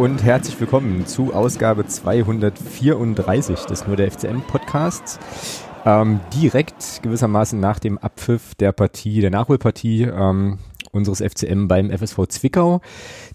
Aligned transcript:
Und 0.00 0.24
herzlich 0.24 0.58
willkommen 0.58 1.06
zu 1.06 1.34
Ausgabe 1.34 1.86
234 1.86 3.66
des 3.66 3.86
Nur 3.86 3.96
der 3.96 4.10
FCM 4.10 4.40
Podcasts. 4.40 5.18
Ähm, 5.84 6.20
direkt 6.32 7.02
gewissermaßen 7.02 7.60
nach 7.60 7.78
dem 7.78 7.98
Abpfiff 7.98 8.54
der 8.54 8.72
Partie, 8.72 9.20
der 9.20 9.28
Nachholpartie 9.28 10.04
ähm, 10.04 10.58
unseres 10.90 11.20
FCM 11.20 11.68
beim 11.68 11.90
FSV 11.90 12.28
Zwickau. 12.28 12.80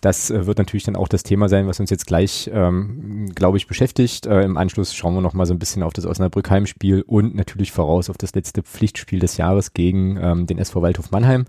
Das 0.02 0.32
äh, 0.32 0.48
wird 0.48 0.58
natürlich 0.58 0.86
dann 0.86 0.96
auch 0.96 1.08
das 1.08 1.22
Thema 1.22 1.50
sein, 1.50 1.68
was 1.68 1.80
uns 1.80 1.92
jetzt 1.92 2.08
gleich, 2.08 2.50
ähm, 2.52 3.30
glaube 3.36 3.58
ich, 3.58 3.68
beschäftigt. 3.68 4.26
Äh, 4.26 4.42
Im 4.42 4.58
Anschluss 4.58 4.96
schauen 4.96 5.14
wir 5.14 5.22
noch 5.22 5.34
mal 5.34 5.46
so 5.46 5.54
ein 5.54 5.60
bisschen 5.60 5.84
auf 5.84 5.94
das 5.94 6.08
Osnabrück-Heimspiel 6.08 7.04
und 7.04 7.36
natürlich 7.36 7.74
voraus 7.74 8.10
auf 8.10 8.18
das 8.18 8.34
letzte 8.34 8.64
Pflichtspiel 8.64 9.20
des 9.20 9.38
Jahres 9.38 9.76
gegen 9.76 10.18
ähm, 10.20 10.48
den 10.48 10.58
SV 10.58 10.82
Waldhof 10.82 11.12
Mannheim. 11.12 11.46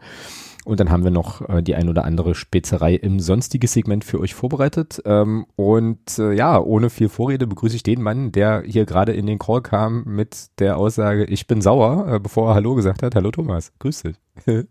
Und 0.66 0.80
dann 0.80 0.90
haben 0.90 1.04
wir 1.04 1.12
noch 1.12 1.48
äh, 1.48 1.62
die 1.62 1.76
ein 1.76 1.88
oder 1.88 2.04
andere 2.04 2.34
Spezerei 2.34 2.94
im 2.94 3.20
sonstiges 3.20 3.72
Segment 3.72 4.04
für 4.04 4.18
euch 4.18 4.34
vorbereitet. 4.34 5.00
Ähm, 5.04 5.46
und 5.54 6.18
äh, 6.18 6.32
ja, 6.32 6.58
ohne 6.58 6.90
viel 6.90 7.08
Vorrede 7.08 7.46
begrüße 7.46 7.76
ich 7.76 7.84
den 7.84 8.02
Mann, 8.02 8.32
der 8.32 8.64
hier 8.66 8.84
gerade 8.84 9.12
in 9.12 9.26
den 9.26 9.38
Call 9.38 9.62
kam 9.62 10.02
mit 10.06 10.48
der 10.58 10.76
Aussage, 10.76 11.24
ich 11.26 11.46
bin 11.46 11.60
sauer, 11.60 12.14
äh, 12.14 12.18
bevor 12.18 12.50
er 12.50 12.54
Hallo 12.56 12.74
gesagt 12.74 13.04
hat. 13.04 13.14
Hallo 13.14 13.30
Thomas, 13.30 13.73
grüß 13.78 14.02
dich. 14.02 14.16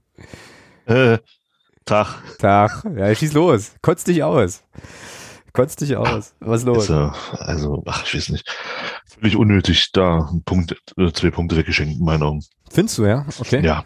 äh, 0.86 1.18
Tag. 1.86 2.38
Tag. 2.40 2.86
Ja, 2.98 3.16
schieß 3.16 3.32
los. 3.32 3.76
Kotz 3.82 4.04
dich 4.04 4.22
aus. 4.22 4.64
Kotz 5.54 5.78
dich 5.78 5.96
aus. 5.96 6.36
Was 6.42 6.60
ist 6.60 6.66
los? 6.66 6.92
Also, 6.92 7.14
also, 7.38 7.84
ach, 7.86 8.04
ich 8.06 8.16
weiß 8.16 8.30
nicht. 8.30 8.54
Völlig 9.06 9.38
unnötig, 9.38 9.94
da 9.94 10.30
Punkt, 10.44 10.76
äh, 10.98 11.10
zwei 11.14 11.32
Punkte 11.32 11.56
weggeschenkt, 11.56 12.00
in 12.00 12.04
meinen 12.04 12.24
Augen. 12.24 12.44
Findest 12.70 12.98
du, 12.98 13.06
ja? 13.06 13.26
Okay. 13.40 13.64
Ja, 13.64 13.86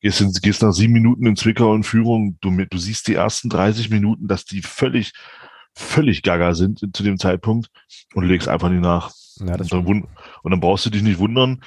gehst, 0.00 0.20
in, 0.20 0.32
gehst 0.32 0.62
nach 0.62 0.72
sieben 0.72 0.92
Minuten 0.92 1.26
in 1.26 1.36
Zwickau 1.36 1.74
in 1.74 1.82
Führung, 1.82 2.38
du, 2.40 2.50
du 2.50 2.78
siehst 2.78 3.08
die 3.08 3.14
ersten 3.14 3.48
30 3.48 3.90
Minuten, 3.90 4.28
dass 4.28 4.44
die 4.44 4.62
völlig, 4.62 5.12
völlig 5.74 6.22
gaga 6.22 6.54
sind 6.54 6.80
zu 6.92 7.02
dem 7.02 7.18
Zeitpunkt 7.18 7.68
und 8.14 8.24
legst 8.24 8.48
einfach 8.48 8.70
nicht 8.70 8.82
nach. 8.82 9.10
Ja, 9.40 9.56
das 9.56 9.70
und, 9.72 9.86
dann, 9.86 10.08
und 10.42 10.50
dann 10.50 10.60
brauchst 10.60 10.86
du 10.86 10.90
dich 10.90 11.02
nicht 11.02 11.18
wundern. 11.18 11.62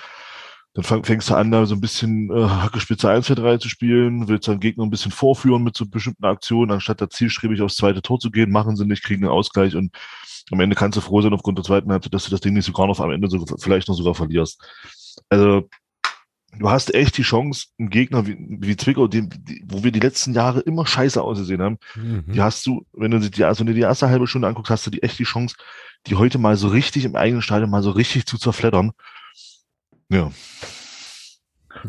Dann 0.73 1.03
fängst 1.03 1.29
du 1.29 1.35
an, 1.35 1.51
da 1.51 1.65
so 1.65 1.75
ein 1.75 1.81
bisschen 1.81 2.31
äh, 2.31 2.47
Hackespitze 2.47 3.09
1 3.09 3.27
für 3.27 3.35
3 3.35 3.57
zu 3.57 3.67
spielen, 3.67 4.29
willst 4.29 4.47
deinen 4.47 4.61
Gegner 4.61 4.85
ein 4.85 4.89
bisschen 4.89 5.11
vorführen 5.11 5.63
mit 5.63 5.75
so 5.75 5.85
bestimmten 5.85 6.23
Aktionen, 6.23 6.71
anstatt 6.71 7.01
da 7.01 7.09
zielstrebig 7.09 7.61
aufs 7.61 7.75
zweite 7.75 8.01
Tor 8.01 8.19
zu 8.19 8.31
gehen, 8.31 8.51
machen 8.51 8.77
sie 8.77 8.85
nicht, 8.85 9.03
kriegen 9.03 9.25
einen 9.25 9.33
Ausgleich 9.33 9.75
und 9.75 9.93
am 10.49 10.59
Ende 10.61 10.77
kannst 10.77 10.97
du 10.97 11.01
froh 11.01 11.21
sein 11.21 11.33
aufgrund 11.33 11.57
der 11.57 11.65
zweiten 11.65 11.91
Halbzeit, 11.91 12.13
dass 12.13 12.25
du 12.25 12.31
das 12.31 12.39
Ding 12.39 12.53
nicht 12.53 12.65
sogar 12.65 12.87
noch 12.87 12.99
am 13.01 13.11
Ende 13.11 13.29
so, 13.29 13.45
vielleicht 13.59 13.89
noch 13.89 13.95
sogar 13.95 14.15
verlierst. 14.15 14.61
Also 15.29 15.67
du 16.57 16.69
hast 16.69 16.93
echt 16.93 17.17
die 17.17 17.23
Chance, 17.23 17.67
einen 17.79 17.89
Gegner 17.89 18.27
wie, 18.27 18.37
wie 18.39 18.75
Zwickau, 18.75 19.07
die, 19.07 19.27
die, 19.27 19.63
wo 19.67 19.83
wir 19.83 19.91
die 19.91 19.99
letzten 19.99 20.33
Jahre 20.33 20.59
immer 20.61 20.85
scheiße 20.85 21.21
ausgesehen 21.21 21.61
haben, 21.61 21.77
mhm. 21.95 22.25
die 22.31 22.41
hast 22.41 22.65
du, 22.65 22.85
wenn 22.93 23.11
du 23.11 23.19
die, 23.19 23.43
also 23.43 23.61
wenn 23.61 23.67
du 23.67 23.73
die 23.73 23.81
erste 23.81 24.09
halbe 24.09 24.27
Stunde 24.27 24.47
anguckst, 24.47 24.71
hast 24.71 24.85
du 24.85 24.91
die 24.91 25.03
echt 25.03 25.19
die 25.19 25.23
Chance, 25.23 25.55
die 26.07 26.15
heute 26.15 26.37
mal 26.37 26.57
so 26.57 26.67
richtig 26.67 27.05
im 27.05 27.15
eigenen 27.15 27.41
Stadion 27.41 27.69
mal 27.69 27.83
so 27.83 27.91
richtig 27.91 28.25
zu 28.25 28.37
zerfleddern. 28.37 28.91
Ja. 30.09 30.31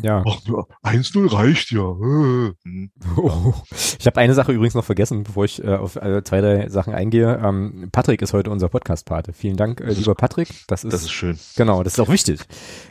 Ja. 0.01 0.25
Ach, 0.27 0.41
1-0 0.85 1.33
reicht 1.33 1.71
ja. 1.71 1.83
Oh. 1.83 3.55
Ich 3.99 4.07
habe 4.07 4.21
eine 4.21 4.35
Sache 4.35 4.51
übrigens 4.51 4.75
noch 4.75 4.85
vergessen, 4.85 5.23
bevor 5.23 5.45
ich 5.45 5.63
äh, 5.63 5.77
auf 5.77 5.95
äh, 5.95 6.25
zwei, 6.25 6.41
drei 6.41 6.69
Sachen 6.69 6.93
eingehe. 6.93 7.41
Ähm, 7.43 7.89
Patrick 7.93 8.21
ist 8.21 8.33
heute 8.33 8.51
unser 8.51 8.69
Podcast-Pate. 8.69 9.33
Vielen 9.33 9.57
Dank, 9.57 9.81
äh, 9.81 9.93
lieber 9.93 10.17
Patrick. 10.17 10.49
Das 10.67 10.83
ist, 10.83 10.93
das 10.93 11.03
ist 11.03 11.13
schön. 11.13 11.39
Genau, 11.57 11.85
das 11.85 11.95
ist 11.95 12.01
auch 12.01 12.09
wichtig. 12.09 12.41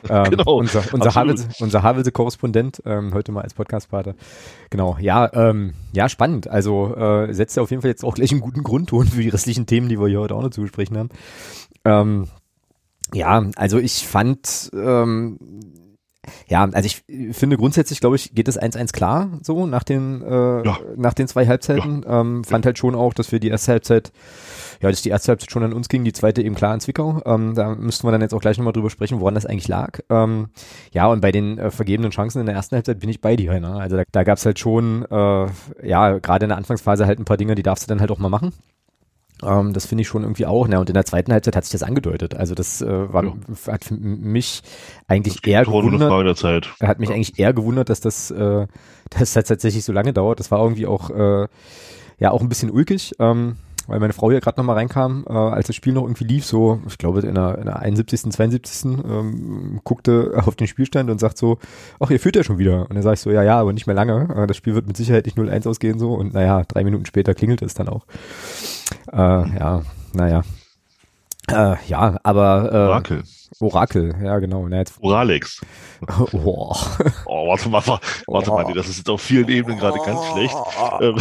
Ähm, 0.09 0.31
genau. 0.31 0.56
Unser, 0.56 0.84
unser 0.94 1.14
Havelse, 1.14 1.48
unser 1.59 1.84
Havelse-Korrespondent 1.84 2.81
ähm, 2.86 3.14
heute 3.14 3.31
mal 3.31 3.42
als 3.42 3.53
Podcast-Pate. 3.53 4.16
Genau, 4.70 4.97
ja, 5.00 5.31
ähm, 5.34 5.74
ja, 5.94 6.09
spannend. 6.09 6.47
Also 6.47 6.96
äh, 6.96 7.31
setzt 7.34 7.56
ja 7.56 7.64
auf 7.64 7.70
jeden 7.70 7.81
Fall 7.81 7.92
jetzt 7.92 8.03
auch 8.03 8.16
gleich 8.16 8.31
einen 8.31 8.42
guten 8.42 8.64
Grundton 8.64 9.08
für 9.08 9.22
die 9.22 9.30
restlichen 9.30 9.68
Themen, 9.68 9.90
die 9.90 10.00
wir 10.00 10.08
hier 10.08 10.20
heute 10.20 10.36
auch 10.36 10.42
noch 10.42 10.50
zu 10.50 10.62
besprechen 10.62 10.97
haben. 10.97 11.09
Ähm, 11.86 12.28
ja, 13.14 13.46
also 13.56 13.78
ich 13.78 14.08
fand 14.08 14.72
ähm, 14.74 15.38
ja, 16.48 16.70
also 16.72 16.86
ich 16.86 17.04
finde 17.36 17.58
grundsätzlich, 17.58 18.00
glaube 18.00 18.16
ich, 18.16 18.36
geht 18.36 18.48
es 18.48 18.59
1-1 18.59 18.94
klar 18.94 19.30
so 19.42 19.66
nach 19.66 19.84
den, 19.84 20.22
äh, 20.22 20.66
ja. 20.66 20.78
nach 20.96 21.16
den 21.16 21.28
zwei 21.28 21.48
Halbzeiten. 21.48 22.04
Ja. 22.04 22.22
Ähm, 22.22 22.44
fand 22.44 22.64
ja. 22.64 22.70
halt 22.70 22.78
schon 22.78 22.94
auch, 22.94 23.16
dass 23.16 23.32
wir 23.32 23.40
die 23.40 23.48
erste 23.48 23.72
Halbzeit, 23.72 24.12
ja, 24.82 24.90
dass 24.90 25.02
die 25.02 25.09
erste 25.09 25.30
Halbzeit 25.30 25.52
schon 25.52 25.64
an 25.64 25.74
uns 25.74 25.90
ging, 25.90 26.04
die 26.04 26.14
zweite 26.14 26.44
eben 26.44 26.54
klar 26.54 26.74
an 26.74 26.80
Zwickau. 26.80 27.22
Ähm, 27.26 27.56
da 27.56 27.74
müssten 27.74 28.06
wir 28.06 28.12
dann 28.12 28.22
jetzt 28.22 28.34
auch 28.36 28.42
gleich 28.42 28.58
nochmal 28.58 28.74
drüber 28.74 28.92
sprechen, 28.92 29.20
woran 29.20 29.34
das 29.34 29.48
eigentlich 29.48 29.68
lag. 29.68 30.00
Ähm, 30.09 30.50
ja, 30.92 31.08
und 31.08 31.22
bei 31.22 31.32
den 31.32 31.58
äh, 31.58 31.72
vergebenen 31.72 32.12
Chancen 32.12 32.40
in 32.40 32.46
der 32.46 32.56
ersten 32.56 32.76
Halbzeit 32.76 33.00
bin 33.00 33.09
ich 33.09 33.22
bei 33.22 33.36
dir. 33.36 33.59
Ne? 33.59 33.74
Also 33.74 33.98
da, 33.98 34.03
da 34.12 34.24
gab 34.24 34.38
es 34.38 34.46
halt 34.46 34.59
schon, 34.59 35.06
äh, 35.09 35.48
ja, 35.84 36.20
gerade 36.20 36.46
in 36.46 36.50
der 36.50 36.58
Anfangsphase 36.58 37.08
halt 37.08 37.20
ein 37.20 37.26
paar 37.26 37.38
Dinge, 37.38 37.56
die 37.56 37.64
darfst 37.64 37.86
du 37.86 37.88
dann 37.88 38.00
halt 38.00 38.12
auch 38.12 38.20
mal 38.20 38.30
machen. 38.30 38.53
Ähm, 39.44 39.74
das 39.74 39.85
finde 39.85 40.03
ich 40.03 40.07
schon 40.07 40.24
irgendwie 40.24 40.46
auch. 40.46 40.68
Ne? 40.68 40.79
Und 40.79 40.90
in 40.90 40.94
der 40.94 41.06
zweiten 41.06 41.31
Halbzeit 41.31 41.56
hat 41.56 41.63
sich 41.66 41.72
das 41.72 41.84
angedeutet. 41.84 42.35
Also 42.35 42.56
das 42.56 42.81
äh, 42.81 43.13
war, 43.13 43.24
ja. 43.24 43.34
hat 43.68 43.91
mich 43.91 44.62
eigentlich 45.07 45.41
das 45.41 45.44
eher 45.50 45.66
gewundert. 45.66 46.09
Hat 46.81 47.00
mich 47.00 47.12
eigentlich 47.12 47.40
eher 47.40 47.53
gewundert, 47.53 47.90
dass 47.90 48.02
das, 48.02 48.31
äh, 48.31 48.68
dass 49.09 49.34
das 49.34 49.46
tatsächlich 49.46 49.84
so 49.84 49.94
lange 49.94 50.13
dauert. 50.13 50.40
Das 50.40 50.52
war 50.52 50.59
irgendwie 50.62 50.88
auch, 50.88 51.09
äh, 51.09 51.47
ja, 52.19 52.31
auch 52.31 52.41
ein 52.41 52.50
bisschen 52.50 52.69
ulkig. 52.69 53.13
Ähm, 53.19 53.57
weil 53.88 54.00
meine 54.00 54.14
Frau 54.14 54.31
hier 54.31 54.42
gerade 54.42 54.59
nochmal 54.59 54.75
reinkam, 54.75 55.25
äh, 55.28 55.34
als 55.34 55.68
das 55.68 55.75
Spiel 55.75 55.94
noch 55.94 56.03
irgendwie 56.03 56.24
lief, 56.24 56.46
so, 56.46 56.80
ich 56.88 56.97
glaube 56.97 57.22
in 57.22 57.36
der, 57.36 57.58
in 57.58 57.66
der 57.66 57.80
71., 57.80 58.31
72. 58.31 58.86
Ähm, 58.86 59.81
guckte 59.84 60.34
auf 60.46 60.56
den 60.56 60.68
Spielstand 60.68 61.09
und 61.09 61.19
sagt 61.19 61.38
so, 61.38 61.58
ach, 62.00 62.09
ihr 62.09 62.20
führt 62.20 62.36
ja 62.36 62.44
schon 62.44 62.58
wieder. 62.58 62.81
Und 62.81 62.96
dann 62.96 63.03
sage 63.03 63.16
ich 63.16 63.20
so, 63.22 63.31
ja, 63.31 63.44
ja, 63.44 63.59
aber 63.59 63.74
nicht 63.74 63.88
mehr 63.88 63.96
lange. 63.96 64.30
Äh, 64.36 64.47
das 64.47 64.58
Spiel 64.58 64.75
wird 64.75 64.88
mit 64.88 64.97
Sicherheit 64.97 65.25
nicht 65.25 65.38
0-1 65.38 65.68
ausgehen 65.68 66.00
so. 66.00 66.14
Und 66.14 66.34
naja, 66.34 66.64
drei 66.68 66.84
Minuten 66.84 67.06
später 67.06 67.34
klingelt 67.34 67.62
es 67.62 67.74
dann 67.74 67.90
auch. 67.90 68.06
Äh, 69.12 69.18
ja, 69.18 69.81
naja. 70.14 70.44
Äh, 71.52 71.76
ja, 71.88 72.18
aber. 72.24 72.70
Äh, 72.72 72.78
Orakel. 72.78 73.24
Orakel, 73.60 74.16
ja, 74.24 74.40
genau. 74.40 74.68
Na, 74.68 74.78
jetzt, 74.78 74.96
Oralex. 75.02 75.62
oh. 76.32 76.76
oh, 77.26 77.48
warte 77.48 77.70
mal, 77.70 77.84
warte 77.86 78.50
mal, 78.50 78.66
nee, 78.66 78.74
das 78.74 78.90
ist 78.90 78.98
jetzt 78.98 79.10
auf 79.10 79.22
vielen 79.22 79.48
Ebenen 79.50 79.78
gerade 79.78 80.00
ganz 80.04 80.20
schlecht. 80.32 80.56
Oh, 80.56 81.14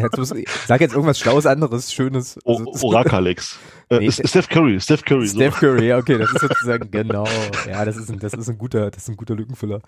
jetzt 0.00 0.16
muss, 0.16 0.32
sag 0.66 0.80
jetzt 0.80 0.94
irgendwas 0.94 1.18
Schlaues 1.18 1.44
anderes, 1.44 1.92
Schönes. 1.92 2.38
O 2.44 2.62
Orakalex. 2.82 3.58
Äh, 3.92 3.98
nee, 3.98 4.10
Steph 4.10 4.48
Curry, 4.48 4.80
Steph 4.80 5.04
Curry. 5.04 5.28
Steph 5.28 5.54
so. 5.54 5.60
Curry, 5.60 5.88
ja, 5.88 5.98
okay, 5.98 6.16
das 6.16 6.32
ist 6.32 6.40
sozusagen, 6.40 6.90
genau. 6.90 7.26
Ja, 7.68 7.84
das 7.84 7.98
ist 7.98 8.10
ein, 8.10 8.18
das 8.18 8.32
ist 8.32 8.48
ein 8.48 8.56
guter, 8.56 8.90
das 8.90 9.02
ist 9.02 9.10
ein 9.10 9.16
guter 9.18 9.34
Lückenfüller. 9.34 9.82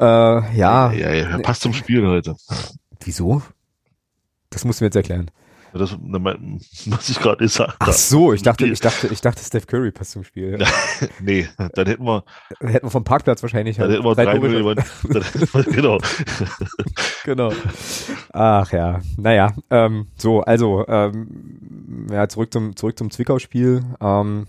Äh, 0.00 0.04
ja. 0.04 0.46
Ja, 0.56 0.90
ja, 0.92 1.12
ja, 1.12 1.38
passt 1.40 1.60
zum 1.60 1.74
Spiel 1.74 2.06
heute. 2.06 2.36
Wieso? 3.04 3.42
Das 4.48 4.64
musst 4.64 4.80
du 4.80 4.84
mir 4.84 4.86
jetzt 4.86 4.96
erklären. 4.96 5.30
Das, 5.78 5.96
was 6.86 7.08
ich 7.08 7.18
gerade 7.18 7.38
gesagt 7.38 7.74
habe. 7.80 7.90
Ach 7.90 7.92
so, 7.92 8.32
ich 8.32 8.42
dachte, 8.42 8.66
ich 8.66 8.80
dachte, 8.80 9.08
ich 9.08 9.20
dachte, 9.20 9.42
Steph 9.42 9.66
Curry 9.66 9.90
passt 9.90 10.12
zum 10.12 10.24
Spiel. 10.24 10.58
nee, 11.20 11.48
dann 11.56 11.86
hätten 11.86 12.04
wir. 12.04 12.24
Dann 12.60 12.70
hätten 12.70 12.86
wir 12.86 12.90
vom 12.90 13.04
Parkplatz 13.04 13.42
wahrscheinlich. 13.42 13.76
Dann 13.76 13.90
hätten 13.90 14.04
wir 14.04 14.14
drei 14.14 14.38
Millionen. 14.38 14.84
genau. 15.72 15.98
genau. 17.24 17.52
Ach 18.32 18.72
ja, 18.72 19.00
naja, 19.16 19.54
ähm, 19.70 20.06
so, 20.16 20.40
also, 20.40 20.86
ähm, 20.88 22.06
ja, 22.10 22.28
zurück 22.28 22.52
zum, 22.52 22.76
zurück 22.76 22.98
zum 22.98 23.10
Zwickau-Spiel. 23.10 23.82
Ähm, 24.00 24.46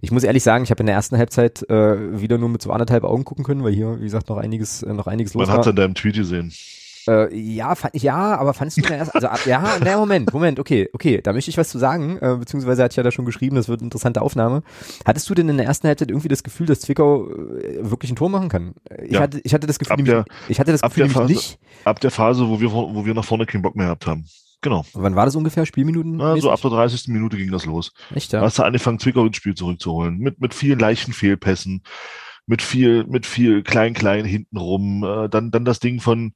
ich 0.00 0.10
muss 0.10 0.24
ehrlich 0.24 0.42
sagen, 0.42 0.64
ich 0.64 0.70
habe 0.70 0.80
in 0.80 0.86
der 0.86 0.94
ersten 0.94 1.16
Halbzeit 1.16 1.62
äh, 1.70 2.20
wieder 2.20 2.38
nur 2.38 2.48
mit 2.48 2.62
so 2.62 2.70
anderthalb 2.70 3.04
Augen 3.04 3.24
gucken 3.24 3.44
können, 3.44 3.64
weil 3.64 3.72
hier, 3.72 3.98
wie 4.00 4.04
gesagt, 4.04 4.28
noch 4.28 4.36
einiges, 4.36 4.82
äh, 4.82 4.92
noch 4.92 5.06
einiges 5.06 5.34
Man 5.34 5.42
los 5.42 5.48
war. 5.48 5.54
Man 5.54 5.58
hat 5.60 5.66
es 5.66 5.70
in 5.70 5.76
deinem 5.76 5.94
Tweet 5.94 6.16
gesehen. 6.16 6.52
Äh, 7.06 7.34
ja, 7.36 7.74
fand, 7.74 7.94
ja, 8.00 8.36
aber 8.36 8.54
fandest 8.54 8.78
du 8.78 8.82
denn 8.82 8.98
erst, 8.98 9.14
also 9.14 9.28
ja, 9.46 9.76
na 9.84 9.96
Moment, 9.96 10.32
Moment, 10.32 10.58
okay, 10.58 10.88
okay, 10.92 11.20
da 11.22 11.32
möchte 11.32 11.50
ich 11.50 11.58
was 11.58 11.68
zu 11.68 11.78
sagen, 11.78 12.18
äh, 12.18 12.36
beziehungsweise 12.36 12.82
hat 12.82 12.92
ich 12.92 12.96
ja 12.96 13.02
da 13.02 13.10
schon 13.10 13.24
geschrieben, 13.24 13.56
das 13.56 13.68
wird 13.68 13.80
eine 13.80 13.86
interessante 13.86 14.22
Aufnahme. 14.22 14.62
Hattest 15.04 15.28
du 15.28 15.34
denn 15.34 15.48
in 15.48 15.56
der 15.56 15.66
ersten 15.66 15.86
Halbzeit 15.86 16.10
irgendwie 16.10 16.28
das 16.28 16.42
Gefühl, 16.42 16.66
dass 16.66 16.80
Zwickau 16.80 17.28
äh, 17.30 17.90
wirklich 17.90 18.10
ein 18.10 18.16
Tor 18.16 18.30
machen 18.30 18.48
kann? 18.48 18.74
Ich 19.02 19.12
ja. 19.12 19.20
hatte, 19.20 19.40
ich 19.44 19.52
hatte 19.54 19.66
das 19.66 19.78
Gefühl, 19.78 20.04
der, 20.04 20.24
ich 20.48 20.58
hatte 20.60 20.72
das 20.72 20.80
Gefühl 20.80 21.08
Phase, 21.08 21.32
nicht. 21.32 21.58
Ab 21.84 22.00
der 22.00 22.10
Phase, 22.10 22.48
wo 22.48 22.60
wir, 22.60 22.72
wo 22.72 23.04
wir 23.04 23.14
nach 23.14 23.24
vorne 23.24 23.46
keinen 23.46 23.62
Bock 23.62 23.76
mehr 23.76 23.86
gehabt 23.86 24.06
haben. 24.06 24.26
Genau. 24.64 24.86
Wann 24.94 25.14
war 25.14 25.26
das 25.26 25.36
ungefähr? 25.36 25.66
Spielminuten? 25.66 26.18
Ja, 26.18 26.38
so 26.38 26.50
ab 26.50 26.60
der 26.62 26.70
30. 26.70 27.08
Minute 27.08 27.36
ging 27.36 27.50
das 27.50 27.66
los. 27.66 27.92
Echt, 28.14 28.32
ja? 28.32 28.40
Hast 28.40 28.58
du 28.58 28.62
angefangen, 28.62 28.98
Zwickau 28.98 29.26
ins 29.26 29.36
Spiel 29.36 29.54
zurückzuholen. 29.54 30.16
Mit, 30.16 30.40
mit 30.40 30.54
vielen 30.54 30.78
leichten 30.78 31.12
Fehlpässen, 31.12 31.82
mit 32.46 32.62
viel, 32.62 33.04
mit 33.04 33.26
viel 33.26 33.62
klein-klein 33.62 34.24
hintenrum. 34.24 35.04
Äh, 35.04 35.28
dann, 35.28 35.50
dann 35.50 35.66
das 35.66 35.80
Ding 35.80 36.00
von, 36.00 36.32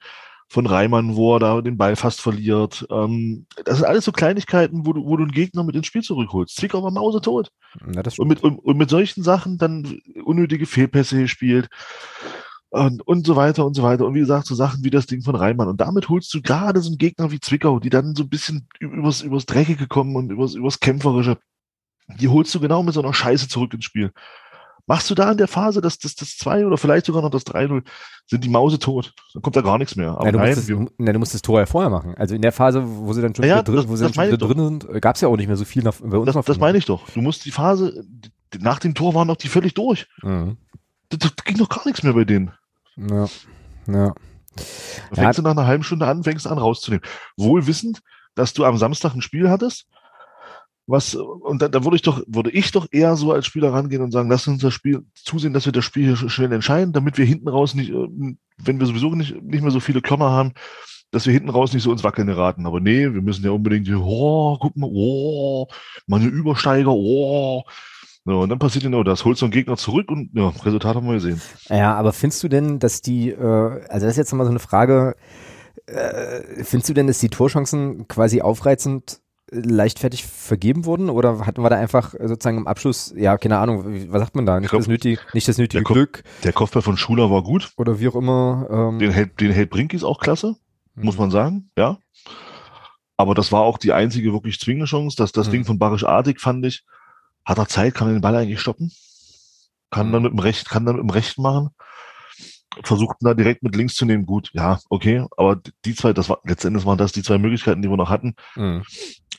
von 0.48 0.66
Reimann, 0.66 1.14
wo 1.14 1.36
er 1.36 1.40
da 1.40 1.60
den 1.60 1.76
Ball 1.76 1.94
fast 1.94 2.20
verliert. 2.20 2.86
Ähm, 2.90 3.46
das 3.64 3.78
sind 3.78 3.86
alles 3.86 4.04
so 4.06 4.12
Kleinigkeiten, 4.12 4.86
wo 4.86 4.94
du, 4.94 5.04
wo 5.04 5.16
du 5.16 5.24
einen 5.24 5.32
Gegner 5.32 5.62
mit 5.62 5.76
ins 5.76 5.86
Spiel 5.86 6.02
zurückholst. 6.02 6.56
Zwickau 6.56 6.82
war 6.82 6.90
mausetot. 6.90 7.50
Ja, 7.94 8.02
und, 8.16 8.28
mit, 8.28 8.42
und, 8.42 8.58
und, 8.58 8.76
mit 8.78 8.88
solchen 8.88 9.22
Sachen 9.22 9.58
dann 9.58 10.00
unnötige 10.24 10.66
Fehlpässe 10.66 11.20
gespielt. 11.20 11.68
Und, 12.70 13.06
und 13.06 13.26
so 13.26 13.36
weiter 13.36 13.66
und 13.66 13.74
so 13.74 13.82
weiter. 13.82 14.06
Und 14.06 14.14
wie 14.14 14.20
gesagt, 14.20 14.46
so 14.46 14.54
Sachen 14.54 14.84
wie 14.84 14.90
das 14.90 15.06
Ding 15.06 15.22
von 15.22 15.34
Reimann. 15.34 15.68
Und 15.68 15.80
damit 15.80 16.08
holst 16.08 16.32
du 16.32 16.40
gerade 16.40 16.80
so 16.80 16.88
einen 16.88 16.98
Gegner 16.98 17.30
wie 17.30 17.40
Zwickau, 17.40 17.78
die 17.78 17.90
dann 17.90 18.14
so 18.14 18.24
ein 18.24 18.28
bisschen 18.28 18.68
übers, 18.78 19.20
übers 19.20 19.46
Dreckige 19.46 19.86
kommen 19.86 20.16
und 20.16 20.30
übers, 20.30 20.54
übers 20.54 20.80
Kämpferische. 20.80 21.38
Die 22.18 22.28
holst 22.28 22.54
du 22.54 22.60
genau 22.60 22.82
mit 22.82 22.94
so 22.94 23.02
einer 23.02 23.12
Scheiße 23.12 23.48
zurück 23.48 23.74
ins 23.74 23.84
Spiel. 23.84 24.12
Machst 24.88 25.10
du 25.10 25.14
da 25.14 25.30
in 25.30 25.36
der 25.36 25.48
Phase 25.48 25.82
das, 25.82 25.98
das, 25.98 26.14
das 26.14 26.38
2 26.38 26.66
oder 26.66 26.78
vielleicht 26.78 27.04
sogar 27.04 27.20
noch 27.20 27.30
das 27.30 27.46
3-0, 27.46 27.82
sind 28.26 28.42
die 28.42 28.48
Mause 28.48 28.78
tot. 28.78 29.12
Dann 29.34 29.42
kommt 29.42 29.54
da 29.54 29.60
gar 29.60 29.76
nichts 29.76 29.96
mehr. 29.96 30.12
Aber 30.12 30.24
ja, 30.24 30.32
du, 30.32 30.38
nein, 30.38 30.48
musst 30.48 30.68
das, 30.68 30.78
ja, 30.98 31.12
du 31.12 31.18
musst 31.18 31.34
das 31.34 31.42
Tor 31.42 31.60
ja 31.60 31.66
vorher 31.66 31.90
machen. 31.90 32.14
Also 32.16 32.34
in 32.34 32.40
der 32.40 32.52
Phase, 32.52 32.82
wo 32.84 33.12
sie 33.12 33.20
dann 33.20 33.34
schon 33.34 33.44
ja, 33.44 33.62
drin, 33.62 33.76
das, 33.76 33.86
wo 33.86 33.96
sie 33.96 34.04
dann 34.04 34.14
schon 34.14 34.38
drin 34.38 34.80
sind, 34.80 35.02
gab 35.02 35.16
es 35.16 35.20
ja 35.20 35.28
auch 35.28 35.36
nicht 35.36 35.46
mehr 35.46 35.58
so 35.58 35.66
viel 35.66 35.82
nach, 35.82 35.94
bei 36.02 36.16
uns. 36.16 36.32
Das, 36.32 36.42
das 36.42 36.58
meine 36.58 36.78
ich 36.78 36.86
doch. 36.86 37.06
Du 37.10 37.20
musst 37.20 37.44
die 37.44 37.50
Phase, 37.50 38.02
nach 38.58 38.78
dem 38.78 38.94
Tor 38.94 39.14
waren 39.14 39.28
doch 39.28 39.36
die 39.36 39.48
völlig 39.48 39.74
durch. 39.74 40.06
Mhm. 40.22 40.56
Das, 41.10 41.18
das 41.18 41.44
ging 41.44 41.58
doch 41.58 41.68
gar 41.68 41.86
nichts 41.86 42.02
mehr 42.02 42.14
bei 42.14 42.24
denen. 42.24 42.52
Ja. 42.96 43.26
Ja. 43.86 44.14
Da 45.10 45.16
fängst 45.16 45.20
ja. 45.20 45.32
du 45.32 45.42
nach 45.42 45.50
einer 45.50 45.66
halben 45.66 45.84
Stunde 45.84 46.06
an, 46.06 46.24
fängst 46.24 46.46
an 46.46 46.56
rauszunehmen. 46.56 47.04
Wohl 47.36 47.66
wissend, 47.66 48.00
dass 48.34 48.54
du 48.54 48.64
am 48.64 48.78
Samstag 48.78 49.14
ein 49.14 49.22
Spiel 49.22 49.50
hattest, 49.50 49.86
was, 50.88 51.14
und 51.14 51.60
da, 51.60 51.68
da 51.68 51.84
würde 51.84 51.96
ich 51.96 52.02
doch, 52.02 52.22
würde 52.26 52.50
ich 52.50 52.72
doch 52.72 52.86
eher 52.90 53.14
so 53.14 53.30
als 53.30 53.44
Spieler 53.44 53.74
rangehen 53.74 54.00
und 54.00 54.10
sagen, 54.10 54.30
lass 54.30 54.48
uns 54.48 54.62
das 54.62 54.72
Spiel 54.72 55.04
zusehen, 55.14 55.52
dass 55.52 55.66
wir 55.66 55.72
das 55.72 55.84
Spiel 55.84 56.16
hier 56.16 56.30
schnell 56.30 56.50
entscheiden, 56.50 56.94
damit 56.94 57.18
wir 57.18 57.26
hinten 57.26 57.48
raus 57.48 57.74
nicht, 57.74 57.90
äh, 57.90 58.08
wenn 58.56 58.80
wir 58.80 58.86
sowieso 58.86 59.14
nicht, 59.14 59.40
nicht 59.42 59.60
mehr 59.60 59.70
so 59.70 59.80
viele 59.80 60.00
Körner 60.00 60.30
haben, 60.30 60.52
dass 61.10 61.26
wir 61.26 61.34
hinten 61.34 61.50
raus 61.50 61.74
nicht 61.74 61.82
so 61.82 61.92
ins 61.92 62.04
Wackeln 62.04 62.26
geraten. 62.26 62.66
Aber 62.66 62.80
nee, 62.80 63.02
wir 63.12 63.20
müssen 63.20 63.44
ja 63.44 63.50
unbedingt, 63.50 63.86
oh, 63.94 64.56
guck 64.58 64.76
mal, 64.76 64.88
oh, 64.90 65.68
mal 66.06 66.20
eine 66.20 66.30
Übersteiger, 66.30 66.90
oh. 66.90 67.64
Ja, 68.24 68.34
und 68.34 68.48
dann 68.48 68.58
passiert 68.58 68.84
genau 68.84 69.02
das. 69.02 69.26
Holst 69.26 69.42
du 69.42 69.46
einen 69.46 69.52
Gegner 69.52 69.76
zurück 69.76 70.10
und 70.10 70.30
ja, 70.32 70.48
Resultat 70.48 70.96
haben 70.96 71.06
wir 71.06 71.14
gesehen. 71.14 71.40
Ja, 71.68 71.96
aber 71.96 72.14
findest 72.14 72.42
du 72.42 72.48
denn, 72.48 72.78
dass 72.78 73.02
die, 73.02 73.28
äh, 73.28 73.80
also 73.88 74.06
das 74.06 74.14
ist 74.14 74.16
jetzt 74.16 74.32
nochmal 74.32 74.46
so 74.46 74.52
eine 74.52 74.58
Frage, 74.58 75.16
äh, 75.84 76.64
findest 76.64 76.88
du 76.88 76.94
denn, 76.94 77.06
dass 77.06 77.18
die 77.18 77.28
Torchancen 77.28 78.08
quasi 78.08 78.40
aufreizend 78.40 79.20
leichtfertig 79.50 80.24
vergeben 80.24 80.84
wurden 80.84 81.10
oder 81.10 81.46
hatten 81.46 81.62
wir 81.62 81.70
da 81.70 81.76
einfach 81.76 82.12
sozusagen 82.12 82.58
im 82.58 82.66
Abschluss, 82.66 83.14
ja, 83.16 83.36
keine 83.38 83.58
Ahnung, 83.58 84.10
was 84.10 84.20
sagt 84.20 84.36
man 84.36 84.46
da? 84.46 84.60
Nicht 84.60 84.72
das 84.72 84.86
nötige, 84.86 85.20
nicht 85.32 85.48
das 85.48 85.58
nötige 85.58 85.82
der 85.82 85.92
Glück. 85.92 86.22
der 86.44 86.52
Kopfball 86.52 86.82
von 86.82 86.96
Schuler 86.96 87.30
war 87.30 87.42
gut. 87.42 87.72
Oder 87.76 88.00
wie 88.00 88.08
auch 88.08 88.14
immer. 88.14 88.66
Ähm, 88.70 88.98
den 88.98 89.10
hält, 89.10 89.40
den 89.40 89.52
hält 89.52 89.70
Brinkis 89.70 90.04
auch 90.04 90.20
klasse, 90.20 90.56
mhm. 90.94 91.04
muss 91.04 91.18
man 91.18 91.30
sagen, 91.30 91.70
ja. 91.76 91.98
Aber 93.16 93.34
das 93.34 93.50
war 93.50 93.62
auch 93.62 93.78
die 93.78 93.92
einzige 93.92 94.32
wirklich 94.32 94.60
zwingende 94.60 94.86
Chance. 94.86 95.16
Das, 95.16 95.32
das 95.32 95.48
mhm. 95.48 95.52
Ding 95.52 95.64
von 95.64 95.78
Barisch 95.78 96.04
Artig 96.04 96.40
fand 96.40 96.64
ich, 96.66 96.84
hat 97.44 97.58
er 97.58 97.66
Zeit, 97.66 97.94
kann 97.94 98.08
er 98.08 98.12
den 98.12 98.20
Ball 98.20 98.36
eigentlich 98.36 98.60
stoppen? 98.60 98.92
Kann 99.90 100.08
mhm. 100.08 100.12
dann 100.12 100.22
mit 100.22 100.32
dem 100.32 100.38
Recht, 100.38 100.68
kann 100.68 100.84
dann 100.84 100.96
mit 100.96 101.04
dem 101.04 101.10
Recht 101.10 101.38
machen 101.38 101.70
versuchten 102.84 103.24
da 103.24 103.34
direkt 103.34 103.62
mit 103.62 103.74
links 103.74 103.94
zu 103.94 104.04
nehmen. 104.04 104.26
Gut, 104.26 104.50
ja, 104.52 104.78
okay, 104.88 105.24
aber 105.36 105.60
die 105.84 105.94
zwei, 105.94 106.12
das 106.12 106.28
war 106.28 106.38
letztendlich 106.44 106.84
waren 106.84 106.98
das 106.98 107.12
die 107.12 107.22
zwei 107.22 107.38
Möglichkeiten, 107.38 107.82
die 107.82 107.90
wir 107.90 107.96
noch 107.96 108.10
hatten. 108.10 108.34
Mhm. 108.56 108.84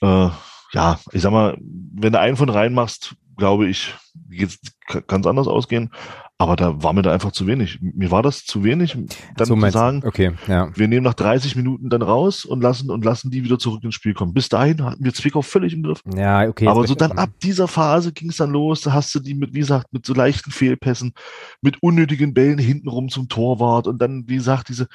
Äh, 0.01 0.29
ja, 0.73 0.99
ich 1.11 1.21
sag 1.21 1.31
mal, 1.31 1.57
wenn 1.59 2.13
du 2.13 2.19
einen 2.19 2.37
von 2.37 2.49
reinmachst, 2.49 3.15
glaube 3.37 3.67
ich, 3.67 3.93
kann 5.07 5.21
es 5.21 5.27
anders 5.27 5.47
ausgehen. 5.47 5.89
Aber 6.41 6.55
da 6.55 6.81
war 6.81 6.93
mir 6.93 7.01
da 7.01 7.11
einfach 7.11 7.33
zu 7.33 7.47
wenig. 7.47 7.79
Mir 7.81 8.11
war 8.11 8.23
das 8.23 8.45
zu 8.45 8.63
wenig, 8.63 8.97
dann 9.35 9.45
so 9.45 9.57
zu 9.57 9.71
sagen, 9.71 10.03
okay, 10.05 10.31
ja. 10.47 10.69
wir 10.73 10.87
nehmen 10.87 11.03
nach 11.03 11.13
30 11.13 11.57
Minuten 11.57 11.89
dann 11.89 12.01
raus 12.01 12.45
und 12.45 12.61
lassen 12.61 12.89
und 12.91 13.03
lassen 13.03 13.29
die 13.29 13.43
wieder 13.43 13.59
zurück 13.59 13.83
ins 13.83 13.95
Spiel 13.95 14.13
kommen. 14.13 14.33
Bis 14.33 14.47
dahin 14.47 14.81
hatten 14.85 15.03
wir 15.03 15.13
Zwickau 15.13 15.41
völlig 15.41 15.73
im 15.73 15.83
Griff. 15.83 16.01
Ja, 16.15 16.47
okay. 16.47 16.67
Aber 16.67 16.87
so 16.87 16.95
dann 16.95 17.11
ab 17.11 17.31
dieser 17.43 17.67
Phase 17.67 18.13
ging 18.13 18.29
es 18.29 18.37
dann 18.37 18.51
los. 18.51 18.79
Da 18.79 18.93
hast 18.93 19.13
du 19.13 19.19
die 19.19 19.33
mit, 19.33 19.53
wie 19.53 19.59
gesagt, 19.59 19.91
mit 19.91 20.05
so 20.05 20.13
leichten 20.13 20.51
Fehlpässen, 20.51 21.11
mit 21.61 21.83
unnötigen 21.83 22.33
Bällen 22.33 22.57
hintenrum 22.57 23.09
zum 23.09 23.27
Torwart 23.27 23.87
und 23.87 24.01
dann, 24.01 24.23
wie 24.29 24.37
gesagt, 24.37 24.69
diese, 24.69 24.87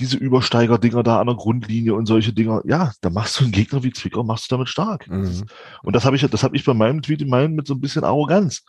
diese 0.00 0.18
Übersteiger-Dinger 0.18 1.02
da 1.02 1.20
an 1.20 1.26
der 1.26 1.36
Grundlinie 1.36 1.94
und 1.94 2.06
solche 2.06 2.32
Dinger, 2.32 2.62
ja, 2.66 2.92
da 3.00 3.10
machst 3.10 3.40
du 3.40 3.44
einen 3.44 3.52
Gegner 3.52 3.82
wie 3.82 3.92
Zwickau, 3.92 4.22
machst 4.22 4.50
du 4.50 4.54
damit 4.54 4.68
stark. 4.68 5.08
Mhm. 5.08 5.46
Und 5.82 5.96
das 5.96 6.04
habe 6.04 6.16
ich, 6.16 6.22
das 6.22 6.42
habe 6.42 6.56
ich 6.56 6.64
bei 6.64 6.74
meinem 6.74 7.02
Tweet 7.02 7.22
in 7.22 7.28
meinen 7.28 7.54
mit 7.54 7.66
so 7.66 7.74
ein 7.74 7.80
bisschen 7.80 8.04
Arroganz. 8.04 8.62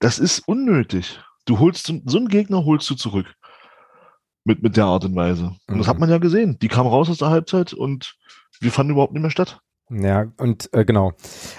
Das 0.00 0.18
ist 0.18 0.40
unnötig. 0.40 1.20
Du 1.44 1.60
holst 1.60 1.86
so 1.86 2.18
einen 2.18 2.28
Gegner 2.28 2.64
holst 2.64 2.90
du 2.90 2.94
zurück. 2.94 3.32
Mit, 4.44 4.62
mit 4.62 4.76
der 4.76 4.84
Art 4.84 5.04
und 5.04 5.16
Weise. 5.16 5.56
Und 5.66 5.74
mhm. 5.74 5.78
das 5.78 5.88
hat 5.88 5.98
man 5.98 6.10
ja 6.10 6.18
gesehen. 6.18 6.58
Die 6.60 6.68
kam 6.68 6.86
raus 6.86 7.10
aus 7.10 7.18
der 7.18 7.30
Halbzeit 7.30 7.72
und 7.72 8.16
wir 8.60 8.70
fanden 8.70 8.92
überhaupt 8.92 9.12
nicht 9.12 9.22
mehr 9.22 9.30
statt. 9.30 9.60
Ja, 9.88 10.26
und 10.38 10.68
äh, 10.72 10.84
genau. 10.84 11.12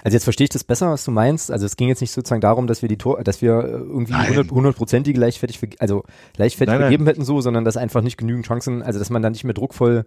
Also 0.04 0.16
jetzt 0.16 0.26
verstehe 0.26 0.46
ich 0.46 0.50
das 0.50 0.66
besser, 0.66 0.92
was 0.92 1.06
du 1.06 1.12
meinst. 1.12 1.50
Also 1.50 1.66
es 1.66 1.78
ging 1.78 1.88
jetzt 1.88 2.02
nicht 2.02 2.12
sozusagen 2.12 2.42
darum, 2.42 2.68
dass 2.68 2.82
wir 2.82 2.90
die 2.90 2.98
Tor, 2.98 3.24
dass 3.24 3.42
wir 3.42 3.54
äh, 3.54 3.72
irgendwie 3.72 4.14
hundertprozentige 4.50 5.18
leichtfertig, 5.18 5.60
also 5.80 6.04
leichtfertig 6.36 6.74
nein, 6.74 6.82
vergeben 6.82 7.06
nein. 7.06 7.14
hätten 7.14 7.26
so, 7.26 7.40
sondern 7.40 7.64
dass 7.64 7.78
einfach 7.78 8.02
nicht 8.02 8.18
genügend 8.18 8.46
Chancen, 8.46 8.84
also 8.84 9.00
dass 9.00 9.10
man 9.10 9.22
dann 9.22 9.32
nicht 9.32 9.46
mehr 9.46 9.54
druckvoll 9.54 10.06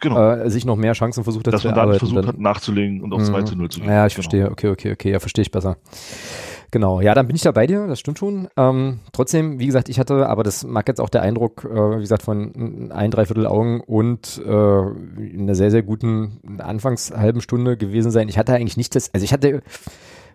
genau. 0.00 0.32
äh, 0.32 0.50
sich 0.50 0.64
noch 0.64 0.76
mehr 0.76 0.94
Chancen 0.94 1.22
versucht 1.22 1.46
hat 1.46 1.54
dass 1.54 1.62
zu 1.62 1.68
man 1.68 1.76
dann 1.76 1.98
versucht 1.98 2.18
dann, 2.18 2.26
hat 2.26 2.38
nachzulegen 2.40 3.02
und 3.02 3.12
auf 3.12 3.22
2 3.22 3.42
zu 3.42 3.56
0 3.56 3.68
zu 3.68 3.80
gehen. 3.80 3.88
Ja, 3.88 4.06
ich 4.06 4.14
genau. 4.14 4.22
verstehe. 4.22 4.50
Okay, 4.50 4.68
okay, 4.68 4.92
okay, 4.92 5.12
ja, 5.12 5.20
verstehe 5.20 5.42
ich 5.42 5.52
besser. 5.52 5.76
Genau, 6.72 7.00
ja, 7.00 7.14
dann 7.14 7.26
bin 7.26 7.34
ich 7.34 7.42
da 7.42 7.50
bei 7.50 7.66
dir, 7.66 7.86
das 7.88 7.98
stimmt 7.98 8.18
schon. 8.18 8.48
Ähm, 8.56 9.00
trotzdem, 9.12 9.58
wie 9.58 9.66
gesagt, 9.66 9.88
ich 9.88 9.98
hatte, 9.98 10.28
aber 10.28 10.44
das 10.44 10.64
mag 10.64 10.86
jetzt 10.86 11.00
auch 11.00 11.08
der 11.08 11.22
Eindruck, 11.22 11.64
äh, 11.64 11.96
wie 11.96 12.00
gesagt, 12.00 12.22
von 12.22 12.90
ein, 12.92 13.10
dreiviertel 13.10 13.46
Augen 13.46 13.80
und 13.80 14.40
äh, 14.46 14.50
einer 14.50 15.54
sehr, 15.54 15.72
sehr 15.72 15.82
guten 15.82 16.58
anfangs 16.58 17.10
halben 17.10 17.40
Stunde 17.40 17.76
gewesen 17.76 18.12
sein. 18.12 18.28
Ich 18.28 18.38
hatte 18.38 18.54
eigentlich 18.54 18.76
nicht 18.76 18.94
das, 18.94 19.12
also 19.12 19.24
ich 19.24 19.32
hatte 19.32 19.62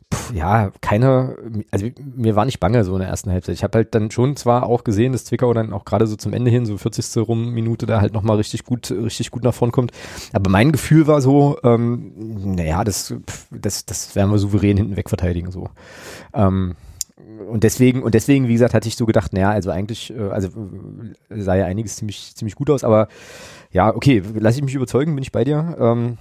Puh, 0.09 0.33
ja, 0.33 0.71
keine, 0.81 1.35
also 1.71 1.87
mir 2.15 2.35
war 2.35 2.45
nicht 2.45 2.59
bange 2.59 2.83
so 2.83 2.93
in 2.93 2.99
der 2.99 3.09
ersten 3.09 3.31
Hälfte. 3.31 3.51
Ich 3.51 3.63
habe 3.63 3.77
halt 3.77 3.95
dann 3.95 4.11
schon 4.11 4.35
zwar 4.35 4.63
auch 4.67 4.83
gesehen, 4.83 5.13
dass 5.13 5.25
Zwickau 5.25 5.53
dann 5.53 5.73
auch 5.73 5.85
gerade 5.85 6.07
so 6.07 6.15
zum 6.15 6.33
Ende 6.33 6.51
hin, 6.51 6.65
so 6.65 6.77
40. 6.77 7.27
rum 7.27 7.51
Minute, 7.51 7.85
da 7.85 8.01
halt 8.01 8.13
nochmal 8.13 8.37
richtig 8.37 8.65
gut, 8.65 8.91
richtig 8.91 9.31
gut 9.31 9.43
nach 9.43 9.53
vorn 9.53 9.71
kommt. 9.71 9.91
Aber 10.31 10.49
mein 10.49 10.71
Gefühl 10.71 11.07
war 11.07 11.21
so, 11.21 11.57
ähm, 11.63 12.13
naja, 12.55 12.83
das, 12.83 13.15
das, 13.51 13.85
das 13.85 14.15
werden 14.15 14.31
wir 14.31 14.37
souverän 14.37 14.77
hinten 14.77 14.95
weg 14.95 15.09
verteidigen, 15.09 15.51
so. 15.51 15.69
Ähm, 16.33 16.75
und 17.49 17.63
deswegen, 17.63 18.03
und 18.03 18.13
deswegen, 18.13 18.47
wie 18.47 18.53
gesagt, 18.53 18.73
hatte 18.73 18.87
ich 18.87 18.95
so 18.95 19.05
gedacht, 19.05 19.33
naja, 19.33 19.49
also 19.49 19.71
eigentlich, 19.71 20.13
äh, 20.15 20.29
also 20.29 20.49
äh, 21.29 21.41
sah 21.41 21.55
ja 21.55 21.65
einiges 21.65 21.95
ziemlich, 21.95 22.35
ziemlich 22.35 22.55
gut 22.55 22.69
aus, 22.69 22.83
aber 22.83 23.07
ja, 23.71 23.93
okay, 23.93 24.21
lass 24.35 24.55
ich 24.55 24.63
mich 24.63 24.75
überzeugen, 24.75 25.15
bin 25.15 25.23
ich 25.23 25.31
bei 25.31 25.43
dir. 25.43 25.75
Ähm, 25.79 26.17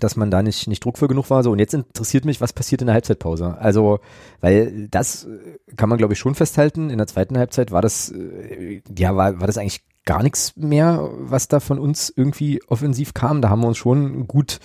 dass 0.00 0.16
man 0.16 0.30
da 0.30 0.42
nicht, 0.42 0.68
nicht 0.68 0.84
druckvoll 0.84 1.08
genug 1.08 1.30
war. 1.30 1.42
So, 1.42 1.52
und 1.52 1.58
jetzt 1.58 1.74
interessiert 1.74 2.24
mich, 2.24 2.40
was 2.40 2.52
passiert 2.52 2.80
in 2.80 2.86
der 2.86 2.94
Halbzeitpause. 2.94 3.56
Also, 3.58 4.00
weil 4.40 4.88
das 4.88 5.24
äh, 5.24 5.74
kann 5.76 5.88
man, 5.88 5.98
glaube 5.98 6.14
ich, 6.14 6.18
schon 6.18 6.34
festhalten. 6.34 6.90
In 6.90 6.98
der 6.98 7.06
zweiten 7.06 7.38
Halbzeit 7.38 7.70
war 7.70 7.82
das, 7.82 8.10
äh, 8.10 8.82
ja, 8.96 9.16
war, 9.16 9.40
war 9.40 9.46
das 9.46 9.58
eigentlich 9.58 9.84
gar 10.04 10.22
nichts 10.22 10.56
mehr, 10.56 11.08
was 11.18 11.48
da 11.48 11.60
von 11.60 11.78
uns 11.78 12.12
irgendwie 12.14 12.60
offensiv 12.68 13.14
kam. 13.14 13.40
Da 13.40 13.50
haben 13.50 13.60
wir 13.60 13.68
uns 13.68 13.78
schon 13.78 14.26
gut, 14.26 14.58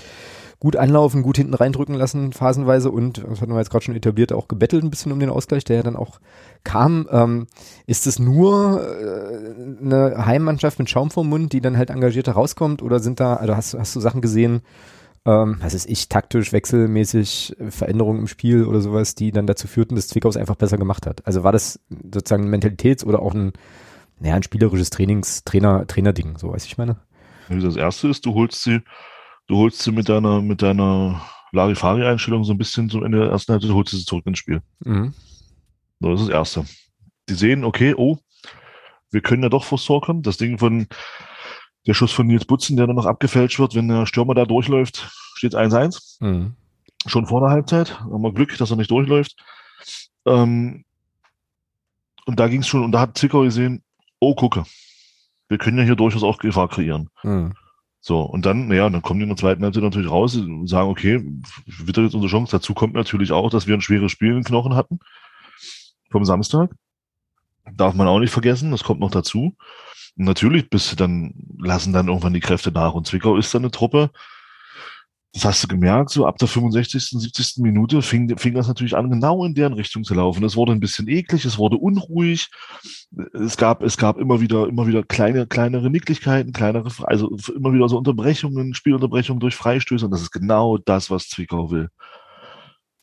gut 0.59 0.75
anlaufen, 0.75 1.21
gut 1.21 1.37
hinten 1.37 1.53
reindrücken 1.53 1.93
lassen, 1.93 2.33
phasenweise 2.33 2.89
und, 2.89 3.23
das 3.23 3.41
hatten 3.41 3.51
wir 3.51 3.59
jetzt 3.59 3.69
gerade 3.69 3.85
schon 3.85 3.95
etabliert, 3.95 4.33
auch 4.33 4.47
gebettelt 4.47 4.83
ein 4.83 4.89
bisschen 4.89 5.11
um 5.11 5.19
den 5.19 5.29
Ausgleich, 5.29 5.63
der 5.63 5.77
ja 5.77 5.83
dann 5.83 5.95
auch 5.95 6.19
kam. 6.63 7.07
Ähm, 7.11 7.47
ist 7.85 8.07
es 8.07 8.17
nur 8.17 8.81
äh, 8.81 9.83
eine 9.83 10.25
Heimmannschaft 10.25 10.79
mit 10.79 10.89
Schaum 10.89 11.11
vom 11.11 11.29
Mund, 11.29 11.53
die 11.53 11.61
dann 11.61 11.77
halt 11.77 11.91
engagierter 11.91 12.31
rauskommt 12.31 12.81
oder 12.81 12.99
sind 12.99 13.19
da, 13.19 13.35
also 13.35 13.55
hast, 13.55 13.75
hast 13.75 13.95
du 13.95 13.99
Sachen 13.99 14.21
gesehen, 14.21 14.61
ähm, 15.27 15.57
was 15.59 15.73
ist 15.73 15.89
ich, 15.89 16.07
taktisch, 16.07 16.53
wechselmäßig 16.53 17.59
äh, 17.59 17.69
Veränderungen 17.69 18.21
im 18.21 18.27
Spiel 18.27 18.63
oder 18.63 18.79
sowas, 18.79 19.13
die 19.13 19.31
dann 19.31 19.45
dazu 19.45 19.67
führten, 19.67 19.95
dass 19.95 20.07
Zwickau 20.07 20.29
es 20.29 20.37
einfach 20.37 20.55
besser 20.55 20.77
gemacht 20.77 21.05
hat. 21.05 21.27
Also 21.27 21.43
war 21.43 21.51
das 21.51 21.81
sozusagen 21.89 22.45
ein 22.45 22.49
Mentalitäts- 22.49 23.03
oder 23.05 23.21
auch 23.21 23.33
ein, 23.33 23.51
naja, 24.19 24.35
ein 24.35 24.43
spielerisches 24.43 24.89
Trainings, 24.89 25.43
Trainer, 25.43 25.85
Trainerding, 25.85 26.37
so 26.37 26.51
weiß 26.51 26.65
ich 26.65 26.77
meine. 26.77 26.95
Das 27.49 27.75
erste 27.75 28.07
ist, 28.07 28.25
du 28.25 28.33
holst 28.35 28.63
sie, 28.63 28.81
du 29.47 29.57
holst 29.57 29.83
sie 29.83 29.91
mit 29.91 30.07
deiner, 30.07 30.41
mit 30.41 30.61
deiner 30.61 31.21
Larifari-Einstellung 31.51 32.45
so 32.45 32.53
ein 32.53 32.57
bisschen 32.57 32.89
zum 32.89 33.03
Ende 33.03 33.19
der 33.19 33.29
ersten 33.29 33.51
Halbzeit, 33.51 33.71
holst 33.71 33.91
du 33.91 33.97
sie 33.97 34.05
zurück 34.05 34.25
ins 34.25 34.39
Spiel. 34.39 34.61
Mhm. 34.79 35.13
So, 35.99 36.11
das 36.11 36.21
ist 36.21 36.27
das 36.27 36.35
Erste. 36.35 36.65
Die 37.27 37.33
sehen, 37.33 37.65
okay, 37.65 37.93
oh, 37.97 38.17
wir 39.11 39.21
können 39.21 39.43
ja 39.43 39.49
doch 39.49 39.65
vors 39.65 39.83
Tor 39.83 40.01
kommen. 40.01 40.21
Das 40.21 40.37
Ding 40.37 40.57
von, 40.57 40.87
der 41.87 41.93
Schuss 41.93 42.11
von 42.11 42.27
Nils 42.27 42.45
Butzen, 42.45 42.75
der 42.75 42.85
dann 42.85 42.97
noch 42.97 43.05
abgefälscht 43.05 43.59
wird, 43.59 43.73
wenn 43.73 43.87
der 43.87 44.05
Stürmer 44.05 44.35
da 44.35 44.45
durchläuft, 44.45 45.09
steht 45.35 45.55
1-1. 45.55 46.17
Mhm. 46.19 46.55
Schon 47.05 47.25
vor 47.25 47.39
der 47.39 47.49
Halbzeit. 47.49 48.01
Haben 48.01 48.21
wir 48.21 48.33
Glück, 48.33 48.57
dass 48.57 48.69
er 48.69 48.77
nicht 48.77 48.91
durchläuft. 48.91 49.37
Ähm, 50.25 50.83
und 52.25 52.39
da 52.39 52.49
ging 52.49 52.59
es 52.59 52.67
schon, 52.67 52.83
und 52.83 52.91
da 52.91 52.99
hat 52.99 53.17
Zickau 53.17 53.43
gesehen, 53.43 53.83
oh, 54.19 54.35
gucke, 54.35 54.65
wir 55.47 55.57
können 55.57 55.77
ja 55.77 55.85
hier 55.85 55.95
durchaus 55.95 56.23
auch 56.23 56.39
Gefahr 56.39 56.67
kreieren. 56.67 57.09
Mhm. 57.23 57.53
So, 58.01 58.21
und 58.21 58.45
dann, 58.45 58.67
naja, 58.67 58.89
dann 58.89 59.01
kommen 59.01 59.19
die 59.19 59.23
in 59.23 59.29
der 59.29 59.37
zweiten 59.37 59.63
Halbzeit 59.63 59.83
natürlich 59.83 60.11
raus 60.11 60.35
und 60.35 60.67
sagen, 60.67 60.89
okay, 60.89 61.23
wird 61.65 61.97
jetzt 61.97 62.15
unsere 62.15 62.29
Chance. 62.29 62.51
Dazu 62.51 62.73
kommt 62.73 62.93
natürlich 62.93 63.31
auch, 63.31 63.49
dass 63.49 63.65
wir 63.65 63.73
ein 63.73 63.81
schweres 63.81 64.11
Spiel 64.11 64.29
in 64.29 64.35
den 64.35 64.43
Knochen 64.43 64.75
hatten. 64.75 64.99
Vom 66.11 66.25
Samstag. 66.25 66.71
Darf 67.73 67.95
man 67.95 68.07
auch 68.07 68.19
nicht 68.19 68.31
vergessen, 68.31 68.71
das 68.71 68.83
kommt 68.83 68.99
noch 68.99 69.11
dazu 69.11 69.55
natürlich 70.17 70.69
bist 70.69 70.91
du 70.91 70.95
dann, 70.95 71.33
lassen 71.59 71.93
dann 71.93 72.07
irgendwann 72.07 72.33
die 72.33 72.39
Kräfte 72.39 72.71
nach. 72.71 72.93
Und 72.93 73.07
Zwickau 73.07 73.37
ist 73.37 73.53
dann 73.53 73.63
eine 73.63 73.71
Truppe, 73.71 74.11
das 75.33 75.45
hast 75.45 75.63
du 75.63 75.67
gemerkt, 75.67 76.09
so 76.09 76.25
ab 76.25 76.37
der 76.39 76.47
65., 76.47 77.09
70. 77.21 77.57
Minute 77.57 78.01
fing, 78.01 78.35
fing 78.37 78.55
das 78.55 78.67
natürlich 78.67 78.95
an, 78.95 79.09
genau 79.11 79.45
in 79.45 79.53
deren 79.53 79.73
Richtung 79.73 80.03
zu 80.03 80.15
laufen. 80.15 80.43
Es 80.43 80.55
wurde 80.55 80.71
ein 80.71 80.79
bisschen 80.79 81.07
eklig, 81.07 81.45
es 81.45 81.59
wurde 81.59 81.77
unruhig. 81.77 82.49
Es 83.33 83.55
gab, 83.57 83.83
es 83.83 83.97
gab 83.97 84.17
immer 84.17 84.41
wieder, 84.41 84.67
immer 84.67 84.87
wieder 84.87 85.03
kleine, 85.03 85.45
kleinere 85.45 85.91
Nicklichkeiten, 85.91 86.53
kleinere, 86.53 86.89
also 87.03 87.35
immer 87.55 87.73
wieder 87.73 87.87
so 87.87 87.97
Unterbrechungen, 87.97 88.73
Spielunterbrechungen 88.73 89.39
durch 89.39 89.55
Freistöße. 89.55 90.05
Und 90.05 90.11
das 90.11 90.23
ist 90.23 90.31
genau 90.31 90.77
das, 90.79 91.11
was 91.11 91.29
Zwickau 91.29 91.69
will. 91.71 91.89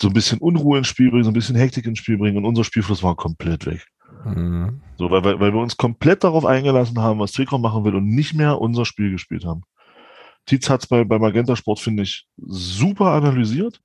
so 0.01 0.09
ein 0.09 0.15
bisschen 0.15 0.39
Unruhe 0.41 0.79
ins 0.79 0.89
Spiel 0.89 1.11
bringen, 1.11 1.25
so 1.25 1.31
ein 1.31 1.35
bisschen 1.35 1.57
Hektik 1.57 1.87
ins 1.87 1.99
Spiel 2.01 2.19
bringen 2.19 2.39
und 2.39 2.45
unser 2.45 2.65
Spielfluss 2.65 3.03
war 3.03 3.17
komplett 3.17 3.67
weg. 3.67 3.87
Mhm. 4.25 4.81
So, 4.97 5.11
weil, 5.11 5.25
weil, 5.25 5.41
weil 5.41 5.53
wir 5.53 5.61
uns 5.61 5.77
komplett 5.77 6.25
darauf 6.25 6.45
eingelassen 6.45 7.01
haben, 7.01 7.19
was 7.19 7.33
Zwickau 7.33 7.59
machen 7.59 7.85
will 7.85 7.95
und 7.95 8.07
nicht 8.07 8.35
mehr 8.35 8.61
unser 8.61 8.85
Spiel 8.85 9.11
gespielt 9.11 9.45
haben. 9.45 9.63
Tietz 10.47 10.69
hat 10.69 10.83
es 10.83 10.87
bei, 10.87 11.05
bei 11.05 11.19
Magenta 11.19 11.57
Sport, 11.57 11.81
finde 11.81 12.03
ich, 12.03 12.27
super 12.37 13.13
analysiert. 13.13 13.81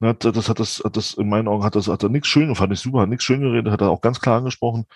Hat, 0.00 0.24
das 0.24 0.48
hat 0.48 0.58
das, 0.58 0.82
hat 0.84 0.96
das, 0.96 1.14
in 1.14 1.28
meinen 1.28 1.46
Augen 1.46 1.62
hat 1.62 1.76
das, 1.76 1.86
hat 1.86 2.02
er 2.02 2.08
nichts 2.08 2.26
schön, 2.26 2.54
fand 2.56 2.72
ich 2.72 2.80
super, 2.80 3.00
hat 3.00 3.08
nichts 3.08 3.24
schön 3.24 3.40
geredet, 3.40 3.72
hat 3.72 3.80
er 3.80 3.90
auch 3.90 4.00
ganz 4.00 4.20
klar 4.20 4.38
angesprochen, 4.38 4.86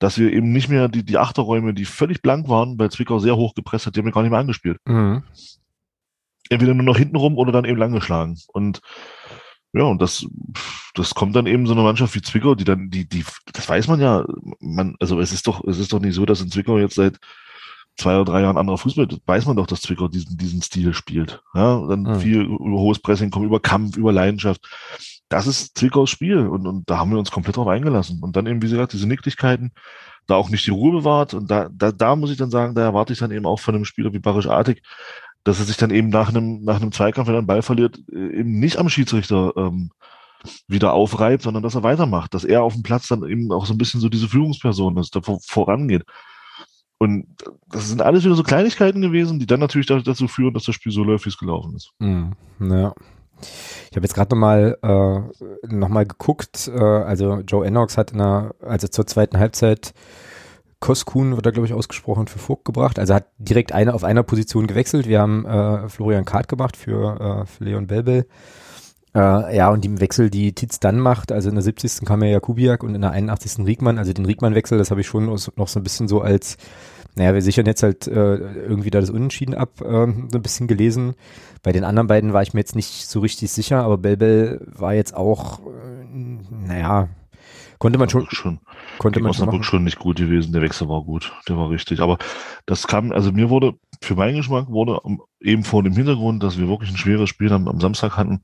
dass 0.00 0.18
wir 0.18 0.32
eben 0.32 0.52
nicht 0.52 0.68
mehr 0.68 0.88
die, 0.88 1.04
die 1.04 1.18
Achterräume, 1.18 1.72
die 1.72 1.84
völlig 1.84 2.20
blank 2.20 2.48
waren, 2.48 2.76
bei 2.76 2.88
Zwickau 2.88 3.20
sehr 3.20 3.36
hoch 3.36 3.54
gepresst 3.54 3.86
hat, 3.86 3.94
die 3.94 4.00
haben 4.00 4.06
wir 4.06 4.12
gar 4.12 4.22
nicht 4.22 4.32
mehr 4.32 4.40
angespielt. 4.40 4.78
Mhm. 4.84 5.22
Entweder 6.48 6.74
nur 6.74 6.84
noch 6.84 6.98
hinten 6.98 7.16
rum 7.16 7.38
oder 7.38 7.52
dann 7.52 7.64
eben 7.64 7.78
lang 7.78 7.92
geschlagen. 7.92 8.38
Und 8.48 8.80
ja, 9.72 9.82
und 9.84 10.00
das, 10.00 10.26
das 10.94 11.14
kommt 11.14 11.36
dann 11.36 11.46
eben 11.46 11.66
so 11.66 11.72
eine 11.72 11.82
Mannschaft 11.82 12.14
wie 12.14 12.22
Zwickau, 12.22 12.54
die 12.54 12.64
dann, 12.64 12.88
die, 12.90 13.08
die, 13.08 13.24
das 13.52 13.68
weiß 13.68 13.88
man 13.88 14.00
ja, 14.00 14.24
man, 14.60 14.96
also 15.00 15.20
es 15.20 15.32
ist 15.32 15.46
doch, 15.46 15.62
es 15.66 15.78
ist 15.78 15.92
doch 15.92 16.00
nicht 16.00 16.14
so, 16.14 16.24
dass 16.24 16.40
in 16.40 16.50
Zwickau 16.50 16.78
jetzt 16.78 16.94
seit 16.94 17.18
zwei 17.96 18.16
oder 18.16 18.24
drei 18.24 18.42
Jahren 18.42 18.58
anderer 18.58 18.78
Fußball, 18.78 19.08
weiß 19.26 19.46
man 19.46 19.56
doch, 19.56 19.66
dass 19.66 19.80
Zwickau 19.80 20.08
diesen, 20.08 20.36
diesen 20.36 20.62
Stil 20.62 20.94
spielt. 20.94 21.42
Ja, 21.54 21.86
dann 21.86 22.02
mhm. 22.02 22.20
viel 22.20 22.42
über 22.42 22.78
hohes 22.78 22.98
Pressing 22.98 23.30
kommen, 23.30 23.46
über 23.46 23.60
Kampf, 23.60 23.96
über 23.96 24.12
Leidenschaft. 24.12 24.66
Das 25.28 25.46
ist 25.46 25.76
Zwickaus 25.76 26.10
Spiel 26.10 26.46
und, 26.46 26.66
und 26.66 26.88
da 26.88 26.98
haben 26.98 27.10
wir 27.10 27.18
uns 27.18 27.32
komplett 27.32 27.56
drauf 27.56 27.66
eingelassen. 27.66 28.20
Und 28.22 28.36
dann 28.36 28.46
eben, 28.46 28.62
wie 28.62 28.68
gesagt, 28.68 28.92
diese 28.92 29.08
Nicklichkeiten, 29.08 29.72
da 30.26 30.34
auch 30.34 30.50
nicht 30.50 30.66
die 30.66 30.72
Ruhe 30.72 30.92
bewahrt. 30.92 31.34
Und 31.34 31.50
da, 31.50 31.68
da, 31.72 31.90
da 31.92 32.16
muss 32.16 32.30
ich 32.30 32.36
dann 32.36 32.50
sagen, 32.50 32.74
da 32.74 32.82
erwarte 32.82 33.12
ich 33.12 33.18
dann 33.18 33.30
eben 33.30 33.46
auch 33.46 33.60
von 33.60 33.74
einem 33.74 33.84
Spieler 33.84 34.12
wie 34.12 34.18
Barisch 34.18 34.46
Artig, 34.46 34.82
dass 35.46 35.60
er 35.60 35.64
sich 35.64 35.76
dann 35.76 35.90
eben 35.90 36.08
nach 36.08 36.28
einem, 36.28 36.64
nach 36.64 36.80
einem 36.80 36.90
Zweikampf, 36.90 37.28
wenn 37.28 37.36
er 37.36 37.38
einen 37.38 37.46
Ball 37.46 37.62
verliert, 37.62 38.00
äh, 38.12 38.40
eben 38.40 38.58
nicht 38.58 38.78
am 38.78 38.88
Schiedsrichter 38.88 39.52
ähm, 39.56 39.90
wieder 40.66 40.92
aufreibt, 40.92 41.42
sondern 41.42 41.62
dass 41.62 41.76
er 41.76 41.84
weitermacht, 41.84 42.34
dass 42.34 42.44
er 42.44 42.64
auf 42.64 42.74
dem 42.74 42.82
Platz 42.82 43.06
dann 43.06 43.22
eben 43.24 43.52
auch 43.52 43.64
so 43.64 43.72
ein 43.72 43.78
bisschen 43.78 44.00
so 44.00 44.08
diese 44.08 44.28
Führungsperson 44.28 44.96
ist, 44.96 45.14
da 45.14 45.20
vorangeht. 45.22 46.02
Und 46.98 47.26
das 47.68 47.88
sind 47.88 48.02
alles 48.02 48.24
wieder 48.24 48.34
so 48.34 48.42
Kleinigkeiten 48.42 49.02
gewesen, 49.02 49.38
die 49.38 49.46
dann 49.46 49.60
natürlich 49.60 49.86
dazu 49.86 50.26
führen, 50.26 50.54
dass 50.54 50.64
das 50.64 50.74
Spiel 50.74 50.92
so 50.92 51.04
läuft, 51.04 51.26
wie 51.26 51.30
es 51.30 51.38
gelaufen 51.38 51.76
ist. 51.76 51.92
Mm, 51.98 52.30
ja. 52.60 52.92
Ich 53.90 53.96
habe 53.96 54.02
jetzt 54.04 54.14
gerade 54.14 54.34
nochmal 54.34 54.78
äh, 54.82 55.72
noch 55.74 55.90
geguckt, 56.08 56.68
äh, 56.74 56.80
also 56.80 57.40
Joe 57.46 57.66
Ennox 57.66 57.96
hat 57.96 58.12
in 58.12 58.18
der, 58.18 58.54
also 58.62 58.88
zur 58.88 59.06
zweiten 59.06 59.38
Halbzeit 59.38 59.94
Koskun 60.86 61.34
wird 61.34 61.44
da, 61.44 61.50
glaube 61.50 61.66
ich, 61.66 61.74
ausgesprochen 61.74 62.28
für 62.28 62.38
Vogt 62.38 62.64
gebracht. 62.64 63.00
Also 63.00 63.12
hat 63.12 63.26
direkt 63.38 63.72
eine 63.72 63.92
auf 63.92 64.04
einer 64.04 64.22
Position 64.22 64.68
gewechselt. 64.68 65.08
Wir 65.08 65.20
haben 65.20 65.44
äh, 65.44 65.88
Florian 65.88 66.24
Kart 66.24 66.46
gemacht 66.46 66.76
für, 66.76 67.42
äh, 67.42 67.44
für 67.44 67.64
Leon 67.64 67.88
Belbel. 67.88 68.28
Äh, 69.12 69.56
ja, 69.56 69.68
und 69.70 69.82
die 69.82 70.00
Wechsel, 70.00 70.30
die 70.30 70.52
Titz 70.52 70.78
dann 70.78 71.00
macht, 71.00 71.32
also 71.32 71.48
in 71.48 71.56
der 71.56 71.64
70. 71.64 72.06
kam 72.06 72.22
ja 72.22 72.28
Jakubiak 72.28 72.84
und 72.84 72.94
in 72.94 73.00
der 73.00 73.10
81. 73.10 73.66
Riegmann, 73.66 73.98
also 73.98 74.12
den 74.12 74.26
Riegmann-Wechsel, 74.26 74.78
das 74.78 74.92
habe 74.92 75.00
ich 75.00 75.08
schon 75.08 75.24
noch 75.26 75.68
so 75.68 75.80
ein 75.80 75.82
bisschen 75.82 76.06
so 76.06 76.20
als, 76.20 76.56
naja, 77.16 77.34
wir 77.34 77.42
sichern 77.42 77.66
jetzt 77.66 77.82
halt 77.82 78.06
äh, 78.06 78.36
irgendwie 78.36 78.90
da 78.90 79.00
das 79.00 79.10
Unentschieden 79.10 79.56
ab, 79.56 79.80
äh, 79.80 79.84
so 79.84 80.38
ein 80.38 80.42
bisschen 80.42 80.68
gelesen. 80.68 81.14
Bei 81.64 81.72
den 81.72 81.82
anderen 81.82 82.06
beiden 82.06 82.32
war 82.32 82.42
ich 82.42 82.54
mir 82.54 82.60
jetzt 82.60 82.76
nicht 82.76 83.08
so 83.08 83.18
richtig 83.18 83.50
sicher, 83.50 83.82
aber 83.82 83.98
Belbel 83.98 84.64
war 84.70 84.94
jetzt 84.94 85.16
auch, 85.16 85.58
äh, 85.66 86.04
naja, 86.68 87.08
konnte 87.80 87.98
man 87.98 88.08
schon, 88.08 88.28
schon 88.30 88.60
konnte 88.98 89.20
man 89.20 89.30
Osnabrück 89.30 89.64
schon, 89.64 89.84
nicht 89.84 89.98
gut 89.98 90.16
gewesen. 90.16 90.52
Der 90.52 90.62
Wechsel 90.62 90.88
war 90.88 91.02
gut, 91.02 91.32
der 91.48 91.56
war 91.56 91.70
richtig. 91.70 92.00
Aber 92.00 92.18
das 92.66 92.86
kam, 92.86 93.12
also 93.12 93.32
mir 93.32 93.50
wurde, 93.50 93.74
für 94.02 94.14
meinen 94.14 94.36
Geschmack 94.36 94.68
wurde 94.68 95.00
eben 95.40 95.64
vor 95.64 95.82
dem 95.82 95.94
Hintergrund, 95.94 96.42
dass 96.42 96.58
wir 96.58 96.68
wirklich 96.68 96.90
ein 96.90 96.96
schweres 96.96 97.28
Spiel 97.28 97.52
am, 97.52 97.68
am 97.68 97.80
Samstag 97.80 98.16
hatten, 98.16 98.42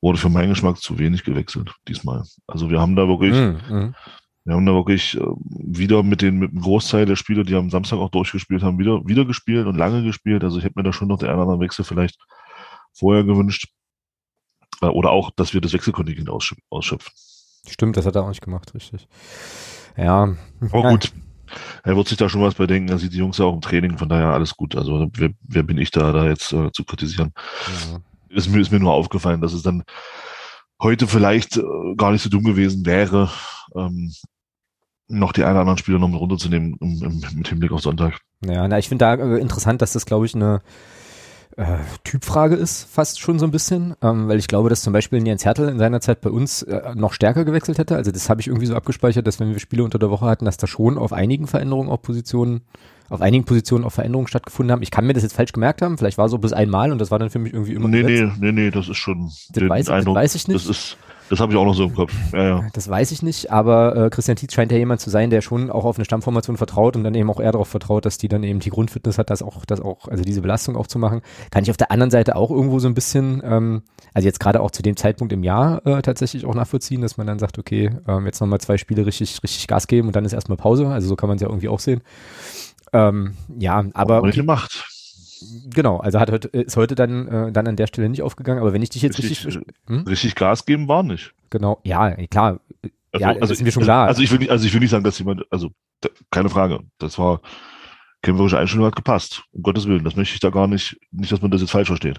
wurde 0.00 0.18
für 0.18 0.28
meinen 0.28 0.50
Geschmack 0.50 0.78
zu 0.78 0.98
wenig 0.98 1.24
gewechselt 1.24 1.74
diesmal. 1.88 2.24
Also 2.46 2.70
wir 2.70 2.80
haben 2.80 2.96
da 2.96 3.08
wirklich, 3.08 3.34
mm, 3.34 3.94
wir 4.44 4.54
haben 4.54 4.66
da 4.66 4.72
wirklich 4.72 5.16
äh, 5.16 5.24
wieder 5.48 6.02
mit 6.02 6.22
den 6.22 6.38
mit 6.38 6.52
dem 6.52 6.60
Großteil 6.60 7.06
der 7.06 7.16
Spieler, 7.16 7.44
die 7.44 7.54
am 7.54 7.70
Samstag 7.70 7.98
auch 7.98 8.10
durchgespielt 8.10 8.62
haben, 8.62 8.78
wieder 8.78 9.06
wieder 9.06 9.24
gespielt 9.24 9.66
und 9.66 9.76
lange 9.76 10.02
gespielt. 10.02 10.44
Also 10.44 10.58
ich 10.58 10.64
hätte 10.64 10.78
mir 10.78 10.84
da 10.84 10.92
schon 10.92 11.08
noch 11.08 11.18
den 11.18 11.28
einen 11.28 11.38
oder 11.38 11.42
anderen 11.42 11.60
Wechsel 11.60 11.84
vielleicht 11.84 12.18
vorher 12.92 13.24
gewünscht. 13.24 13.68
Äh, 14.82 14.86
oder 14.86 15.10
auch, 15.10 15.30
dass 15.30 15.54
wir 15.54 15.60
das 15.60 15.72
Wechselkontingent 15.72 16.28
ausschöpfen. 16.28 17.12
Stimmt, 17.68 17.96
das 17.96 18.06
hat 18.06 18.14
er 18.14 18.22
auch 18.22 18.28
nicht 18.28 18.42
gemacht, 18.42 18.74
richtig. 18.74 19.08
Ja. 19.96 20.34
Oh, 20.72 20.82
gut. 20.82 21.12
Er 21.84 21.96
wird 21.96 22.08
sich 22.08 22.18
da 22.18 22.28
schon 22.28 22.42
was 22.42 22.54
bei 22.54 22.66
denken. 22.66 22.90
Er 22.90 22.98
sieht 22.98 23.12
die 23.12 23.18
Jungs 23.18 23.38
ja 23.38 23.44
auch 23.44 23.54
im 23.54 23.60
Training, 23.60 23.98
von 23.98 24.08
daher 24.08 24.28
alles 24.28 24.56
gut. 24.56 24.76
Also 24.76 25.08
wer, 25.14 25.30
wer 25.42 25.62
bin 25.62 25.78
ich 25.78 25.90
da, 25.90 26.12
da 26.12 26.26
jetzt 26.26 26.52
äh, 26.52 26.72
zu 26.72 26.84
kritisieren? 26.84 27.32
Ja 27.92 28.00
ist 28.36 28.48
mir, 28.48 28.60
ist 28.60 28.70
mir 28.70 28.80
nur 28.80 28.92
aufgefallen, 28.92 29.40
dass 29.40 29.52
es 29.52 29.62
dann 29.62 29.82
heute 30.80 31.06
vielleicht 31.06 31.56
äh, 31.56 31.62
gar 31.96 32.12
nicht 32.12 32.22
so 32.22 32.28
dumm 32.28 32.44
gewesen 32.44 32.86
wäre, 32.86 33.30
ähm, 33.74 34.12
noch 35.08 35.32
die 35.32 35.44
einen 35.44 35.52
oder 35.52 35.60
anderen 35.60 35.78
Spieler 35.78 35.98
noch 35.98 36.08
mit 36.08 36.20
runterzunehmen 36.20 36.76
im, 36.80 37.02
im, 37.02 37.22
mit 37.36 37.48
Hinblick 37.48 37.72
auf 37.72 37.80
Sonntag. 37.80 38.20
Ja, 38.44 38.66
na, 38.68 38.78
ich 38.78 38.88
finde 38.88 39.04
da 39.04 39.14
äh, 39.14 39.40
interessant, 39.40 39.80
dass 39.80 39.92
das, 39.92 40.04
glaube 40.04 40.26
ich, 40.26 40.34
eine 40.34 40.60
äh, 41.56 41.78
Typfrage 42.04 42.54
ist, 42.54 42.84
fast 42.84 43.20
schon 43.20 43.38
so 43.38 43.46
ein 43.46 43.50
bisschen, 43.50 43.94
ähm, 44.02 44.28
weil 44.28 44.38
ich 44.38 44.46
glaube, 44.46 44.68
dass 44.68 44.82
zum 44.82 44.92
Beispiel 44.92 45.26
Jens 45.26 45.44
Hertel 45.44 45.68
in 45.68 45.78
seiner 45.78 46.00
Zeit 46.00 46.20
bei 46.20 46.30
uns 46.30 46.62
äh, 46.62 46.94
noch 46.94 47.12
stärker 47.12 47.44
gewechselt 47.44 47.78
hätte. 47.78 47.96
Also 47.96 48.12
das 48.12 48.28
habe 48.28 48.40
ich 48.40 48.46
irgendwie 48.46 48.66
so 48.66 48.74
abgespeichert, 48.74 49.26
dass 49.26 49.40
wenn 49.40 49.52
wir 49.52 49.58
Spiele 49.58 49.82
unter 49.82 49.98
der 49.98 50.10
Woche 50.10 50.26
hatten, 50.26 50.44
dass 50.44 50.58
da 50.58 50.66
schon 50.66 50.98
auf 50.98 51.12
einigen 51.12 51.46
Veränderungen 51.46 51.88
auf 51.88 52.02
Positionen 52.02 52.62
auf 53.08 53.20
einigen 53.20 53.44
Positionen 53.44 53.84
auch 53.84 53.92
Veränderungen 53.92 54.26
stattgefunden 54.26 54.72
haben. 54.72 54.82
Ich 54.82 54.90
kann 54.90 55.06
mir 55.06 55.12
das 55.12 55.22
jetzt 55.22 55.36
falsch 55.36 55.52
gemerkt 55.52 55.80
haben, 55.80 55.96
vielleicht 55.96 56.18
war 56.18 56.26
es 56.26 56.32
so 56.32 56.38
bis 56.38 56.52
einmal 56.52 56.90
und 56.90 56.98
das 56.98 57.10
war 57.10 57.18
dann 57.18 57.30
für 57.30 57.38
mich 57.38 57.52
irgendwie 57.52 57.74
immer. 57.74 57.88
Nee, 57.88 58.02
nee, 58.02 58.32
nee, 58.40 58.52
nee, 58.52 58.70
das 58.70 58.88
ist 58.88 58.96
schon. 58.96 59.30
Das, 59.50 59.68
weiß, 59.68 59.86
das 59.86 60.06
weiß 60.06 60.34
ich 60.34 60.48
nicht. 60.48 60.56
Das 60.56 60.66
ist, 60.66 60.96
das 61.28 61.40
habe 61.40 61.52
ich 61.52 61.58
auch 61.58 61.64
noch 61.64 61.74
so 61.74 61.84
im 61.84 61.94
Kopf. 61.94 62.12
Ja, 62.32 62.42
ja. 62.42 62.68
Das 62.72 62.88
weiß 62.88 63.10
ich 63.12 63.22
nicht, 63.22 63.50
aber 63.50 63.96
äh, 63.96 64.10
Christian 64.10 64.36
Tietz 64.36 64.54
scheint 64.54 64.70
ja 64.70 64.78
jemand 64.78 65.00
zu 65.00 65.10
sein, 65.10 65.30
der 65.30 65.40
schon 65.40 65.70
auch 65.70 65.84
auf 65.84 65.96
eine 65.96 66.04
Stammformation 66.04 66.56
vertraut 66.56 66.96
und 66.96 67.04
dann 67.04 67.14
eben 67.14 67.30
auch 67.30 67.40
eher 67.40 67.52
darauf 67.52 67.68
vertraut, 67.68 68.04
dass 68.04 68.18
die 68.18 68.28
dann 68.28 68.42
eben 68.42 68.60
die 68.60 68.70
Grundfitness 68.70 69.18
hat, 69.18 69.30
das 69.30 69.42
auch, 69.42 69.64
das 69.64 69.80
auch, 69.80 70.08
also 70.08 70.22
diese 70.22 70.40
Belastung 70.40 70.76
auch 70.76 70.86
zu 70.86 70.98
machen. 70.98 71.22
Kann 71.50 71.64
ich 71.64 71.70
auf 71.70 71.76
der 71.76 71.90
anderen 71.90 72.10
Seite 72.10 72.36
auch 72.36 72.50
irgendwo 72.50 72.78
so 72.78 72.88
ein 72.88 72.94
bisschen, 72.94 73.42
ähm, 73.44 73.82
also 74.14 74.26
jetzt 74.26 74.40
gerade 74.40 74.60
auch 74.60 74.70
zu 74.70 74.82
dem 74.82 74.96
Zeitpunkt 74.96 75.32
im 75.32 75.42
Jahr 75.42 75.84
äh, 75.86 76.02
tatsächlich 76.02 76.46
auch 76.46 76.54
nachvollziehen, 76.54 77.00
dass 77.00 77.16
man 77.16 77.26
dann 77.26 77.38
sagt, 77.38 77.58
okay, 77.58 77.90
ähm, 78.06 78.26
jetzt 78.26 78.40
nochmal 78.40 78.60
zwei 78.60 78.78
Spiele 78.78 79.04
richtig, 79.06 79.42
richtig 79.42 79.66
Gas 79.66 79.86
geben 79.86 80.08
und 80.08 80.16
dann 80.16 80.24
ist 80.24 80.32
erstmal 80.32 80.56
Pause. 80.56 80.88
Also 80.88 81.08
so 81.08 81.16
kann 81.16 81.28
man 81.28 81.36
es 81.36 81.42
ja 81.42 81.48
irgendwie 81.48 81.68
auch 81.68 81.80
sehen. 81.80 82.02
Ähm, 82.92 83.34
ja, 83.58 83.84
aber. 83.94 84.20
Okay. 84.22 84.32
gemacht. 84.32 84.95
Genau, 85.74 85.98
also 85.98 86.20
hat 86.20 86.30
heute, 86.30 86.48
ist 86.48 86.76
heute 86.76 86.94
dann, 86.94 87.28
äh, 87.28 87.52
dann 87.52 87.66
an 87.66 87.76
der 87.76 87.86
Stelle 87.86 88.08
nicht 88.08 88.22
aufgegangen, 88.22 88.60
aber 88.60 88.72
wenn 88.72 88.82
ich 88.82 88.90
dich 88.90 89.02
jetzt 89.02 89.18
richtig. 89.18 89.46
Richtig, 89.46 89.64
hm? 89.86 90.02
richtig 90.02 90.34
Gas 90.34 90.66
geben 90.66 90.88
war 90.88 91.02
nicht. 91.02 91.32
Genau, 91.50 91.80
ja, 91.84 92.14
klar. 92.26 92.60
Also, 93.12 93.24
ja, 93.24 93.40
also, 93.40 93.52
ist 93.52 93.62
mir 93.62 93.72
schon 93.72 93.82
klar. 93.82 94.08
Also 94.08 94.22
ich 94.22 94.30
will 94.30 94.38
nicht, 94.38 94.50
also 94.50 94.66
ich 94.66 94.72
will 94.72 94.80
nicht 94.80 94.90
sagen, 94.90 95.04
dass 95.04 95.18
jemand, 95.18 95.44
also 95.50 95.70
keine 96.30 96.48
Frage, 96.48 96.80
das 96.98 97.18
war 97.18 97.40
kämpferische 98.22 98.58
Einstellung 98.58 98.86
hat 98.86 98.96
gepasst. 98.96 99.44
Um 99.52 99.62
Gottes 99.62 99.86
Willen, 99.86 100.04
das 100.04 100.16
möchte 100.16 100.34
ich 100.34 100.40
da 100.40 100.50
gar 100.50 100.66
nicht, 100.66 100.98
nicht, 101.12 101.30
dass 101.32 101.40
man 101.42 101.50
das 101.50 101.60
jetzt 101.60 101.70
falsch 101.70 101.88
versteht. 101.88 102.18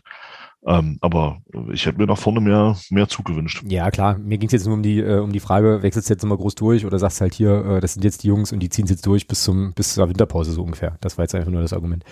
Ähm, 0.65 0.97
aber 1.01 1.39
ich 1.71 1.85
hätte 1.85 1.97
mir 1.97 2.07
nach 2.07 2.17
vorne 2.17 2.41
mehr, 2.41 2.75
mehr 2.89 3.07
zugewünscht. 3.07 3.63
Ja, 3.67 3.91
klar. 3.91 4.17
Mir 4.17 4.37
ging 4.37 4.47
es 4.47 4.53
jetzt 4.53 4.65
nur 4.65 4.73
um 4.73 4.83
die, 4.83 4.99
äh, 4.99 5.19
um 5.19 5.31
die 5.31 5.39
Frage, 5.39 5.83
wechselst 5.83 6.09
du 6.09 6.13
jetzt 6.13 6.23
immer 6.23 6.35
groß 6.35 6.55
durch 6.55 6.85
oder 6.85 6.97
sagst 6.97 7.21
halt 7.21 7.33
hier, 7.33 7.65
äh, 7.65 7.79
das 7.79 7.93
sind 7.93 8.03
jetzt 8.03 8.23
die 8.23 8.27
Jungs 8.27 8.51
und 8.51 8.59
die 8.59 8.69
ziehen 8.69 8.85
es 8.85 8.91
jetzt 8.91 9.05
durch 9.05 9.27
bis 9.27 9.43
zum, 9.43 9.73
bis 9.73 9.93
zur 9.93 10.09
Winterpause 10.09 10.51
so 10.51 10.63
ungefähr. 10.63 10.97
Das 11.01 11.17
war 11.17 11.23
jetzt 11.23 11.35
einfach 11.35 11.51
nur 11.51 11.61
das 11.61 11.73
Argument. 11.73 12.03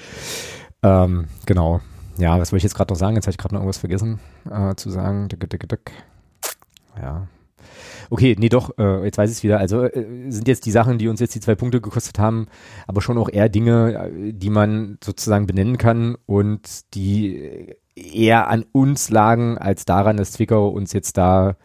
Ähm, 0.85 1.27
genau. 1.45 1.81
Ja, 2.17 2.39
was 2.39 2.51
wollte 2.51 2.57
ich 2.57 2.63
jetzt 2.63 2.75
gerade 2.75 2.93
noch 2.93 2.99
sagen? 2.99 3.15
Jetzt 3.15 3.25
habe 3.25 3.31
ich 3.31 3.37
gerade 3.37 3.53
noch 3.53 3.61
irgendwas 3.61 3.77
vergessen 3.77 4.19
äh, 4.49 4.75
zu 4.75 4.89
sagen. 4.89 5.27
Dick, 5.27 5.49
dick, 5.49 5.67
dick. 5.67 5.91
Ja, 7.01 7.27
Okay, 8.09 8.35
nee, 8.37 8.49
doch, 8.49 8.77
äh, 8.77 9.03
jetzt 9.03 9.17
weiß 9.17 9.29
ich 9.29 9.37
es 9.37 9.43
wieder. 9.43 9.59
Also 9.59 9.83
äh, 9.83 10.29
sind 10.29 10.47
jetzt 10.47 10.65
die 10.65 10.71
Sachen, 10.71 10.97
die 10.97 11.07
uns 11.07 11.19
jetzt 11.19 11.35
die 11.35 11.39
zwei 11.39 11.55
Punkte 11.55 11.81
gekostet 11.81 12.19
haben, 12.19 12.47
aber 12.87 13.01
schon 13.01 13.17
auch 13.17 13.29
eher 13.29 13.49
Dinge, 13.49 14.11
äh, 14.11 14.33
die 14.33 14.49
man 14.49 14.97
sozusagen 15.03 15.47
benennen 15.47 15.77
kann 15.77 16.15
und 16.25 16.93
die 16.93 17.75
eher 17.95 18.47
an 18.49 18.65
uns 18.71 19.09
lagen, 19.09 19.57
als 19.57 19.85
daran, 19.85 20.17
dass 20.17 20.33
Zwickau 20.33 20.67
uns 20.67 20.93
jetzt 20.93 21.17
da 21.17 21.55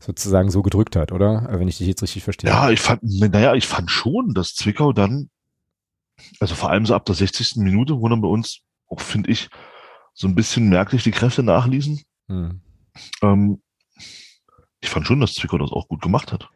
sozusagen 0.00 0.50
so 0.50 0.62
gedrückt 0.62 0.96
hat, 0.96 1.12
oder? 1.12 1.48
Wenn 1.50 1.66
ich 1.66 1.78
dich 1.78 1.88
jetzt 1.88 2.02
richtig 2.02 2.22
verstehe. 2.22 2.50
Ja, 2.50 2.70
ich 2.70 2.80
fand, 2.80 3.02
naja, 3.02 3.54
ich 3.54 3.66
fand 3.66 3.90
schon, 3.90 4.32
dass 4.34 4.54
Zwickau 4.54 4.92
dann, 4.92 5.30
also 6.38 6.54
vor 6.54 6.70
allem 6.70 6.86
so 6.86 6.94
ab 6.94 7.04
der 7.06 7.16
60. 7.16 7.56
Minute, 7.56 8.00
wo 8.00 8.08
dann 8.08 8.20
bei 8.20 8.28
uns 8.28 8.60
auch, 8.88 9.00
finde 9.00 9.30
ich, 9.30 9.48
so 10.14 10.26
ein 10.26 10.34
bisschen 10.34 10.68
merklich 10.68 11.04
die 11.04 11.10
Kräfte 11.10 11.42
nachließen. 11.42 12.00
Hm. 12.28 12.60
Ähm, 13.22 13.62
ich 14.80 14.88
fand 14.88 15.06
schon, 15.06 15.20
dass 15.20 15.34
Zwickau 15.34 15.58
das 15.58 15.70
auch 15.70 15.88
gut 15.88 16.02
gemacht 16.02 16.32
hat. 16.32 16.48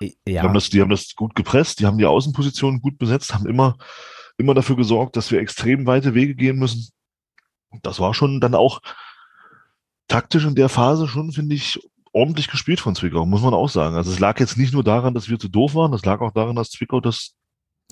Ja. 0.00 0.08
Die, 0.26 0.40
haben 0.40 0.54
das, 0.54 0.70
die 0.70 0.80
haben 0.80 0.90
das 0.90 1.14
gut 1.14 1.34
gepresst, 1.34 1.80
die 1.80 1.86
haben 1.86 1.98
die 1.98 2.06
Außenpositionen 2.06 2.80
gut 2.80 2.98
besetzt, 2.98 3.34
haben 3.34 3.46
immer, 3.46 3.76
immer 4.36 4.54
dafür 4.54 4.76
gesorgt, 4.76 5.16
dass 5.16 5.30
wir 5.30 5.40
extrem 5.40 5.86
weite 5.86 6.14
Wege 6.14 6.34
gehen 6.34 6.58
müssen. 6.58 6.88
Das 7.82 8.00
war 8.00 8.14
schon 8.14 8.40
dann 8.40 8.54
auch 8.54 8.80
taktisch 10.08 10.44
in 10.44 10.54
der 10.54 10.68
Phase 10.68 11.08
schon, 11.08 11.32
finde 11.32 11.54
ich, 11.54 11.80
ordentlich 12.12 12.48
gespielt 12.48 12.80
von 12.80 12.94
Zwickau, 12.94 13.26
muss 13.26 13.42
man 13.42 13.54
auch 13.54 13.68
sagen. 13.68 13.96
Also 13.96 14.12
es 14.12 14.20
lag 14.20 14.38
jetzt 14.38 14.56
nicht 14.56 14.72
nur 14.72 14.84
daran, 14.84 15.14
dass 15.14 15.28
wir 15.28 15.38
zu 15.38 15.48
doof 15.48 15.74
waren, 15.74 15.92
es 15.92 16.04
lag 16.04 16.20
auch 16.20 16.32
daran, 16.32 16.56
dass 16.56 16.70
Zwickau 16.70 17.00
das 17.00 17.34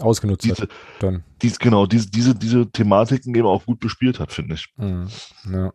ausgenutzt 0.03 0.45
diese, 0.45 0.63
hat. 0.63 0.69
Dann. 1.01 1.25
Dies, 1.41 1.59
genau, 1.59 1.87
diese, 1.87 2.11
diese, 2.11 2.35
diese 2.35 2.71
Thematiken 2.71 3.35
eben 3.35 3.47
auch 3.47 3.65
gut 3.65 3.81
bespielt 3.81 4.19
hat, 4.21 4.33
finde 4.33 4.55
ich. 4.55 4.67
Mhm, 4.77 5.09
ja. 5.51 5.73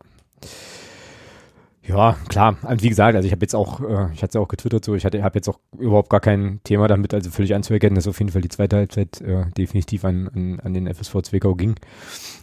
Ja, 1.88 2.18
klar. 2.28 2.58
Und 2.64 2.84
wie 2.84 2.90
gesagt, 2.90 3.16
also 3.16 3.26
ich 3.26 3.32
habe 3.32 3.44
jetzt 3.44 3.56
auch, 3.56 3.80
äh, 3.80 4.12
ich 4.14 4.22
hatte 4.22 4.32
es 4.32 4.36
auch 4.36 4.50
getwittert 4.50 4.84
so, 4.84 4.96
ich 4.96 5.06
hatte, 5.06 5.24
habe 5.24 5.38
jetzt 5.38 5.48
auch 5.48 5.60
überhaupt 5.80 6.10
gar 6.10 6.20
kein 6.20 6.60
Thema 6.66 6.90
damit, 6.90 7.14
also 7.14 7.30
völlig 7.30 7.56
anzuerkennen, 7.56 7.96
dass 7.96 8.08
auf 8.10 8.20
jeden 8.20 8.32
Fall 8.32 8.42
die 8.42 8.50
zweite 8.50 8.76
Halbzeit 8.76 9.22
äh, 9.22 9.46
definitiv 9.58 10.04
an, 10.04 10.28
an, 10.28 10.60
an 10.60 10.74
den 10.74 10.94
FSV 10.94 11.22
Zwickau 11.22 11.56
ging. 11.56 11.76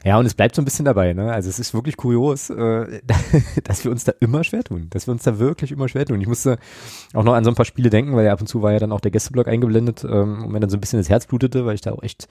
Ja, 0.03 0.19
und 0.19 0.25
es 0.25 0.33
bleibt 0.33 0.55
so 0.55 0.63
ein 0.63 0.65
bisschen 0.65 0.87
dabei, 0.87 1.13
ne? 1.13 1.31
Also 1.31 1.51
es 1.51 1.59
ist 1.59 1.75
wirklich 1.75 1.99
kurios, 1.99 2.49
äh, 2.49 3.03
dass 3.65 3.85
wir 3.85 3.91
uns 3.91 4.05
da 4.05 4.13
immer 4.21 4.45
schwer 4.45 4.65
tun, 4.65 4.89
dass 4.89 5.07
wir 5.07 5.13
uns 5.13 5.25
da 5.25 5.39
wirklich 5.39 5.73
immer 5.73 5.89
schwer 5.91 6.07
tun. 6.07 6.23
Ich 6.23 6.27
musste 6.27 6.57
auch 7.13 7.23
noch 7.23 7.35
an 7.35 7.45
so 7.45 7.51
ein 7.51 7.55
paar 7.55 7.67
Spiele 7.67 7.91
denken, 7.91 8.17
weil 8.17 8.25
ja 8.25 8.33
ab 8.33 8.41
und 8.41 8.47
zu 8.47 8.63
war 8.63 8.73
ja 8.73 8.79
dann 8.79 8.93
auch 8.93 9.01
der 9.01 9.11
Gästeblock 9.11 9.47
eingeblendet 9.47 10.05
ähm, 10.05 10.45
und 10.45 10.53
mir 10.53 10.61
dann 10.61 10.71
so 10.71 10.79
ein 10.79 10.81
bisschen 10.81 11.01
das 11.01 11.11
Herz 11.11 11.27
blutete, 11.27 11.67
weil 11.67 11.75
ich 11.75 11.83
da 11.83 11.93
auch 11.93 12.03
echt 12.03 12.29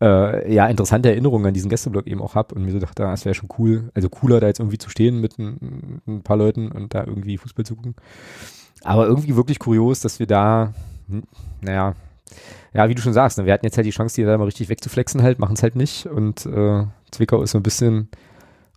äh, 0.00 0.52
ja, 0.52 0.66
interessante 0.68 1.10
Erinnerungen 1.10 1.46
an 1.46 1.54
diesen 1.54 1.70
Gästeblock 1.70 2.06
eben 2.06 2.22
auch 2.22 2.34
habe 2.34 2.54
und 2.54 2.64
mir 2.64 2.72
so 2.72 2.78
dachte, 2.78 3.06
ah, 3.06 3.12
es 3.12 3.24
wäre 3.24 3.34
schon 3.34 3.48
cool, 3.58 3.90
also 3.94 4.08
cooler, 4.08 4.40
da 4.40 4.46
jetzt 4.46 4.60
irgendwie 4.60 4.78
zu 4.78 4.90
stehen 4.90 5.20
mit 5.20 5.38
ein, 5.38 6.00
ein, 6.06 6.22
paar 6.22 6.36
Leuten 6.36 6.70
und 6.70 6.94
da 6.94 7.04
irgendwie 7.04 7.36
Fußball 7.36 7.66
zu 7.66 7.76
gucken. 7.76 7.96
Aber 8.84 9.06
irgendwie 9.06 9.34
wirklich 9.34 9.58
kurios, 9.58 10.00
dass 10.00 10.20
wir 10.20 10.26
da, 10.26 10.72
naja, 11.60 11.94
ja, 12.74 12.88
wie 12.88 12.94
du 12.94 13.02
schon 13.02 13.12
sagst, 13.12 13.38
ne, 13.38 13.46
wir 13.46 13.52
hatten 13.52 13.66
jetzt 13.66 13.76
halt 13.76 13.86
die 13.86 13.92
Chance, 13.92 14.14
die 14.14 14.24
da 14.24 14.38
mal 14.38 14.44
richtig 14.44 14.68
wegzuflexen 14.68 15.22
halt, 15.22 15.38
machen 15.38 15.54
es 15.54 15.62
halt 15.62 15.74
nicht 15.74 16.06
und 16.06 16.46
äh, 16.46 16.84
Zwickau 17.10 17.42
ist 17.42 17.52
so 17.52 17.58
ein 17.58 17.62
bisschen, 17.62 18.08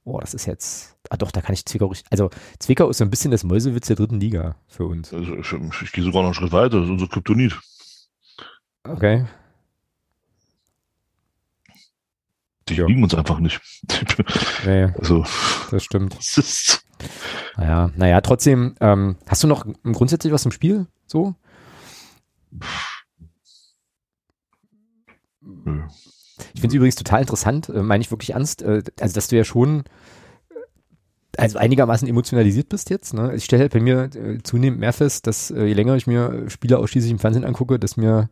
oh, 0.05 0.19
das 0.19 0.33
ist 0.33 0.47
jetzt, 0.47 0.95
ah 1.09 1.17
doch, 1.17 1.31
da 1.31 1.41
kann 1.41 1.53
ich 1.53 1.65
Zwickau 1.65 1.87
richtig, 1.87 2.11
also 2.11 2.29
Zwickau 2.57 2.89
ist 2.89 2.97
so 2.97 3.03
ein 3.03 3.11
bisschen 3.11 3.29
das 3.29 3.43
Mäusewitz 3.43 3.87
der 3.87 3.97
dritten 3.97 4.19
Liga 4.19 4.55
für 4.67 4.85
uns. 4.85 5.13
Also 5.13 5.35
ich, 5.35 5.53
ich 5.83 5.91
gehe 5.91 6.03
sogar 6.03 6.21
noch 6.21 6.29
einen 6.29 6.33
Schritt 6.33 6.53
weiter, 6.53 6.77
das 6.77 6.85
ist 6.85 6.91
unser 6.91 7.07
Kryptonit. 7.07 7.59
Okay. 8.87 9.25
Die 12.71 12.77
ja. 12.77 12.87
liegen 12.87 13.03
uns 13.03 13.13
einfach 13.13 13.39
nicht. 13.39 13.59
nee, 14.65 14.85
also, 14.97 15.25
das 15.71 15.83
stimmt. 15.83 16.17
Das 16.17 16.37
ist 16.37 16.85
naja, 17.57 17.91
naja, 17.95 18.21
trotzdem, 18.21 18.75
ähm, 18.79 19.17
hast 19.27 19.43
du 19.43 19.47
noch 19.47 19.65
grundsätzlich 19.83 20.31
was 20.31 20.45
im 20.45 20.51
Spiel? 20.51 20.87
So? 21.05 21.35
Ich 26.53 26.61
finde 26.61 26.67
es 26.67 26.73
übrigens 26.73 26.95
total 26.95 27.21
interessant, 27.21 27.69
äh, 27.69 27.83
meine 27.83 28.01
ich 28.01 28.11
wirklich 28.11 28.31
ernst, 28.31 28.61
äh, 28.61 28.83
also 28.99 29.15
dass 29.15 29.27
du 29.27 29.35
ja 29.35 29.43
schon 29.43 29.83
also 31.37 31.57
einigermaßen 31.57 32.07
emotionalisiert 32.07 32.69
bist 32.69 32.89
jetzt. 32.89 33.13
Ne? 33.13 33.35
Ich 33.35 33.45
stelle 33.45 33.61
halt 33.61 33.73
bei 33.73 33.79
mir 33.79 34.09
äh, 34.15 34.39
zunehmend 34.43 34.79
mehr 34.79 34.93
fest, 34.93 35.27
dass 35.27 35.49
äh, 35.49 35.65
je 35.65 35.73
länger 35.73 35.95
ich 35.95 36.07
mir 36.07 36.49
Spiele 36.49 36.77
ausschließlich 36.77 37.11
im 37.11 37.19
Fernsehen 37.19 37.45
angucke, 37.45 37.79
dass 37.79 37.97
mir 37.97 38.29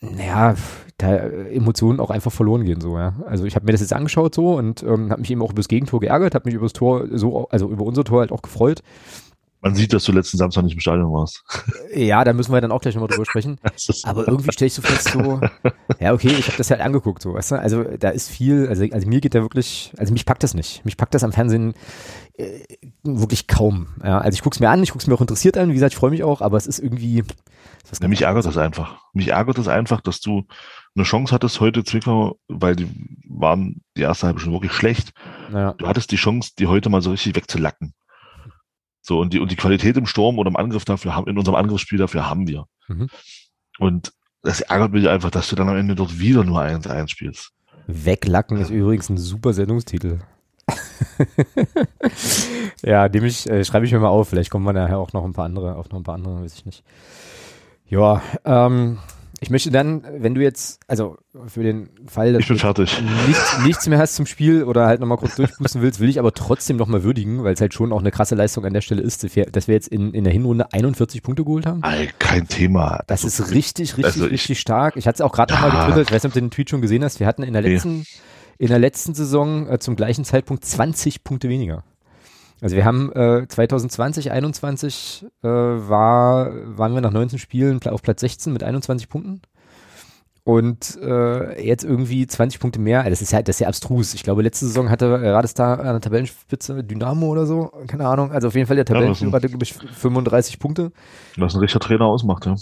naja, 0.00 0.54
da 0.98 1.16
Emotionen 1.16 2.00
auch 2.00 2.10
einfach 2.10 2.32
verloren 2.32 2.64
gehen 2.64 2.80
so, 2.80 2.96
ja. 2.96 3.14
Also 3.26 3.44
ich 3.44 3.54
habe 3.54 3.66
mir 3.66 3.72
das 3.72 3.80
jetzt 3.80 3.92
angeschaut 3.92 4.34
so 4.34 4.56
und 4.56 4.82
ähm, 4.82 5.10
habe 5.10 5.20
mich 5.20 5.30
eben 5.30 5.42
auch 5.42 5.50
über 5.50 5.60
das 5.60 5.68
Gegentor 5.68 6.00
geärgert, 6.00 6.34
habe 6.34 6.48
mich 6.48 6.54
über 6.54 6.66
das 6.66 6.72
Tor 6.72 7.06
so, 7.10 7.48
also 7.48 7.68
über 7.68 7.84
unser 7.84 8.04
Tor 8.04 8.20
halt 8.20 8.32
auch 8.32 8.42
gefreut. 8.42 8.82
Man 9.62 9.76
sieht, 9.76 9.92
dass 9.92 10.04
du 10.04 10.12
letzten 10.12 10.38
Samstag 10.38 10.64
nicht 10.64 10.74
im 10.74 10.80
Stadion 10.80 11.12
warst. 11.12 11.44
Ja, 11.94 12.24
da 12.24 12.32
müssen 12.32 12.52
wir 12.52 12.60
dann 12.60 12.72
auch 12.72 12.80
gleich 12.80 12.94
nochmal 12.96 13.08
drüber 13.08 13.24
sprechen. 13.24 13.58
Aber 14.02 14.26
irgendwie 14.26 14.52
stelle 14.52 14.66
ich 14.66 14.74
so 14.74 14.82
fest 14.82 15.10
so, 15.12 15.40
ja 16.00 16.12
okay, 16.12 16.34
ich 16.36 16.48
habe 16.48 16.58
das 16.58 16.70
halt 16.70 16.80
angeguckt 16.80 17.22
so, 17.22 17.34
weißt 17.34 17.52
du? 17.52 17.60
Also 17.60 17.84
da 17.84 18.10
ist 18.10 18.28
viel, 18.28 18.66
also, 18.68 18.84
also 18.90 19.08
mir 19.08 19.20
geht 19.20 19.36
da 19.36 19.40
wirklich, 19.40 19.92
also 19.96 20.12
mich 20.12 20.26
packt 20.26 20.42
das 20.42 20.54
nicht. 20.54 20.84
Mich 20.84 20.96
packt 20.96 21.14
das 21.14 21.22
am 21.22 21.32
Fernsehen 21.32 21.74
äh, 22.34 22.60
wirklich 23.04 23.46
kaum. 23.46 23.88
Ja, 24.02 24.18
also 24.18 24.34
ich 24.34 24.42
gucke 24.42 24.54
es 24.54 24.60
mir 24.60 24.68
an, 24.68 24.82
ich 24.82 24.90
gucke 24.90 25.02
es 25.02 25.06
mir 25.06 25.14
auch 25.14 25.20
interessiert 25.20 25.56
an, 25.56 25.70
wie 25.70 25.74
gesagt, 25.74 25.92
ich 25.92 25.98
freue 25.98 26.10
mich 26.10 26.24
auch, 26.24 26.40
aber 26.40 26.56
es 26.56 26.66
ist 26.66 26.80
irgendwie, 26.80 27.22
ja, 28.00 28.08
mich 28.08 28.22
ärgert 28.22 28.46
das 28.46 28.56
einfach. 28.56 29.00
Mich 29.12 29.28
ärgert 29.28 29.58
das 29.58 29.68
einfach, 29.68 30.00
dass 30.00 30.20
du 30.20 30.44
eine 30.94 31.04
Chance 31.04 31.34
hattest 31.34 31.60
heute 31.60 31.84
Zwickau, 31.84 32.38
weil 32.48 32.76
die 32.76 32.88
waren 33.28 33.82
die 33.96 34.02
erste 34.02 34.26
halbe 34.26 34.40
schon 34.40 34.52
wirklich 34.52 34.72
schlecht. 34.72 35.12
Ja. 35.52 35.74
Du 35.74 35.86
hattest 35.86 36.10
die 36.10 36.16
Chance, 36.16 36.52
die 36.58 36.66
heute 36.66 36.90
mal 36.90 37.02
so 37.02 37.10
richtig 37.10 37.36
wegzulacken. 37.36 37.94
So, 39.02 39.18
und 39.18 39.32
die, 39.32 39.40
und 39.40 39.50
die 39.50 39.56
Qualität 39.56 39.96
im 39.96 40.06
Sturm 40.06 40.38
oder 40.38 40.48
im 40.48 40.56
Angriff 40.56 40.84
dafür 40.84 41.14
haben, 41.14 41.26
in 41.26 41.36
unserem 41.36 41.56
Angriffsspiel 41.56 41.98
dafür 41.98 42.30
haben 42.30 42.46
wir. 42.46 42.66
Mhm. 42.88 43.08
Und 43.78 44.12
das 44.42 44.60
ärgert 44.60 44.92
mich 44.92 45.08
einfach, 45.08 45.30
dass 45.30 45.48
du 45.48 45.56
dann 45.56 45.68
am 45.68 45.76
Ende 45.76 45.94
dort 45.94 46.18
wieder 46.18 46.44
nur 46.44 46.60
1-1 46.60 47.08
spielst. 47.08 47.52
Weglacken 47.86 48.58
ist 48.58 48.70
übrigens 48.70 49.08
ein 49.08 49.18
super 49.18 49.52
Sendungstitel. 49.52 50.20
ja, 52.82 53.08
dem 53.08 53.24
ich, 53.24 53.48
äh, 53.48 53.64
schreibe 53.64 53.86
ich 53.86 53.92
mir 53.92 53.98
mal 53.98 54.08
auf. 54.08 54.28
Vielleicht 54.28 54.50
kommen 54.50 54.64
wir 54.64 54.72
nachher 54.72 54.98
auch 54.98 55.12
noch 55.12 55.24
ein 55.24 55.32
paar 55.32 55.46
andere, 55.46 55.76
auf 55.76 55.90
noch 55.90 55.98
ein 55.98 56.04
paar 56.04 56.14
andere, 56.14 56.42
weiß 56.42 56.54
ich 56.54 56.66
nicht. 56.66 56.84
Ja, 57.88 58.22
ähm, 58.44 58.98
ich 59.42 59.50
möchte 59.50 59.72
dann, 59.72 60.04
wenn 60.18 60.36
du 60.36 60.40
jetzt, 60.40 60.78
also 60.86 61.18
für 61.48 61.64
den 61.64 61.90
Fall, 62.06 62.32
dass 62.32 62.46
du 62.46 62.54
nichts, 63.26 63.58
nichts 63.64 63.88
mehr 63.88 63.98
hast 63.98 64.14
zum 64.14 64.24
Spiel 64.24 64.62
oder 64.62 64.86
halt 64.86 65.00
nochmal 65.00 65.18
kurz 65.18 65.34
durchpusten 65.34 65.82
willst, 65.82 65.98
will 65.98 66.08
ich 66.08 66.20
aber 66.20 66.32
trotzdem 66.32 66.76
nochmal 66.76 67.02
würdigen, 67.02 67.42
weil 67.42 67.52
es 67.54 67.60
halt 67.60 67.74
schon 67.74 67.92
auch 67.92 67.98
eine 67.98 68.12
krasse 68.12 68.36
Leistung 68.36 68.64
an 68.64 68.72
der 68.72 68.82
Stelle 68.82 69.02
ist, 69.02 69.24
dass 69.24 69.34
wir, 69.34 69.74
jetzt 69.74 69.88
in, 69.88 70.14
in 70.14 70.22
der 70.22 70.32
Hinrunde 70.32 70.72
41 70.72 71.24
Punkte 71.24 71.42
geholt 71.42 71.66
haben. 71.66 71.82
Kein 72.20 72.46
Thema. 72.46 73.02
Das 73.08 73.24
also, 73.24 73.42
ist 73.42 73.50
richtig, 73.50 73.96
richtig, 73.96 74.04
also 74.04 74.26
ich, 74.26 74.32
richtig 74.32 74.60
stark. 74.60 74.96
Ich 74.96 75.08
hatte 75.08 75.16
es 75.16 75.20
auch 75.22 75.32
gerade 75.32 75.52
ja. 75.52 75.60
nochmal 75.60 75.86
getwittert, 75.86 76.10
ich 76.10 76.14
weiß 76.14 76.22
nicht, 76.22 76.30
ob 76.30 76.34
du 76.34 76.40
den 76.40 76.50
Tweet 76.52 76.70
schon 76.70 76.80
gesehen 76.80 77.02
hast, 77.02 77.18
wir 77.18 77.26
hatten 77.26 77.42
in 77.42 77.52
der 77.52 77.62
letzten, 77.62 77.98
nee. 77.98 78.04
in 78.58 78.68
der 78.68 78.78
letzten 78.78 79.12
Saison 79.12 79.68
äh, 79.68 79.80
zum 79.80 79.96
gleichen 79.96 80.24
Zeitpunkt 80.24 80.64
20 80.64 81.24
Punkte 81.24 81.48
weniger. 81.48 81.82
Also 82.62 82.76
wir 82.76 82.84
haben 82.84 83.12
äh, 83.12 83.44
2020, 83.46 84.30
21 84.30 85.26
äh, 85.42 85.48
war, 85.48 86.52
waren 86.78 86.94
wir 86.94 87.00
nach 87.00 87.10
19 87.10 87.40
Spielen 87.40 87.80
auf 87.86 88.02
Platz 88.02 88.20
16 88.20 88.52
mit 88.52 88.62
21 88.62 89.08
Punkten. 89.08 89.42
Und 90.44 90.96
äh, 91.00 91.64
jetzt 91.64 91.84
irgendwie 91.84 92.26
20 92.26 92.60
Punkte 92.60 92.80
mehr. 92.80 93.08
Das 93.08 93.20
ist 93.20 93.32
ja, 93.32 93.42
das 93.42 93.56
ist 93.56 93.60
ja 93.60 93.68
abstrus. 93.68 94.14
Ich 94.14 94.22
glaube, 94.22 94.42
letzte 94.42 94.66
Saison 94.66 94.90
hatte 94.90 95.10
Radestar 95.10 95.80
an 95.80 95.86
der 95.86 96.00
Tabellenspitze 96.00 96.82
Dynamo 96.84 97.26
oder 97.26 97.46
so. 97.46 97.72
Keine 97.88 98.06
Ahnung. 98.06 98.30
Also 98.30 98.48
auf 98.48 98.54
jeden 98.54 98.66
Fall 98.66 98.76
der 98.76 98.84
Tabellenführer 98.84 99.30
ja, 99.30 99.36
hatte, 99.36 99.48
glaube 99.48 99.64
ich, 99.64 99.72
35 99.74 100.58
Punkte. 100.60 100.92
Was 101.36 101.54
ein 101.54 101.60
richtiger 101.60 101.80
Trainer 101.80 102.06
ausmacht, 102.06 102.46
ja. 102.46 102.54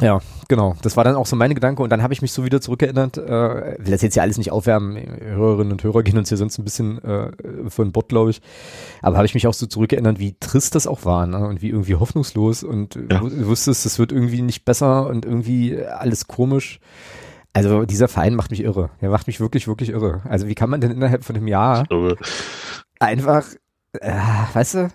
Ja, 0.00 0.20
genau. 0.48 0.76
Das 0.82 0.96
war 0.98 1.04
dann 1.04 1.16
auch 1.16 1.24
so 1.24 1.36
meine 1.36 1.54
Gedanke 1.54 1.82
und 1.82 1.88
dann 1.90 2.02
habe 2.02 2.12
ich 2.12 2.20
mich 2.20 2.32
so 2.32 2.44
wieder 2.44 2.60
zurückerinnert. 2.60 3.16
Äh, 3.16 3.76
will 3.78 3.92
das 3.92 4.02
jetzt 4.02 4.12
hier 4.12 4.22
alles 4.22 4.36
nicht 4.36 4.52
aufwärmen. 4.52 4.96
Hörerinnen 4.96 5.72
und 5.72 5.82
Hörer 5.82 6.02
gehen 6.02 6.18
uns 6.18 6.28
hier 6.28 6.36
sonst 6.36 6.58
ein 6.58 6.64
bisschen 6.64 7.02
äh, 7.02 7.30
für 7.68 7.82
ein 7.82 7.92
Bot, 7.92 8.10
glaube 8.10 8.30
ich. 8.30 8.42
Aber 9.00 9.16
habe 9.16 9.26
ich 9.26 9.32
mich 9.32 9.46
auch 9.46 9.54
so 9.54 9.66
zurückerinnert, 9.66 10.18
wie 10.18 10.36
trist 10.38 10.74
das 10.74 10.86
auch 10.86 11.06
war 11.06 11.26
ne? 11.26 11.46
und 11.46 11.62
wie 11.62 11.70
irgendwie 11.70 11.94
hoffnungslos 11.94 12.62
und 12.62 12.96
ja. 12.96 13.20
du 13.20 13.46
wusstest, 13.46 13.86
es 13.86 13.98
wird 13.98 14.12
irgendwie 14.12 14.42
nicht 14.42 14.66
besser 14.66 15.06
und 15.06 15.24
irgendwie 15.24 15.82
alles 15.82 16.26
komisch. 16.26 16.78
Also 17.54 17.86
dieser 17.86 18.08
Verein 18.08 18.34
macht 18.34 18.50
mich 18.50 18.62
irre. 18.62 18.90
Der 19.00 19.08
macht 19.08 19.26
mich 19.26 19.40
wirklich, 19.40 19.66
wirklich 19.66 19.88
irre. 19.88 20.20
Also 20.28 20.46
wie 20.46 20.54
kann 20.54 20.68
man 20.68 20.82
denn 20.82 20.90
innerhalb 20.90 21.24
von 21.24 21.36
einem 21.36 21.48
Jahr 21.48 21.86
einfach, 23.00 23.46
äh, 23.98 24.20
weißt 24.52 24.74
du? 24.74 24.88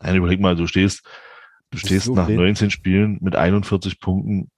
Nein, 0.00 0.16
überleg 0.16 0.40
mal, 0.40 0.56
du 0.56 0.66
stehst 0.66 1.02
Du 1.74 1.78
stehst 1.78 2.08
nach 2.10 2.28
wild. 2.28 2.38
19 2.38 2.70
Spielen 2.70 3.18
mit 3.20 3.34
41 3.34 3.98
Punkten, 3.98 4.50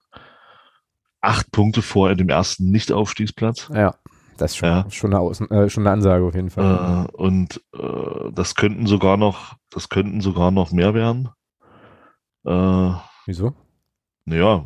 acht 1.19 1.51
Punkte 1.51 1.81
vor 1.81 2.13
dem 2.13 2.29
ersten 2.29 2.69
Nicht-Aufstiegsplatz. 2.69 3.69
Ja, 3.73 3.95
das 4.37 4.51
ist 4.51 4.57
schon, 4.57 4.69
ja. 4.69 4.85
schon, 4.89 5.13
eine 5.13 5.19
Außen, 5.19 5.49
äh, 5.49 5.69
schon 5.69 5.83
eine 5.83 5.93
Ansage 5.93 6.23
auf 6.23 6.35
jeden 6.35 6.51
Fall. 6.51 7.07
Äh, 7.09 7.17
und 7.17 7.61
äh, 7.73 8.31
das 8.33 8.53
könnten 8.53 8.85
sogar 8.85 9.17
noch, 9.17 9.55
das 9.71 9.89
könnten 9.89 10.21
sogar 10.21 10.51
noch 10.51 10.71
mehr 10.71 10.93
werden. 10.93 11.29
Äh, 12.45 12.91
Wieso? 13.25 13.53
Naja, 14.25 14.63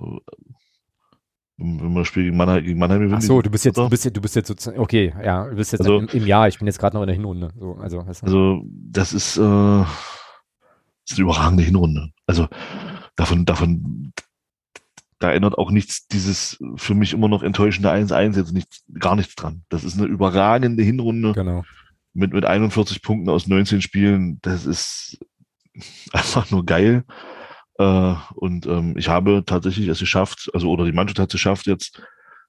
wenn 1.57 1.93
man 1.93 2.03
spielt 2.03 2.25
gegen 2.25 2.37
Mannheim, 2.37 2.63
gegen 2.63 2.79
Mannheim 2.79 2.99
gewinnt. 2.99 3.19
Ach 3.19 3.21
so, 3.21 3.41
du 3.41 3.49
bist 3.49 3.63
jetzt, 3.63 3.77
du 3.77 3.89
bist 3.89 4.03
jetzt, 4.03 4.17
du 4.17 4.21
bist 4.21 4.35
jetzt 4.35 4.47
sozusagen, 4.47 4.77
okay, 4.79 5.13
ja, 5.23 5.47
du 5.47 5.55
bist 5.55 5.71
jetzt 5.71 5.81
also, 5.81 5.99
im, 5.99 6.07
im, 6.07 6.27
Jahr, 6.27 6.49
ich 6.49 6.57
bin 6.57 6.67
jetzt 6.67 6.79
gerade 6.79 6.97
noch 6.97 7.03
in 7.03 7.07
der 7.07 7.15
Hinrunde. 7.15 7.49
So, 7.57 7.77
also, 7.79 7.99
also 7.99 8.61
das 8.65 9.13
ist, 9.13 9.37
äh, 9.37 9.83
ist 11.11 11.17
eine 11.17 11.23
überragende 11.23 11.63
Hinrunde. 11.63 12.11
Also 12.25 12.47
davon, 13.15 13.45
davon, 13.45 14.13
da 15.19 15.29
erinnert 15.29 15.57
auch 15.57 15.71
nichts, 15.71 16.07
dieses 16.07 16.57
für 16.75 16.95
mich 16.95 17.13
immer 17.13 17.27
noch 17.27 17.43
enttäuschende 17.43 17.91
1-1 17.91 18.37
jetzt 18.37 18.53
nichts, 18.53 18.83
gar 18.99 19.15
nichts 19.15 19.35
dran. 19.35 19.63
Das 19.69 19.83
ist 19.83 19.97
eine 19.97 20.07
überragende 20.07 20.83
Hinrunde. 20.83 21.33
Genau. 21.33 21.63
Mit, 22.13 22.33
mit 22.33 22.45
41 22.45 23.01
Punkten 23.01 23.29
aus 23.29 23.47
19 23.47 23.81
Spielen. 23.81 24.39
Das 24.41 24.65
ist 24.65 25.19
einfach 26.11 26.51
nur 26.51 26.65
geil. 26.65 27.03
Äh, 27.77 28.15
und 28.35 28.65
ähm, 28.65 28.95
ich 28.97 29.09
habe 29.09 29.43
tatsächlich 29.45 29.87
es 29.87 29.99
geschafft, 29.99 30.49
also 30.53 30.69
oder 30.69 30.85
die 30.85 30.91
Mannschaft 30.91 31.19
hat 31.19 31.29
es 31.29 31.33
geschafft, 31.33 31.67
jetzt 31.67 32.01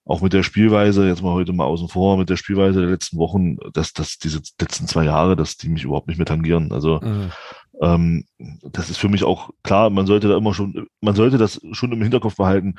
auch 0.05 0.21
mit 0.21 0.33
der 0.33 0.43
Spielweise, 0.43 1.07
jetzt 1.07 1.23
mal 1.23 1.33
heute 1.33 1.53
mal 1.53 1.65
außen 1.65 1.89
vor, 1.89 2.17
mit 2.17 2.29
der 2.29 2.37
Spielweise 2.37 2.81
der 2.81 2.91
letzten 2.91 3.19
Wochen, 3.19 3.57
dass, 3.73 3.93
dass 3.93 4.19
diese 4.19 4.41
letzten 4.61 4.89
zwei 4.89 5.05
Jahre, 5.05 5.37
dass 5.37 5.57
die 5.57 5.69
mich 5.69 5.85
überhaupt 5.85 6.09
nicht 6.09 6.19
mehr 6.19 6.27
tangieren. 6.27 6.73
Also 6.73 7.01
mhm. 7.01 7.31
ähm, 7.81 8.25
das 8.63 8.91
ist 8.91 8.99
für 8.99 9.09
mich 9.09 9.23
auch 9.23 9.51
klar, 9.63 9.91
man 9.91 10.07
sollte 10.07 10.29
da 10.29 10.37
immer 10.37 10.55
schon, 10.55 10.87
man 11.01 11.15
sollte 11.15 11.39
das 11.39 11.61
schon 11.73 11.93
im 11.93 12.03
Hinterkopf 12.03 12.37
behalten, 12.37 12.75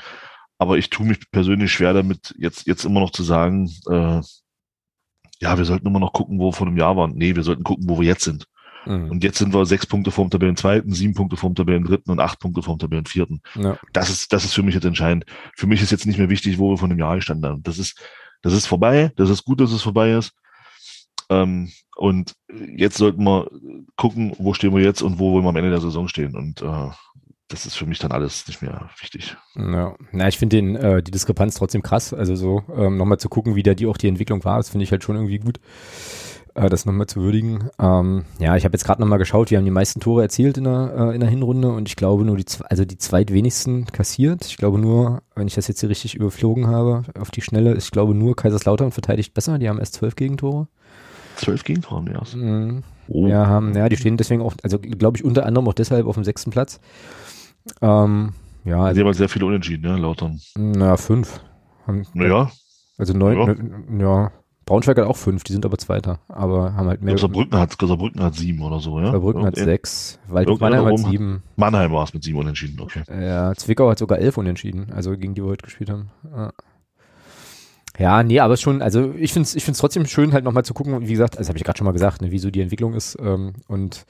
aber 0.57 0.77
ich 0.77 0.89
tue 0.89 1.05
mich 1.05 1.31
persönlich 1.31 1.71
schwer 1.71 1.93
damit, 1.93 2.35
jetzt, 2.37 2.67
jetzt 2.67 2.85
immer 2.85 2.99
noch 2.99 3.11
zu 3.11 3.23
sagen, 3.23 3.71
äh, 3.89 4.21
ja, 5.39 5.57
wir 5.57 5.65
sollten 5.65 5.87
immer 5.87 5.99
noch 5.99 6.13
gucken, 6.13 6.39
wo 6.39 6.47
wir 6.47 6.53
vor 6.53 6.67
einem 6.67 6.77
Jahr 6.77 6.95
waren. 6.95 7.13
Nee, 7.15 7.35
wir 7.35 7.43
sollten 7.43 7.63
gucken, 7.63 7.89
wo 7.89 7.99
wir 7.99 8.07
jetzt 8.07 8.23
sind. 8.23 8.45
Mhm. 8.85 9.11
Und 9.11 9.23
jetzt 9.23 9.37
sind 9.37 9.53
wir 9.53 9.65
sechs 9.65 9.85
Punkte 9.85 10.11
vom 10.11 10.29
Tabellenzweiten, 10.29 10.93
sieben 10.93 11.13
Punkte 11.13 11.37
vom 11.37 11.55
Tabellendritten 11.55 12.11
und 12.11 12.19
acht 12.19 12.39
Punkte 12.39 12.61
vom 12.61 12.79
Tabellenvierten. 12.79 13.41
Ja. 13.55 13.77
Das 13.91 14.09
ist, 14.09 14.33
das 14.33 14.45
ist 14.45 14.53
für 14.53 14.63
mich 14.63 14.75
jetzt 14.75 14.85
entscheidend. 14.85 15.25
Für 15.55 15.67
mich 15.67 15.81
ist 15.81 15.91
jetzt 15.91 16.05
nicht 16.05 16.19
mehr 16.19 16.29
wichtig, 16.29 16.57
wo 16.59 16.71
wir 16.71 16.77
von 16.77 16.89
dem 16.89 16.99
Jahr 16.99 17.15
gestanden 17.15 17.49
haben. 17.49 17.63
Das 17.63 17.77
ist, 17.79 17.99
das 18.41 18.53
ist 18.53 18.67
vorbei. 18.67 19.11
Das 19.15 19.29
ist 19.29 19.45
gut, 19.45 19.61
dass 19.61 19.71
es 19.71 19.81
vorbei 19.81 20.13
ist. 20.13 20.33
Ähm, 21.29 21.71
und 21.95 22.33
jetzt 22.75 22.97
sollten 22.97 23.23
wir 23.23 23.49
gucken, 23.95 24.33
wo 24.37 24.53
stehen 24.53 24.73
wir 24.73 24.81
jetzt 24.81 25.01
und 25.01 25.19
wo 25.19 25.31
wollen 25.31 25.43
wir 25.43 25.49
am 25.49 25.55
Ende 25.55 25.69
der 25.69 25.81
Saison 25.81 26.07
stehen. 26.07 26.35
Und 26.35 26.61
äh, 26.61 26.89
das 27.47 27.65
ist 27.65 27.75
für 27.75 27.85
mich 27.85 27.99
dann 27.99 28.11
alles 28.11 28.47
nicht 28.47 28.61
mehr 28.61 28.89
wichtig. 28.99 29.37
Ja, 29.55 29.95
na, 30.11 30.27
ich 30.27 30.37
finde 30.37 30.57
äh, 30.57 31.03
die 31.03 31.11
Diskrepanz 31.11 31.55
trotzdem 31.55 31.83
krass. 31.83 32.13
Also 32.13 32.35
so 32.35 32.63
ähm, 32.75 32.97
nochmal 32.97 33.19
zu 33.19 33.29
gucken, 33.29 33.55
wie 33.55 33.63
da 33.63 33.73
die 33.73 33.85
auch 33.85 33.97
die 33.97 34.07
Entwicklung 34.07 34.43
war, 34.43 34.57
das 34.57 34.69
finde 34.69 34.85
ich 34.85 34.91
halt 34.91 35.03
schon 35.03 35.15
irgendwie 35.15 35.39
gut, 35.39 35.59
äh, 36.55 36.69
das 36.69 36.85
nochmal 36.85 37.07
zu 37.07 37.21
würdigen. 37.21 37.69
Ähm, 37.79 38.25
ja, 38.39 38.55
ich 38.55 38.65
habe 38.65 38.73
jetzt 38.73 38.85
gerade 38.85 39.01
nochmal 39.01 39.19
geschaut, 39.19 39.51
wir 39.51 39.57
haben 39.57 39.65
die 39.65 39.71
meisten 39.71 39.99
Tore 39.99 40.21
erzielt 40.21 40.57
in 40.57 40.65
der, 40.65 40.93
äh, 40.97 41.15
in 41.15 41.19
der 41.19 41.29
Hinrunde 41.29 41.69
und 41.71 41.87
ich 41.87 41.95
glaube 41.95 42.25
nur 42.25 42.37
die, 42.37 42.45
also 42.69 42.85
die 42.85 42.97
zweitwenigsten 42.97 43.85
kassiert. 43.85 44.45
Ich 44.45 44.57
glaube 44.57 44.79
nur, 44.79 45.21
wenn 45.35 45.47
ich 45.47 45.55
das 45.55 45.67
jetzt 45.67 45.79
hier 45.79 45.89
richtig 45.89 46.15
überflogen 46.15 46.67
habe, 46.67 47.03
auf 47.19 47.31
die 47.31 47.41
Schnelle, 47.41 47.75
ich 47.75 47.91
glaube 47.91 48.13
nur 48.13 48.35
Kaiserslautern 48.35 48.91
verteidigt 48.91 49.33
besser, 49.33 49.57
die 49.57 49.69
haben 49.69 49.79
erst 49.79 49.95
zwölf 49.95 50.15
Gegentore. 50.15 50.67
Zwölf 51.35 51.63
Gegentore 51.63 52.03
mehr. 52.03 52.21
Mhm. 52.35 52.83
Oh. 53.07 53.27
Ja, 53.27 53.47
haben, 53.47 53.75
ja, 53.75 53.89
die 53.89 53.97
stehen 53.97 54.17
deswegen 54.17 54.41
auch, 54.41 54.53
also 54.63 54.79
glaube 54.79 55.17
ich 55.17 55.25
unter 55.25 55.45
anderem 55.45 55.67
auch 55.67 55.73
deshalb 55.73 56.05
auf 56.05 56.15
dem 56.15 56.23
sechsten 56.23 56.51
Platz. 56.51 56.79
Ähm, 57.81 58.33
ja, 58.65 58.81
also, 58.81 58.95
Sie 58.95 59.05
haben 59.05 59.13
sehr 59.13 59.29
viele 59.29 59.45
Unentschieden, 59.45 59.85
ja, 59.85 59.97
Lautern. 59.97 60.39
Naja, 60.55 60.97
fünf. 60.97 61.41
Haben, 61.85 62.05
naja. 62.13 62.49
Also 62.97 63.13
neun, 63.13 63.37
ja. 63.37 63.53
Ne, 63.89 64.03
ja. 64.03 64.31
Braunschweig 64.65 64.97
hat 64.97 65.05
auch 65.05 65.17
fünf, 65.17 65.43
die 65.43 65.51
sind 65.51 65.65
aber 65.65 65.77
Zweiter, 65.77 66.19
aber 66.27 66.75
haben 66.75 66.87
halt 66.87 67.01
mehr. 67.01 67.17
Saarbrücken 67.17 67.59
hat, 67.59 67.75
Saarbrücken 67.79 68.23
hat 68.23 68.35
sieben 68.35 68.61
oder 68.61 68.79
so, 68.79 68.99
ja? 68.99 69.11
Saarbrücken 69.11 69.45
hat 69.45 69.55
sechs, 69.55 70.19
Waldhof 70.27 70.59
Mannheim 70.59 70.85
hat 70.85 70.99
sieben. 70.99 71.43
Mannheim 71.57 71.91
war 71.91 72.03
es 72.05 72.13
mit 72.13 72.23
sieben 72.23 72.39
Unentschieden, 72.39 72.79
okay. 72.79 73.03
Ja, 73.09 73.53
Zwickau 73.55 73.89
hat 73.89 73.99
sogar 73.99 74.19
elf 74.19 74.37
Unentschieden, 74.37 74.91
also 74.93 75.11
gegen 75.17 75.33
die 75.33 75.43
wir 75.43 75.49
heute 75.49 75.63
gespielt 75.63 75.89
haben. 75.89 76.09
Ja. 76.35 76.51
Ja, 77.99 78.23
nee, 78.23 78.39
aber 78.39 78.57
schon, 78.57 78.81
also 78.81 79.13
ich 79.17 79.33
finde 79.33 79.45
es 79.45 79.55
ich 79.55 79.63
find's 79.63 79.79
trotzdem 79.79 80.05
schön, 80.07 80.33
halt 80.33 80.43
nochmal 80.43 80.65
zu 80.65 80.73
gucken, 80.73 81.07
wie 81.07 81.11
gesagt, 81.11 81.37
das 81.39 81.47
habe 81.47 81.57
ich 81.57 81.63
gerade 81.63 81.77
schon 81.77 81.85
mal 81.85 81.91
gesagt, 81.91 82.21
ne, 82.21 82.31
wie 82.31 82.39
so 82.39 82.49
die 82.49 82.61
Entwicklung 82.61 82.95
ist. 82.95 83.17
Ähm, 83.21 83.53
und 83.67 84.05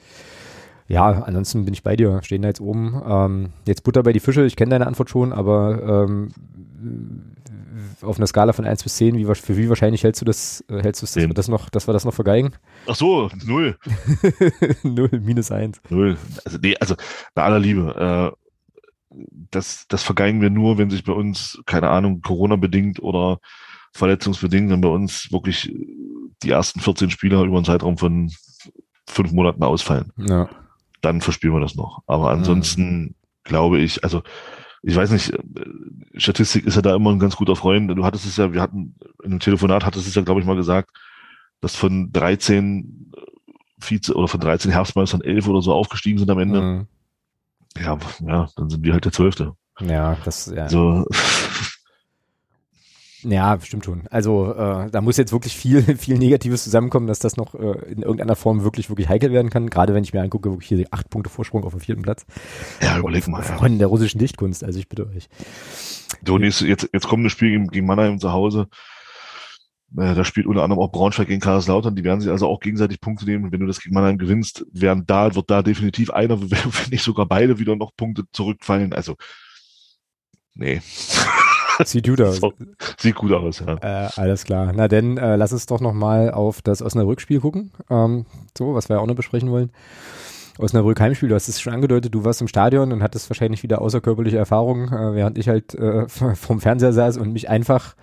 ja, 0.86 1.22
ansonsten 1.24 1.64
bin 1.64 1.74
ich 1.74 1.82
bei 1.82 1.96
dir, 1.96 2.20
stehen 2.22 2.42
da 2.42 2.48
jetzt 2.48 2.60
oben. 2.60 3.02
Ähm, 3.06 3.48
jetzt 3.66 3.84
Butter 3.84 4.02
bei 4.02 4.12
die 4.12 4.20
Fische, 4.20 4.46
ich 4.46 4.56
kenne 4.56 4.70
deine 4.70 4.86
Antwort 4.86 5.10
schon, 5.10 5.32
aber 5.34 6.06
ähm, 6.08 6.30
auf 8.04 8.18
einer 8.18 8.26
Skala 8.26 8.52
von 8.52 8.64
1 8.64 8.82
bis 8.82 8.96
10, 8.96 9.16
wie, 9.16 9.24
für 9.34 9.56
wie 9.56 9.68
wahrscheinlich 9.68 10.02
hältst 10.02 10.20
du 10.20 10.24
das, 10.24 10.64
äh, 10.68 10.82
hältst 10.82 11.02
du 11.02 11.06
das, 11.06 11.14
das, 11.14 11.34
das 11.34 11.48
noch, 11.48 11.70
dass 11.70 11.88
wir 11.88 11.92
das 11.92 12.04
noch 12.04 12.14
vergeigen? 12.14 12.52
Ach 12.86 12.94
so, 12.94 13.30
null. 13.44 13.76
null, 14.82 15.10
minus 15.22 15.50
1. 15.50 15.80
Null. 15.88 16.16
Also, 16.44 16.58
nee, 16.60 16.76
also 16.78 16.94
bei 17.34 17.42
aller 17.42 17.58
Liebe, 17.58 18.32
äh, 18.32 18.44
das, 19.50 19.86
das 19.88 20.02
vergeigen 20.02 20.40
wir 20.40 20.50
nur, 20.50 20.78
wenn 20.78 20.90
sich 20.90 21.04
bei 21.04 21.12
uns, 21.12 21.60
keine 21.66 21.88
Ahnung, 21.90 22.20
Corona-bedingt 22.20 23.00
oder 23.00 23.38
verletzungsbedingt, 23.92 24.70
wenn 24.70 24.80
bei 24.80 24.88
uns 24.88 25.30
wirklich 25.30 25.72
die 26.42 26.50
ersten 26.50 26.80
14 26.80 27.10
Spieler 27.10 27.42
über 27.42 27.56
einen 27.56 27.64
Zeitraum 27.64 27.96
von 27.96 28.30
fünf 29.06 29.32
Monaten 29.32 29.62
ausfallen. 29.62 30.12
Ja. 30.16 30.48
Dann 31.00 31.20
verspielen 31.20 31.54
wir 31.54 31.60
das 31.60 31.76
noch. 31.76 32.02
Aber 32.06 32.30
ansonsten 32.30 33.00
mhm. 33.00 33.14
glaube 33.44 33.78
ich, 33.78 34.02
also 34.02 34.22
ich 34.86 34.96
weiß 34.96 35.10
nicht, 35.10 35.32
Statistik 36.16 36.66
ist 36.66 36.76
ja 36.76 36.82
da 36.82 36.94
immer 36.94 37.10
ein 37.10 37.18
ganz 37.18 37.36
guter 37.36 37.56
Freund. 37.56 37.90
Du 37.90 38.04
hattest 38.04 38.26
es 38.26 38.36
ja, 38.36 38.52
wir 38.52 38.60
hatten 38.60 38.94
in 39.22 39.32
einem 39.32 39.40
Telefonat 39.40 39.84
hattest 39.84 40.06
es 40.06 40.14
ja, 40.14 40.22
glaube 40.22 40.40
ich, 40.40 40.46
mal 40.46 40.56
gesagt, 40.56 40.90
dass 41.60 41.74
von 41.74 42.12
13 42.12 43.10
Vize 43.78 44.14
oder 44.14 44.28
von 44.28 44.40
13 44.40 44.70
Herbstmeistern 44.70 45.22
11 45.22 45.48
oder 45.48 45.62
so 45.62 45.72
aufgestiegen 45.72 46.18
sind 46.18 46.30
am 46.30 46.38
Ende. 46.38 46.60
Mhm. 46.60 46.86
Ja, 47.78 47.98
ja, 48.20 48.48
dann 48.56 48.70
sind 48.70 48.84
wir 48.84 48.92
halt 48.92 49.04
der 49.04 49.12
Zwölfte. 49.12 49.54
Ja, 49.80 50.16
das, 50.24 50.52
ja. 50.54 50.68
So, 50.68 51.06
ja, 53.24 53.58
stimmt 53.60 53.84
schon. 53.84 54.02
Also 54.10 54.52
äh, 54.52 54.90
da 54.90 55.00
muss 55.00 55.16
jetzt 55.16 55.32
wirklich 55.32 55.56
viel, 55.56 55.82
viel 55.96 56.18
Negatives 56.18 56.64
zusammenkommen, 56.64 57.06
dass 57.06 57.18
das 57.18 57.36
noch 57.36 57.54
äh, 57.54 57.90
in 57.90 58.02
irgendeiner 58.02 58.36
Form 58.36 58.62
wirklich, 58.62 58.88
wirklich 58.90 59.08
heikel 59.08 59.32
werden 59.32 59.50
kann. 59.50 59.70
Gerade 59.70 59.94
wenn 59.94 60.04
ich 60.04 60.12
mir 60.12 60.22
angucke, 60.22 60.50
wirklich 60.50 60.68
hier 60.68 60.86
acht 60.90 61.10
Punkte 61.10 61.30
Vorsprung 61.30 61.64
auf 61.64 61.72
dem 61.72 61.80
vierten 61.80 62.02
Platz. 62.02 62.26
Ja, 62.82 62.98
überleg 62.98 63.26
mal. 63.28 63.42
Von 63.42 63.72
ja. 63.72 63.78
der 63.78 63.86
russischen 63.88 64.18
Dichtkunst, 64.18 64.62
also 64.62 64.78
ich 64.78 64.88
bitte 64.88 65.08
euch. 65.08 65.28
So, 66.26 66.38
jetzt, 66.38 66.60
jetzt, 66.60 66.88
jetzt 66.92 67.08
kommt 67.08 67.24
das 67.24 67.32
Spiel 67.32 67.50
gegen, 67.50 67.68
gegen 67.68 67.86
Mannheim 67.86 68.18
zu 68.18 68.32
Hause. 68.32 68.68
Äh, 69.96 70.14
da 70.14 70.24
spielt 70.24 70.46
unter 70.46 70.62
anderem 70.62 70.82
auch 70.82 70.90
Braunschweig 70.92 71.28
gegen 71.28 71.40
Kaiserslautern. 71.40 71.94
Die 71.94 72.04
werden 72.04 72.20
sich 72.20 72.30
also 72.30 72.48
auch 72.48 72.60
gegenseitig 72.60 73.00
Punkte 73.00 73.24
nehmen. 73.24 73.52
Wenn 73.52 73.60
du 73.60 73.66
das 73.66 73.80
gegen 73.80 73.94
Mannheim 73.94 74.18
gewinnst, 74.18 74.66
werden 74.72 75.04
da, 75.06 75.34
wird 75.34 75.50
da 75.50 75.62
definitiv 75.62 76.10
einer, 76.10 76.40
wenn 76.50 76.90
nicht 76.90 77.02
sogar 77.02 77.26
beide 77.26 77.58
wieder 77.58 77.76
noch 77.76 77.92
Punkte 77.96 78.24
zurückfallen. 78.32 78.92
Also, 78.92 79.16
nee. 80.54 80.80
Sieht 81.84 82.06
gut 82.06 82.20
aus. 82.20 82.40
Sieht 82.98 83.14
gut 83.14 83.32
aus, 83.32 83.60
ja. 83.60 83.76
Äh, 84.06 84.10
alles 84.16 84.44
klar. 84.44 84.72
Na 84.74 84.88
denn, 84.88 85.18
äh, 85.18 85.36
lass 85.36 85.52
uns 85.52 85.66
doch 85.66 85.80
nochmal 85.80 86.30
auf 86.30 86.62
das 86.62 86.82
Osnabrück-Spiel 86.82 87.40
gucken. 87.40 87.72
Ähm, 87.90 88.26
so, 88.56 88.74
was 88.74 88.88
wir 88.88 89.00
auch 89.00 89.06
noch 89.06 89.14
besprechen 89.14 89.50
wollen. 89.50 89.70
Osnabrück 90.58 91.00
Heimspiel, 91.00 91.28
du 91.28 91.34
hast 91.34 91.48
es 91.48 91.60
schon 91.60 91.74
angedeutet, 91.74 92.14
du 92.14 92.24
warst 92.24 92.40
im 92.40 92.46
Stadion 92.46 92.92
und 92.92 93.02
hattest 93.02 93.28
wahrscheinlich 93.28 93.64
wieder 93.64 93.80
außerkörperliche 93.80 94.36
Erfahrungen, 94.36 94.92
äh, 94.92 95.14
während 95.14 95.36
ich 95.36 95.48
halt 95.48 95.74
äh, 95.74 96.08
vom 96.08 96.60
Fernseher 96.60 96.92
saß 96.92 97.16
und 97.16 97.32
mich 97.32 97.48
einfach, 97.48 97.96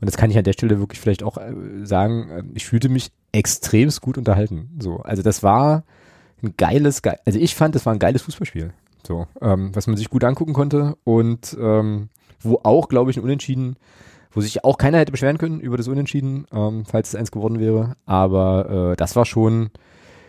und 0.00 0.06
das 0.06 0.16
kann 0.16 0.30
ich 0.30 0.38
an 0.38 0.44
der 0.44 0.52
Stelle 0.52 0.78
wirklich 0.78 1.00
vielleicht 1.00 1.24
auch 1.24 1.36
äh, 1.36 1.52
sagen, 1.82 2.30
äh, 2.30 2.42
ich 2.54 2.66
fühlte 2.66 2.88
mich 2.88 3.10
extremst 3.32 4.02
gut 4.02 4.18
unterhalten. 4.18 4.70
So, 4.78 4.98
also 4.98 5.22
das 5.22 5.42
war 5.42 5.82
ein 6.42 6.54
geiles, 6.56 7.02
ge 7.02 7.14
also 7.24 7.40
ich 7.40 7.56
fand, 7.56 7.74
das 7.74 7.86
war 7.86 7.92
ein 7.92 7.98
geiles 7.98 8.22
Fußballspiel. 8.22 8.72
So, 9.04 9.26
ähm, 9.40 9.74
was 9.74 9.86
man 9.86 9.96
sich 9.96 10.08
gut 10.08 10.24
angucken 10.24 10.52
konnte 10.52 10.96
und 11.04 11.56
ähm, 11.60 12.08
wo 12.40 12.60
auch, 12.62 12.88
glaube 12.88 13.10
ich, 13.10 13.16
ein 13.16 13.22
Unentschieden, 13.22 13.76
wo 14.30 14.40
sich 14.40 14.64
auch 14.64 14.78
keiner 14.78 14.98
hätte 14.98 15.12
beschweren 15.12 15.38
können 15.38 15.60
über 15.60 15.76
das 15.76 15.88
Unentschieden, 15.88 16.46
ähm, 16.52 16.84
falls 16.84 17.08
es 17.08 17.14
eins 17.14 17.30
geworden 17.30 17.58
wäre. 17.58 17.96
Aber 18.04 18.92
äh, 18.92 18.96
das 18.96 19.16
war 19.16 19.24
schon, 19.24 19.70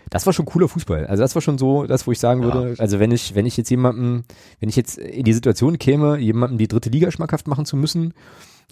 das 0.09 0.25
war 0.25 0.33
schon 0.33 0.45
cooler 0.45 0.67
Fußball. 0.67 1.05
Also 1.07 1.21
das 1.21 1.35
war 1.35 1.41
schon 1.41 1.57
so, 1.57 1.85
das, 1.85 2.07
wo 2.07 2.11
ich 2.11 2.19
sagen 2.19 2.41
ja. 2.41 2.53
würde, 2.53 2.75
also 2.79 2.99
wenn 2.99 3.11
ich, 3.11 3.35
wenn 3.35 3.45
ich 3.45 3.57
jetzt 3.57 3.69
jemandem, 3.69 4.23
wenn 4.59 4.69
ich 4.69 4.75
jetzt 4.75 4.97
in 4.97 5.25
die 5.25 5.33
Situation 5.33 5.77
käme, 5.77 6.17
jemandem 6.17 6.57
die 6.57 6.67
dritte 6.67 6.89
Liga 6.89 7.11
schmackhaft 7.11 7.47
machen 7.47 7.65
zu 7.65 7.75
müssen, 7.75 8.13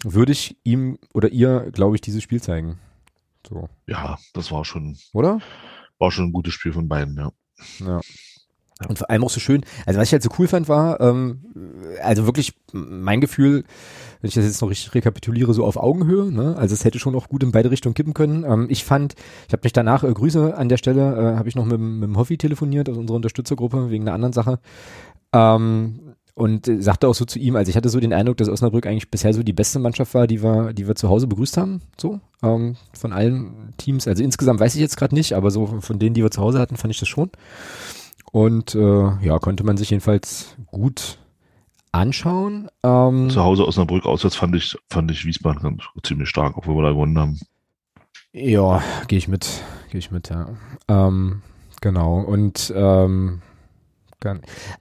würde 0.02 0.32
ich 0.32 0.56
ihm 0.64 0.98
oder 1.12 1.28
ihr, 1.28 1.70
glaube 1.72 1.96
ich, 1.96 2.00
dieses 2.00 2.22
Spiel 2.22 2.42
zeigen. 2.42 2.78
So. 3.48 3.68
Ja, 3.86 4.18
das 4.34 4.50
war 4.50 4.64
schon. 4.64 4.96
Oder? 5.12 5.40
War 5.98 6.10
schon 6.10 6.26
ein 6.26 6.32
gutes 6.32 6.54
Spiel 6.54 6.72
von 6.72 6.88
beiden, 6.88 7.16
ja. 7.16 7.32
Ja. 7.80 8.00
Und 8.88 8.98
vor 8.98 9.08
allem 9.08 9.24
auch 9.24 9.30
so 9.30 9.40
schön, 9.40 9.64
also 9.86 9.98
was 9.98 10.08
ich 10.08 10.12
halt 10.12 10.22
so 10.22 10.28
cool 10.38 10.48
fand 10.48 10.68
war, 10.68 11.00
ähm, 11.00 11.40
also 12.02 12.26
wirklich 12.26 12.52
mein 12.72 13.22
Gefühl, 13.22 13.64
wenn 14.20 14.28
ich 14.28 14.34
das 14.34 14.44
jetzt 14.44 14.60
noch 14.60 14.68
richtig 14.68 14.94
rekapituliere, 14.94 15.54
so 15.54 15.64
auf 15.64 15.78
Augenhöhe, 15.78 16.30
ne? 16.30 16.56
also 16.58 16.74
es 16.74 16.84
hätte 16.84 16.98
schon 16.98 17.14
auch 17.14 17.28
gut 17.28 17.42
in 17.42 17.52
beide 17.52 17.70
Richtungen 17.70 17.94
kippen 17.94 18.12
können. 18.12 18.44
Ähm, 18.44 18.66
ich 18.68 18.84
fand, 18.84 19.14
ich 19.46 19.52
habe 19.54 19.62
mich 19.64 19.72
danach, 19.72 20.04
äh, 20.04 20.12
Grüße 20.12 20.54
an 20.56 20.68
der 20.68 20.76
Stelle, 20.76 21.16
äh, 21.16 21.36
habe 21.38 21.48
ich 21.48 21.54
noch 21.54 21.64
mit, 21.64 21.80
mit 21.80 22.02
dem 22.02 22.18
Hoffi 22.18 22.36
telefoniert, 22.36 22.90
aus 22.90 22.98
unserer 22.98 23.16
Unterstützergruppe, 23.16 23.88
wegen 23.88 24.04
einer 24.04 24.14
anderen 24.14 24.34
Sache. 24.34 24.58
Ähm, 25.32 26.00
und 26.34 26.70
sagte 26.80 27.08
auch 27.08 27.14
so 27.14 27.24
zu 27.24 27.38
ihm, 27.38 27.56
also 27.56 27.70
ich 27.70 27.76
hatte 27.76 27.88
so 27.88 27.98
den 27.98 28.12
Eindruck, 28.12 28.36
dass 28.36 28.50
Osnabrück 28.50 28.86
eigentlich 28.86 29.10
bisher 29.10 29.32
so 29.32 29.42
die 29.42 29.54
beste 29.54 29.78
Mannschaft 29.78 30.12
war, 30.12 30.26
die 30.26 30.42
wir, 30.42 30.74
die 30.74 30.86
wir 30.86 30.94
zu 30.94 31.08
Hause 31.08 31.26
begrüßt 31.28 31.56
haben, 31.56 31.80
so 31.96 32.20
ähm, 32.42 32.76
von 32.92 33.14
allen 33.14 33.72
Teams. 33.78 34.06
Also 34.06 34.22
insgesamt 34.22 34.60
weiß 34.60 34.74
ich 34.74 34.82
jetzt 34.82 34.98
gerade 34.98 35.14
nicht, 35.14 35.32
aber 35.32 35.50
so 35.50 35.80
von 35.80 35.98
denen, 35.98 36.12
die 36.12 36.22
wir 36.22 36.30
zu 36.30 36.42
Hause 36.42 36.58
hatten, 36.58 36.76
fand 36.76 36.92
ich 36.92 37.00
das 37.00 37.08
schon. 37.08 37.30
Und 38.36 38.74
äh, 38.74 39.24
ja, 39.24 39.38
konnte 39.38 39.64
man 39.64 39.78
sich 39.78 39.88
jedenfalls 39.88 40.56
gut 40.66 41.16
anschauen. 41.90 42.68
Ähm, 42.82 43.30
Zu 43.30 43.42
Hause 43.42 43.66
Osnabrück 43.66 44.04
auswärts 44.04 44.36
fand 44.36 44.54
ich, 44.54 44.76
fand 44.90 45.10
ich 45.10 45.24
Wiesbaden 45.24 45.62
ganz, 45.62 45.84
ziemlich 46.02 46.28
stark, 46.28 46.58
obwohl 46.58 46.76
wir 46.76 46.82
da 46.82 46.90
gewonnen 46.90 47.18
haben. 47.18 47.40
Ja, 48.32 48.82
gehe 49.08 49.16
ich 49.16 49.26
mit. 49.26 49.62
Gehe 49.90 50.00
ich 50.00 50.10
mit, 50.10 50.28
ja. 50.28 50.50
Ähm, 50.86 51.40
genau. 51.80 52.18
Und 52.18 52.70
ähm, 52.76 53.40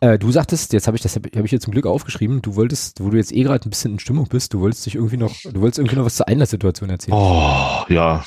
äh, 0.01 0.19
du 0.19 0.33
sagtest, 0.33 0.73
jetzt 0.73 0.87
habe 0.87 0.97
ich 0.97 1.03
das 1.03 1.15
habe 1.15 1.29
ich 1.29 1.49
hier 1.49 1.61
zum 1.61 1.71
Glück 1.71 1.85
aufgeschrieben, 1.85 2.41
du 2.41 2.57
wolltest, 2.57 3.01
wo 3.01 3.09
du 3.09 3.15
jetzt 3.15 3.31
eh 3.31 3.43
gerade 3.43 3.65
ein 3.65 3.69
bisschen 3.69 3.93
in 3.93 3.99
Stimmung 3.99 4.27
bist, 4.27 4.53
du 4.53 4.59
wolltest 4.59 4.85
dich 4.85 4.95
irgendwie 4.95 5.15
noch, 5.15 5.33
du 5.45 5.61
wolltest 5.61 5.79
irgendwie 5.79 5.95
noch 5.95 6.03
was 6.03 6.15
zur 6.15 6.27
Einlasssituation 6.27 6.89
erzählen. 6.89 7.17
Oh, 7.17 7.85
ja. 7.87 8.25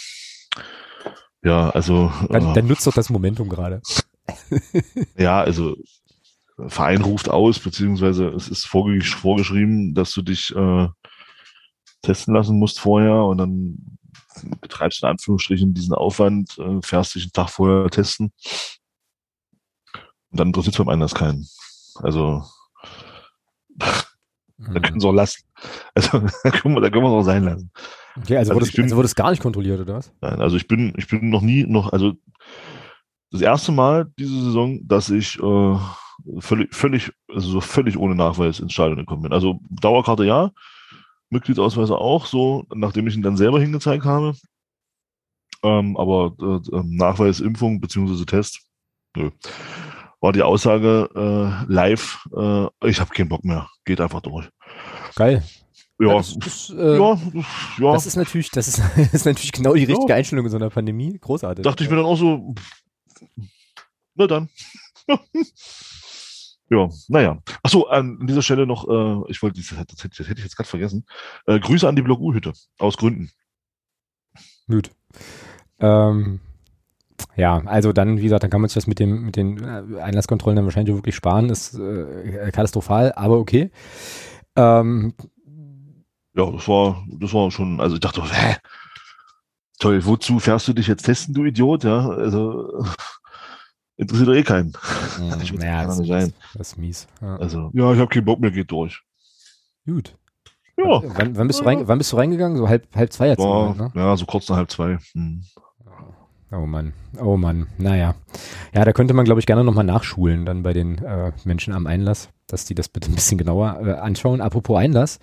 Ja, 1.44 1.68
also. 1.68 2.10
Dann, 2.30 2.50
äh, 2.50 2.54
dann 2.54 2.66
nutzt 2.66 2.86
doch 2.86 2.94
das 2.94 3.10
Momentum 3.10 3.50
gerade. 3.50 3.82
Ja, 5.16 5.40
also 5.40 5.76
Verein 6.66 7.02
ruft 7.02 7.28
aus, 7.28 7.58
beziehungsweise 7.58 8.28
es 8.28 8.48
ist 8.48 8.66
vorgesch 8.66 9.14
vorgeschrieben, 9.14 9.94
dass 9.94 10.12
du 10.12 10.22
dich 10.22 10.54
äh, 10.54 10.88
testen 12.02 12.34
lassen 12.34 12.58
musst 12.58 12.80
vorher 12.80 13.24
und 13.24 13.38
dann 13.38 13.98
betreibst 14.60 15.02
du 15.02 15.06
in 15.06 15.10
Anführungsstrichen 15.10 15.74
diesen 15.74 15.94
Aufwand, 15.94 16.58
äh, 16.58 16.80
fährst 16.82 17.14
dich 17.14 17.24
einen 17.24 17.32
Tag 17.32 17.50
vorher 17.50 17.88
testen 17.90 18.32
und 20.30 20.40
dann 20.40 20.48
interessiert 20.48 20.78
es 20.78 20.84
beim 20.84 21.00
das 21.00 21.14
keinen. 21.14 21.46
Also 21.96 22.42
mhm. 24.56 24.74
da 24.74 24.80
können 24.80 25.00
sie 25.00 25.06
auch 25.06 25.12
lassen. 25.12 25.42
Also 25.94 26.18
da 26.42 26.50
können 26.50 26.74
wir, 26.74 26.80
da 26.80 26.90
können 26.90 27.04
wir 27.04 27.08
es 27.08 27.22
auch 27.22 27.22
sein 27.22 27.44
lassen. 27.44 27.70
Okay, 28.16 28.36
also, 28.36 28.52
also 28.52 28.60
wurde, 28.60 28.70
es, 28.70 28.78
also 28.78 28.96
wurde 28.96 29.06
es 29.06 29.14
gar 29.14 29.30
nicht 29.30 29.42
kontrolliert, 29.42 29.80
oder 29.80 29.94
was? 29.94 30.12
Nein, 30.20 30.40
also 30.40 30.56
ich 30.56 30.66
bin, 30.66 30.92
ich 30.96 31.06
bin 31.06 31.30
noch 31.30 31.42
nie 31.42 31.64
noch, 31.64 31.92
also 31.92 32.14
das 33.30 33.40
erste 33.40 33.72
Mal 33.72 34.10
diese 34.18 34.42
Saison, 34.44 34.80
dass 34.86 35.10
ich 35.10 35.38
äh, 35.38 35.76
völlig, 36.38 36.74
völlig, 36.74 37.12
also 37.28 37.50
so 37.50 37.60
völlig 37.60 37.96
ohne 37.96 38.14
Nachweis 38.14 38.60
ins 38.60 38.72
Stadion 38.72 38.98
gekommen 38.98 39.22
bin. 39.22 39.32
Also 39.32 39.60
Dauerkarte 39.68 40.24
ja, 40.24 40.50
Mitgliedsausweise 41.30 41.96
auch, 41.96 42.26
so, 42.26 42.64
nachdem 42.74 43.06
ich 43.06 43.14
ihn 43.14 43.22
dann 43.22 43.36
selber 43.36 43.60
hingezeigt 43.60 44.04
habe. 44.04 44.34
Ähm, 45.62 45.96
aber 45.96 46.34
äh, 46.40 46.76
ähm, 46.76 46.96
Nachweis 46.96 47.40
Impfung 47.40 47.80
beziehungsweise 47.80 48.26
Test, 48.26 48.60
nö. 49.16 49.30
War 50.20 50.32
die 50.32 50.42
Aussage 50.42 51.08
äh, 51.14 51.72
live, 51.72 52.26
äh, 52.36 52.66
ich 52.88 53.00
habe 53.00 53.10
keinen 53.10 53.28
Bock 53.28 53.44
mehr, 53.44 53.68
geht 53.84 54.00
einfach 54.00 54.20
durch. 54.20 54.48
Geil. 55.14 55.44
Ja, 56.00 56.14
das, 56.14 56.38
das, 56.38 56.70
äh, 56.76 56.96
ja, 56.96 57.18
ja. 57.78 57.92
das 57.92 58.06
ist 58.06 58.16
natürlich, 58.16 58.50
das 58.50 58.68
ist, 58.68 58.78
das 58.96 59.14
ist 59.14 59.26
natürlich 59.26 59.52
genau 59.52 59.74
die 59.74 59.84
richtige 59.84 60.10
ja. 60.10 60.16
Einstellung 60.16 60.44
in 60.44 60.50
so 60.50 60.56
einer 60.56 60.70
Pandemie. 60.70 61.18
Großartig. 61.18 61.64
Dachte 61.64 61.82
ich 61.82 61.90
mir 61.90 61.96
dann 61.96 62.04
auch 62.04 62.16
so, 62.16 62.54
na 64.14 64.26
dann. 64.26 64.48
ja, 66.70 66.88
naja. 67.08 67.38
Achso, 67.62 67.84
an 67.86 68.26
dieser 68.26 68.42
Stelle 68.42 68.66
noch, 68.66 68.88
äh, 68.88 69.30
ich 69.30 69.42
wollte, 69.42 69.60
das, 69.60 69.68
das, 69.68 70.28
hätte, 70.28 70.38
ich 70.38 70.44
jetzt 70.44 70.56
gerade 70.56 70.68
vergessen. 70.68 71.06
Äh, 71.46 71.60
Grüße 71.60 71.88
an 71.88 71.96
die 71.96 72.02
Blog 72.02 72.20
U-Hütte, 72.20 72.52
aus 72.78 72.96
Gründen. 72.96 73.30
Gut. 74.68 74.90
Ähm, 75.78 76.40
ja, 77.36 77.62
also 77.64 77.92
dann, 77.92 78.18
wie 78.18 78.22
gesagt, 78.22 78.42
dann 78.42 78.50
kann 78.50 78.60
man 78.60 78.68
sich 78.68 78.74
das 78.74 78.86
mit 78.86 78.98
dem 78.98 79.24
mit 79.24 79.36
den 79.36 79.62
äh, 79.62 80.00
Einlasskontrollen 80.00 80.56
dann 80.56 80.64
wahrscheinlich 80.64 80.94
wirklich 80.94 81.14
sparen. 81.14 81.48
Ist 81.50 81.74
äh, 81.78 82.50
katastrophal, 82.52 83.12
aber 83.14 83.38
okay. 83.38 83.70
Ähm, 84.56 85.14
ja, 86.34 86.50
das 86.50 86.68
war, 86.68 87.04
das 87.08 87.32
war 87.32 87.50
schon, 87.50 87.80
also 87.80 87.94
ich 87.94 88.00
dachte, 88.00 88.22
hä? 88.22 88.56
Toll, 89.78 90.04
wozu 90.04 90.38
fährst 90.40 90.66
du 90.66 90.72
dich 90.72 90.88
jetzt 90.88 91.04
testen, 91.04 91.34
du 91.34 91.44
Idiot? 91.44 91.84
Ja, 91.84 92.08
also 92.08 92.84
interessiert 93.96 94.28
doch 94.28 94.34
eh 94.34 94.42
keinen. 94.42 94.72
Mhm, 95.18 95.40
ich 95.40 95.52
naja, 95.52 95.84
das, 95.84 95.98
nicht 95.98 96.08
sein. 96.08 96.32
das 96.54 96.68
ist 96.72 96.78
mies. 96.78 97.06
Ja. 97.20 97.36
Also, 97.36 97.70
ja, 97.72 97.92
ich 97.92 97.98
habe 97.98 98.08
keinen 98.08 98.24
Bock 98.24 98.40
mehr, 98.40 98.50
geht 98.50 98.70
durch. 98.70 99.00
Gut. 99.86 100.16
Ja. 100.76 101.02
Wann, 101.02 101.36
wann, 101.36 101.46
bist, 101.48 101.60
du 101.60 101.64
rein, 101.64 101.86
wann 101.88 101.98
bist 101.98 102.12
du 102.12 102.16
reingegangen? 102.16 102.56
So 102.56 102.68
halb, 102.68 102.86
halb 102.94 103.12
zwei 103.12 103.28
jetzt? 103.28 103.40
War, 103.40 103.74
ne? 103.74 103.90
Ja, 103.94 104.16
so 104.16 104.26
kurz 104.26 104.48
nach 104.48 104.56
halb 104.56 104.70
zwei. 104.70 104.98
Hm. 105.12 105.44
Oh 106.50 106.64
Mann, 106.64 106.94
oh 107.20 107.36
Mann, 107.36 107.66
naja. 107.76 108.14
Ja, 108.72 108.86
da 108.86 108.94
könnte 108.94 109.12
man, 109.12 109.26
glaube 109.26 109.40
ich, 109.40 109.46
gerne 109.46 109.64
nochmal 109.64 109.84
nachschulen 109.84 110.46
dann 110.46 110.62
bei 110.62 110.72
den 110.72 110.96
äh, 110.98 111.32
Menschen 111.44 111.74
am 111.74 111.86
Einlass, 111.86 112.30
dass 112.46 112.64
die 112.64 112.74
das 112.74 112.88
bitte 112.88 113.10
ein 113.10 113.14
bisschen 113.14 113.36
genauer 113.36 113.80
äh, 113.84 113.92
anschauen. 113.92 114.40
Apropos 114.40 114.78
Einlass, 114.78 115.18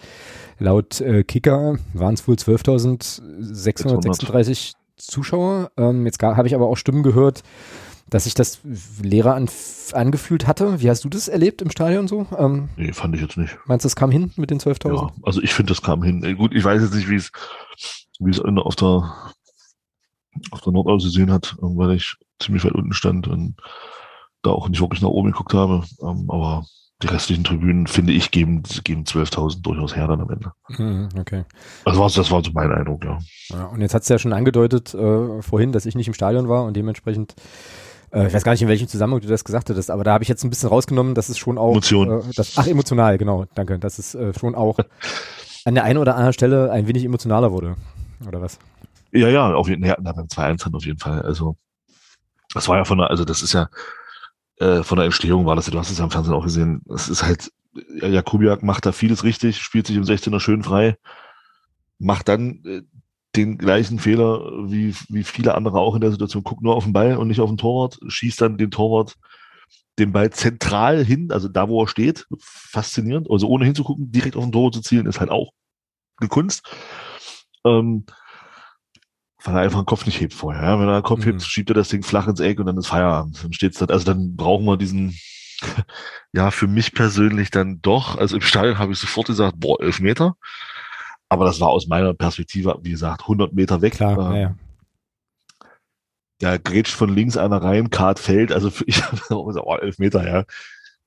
laut 0.60 1.02
äh, 1.02 1.24
Kicker 1.24 1.80
waren 1.94 2.14
es 2.14 2.28
wohl 2.28 2.36
12.636 2.36 4.74
Zuschauer. 4.98 5.72
Ähm, 5.78 6.06
jetzt 6.06 6.22
habe 6.22 6.48
ich 6.48 6.54
aber 6.54 6.68
auch 6.68 6.78
Stimmen 6.78 7.02
gehört, 7.02 7.42
dass 8.08 8.26
sich 8.26 8.36
das 8.36 8.60
leerer 9.02 9.34
an, 9.34 9.50
angefühlt 9.94 10.46
hatte. 10.46 10.80
Wie 10.80 10.92
hast 10.92 11.06
du 11.06 11.10
das 11.10 11.28
erlebt 11.28 11.64
im 11.64 11.72
Stadion 11.72 12.08
so? 12.08 12.28
Ähm, 12.38 12.70
nee, 12.78 12.94
fand 12.94 13.16
ich 13.16 13.22
jetzt 13.22 13.38
nicht. 13.38 13.58
Meinst 13.66 13.84
du, 13.84 13.88
es 13.88 13.96
kam 13.96 14.12
hin 14.12 14.32
mit 14.36 14.52
den 14.52 14.60
12.000? 14.60 14.96
Ja, 14.96 15.12
also 15.24 15.42
ich 15.42 15.56
finde, 15.56 15.72
das 15.72 15.82
kam 15.82 16.04
hin. 16.04 16.22
Gut, 16.38 16.54
ich 16.54 16.64
weiß 16.64 16.84
jetzt 16.84 16.94
nicht, 16.94 17.10
wie 17.10 17.16
es 17.16 17.32
wie 18.20 18.30
es 18.30 18.40
auf 18.40 18.76
der 18.76 19.12
auf 20.52 20.62
der 20.62 20.74
Nord 20.74 20.88
ausgesehen 20.88 21.32
hat, 21.32 21.56
ähm, 21.62 21.78
weil 21.78 21.92
ich 21.92 22.16
ziemlich 22.40 22.64
weit 22.66 22.74
unten 22.74 22.94
stand 22.94 23.28
und 23.28 23.56
da 24.42 24.52
auch 24.52 24.70
nicht 24.70 24.82
wirklich 24.82 25.02
nach 25.02 25.10
oben 25.10 25.32
geguckt 25.32 25.54
habe. 25.54 25.84
Ähm, 26.02 26.30
aber 26.30 26.66
die 27.02 27.08
restlichen 27.08 27.44
Tribünen, 27.44 27.88
finde 27.88 28.14
ich, 28.14 28.32
geben, 28.32 28.64
geben 28.84 29.04
12.000 29.04 29.62
durchaus 29.62 29.96
her 29.96 30.08
dann 30.08 30.22
am 30.22 30.30
Ende. 30.30 30.54
Mhm, 30.70 31.10
okay. 31.20 31.44
Also 31.84 32.00
war, 32.00 32.10
das 32.10 32.32
war 32.32 32.44
so 32.44 32.52
mein 32.54 32.72
Eindruck, 32.72 33.04
ja. 33.04 33.20
ja 33.50 33.66
und 33.66 33.82
jetzt 33.82 33.94
hat 33.94 34.04
es 34.04 34.10
ja 34.10 34.18
schon 34.18 34.32
angedeutet 34.32 34.94
äh, 34.94 35.42
vorhin, 35.42 35.74
dass 35.74 35.86
ich 35.86 35.96
nicht 35.96 36.08
im 36.08 36.14
Stadion 36.14 36.48
war 36.48 36.64
und 36.64 36.76
dementsprechend 36.76 37.36
äh, 38.16 38.28
ich 38.28 38.34
weiß 38.34 38.44
gar 38.44 38.54
nicht, 38.54 38.62
in 38.62 38.70
welchem 38.70 38.88
Zusammenhang 38.88 39.22
du 39.22 39.28
das 39.28 39.44
gesagt 39.44 39.70
hattest, 39.70 39.92
aber 39.92 40.04
da 40.04 40.14
habe 40.14 40.24
ich 40.24 40.30
jetzt 40.30 40.44
ein 40.44 40.50
bisschen 40.50 40.70
rausgenommen, 40.70 41.16
dass 41.16 41.28
es 41.28 41.38
schon 41.38 41.58
auch 41.58 41.72
Emotion. 41.72 42.22
Äh, 42.22 42.24
das, 42.36 42.54
ach, 42.58 42.68
emotional, 42.68 43.18
genau, 43.18 43.46
danke. 43.56 43.78
Dass 43.78 44.00
es 44.00 44.16
äh, 44.16 44.34
schon 44.34 44.56
auch 44.56 44.80
an 45.66 45.76
der 45.76 45.84
einen 45.84 46.00
oder 46.00 46.16
anderen 46.16 46.34
Stelle 46.34 46.72
ein 46.72 46.88
wenig 46.88 47.04
emotionaler 47.04 47.52
wurde. 47.52 47.76
Oder 48.26 48.42
was? 48.42 48.58
Ja, 49.16 49.30
ja, 49.30 49.54
auf 49.54 49.70
jeden 49.70 49.84
Fall, 49.84 49.98
ja, 50.04 50.12
beim 50.12 50.28
2-1 50.28 50.76
auf 50.76 50.86
jeden 50.86 51.00
Fall. 51.00 51.22
Also, 51.22 51.58
das 52.54 52.68
war 52.68 52.78
ja 52.78 52.86
von 52.86 52.98
der, 52.98 53.10
also 53.10 53.24
das 53.24 53.42
ist 53.42 53.54
ja, 53.54 53.70
äh, 54.58 54.84
von 54.84 54.98
der 54.98 55.06
Entstehung 55.06 55.46
war 55.46 55.56
das, 55.56 55.68
du 55.68 55.80
hast 55.80 55.90
es 55.90 55.98
ja 56.00 56.04
im 56.04 56.12
Fernsehen 56.12 56.34
auch 56.34 56.44
gesehen, 56.44 56.82
es 56.94 57.08
ist 57.08 57.24
halt, 57.24 57.52
ja, 58.02 58.08
Jakubiak 58.10 58.62
macht 58.64 58.86
da 58.86 58.92
vieles 58.92 59.24
richtig, 59.24 59.58
spielt 59.58 59.88
sich 59.88 59.96
im 59.96 60.06
16er 60.06 60.40
schön 60.40 60.64
frei, 60.64 60.98
macht 61.98 62.28
dann 62.28 62.62
äh, 62.66 62.82
den 63.38 63.58
gleichen 63.58 64.00
Fehler 64.00 64.40
wie, 64.70 64.96
wie 65.10 65.24
viele 65.24 65.56
andere 65.56 65.80
auch 65.80 65.96
in 65.96 66.02
der 66.02 66.12
Situation, 66.12 66.44
guckt 66.44 66.62
nur 66.62 66.76
auf 66.76 66.84
den 66.84 66.94
Ball 66.94 67.18
und 67.18 67.28
nicht 67.28 67.42
auf 67.42 67.50
den 67.50 67.58
Torwart, 67.58 68.00
schießt 68.08 68.42
dann 68.42 68.58
den 68.58 68.72
Torwart 68.72 69.16
den 69.98 70.12
Ball 70.12 70.30
zentral 70.30 71.06
hin, 71.06 71.32
also 71.32 71.48
da, 71.48 71.70
wo 71.70 71.82
er 71.82 71.88
steht, 71.88 72.28
faszinierend, 72.40 73.30
also 73.32 73.48
ohne 73.48 73.64
hinzugucken, 73.64 74.12
direkt 74.12 74.36
auf 74.36 74.44
den 74.44 74.52
Torwart 74.52 74.74
zu 74.74 74.82
zielen, 74.82 75.06
ist 75.06 75.22
halt 75.22 75.32
auch 75.32 75.52
eine 76.18 76.30
Kunst. 76.30 76.70
Ähm, 77.66 78.06
weil 79.46 79.56
er 79.56 79.62
einfach 79.62 79.82
den 79.82 79.86
Kopf 79.86 80.06
nicht 80.06 80.20
hebt 80.20 80.34
vorher. 80.34 80.64
Ja? 80.64 80.80
Wenn 80.80 80.88
er 80.88 81.02
den 81.02 81.04
Kopf 81.04 81.20
mhm. 81.20 81.32
hebt, 81.32 81.44
schiebt 81.44 81.70
er 81.70 81.76
das 81.76 81.90
Ding 81.90 82.04
flach 82.04 82.28
ins 82.28 82.40
Eck 82.40 82.60
und 82.60 82.66
dann 82.66 82.78
ist 82.78 82.88
Feierabend. 82.88 83.44
Dann 83.44 83.54
steht's 83.54 83.80
dann, 83.80 83.90
also 83.90 84.06
dann 84.06 84.36
brauchen 84.36 84.66
wir 84.66 84.78
diesen, 84.78 85.18
ja, 86.34 86.52
für 86.52 86.68
mich 86.68 86.94
persönlich 86.94 87.52
dann 87.52 87.82
doch, 87.82 88.18
also 88.18 88.36
im 88.36 88.42
Stadion 88.42 88.80
habe 88.80 88.92
ich 88.92 89.00
sofort 89.00 89.28
gesagt, 89.28 89.60
boah, 89.60 89.80
elf 89.82 90.00
Meter. 90.00 90.36
Aber 91.30 91.46
das 91.46 91.60
war 91.60 91.70
aus 91.70 91.88
meiner 91.88 92.14
Perspektive, 92.14 92.78
wie 92.82 92.92
gesagt, 92.92 93.22
100 93.22 93.54
Meter 93.54 93.82
weg. 93.82 93.94
Klar, 93.94 94.34
ähm, 94.34 94.42
ja. 94.42 94.56
Der 96.42 96.60
grätscht 96.60 96.94
von 96.94 97.14
links 97.14 97.38
einer 97.38 97.62
rein, 97.64 97.90
Kart 97.90 98.20
fällt, 98.20 98.52
also 98.52 98.70
für, 98.70 98.84
ich 98.88 99.04
habe 99.04 99.16
gesagt, 99.16 99.66
oh, 99.66 99.78
elf 99.78 100.00
Meter, 100.00 100.28
ja. 100.28 100.44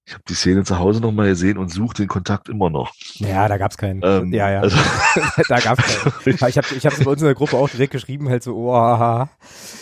Ich 0.08 0.14
habe 0.14 0.24
die 0.26 0.34
Szene 0.34 0.64
zu 0.64 0.78
Hause 0.78 1.02
nochmal 1.02 1.28
gesehen 1.28 1.58
und 1.58 1.70
suche 1.70 1.96
den 1.96 2.08
Kontakt 2.08 2.48
immer 2.48 2.70
noch. 2.70 2.94
Ja, 3.16 3.46
da 3.46 3.58
gab's 3.58 3.76
keinen. 3.76 4.00
Ähm, 4.02 4.32
ja, 4.32 4.50
ja. 4.50 4.60
Also 4.60 4.78
da 5.50 5.60
gab's 5.60 5.84
keinen. 5.84 6.14
Ich 6.48 6.56
habe 6.56 6.66
ich 6.74 6.86
hab's 6.86 7.04
bei 7.04 7.10
uns 7.10 7.20
in 7.20 7.26
der 7.26 7.34
Gruppe 7.34 7.58
auch 7.58 7.68
direkt 7.68 7.92
geschrieben, 7.92 8.26
halt 8.30 8.42
so, 8.42 8.56
oh, 8.56 9.26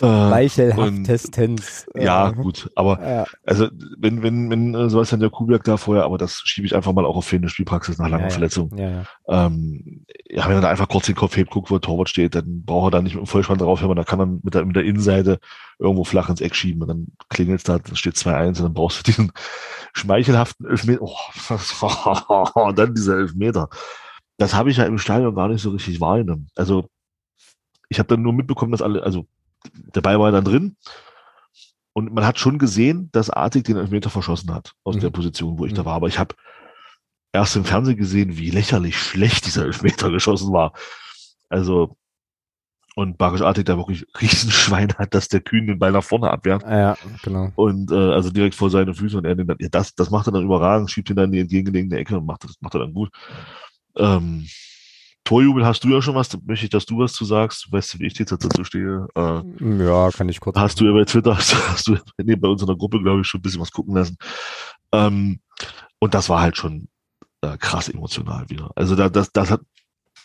Leichelhaftestens. 0.00 1.86
Äh, 1.94 2.04
ja, 2.04 2.30
gut. 2.30 2.72
Aber 2.74 3.00
ja. 3.00 3.24
also 3.44 3.68
wenn, 3.98 4.24
wenn, 4.24 4.50
wenn 4.50 4.74
äh, 4.74 4.90
Sebastian 4.90 5.20
der 5.20 5.30
Kubiak 5.30 5.62
da 5.62 5.76
vorher, 5.76 6.02
aber 6.02 6.18
das 6.18 6.42
schiebe 6.44 6.66
ich 6.66 6.74
einfach 6.74 6.92
mal 6.92 7.04
auch 7.04 7.16
auf 7.16 7.26
fehlende 7.26 7.48
Spielpraxis 7.48 7.98
nach 7.98 8.08
langer 8.08 8.24
ja, 8.24 8.30
Verletzung. 8.30 8.76
Ja, 8.76 8.90
ja. 8.90 9.04
Ähm, 9.28 10.06
ja, 10.28 10.48
wenn 10.48 10.56
er 10.56 10.60
da 10.60 10.70
einfach 10.70 10.88
kurz 10.88 11.06
den 11.06 11.14
Kopf 11.14 11.36
hebt, 11.36 11.50
guckt, 11.50 11.70
wo 11.70 11.78
der 11.78 11.82
Torwart 11.82 12.08
steht, 12.08 12.34
dann 12.34 12.64
braucht 12.64 12.88
er 12.88 12.98
da 12.98 13.02
nicht 13.02 13.14
mit 13.14 13.24
dem 13.24 13.28
Vollspann 13.28 13.58
drauf 13.58 13.80
hören, 13.80 13.94
da 13.94 14.02
kann 14.02 14.18
er 14.18 14.26
mit 14.26 14.54
der, 14.54 14.64
mit 14.64 14.74
der 14.74 14.82
Innenseite 14.82 15.38
irgendwo 15.78 16.04
flach 16.04 16.30
ins 16.30 16.40
Eck 16.40 16.54
schieben 16.54 16.82
und 16.82 16.88
dann 16.88 17.06
klingelt 17.28 17.58
es 17.58 17.64
da, 17.64 17.78
dann 17.78 17.96
steht 17.96 18.14
2-1 18.14 18.48
und 18.48 18.60
dann 18.60 18.74
brauchst 18.74 18.98
du 18.98 19.02
diesen 19.02 19.32
schmeichelhaften 20.16 20.66
Elfmeter. 20.66 21.02
Oh, 21.02 22.72
dann 22.76 22.94
dieser 22.94 23.18
Elfmeter. 23.18 23.68
Das 24.38 24.55
habe 24.55 24.70
ich 24.70 24.76
ja 24.76 24.85
im 24.85 24.98
Stadion 24.98 25.35
gar 25.35 25.48
nicht 25.48 25.62
so 25.62 25.70
richtig 25.70 26.00
wahrgenommen. 26.00 26.48
Also 26.55 26.88
ich 27.88 27.98
habe 27.98 28.09
dann 28.09 28.22
nur 28.22 28.33
mitbekommen, 28.33 28.72
dass 28.72 28.83
alle, 28.83 29.02
also 29.02 29.26
der 29.72 30.00
Ball 30.00 30.18
war 30.18 30.33
dann 30.33 30.44
drin 30.44 30.76
und 31.92 32.12
man 32.12 32.26
hat 32.26 32.38
schon 32.38 32.59
gesehen, 32.59 33.09
dass 33.12 33.31
Artig 33.31 33.64
den 33.64 33.76
Elfmeter 33.76 34.11
verschossen 34.11 34.52
hat 34.52 34.72
aus 34.85 34.96
mhm. 34.96 35.00
der 35.00 35.11
Position, 35.11 35.59
wo 35.59 35.66
ich 35.66 35.72
mhm. 35.72 35.76
da 35.76 35.85
war. 35.85 35.94
Aber 35.94 36.09
ich 36.09 36.18
habe 36.18 36.35
erst 37.33 37.57
im 37.57 37.64
Fernsehen 37.64 37.96
gesehen, 37.96 38.37
wie 38.37 38.50
lächerlich 38.50 38.98
schlecht 38.98 39.46
dieser 39.46 39.64
Elfmeter 39.64 40.11
geschossen 40.12 40.52
war. 40.52 40.72
Also 41.48 41.96
und 42.96 43.18
Barisch 43.18 43.42
Artig 43.42 43.66
da 43.66 43.76
wirklich 43.76 44.06
Riesenschwein 44.20 44.94
hat, 44.94 45.14
dass 45.14 45.28
der 45.28 45.40
Kühn 45.40 45.66
den 45.66 45.78
Ball 45.78 45.92
nach 45.92 46.02
vorne 46.02 46.30
abwehrt. 46.30 46.62
Ja, 46.62 46.96
genau. 47.22 47.52
Und 47.54 47.92
äh, 47.92 47.94
also 47.94 48.30
direkt 48.30 48.54
vor 48.54 48.70
seine 48.70 48.94
Füße 48.94 49.18
und 49.18 49.26
er 49.26 49.35
den 49.35 49.46
dann, 49.46 49.59
ja, 49.61 49.68
das, 49.70 49.94
das 49.94 50.11
macht 50.11 50.26
er 50.26 50.32
dann 50.32 50.44
überragend, 50.44 50.90
schiebt 50.90 51.11
ihn 51.11 51.16
dann 51.16 51.26
in 51.26 51.32
die 51.32 51.40
entgegengelegene 51.40 51.98
Ecke 51.98 52.16
und 52.16 52.24
macht 52.24 52.44
das 52.44 52.54
macht 52.61 52.74
er 52.74 52.80
dann 52.80 52.94
gut. 52.94 53.11
Ähm, 53.96 54.46
Torjubel 55.24 55.66
hast 55.66 55.85
du 55.85 55.88
ja 55.88 56.00
schon 56.00 56.14
was, 56.14 56.30
da 56.30 56.38
möchte 56.46 56.64
ich, 56.64 56.70
dass 56.70 56.87
du 56.87 56.98
was 56.98 57.12
zu 57.12 57.26
sagst. 57.26 57.70
Weißt 57.70 57.94
du, 57.94 57.98
wie 57.98 58.06
ich 58.06 58.18
jetzt 58.18 58.32
dazu 58.32 58.64
stehe? 58.64 59.06
Äh, 59.14 59.42
ja, 59.85 60.11
kann 60.11 60.30
ich 60.30 60.40
kurz. 60.40 60.56
Hast 60.56 60.76
machen. 60.76 60.87
du 60.87 60.92
ja 60.92 60.98
bei 60.98 61.04
Twitter, 61.04 61.37
hast, 61.37 61.54
hast 61.70 61.88
du 61.88 61.98
nee, 62.16 62.37
bei 62.37 62.48
uns 62.48 62.62
in 62.62 62.66
der 62.66 62.76
Gruppe, 62.76 63.02
glaube 63.02 63.20
ich, 63.20 63.26
schon 63.26 63.40
ein 63.40 63.42
bisschen 63.42 63.61
was 63.61 63.72
gucken 63.72 63.94
lassen. 63.94 64.16
Ähm, 64.92 65.40
und 65.98 66.14
das 66.14 66.30
war 66.30 66.40
halt 66.40 66.56
schon 66.56 66.88
äh, 67.42 67.59
krass 67.59 67.90
emotional 67.90 68.48
wieder. 68.48 68.70
Also 68.74 68.96
da, 68.96 69.11
das, 69.11 69.32
das 69.32 69.50
hat, 69.50 69.61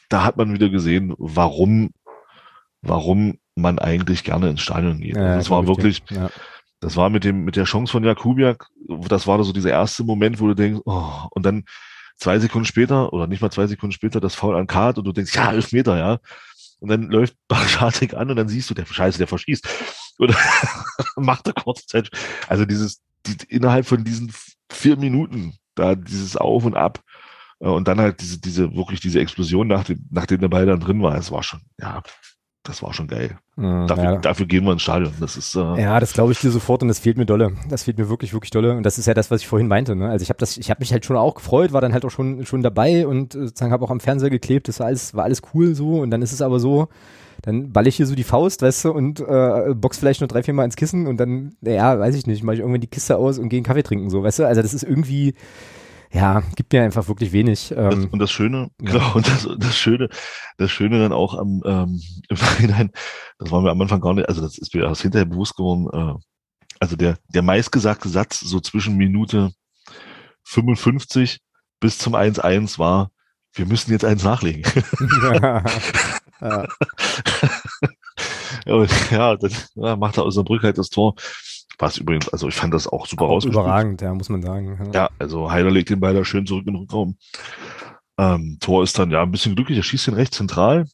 da 0.08 0.24
hat 0.24 0.38
man 0.38 0.54
wieder 0.54 0.70
gesehen, 0.70 1.14
warum 1.18 1.92
warum 2.82 3.38
man 3.56 3.80
eigentlich 3.80 4.24
gerne 4.24 4.50
ins 4.50 4.62
Stadion 4.62 5.00
geht. 5.00 5.16
Ja, 5.16 5.24
also 5.24 5.38
das 5.38 5.50
war 5.50 5.68
wirklich, 5.68 6.04
ja. 6.10 6.30
das 6.80 6.96
war 6.96 7.10
mit 7.10 7.24
dem, 7.24 7.44
mit 7.44 7.56
der 7.56 7.66
Chance 7.66 7.92
von 7.92 8.04
Jakubiak, 8.04 8.68
das 9.08 9.28
war 9.28 9.44
so 9.44 9.54
dieser 9.54 9.72
erste 9.72 10.04
Moment, 10.04 10.40
wo 10.40 10.48
du 10.48 10.56
denkst, 10.56 10.82
oh, 10.86 11.28
und 11.32 11.46
dann 11.46 11.66
zwei 12.18 12.40
Sekunden 12.40 12.66
später, 12.66 13.12
oder 13.14 13.28
nicht 13.28 13.42
mal 13.42 13.52
zwei 13.52 13.68
Sekunden 13.68 13.94
später, 13.94 14.20
das 14.20 14.36
Foul 14.36 14.56
an 14.56 14.68
Kart 14.68 14.98
und 14.98 15.06
du 15.06 15.12
denkst, 15.12 15.36
ja, 15.36 15.52
elf 15.52 15.72
Meter, 15.72 15.98
ja. 15.98 16.20
Und 16.80 16.90
dann 16.90 17.04
läuft 17.04 17.36
Barschatik 17.48 18.14
an 18.14 18.30
und 18.30 18.36
dann 18.36 18.48
siehst 18.48 18.70
du, 18.70 18.74
der 18.74 18.86
Scheiße, 18.86 19.18
der 19.18 19.28
verschießt. 19.28 19.68
Oder 20.20 20.36
macht 21.16 21.48
er 21.48 21.54
kurze 21.54 21.86
Zeit. 21.86 22.10
Also 22.48 22.66
dieses, 22.66 23.02
die, 23.26 23.36
innerhalb 23.50 23.86
von 23.86 24.04
diesen 24.04 24.32
vier 24.72 24.98
Minuten, 24.98 25.56
da 25.76 25.96
dieses 25.96 26.38
Auf 26.38 26.66
und 26.66 26.76
Ab, 26.76 27.02
äh, 27.60 27.68
und 27.68 27.88
dann 27.88 28.00
halt 28.00 28.22
diese, 28.22 28.40
diese, 28.40 28.76
wirklich 28.76 29.00
diese 29.00 29.20
Explosion, 29.20 29.68
nach 29.68 29.84
dem, 29.84 30.06
nachdem 30.12 30.42
der 30.42 30.50
Ball 30.50 30.66
dann 30.66 30.80
drin 30.80 31.02
war, 31.02 31.16
es 31.16 31.32
war 31.32 31.44
schon, 31.44 31.62
ja, 31.80 32.04
das 32.64 32.84
war 32.84 32.94
schon 32.94 33.08
geil. 33.08 33.38
Mhm, 33.56 33.88
dafür, 33.88 34.04
ja. 34.04 34.16
dafür, 34.18 34.46
gehen 34.46 34.66
wir 34.66 34.74
ins 34.74 34.84
Stadion. 34.84 35.12
Das 35.20 35.36
ist, 35.36 35.56
äh 35.56 35.82
ja, 35.82 36.00
das 36.00 36.14
glaube 36.14 36.32
ich 36.32 36.40
dir 36.40 36.52
sofort 36.52 36.84
und 36.84 36.90
das 36.90 37.00
fehlt 37.00 37.18
mir 37.18 37.26
dolle. 37.26 37.54
Das 37.70 37.84
fehlt 37.84 37.98
mir 37.98 38.08
wirklich, 38.08 38.34
wirklich 38.34 38.52
dolle. 38.52 38.76
Und 38.76 38.84
das 38.84 39.00
ist 39.00 39.08
ja 39.08 39.14
das, 39.14 39.32
was 39.32 39.42
ich 39.42 39.48
vorhin 39.48 39.68
meinte. 39.68 39.96
Ne? 39.96 40.10
Also 40.10 40.22
ich 40.24 40.30
habe 40.30 40.38
das, 40.38 40.58
ich 40.58 40.70
habe 40.70 40.80
mich 40.80 40.92
halt 40.92 41.06
schon 41.06 41.18
auch 41.18 41.36
gefreut, 41.36 41.74
war 41.74 41.82
dann 41.82 41.94
halt 41.94 42.06
auch 42.06 42.12
schon 42.12 42.46
schon 42.46 42.62
dabei 42.62 43.08
und 43.08 43.34
äh, 43.34 43.48
sozusagen 43.48 43.72
habe 43.72 43.84
auch 43.84 43.92
am 43.92 44.00
Fernseher 44.00 44.30
geklebt. 44.30 44.68
Das 44.68 44.80
war 44.80 44.88
alles, 44.88 45.16
war 45.16 45.24
alles 45.24 45.42
cool 45.54 45.74
so. 45.74 46.02
Und 46.02 46.12
dann 46.12 46.22
ist 46.22 46.34
es 46.34 46.42
aber 46.42 46.60
so, 46.60 46.88
dann 47.42 47.72
balle 47.72 47.90
ich 47.90 47.96
hier 47.96 48.06
so 48.06 48.14
die 48.14 48.24
Faust, 48.24 48.62
weißt 48.62 48.86
du, 48.86 48.92
und 48.92 49.20
äh, 49.20 49.74
box 49.74 49.98
vielleicht 49.98 50.22
nur 50.22 50.28
drei, 50.28 50.44
vier 50.44 50.54
Mal 50.54 50.66
ins 50.66 50.76
Kissen 50.76 51.08
und 51.08 51.18
dann, 51.18 51.56
naja, 51.62 51.98
weiß 51.98 52.16
ich 52.16 52.28
nicht, 52.28 52.44
mache 52.44 52.56
ich 52.56 52.60
irgendwann 52.60 52.82
die 52.82 52.88
Kiste 52.88 53.18
aus 53.18 53.40
und 53.40 53.50
gehe 53.50 53.58
einen 53.58 53.66
Kaffee 53.66 53.84
trinken, 53.84 54.10
so, 54.10 54.22
weißt 54.24 54.40
du? 54.40 54.48
Also 54.48 54.62
das 54.62 54.74
ist 54.74 54.84
irgendwie, 54.84 55.34
ja, 56.14 56.42
gibt 56.56 56.74
mir 56.74 56.84
einfach 56.84 57.08
wirklich 57.08 57.32
wenig. 57.32 57.72
Ähm, 57.72 57.90
das, 57.90 58.06
und 58.06 58.20
das 58.20 58.32
Schöne, 58.32 58.70
ja. 58.82 58.92
genau, 58.92 59.12
und 59.16 59.28
das, 59.28 59.48
das 59.58 59.78
Schöne, 59.78 60.10
das 60.58 60.72
Schöne 60.72 61.00
dann 61.00 61.14
auch 61.14 61.36
am 61.38 61.62
ähm, 61.66 62.02
im 62.30 62.38
Nachhinein, 62.38 62.92
das 63.40 63.52
war 63.52 63.62
mir 63.62 63.72
am 63.72 63.82
Anfang 63.82 64.02
gar 64.02 64.14
nicht, 64.14 64.28
also 64.28 64.42
das 64.42 64.58
ist 64.58 64.74
mir 64.74 64.84
erst 64.84 65.02
hinterher 65.02 65.26
bewusst 65.26 65.56
geworden, 65.56 65.88
äh, 65.94 66.20
also 66.80 66.96
der, 66.96 67.18
der 67.30 67.44
meistgesagte 67.44 68.10
Satz 68.10 68.40
so 68.40 68.60
zwischen 68.60 68.98
Minute 68.98 69.52
55 70.44 71.40
bis 71.80 71.98
zum 71.98 72.16
1-1 72.16 72.80
war, 72.80 73.12
wir 73.54 73.66
müssen 73.66 73.92
jetzt 73.92 74.06
eins 74.06 74.24
nachlegen. 74.24 74.64
ja. 75.24 75.64
ja. 76.42 76.68
ja, 79.12 79.36
das 79.36 79.72
ja, 79.76 79.96
macht 79.96 80.18
er 80.18 80.24
aus 80.24 80.36
der 80.36 80.44
Brücke 80.44 80.68
halt 80.68 80.78
das 80.78 80.90
Tor. 80.90 81.16
Was 81.80 81.98
übrigens, 81.98 82.30
also 82.30 82.48
ich 82.48 82.56
fand 82.56 82.74
das 82.74 82.88
auch 82.88 83.08
super 83.08 83.26
auch 83.26 83.44
Überragend, 83.44 84.02
ja, 84.02 84.14
muss 84.14 84.30
man 84.30 84.42
sagen. 84.42 84.78
Ja, 84.86 84.92
ja 84.92 85.10
also 85.20 85.52
Heider 85.52 85.72
legt 85.72 85.90
den 85.90 86.00
Ball 86.00 86.14
da 86.14 86.24
schön 86.24 86.46
zurück 86.46 86.68
in 86.68 86.74
den 86.74 86.82
Rückraum. 86.82 87.18
Ähm, 88.18 88.58
Tor 88.60 88.84
ist 88.84 89.00
dann 89.00 89.10
ja 89.10 89.24
ein 89.24 89.32
bisschen 89.32 89.56
glücklich, 89.56 89.78
er 89.78 89.84
schießt 89.84 90.08
den 90.08 90.14
recht 90.14 90.34
zentral. 90.34 90.86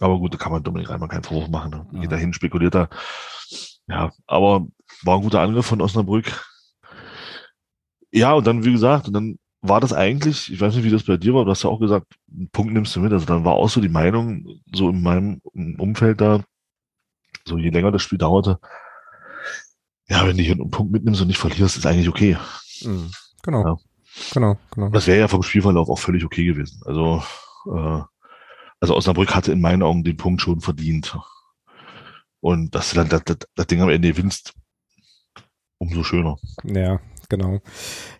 Aber 0.00 0.18
gut, 0.18 0.32
da 0.32 0.38
kann 0.38 0.52
man 0.52 0.62
Dominik 0.62 0.88
Reimann 0.88 1.08
keinen 1.08 1.24
Vorwurf 1.24 1.48
machen. 1.48 1.86
Ne? 1.92 2.00
Geht 2.00 2.12
dahin, 2.12 2.32
spekuliert 2.32 2.74
er. 2.74 2.88
Ja, 3.86 4.12
aber 4.26 4.66
war 5.02 5.16
ein 5.16 5.22
guter 5.22 5.40
Angriff 5.40 5.66
von 5.66 5.82
Osnabrück. 5.82 6.46
Ja, 8.10 8.32
und 8.32 8.46
dann, 8.46 8.64
wie 8.64 8.72
gesagt, 8.72 9.08
und 9.08 9.14
dann 9.14 9.38
war 9.62 9.80
das 9.80 9.92
eigentlich, 9.92 10.52
ich 10.52 10.60
weiß 10.60 10.74
nicht, 10.74 10.84
wie 10.84 10.90
das 10.90 11.04
bei 11.04 11.16
dir 11.16 11.34
war, 11.34 11.44
du 11.44 11.50
hast 11.50 11.62
ja 11.62 11.70
auch 11.70 11.78
gesagt, 11.78 12.06
einen 12.30 12.50
Punkt 12.50 12.72
nimmst 12.72 12.94
du 12.96 13.00
mit. 13.00 13.12
Also 13.12 13.26
dann 13.26 13.44
war 13.44 13.54
auch 13.54 13.68
so 13.68 13.80
die 13.80 13.88
Meinung, 13.88 14.60
so 14.72 14.90
in 14.90 15.02
meinem 15.02 15.40
Umfeld 15.78 16.20
da, 16.20 16.42
so 17.44 17.58
je 17.58 17.70
länger 17.70 17.92
das 17.92 18.02
Spiel 18.02 18.18
dauerte, 18.18 18.58
ja, 20.12 20.26
wenn 20.26 20.36
du 20.36 20.42
hier 20.42 20.52
einen 20.52 20.70
Punkt 20.70 20.92
mitnimmst 20.92 21.22
und 21.22 21.28
nicht 21.28 21.38
verlierst, 21.38 21.76
ist 21.76 21.86
eigentlich 21.86 22.08
okay. 22.08 22.36
Mhm. 22.84 23.10
Genau. 23.42 23.64
Ja. 23.64 23.76
Genau, 24.34 24.58
genau. 24.74 24.90
Das 24.90 25.06
wäre 25.06 25.20
ja 25.20 25.28
vom 25.28 25.42
Spielverlauf 25.42 25.88
auch 25.88 25.98
völlig 25.98 26.22
okay 26.22 26.44
gewesen. 26.44 26.82
Also, 26.84 27.22
äh, 27.66 28.02
also 28.78 28.94
Osnabrück 28.94 29.34
hatte 29.34 29.52
in 29.52 29.60
meinen 29.62 29.82
Augen 29.82 30.04
den 30.04 30.18
Punkt 30.18 30.42
schon 30.42 30.60
verdient. 30.60 31.16
Und 32.40 32.74
dass 32.74 32.90
du 32.90 32.96
dann 32.96 33.08
das, 33.08 33.22
das, 33.24 33.38
das 33.54 33.66
Ding 33.68 33.80
am 33.80 33.88
Ende 33.88 34.08
gewinnst, 34.12 34.52
umso 35.78 36.02
schöner. 36.02 36.36
Ja, 36.64 37.00
genau. 37.30 37.60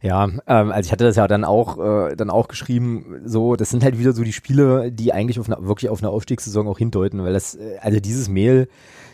Ja, 0.00 0.24
ähm, 0.24 0.72
also 0.72 0.86
ich 0.86 0.92
hatte 0.92 1.04
das 1.04 1.16
ja 1.16 1.28
dann 1.28 1.44
auch, 1.44 1.78
äh, 1.78 2.16
dann 2.16 2.30
auch 2.30 2.48
geschrieben, 2.48 3.20
so, 3.26 3.56
das 3.56 3.68
sind 3.68 3.84
halt 3.84 3.98
wieder 3.98 4.14
so 4.14 4.24
die 4.24 4.32
Spiele, 4.32 4.90
die 4.92 5.12
eigentlich 5.12 5.38
auf 5.38 5.50
eine, 5.50 5.66
wirklich 5.66 5.90
auf 5.90 5.98
eine 5.98 6.08
Aufstiegssaison 6.08 6.68
auch 6.68 6.78
hindeuten, 6.78 7.22
weil 7.22 7.34
das, 7.34 7.54
äh, 7.54 7.76
also 7.82 8.00
dieses 8.00 8.30
Mail, 8.30 8.68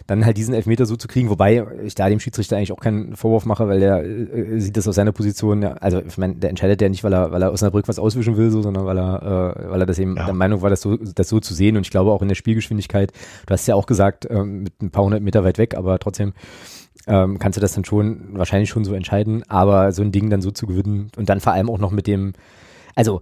dann 0.09 0.25
halt 0.25 0.39
diesen 0.39 0.55
Elfmeter 0.55 0.87
so 0.87 0.97
zu 0.97 1.07
kriegen, 1.07 1.29
wobei 1.29 1.67
ich 1.85 1.95
da 1.95 2.09
dem 2.09 2.19
Schiedsrichter 2.19 2.57
eigentlich 2.57 2.73
auch 2.73 2.81
keinen 2.81 3.15
Vorwurf 3.15 3.45
mache, 3.45 3.69
weil 3.69 3.79
der 3.79 4.03
äh, 4.03 4.59
sieht 4.59 4.77
das 4.79 4.89
aus 4.89 4.95
seiner 4.95 5.13
Position, 5.13 5.61
ja, 5.63 5.73
also 5.75 6.01
ich 6.01 6.17
meine, 6.17 6.35
der 6.35 6.49
entscheidet 6.49 6.81
ja 6.81 6.89
nicht, 6.89 7.05
weil 7.05 7.13
er, 7.13 7.31
weil 7.31 7.43
er 7.43 7.53
Osnabrück 7.53 7.87
was 7.89 7.99
auswischen 7.99 8.39
will, 8.39 8.51
so, 8.51 8.63
sondern 8.63 8.87
weil 8.87 8.99
er, 8.99 9.55
äh, 9.59 9.71
weil 9.71 9.81
er 9.81 9.87
das 9.87 9.99
eben 9.99 10.17
ja. 10.17 10.25
der 10.25 10.35
Meinung 10.35 10.63
war, 10.63 10.71
das 10.71 10.81
so, 10.81 10.97
das 10.97 11.29
so 11.29 11.41
zu 11.41 11.53
sehen 11.53 11.77
und 11.77 11.83
ich 11.83 11.91
glaube 11.91 12.11
auch 12.11 12.23
in 12.23 12.29
der 12.29 12.37
Spielgeschwindigkeit, 12.37 13.13
du 13.45 13.53
hast 13.53 13.69
ja 13.69 13.75
auch 13.75 13.85
gesagt, 13.85 14.27
ähm, 14.31 14.63
mit 14.63 14.81
ein 14.81 14.91
paar 14.91 15.05
hundert 15.05 15.23
Meter 15.23 15.45
weit 15.45 15.59
weg, 15.59 15.77
aber 15.77 15.99
trotzdem 15.99 16.33
ähm, 17.07 17.39
kannst 17.39 17.59
du 17.59 17.61
das 17.61 17.75
dann 17.75 17.85
schon 17.85 18.31
wahrscheinlich 18.33 18.71
schon 18.71 18.87
so 18.87 18.95
entscheiden, 18.95 19.43
aber 19.49 19.93
so 19.93 20.03
ein 20.03 20.11
Ding 20.11 20.31
dann 20.31 20.41
so 20.41 20.51
zu 20.51 20.67
gewinnen 20.67 21.11
und 21.19 21.29
dann 21.29 21.41
vor 21.41 21.53
allem 21.53 21.69
auch 21.69 21.79
noch 21.79 21.91
mit 21.91 22.07
dem, 22.07 22.33
also 22.95 23.21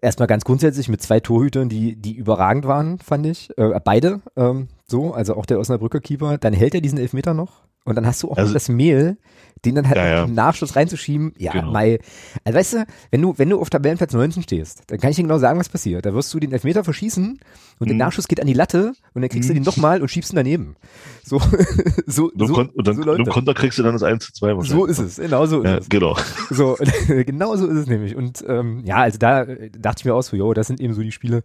erstmal 0.00 0.28
ganz 0.28 0.44
grundsätzlich 0.44 0.88
mit 0.88 1.02
zwei 1.02 1.20
Torhütern, 1.20 1.68
die, 1.68 1.96
die 1.96 2.14
überragend 2.14 2.66
waren, 2.66 2.98
fand 2.98 3.26
ich. 3.26 3.50
Äh, 3.58 3.78
beide, 3.84 4.20
ähm, 4.36 4.68
so, 4.86 5.12
also 5.12 5.34
auch 5.36 5.46
der 5.46 5.58
Osnabrücker 5.58 6.00
Keeper, 6.00 6.38
dann 6.38 6.52
hält 6.52 6.74
er 6.74 6.80
diesen 6.80 6.98
Elfmeter 6.98 7.34
noch 7.34 7.62
und 7.84 7.94
dann 7.96 8.06
hast 8.06 8.22
du 8.22 8.30
auch 8.30 8.36
also, 8.36 8.52
das 8.52 8.68
Mehl, 8.68 9.16
den 9.64 9.74
dann 9.74 9.86
halt 9.86 9.96
ja, 9.96 10.08
ja. 10.08 10.24
im 10.24 10.34
Nachschuss 10.34 10.76
reinzuschieben. 10.76 11.32
Ja, 11.38 11.52
genau. 11.52 11.72
Mai. 11.72 11.98
Also 12.44 12.58
weißt 12.58 12.72
du, 12.74 12.86
wenn 13.10 13.22
du, 13.22 13.34
wenn 13.36 13.50
du 13.50 13.60
auf 13.60 13.70
Tabellenplatz 13.70 14.12
19 14.12 14.42
stehst, 14.42 14.82
dann 14.86 14.98
kann 14.98 15.10
ich 15.10 15.16
dir 15.16 15.22
genau 15.22 15.38
sagen, 15.38 15.58
was 15.58 15.68
passiert. 15.68 16.06
Da 16.06 16.14
wirst 16.14 16.32
du 16.32 16.40
den 16.40 16.52
Elfmeter 16.52 16.84
verschießen 16.84 17.40
und 17.78 17.86
mhm. 17.86 17.88
der 17.88 17.96
Nachschuss 17.96 18.28
geht 18.28 18.40
an 18.40 18.46
die 18.46 18.54
Latte 18.54 18.92
und 19.14 19.22
dann 19.22 19.28
kriegst 19.28 19.48
mhm. 19.48 19.54
du 19.54 19.60
den 19.60 19.64
nochmal 19.64 20.00
und 20.00 20.08
schiebst 20.08 20.32
ihn 20.32 20.36
daneben. 20.36 20.76
So, 21.24 21.40
so, 22.06 22.30
du 22.34 22.46
so, 22.46 22.54
kon 22.54 22.68
und 22.70 22.86
dann, 22.86 22.96
so 22.96 23.02
Leute. 23.02 23.30
Konter 23.30 23.54
kriegst 23.54 23.78
du 23.78 23.82
dann 23.82 23.92
das 23.92 24.02
1 24.02 24.24
zu 24.26 24.32
2 24.32 24.56
wahrscheinlich. 24.56 24.70
So 24.70 24.86
ist 24.86 24.98
es, 24.98 25.16
genau 25.16 25.46
so 25.46 25.62
ist 25.62 25.70
ja, 25.70 25.78
es. 25.78 25.88
Genau. 25.88 26.16
So, 26.50 26.76
genau 27.08 27.56
so 27.56 27.66
ist 27.66 27.76
es 27.76 27.86
nämlich. 27.86 28.16
Und 28.16 28.44
ähm, 28.46 28.82
ja, 28.84 28.96
also 28.96 29.18
da 29.18 29.44
dachte 29.44 30.00
ich 30.00 30.04
mir 30.04 30.14
auch 30.14 30.22
so, 30.22 30.36
jo, 30.36 30.54
das 30.54 30.66
sind 30.66 30.80
eben 30.80 30.94
so 30.94 31.02
die 31.02 31.12
Spiele. 31.12 31.42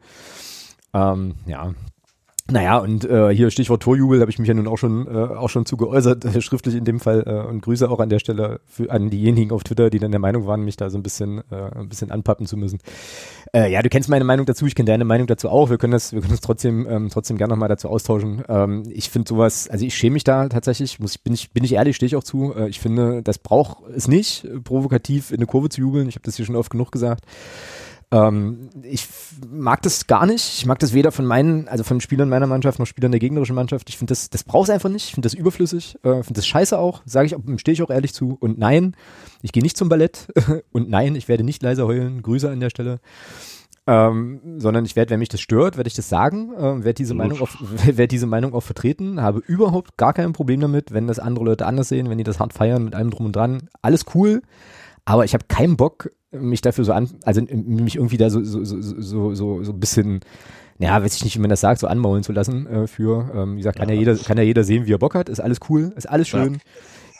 Ähm, 0.94 1.36
ja, 1.48 1.74
naja, 2.52 2.78
und 2.80 3.06
äh, 3.06 3.34
hier 3.34 3.50
Stichwort 3.52 3.82
Torjubel, 3.82 4.20
habe 4.20 4.30
ich 4.30 4.38
mich 4.38 4.50
ja 4.50 4.54
nun 4.54 4.68
auch 4.68 4.78
schon, 4.78 5.08
äh, 5.08 5.12
auch 5.12 5.50
schon 5.50 5.66
zu 5.66 5.78
geäußert, 5.78 6.26
äh, 6.26 6.42
schriftlich 6.42 6.76
in 6.76 6.84
dem 6.84 7.00
Fall. 7.00 7.24
Äh, 7.26 7.50
und 7.50 7.62
Grüße 7.62 7.90
auch 7.90 8.02
an 8.02 8.10
der 8.10 8.20
Stelle 8.20 8.60
für, 8.66 8.92
an 8.92 9.10
diejenigen 9.10 9.52
auf 9.52 9.64
Twitter, 9.64 9.90
die 9.90 10.00
dann 10.00 10.12
der 10.12 10.20
Meinung 10.20 10.46
waren, 10.46 10.62
mich 10.62 10.76
da 10.76 10.90
so 10.90 10.98
ein 10.98 11.04
bisschen, 11.04 11.40
äh, 11.52 11.72
ein 11.74 11.88
bisschen 11.88 12.12
anpappen 12.12 12.46
zu 12.46 12.58
müssen. 12.58 12.80
Äh, 13.54 13.72
ja, 13.72 13.82
du 13.82 13.88
kennst 13.88 14.10
meine 14.10 14.26
Meinung 14.26 14.46
dazu, 14.46 14.66
ich 14.66 14.76
kenne 14.76 14.88
deine 14.88 15.06
Meinung 15.06 15.26
dazu 15.28 15.48
auch. 15.48 15.70
Wir 15.70 15.78
können 15.78 15.94
das, 15.94 16.12
wir 16.12 16.20
können 16.20 16.34
uns 16.34 16.42
trotzdem, 16.42 16.86
ähm, 16.90 17.10
trotzdem 17.10 17.38
gerne 17.38 17.54
nochmal 17.54 17.70
dazu 17.70 17.88
austauschen. 17.88 18.44
Ähm, 18.50 18.84
ich 18.90 19.10
finde 19.10 19.30
sowas, 19.30 19.70
also 19.70 19.86
ich 19.86 19.96
schäme 19.96 20.16
mich 20.16 20.26
da 20.26 20.50
tatsächlich, 20.50 21.00
muss 21.00 21.16
ich, 21.16 21.24
bin 21.24 21.34
ich, 21.34 21.52
bin 21.52 21.64
ich 21.64 21.74
ehrlich, 21.74 21.96
stehe 21.96 22.08
ich 22.08 22.18
auch 22.18 22.26
zu. 22.26 22.54
Äh, 22.54 22.68
ich 22.68 22.82
finde, 22.82 23.24
das 23.24 23.38
braucht 23.38 23.88
es 23.96 24.10
nicht, 24.10 24.46
provokativ 24.66 25.32
in 25.32 25.38
eine 25.38 25.46
Kurve 25.46 25.70
zu 25.70 25.80
jubeln. 25.80 26.10
Ich 26.10 26.16
habe 26.16 26.26
das 26.26 26.36
hier 26.36 26.46
schon 26.46 26.58
oft 26.58 26.72
genug 26.72 26.92
gesagt. 26.92 27.24
Ähm, 28.14 28.70
ich 28.84 29.08
mag 29.50 29.82
das 29.82 30.06
gar 30.06 30.28
nicht. 30.28 30.60
Ich 30.60 30.68
mag 30.68 30.78
das 30.78 30.94
weder 30.94 31.12
von 31.12 31.26
meinen, 31.26 31.68
also 31.68 31.84
von 31.84 32.00
Spielern 32.00 32.30
meiner 32.30 32.46
Mannschaft 32.46 32.78
noch 32.78 32.86
Spielern 32.86 33.12
der 33.12 33.20
gegnerischen 33.20 33.56
Mannschaft. 33.56 33.90
Ich 33.90 33.98
finde 33.98 34.12
das, 34.12 34.30
das 34.30 34.44
braucht 34.44 34.66
es 34.66 34.70
einfach 34.70 34.90
nicht. 34.90 35.06
Ich 35.08 35.14
finde 35.16 35.26
das 35.26 35.34
überflüssig. 35.34 35.96
Äh, 36.04 36.22
finde 36.22 36.34
das 36.34 36.46
scheiße 36.46 36.78
auch. 36.78 37.02
Sage 37.06 37.28
ich, 37.28 37.60
stehe 37.60 37.74
ich 37.74 37.82
auch 37.82 37.90
ehrlich 37.90 38.14
zu. 38.14 38.38
Und 38.40 38.60
nein, 38.60 38.96
ich 39.42 39.52
gehe 39.52 39.64
nicht 39.64 39.78
zum 39.78 39.90
Ballett. 39.90 40.28
Und 40.72 40.90
nein, 40.90 41.16
ich 41.16 41.28
werde 41.28 41.44
nicht 41.44 41.64
leise 41.64 41.88
heulen. 41.88 42.22
Grüße 42.22 42.50
an 42.50 42.60
der 42.60 42.70
Stelle. 42.70 43.00
Ähm, 43.86 44.60
sondern 44.60 44.86
ich 44.86 44.96
werde, 44.96 45.10
wenn 45.10 45.20
mich 45.20 45.30
das 45.30 45.42
stört, 45.42 45.76
werde 45.76 45.88
ich 45.88 45.96
das 45.96 46.08
sagen, 46.08 46.54
äh, 46.54 46.84
werde 46.86 46.94
diese 46.94 47.16
Meinung 47.16 47.42
auch, 47.42 47.50
werde 47.86 48.08
diese 48.08 48.28
Meinung 48.28 48.54
auch 48.54 48.64
vertreten, 48.64 49.22
habe 49.22 49.40
überhaupt 49.40 49.98
gar 49.98 50.14
kein 50.14 50.32
Problem 50.32 50.62
damit, 50.62 50.94
wenn 50.94 51.08
das 51.08 51.20
andere 51.20 51.44
Leute 51.44 51.66
anders 51.66 51.90
sehen, 51.90 52.10
wenn 52.10 52.18
die 52.18 52.24
das 52.24 52.40
hart 52.40 52.54
feiern 52.54 52.86
mit 52.86 52.96
allem 52.96 53.10
drum 53.10 53.26
und 53.26 53.36
dran, 53.36 53.68
alles 53.82 54.06
cool, 54.16 54.42
aber 55.04 55.26
ich 55.26 55.34
habe 55.34 55.44
keinen 55.50 55.76
Bock, 55.76 56.10
mich 56.34 56.62
dafür 56.62 56.84
so 56.84 56.94
an, 56.94 57.10
also 57.24 57.42
mich 57.42 57.96
irgendwie 57.96 58.18
da 58.18 58.30
so, 58.30 58.44
so, 58.44 58.64
so, 58.64 58.82
so, 58.82 59.36
so, 59.36 59.64
so 59.64 59.72
ein 59.72 59.80
bisschen, 59.80 60.22
ja, 60.80 61.02
weiß 61.02 61.16
ich 61.16 61.24
nicht, 61.24 61.36
wie 61.36 61.42
man 61.42 61.50
das 61.50 61.62
sagt, 61.62 61.80
so 61.80 61.88
anmaulen 61.88 62.24
zu 62.24 62.32
lassen 62.32 62.68
äh, 62.68 62.88
für, 62.88 63.32
ähm, 63.34 63.54
wie 63.54 63.58
gesagt, 63.58 63.78
kann 63.78 63.90
ja. 63.90 63.96
ja 63.96 64.00
jeder, 64.00 64.16
kann 64.18 64.38
ja 64.38 64.44
jeder 64.44 64.64
sehen, 64.64 64.86
wie 64.86 64.94
er 64.94 65.00
Bock 65.00 65.16
hat, 65.16 65.30
ist 65.30 65.40
alles 65.40 65.60
cool, 65.70 65.94
ist 65.96 66.10
alles 66.10 66.28
schön. 66.28 66.54
Ja. 66.54 66.60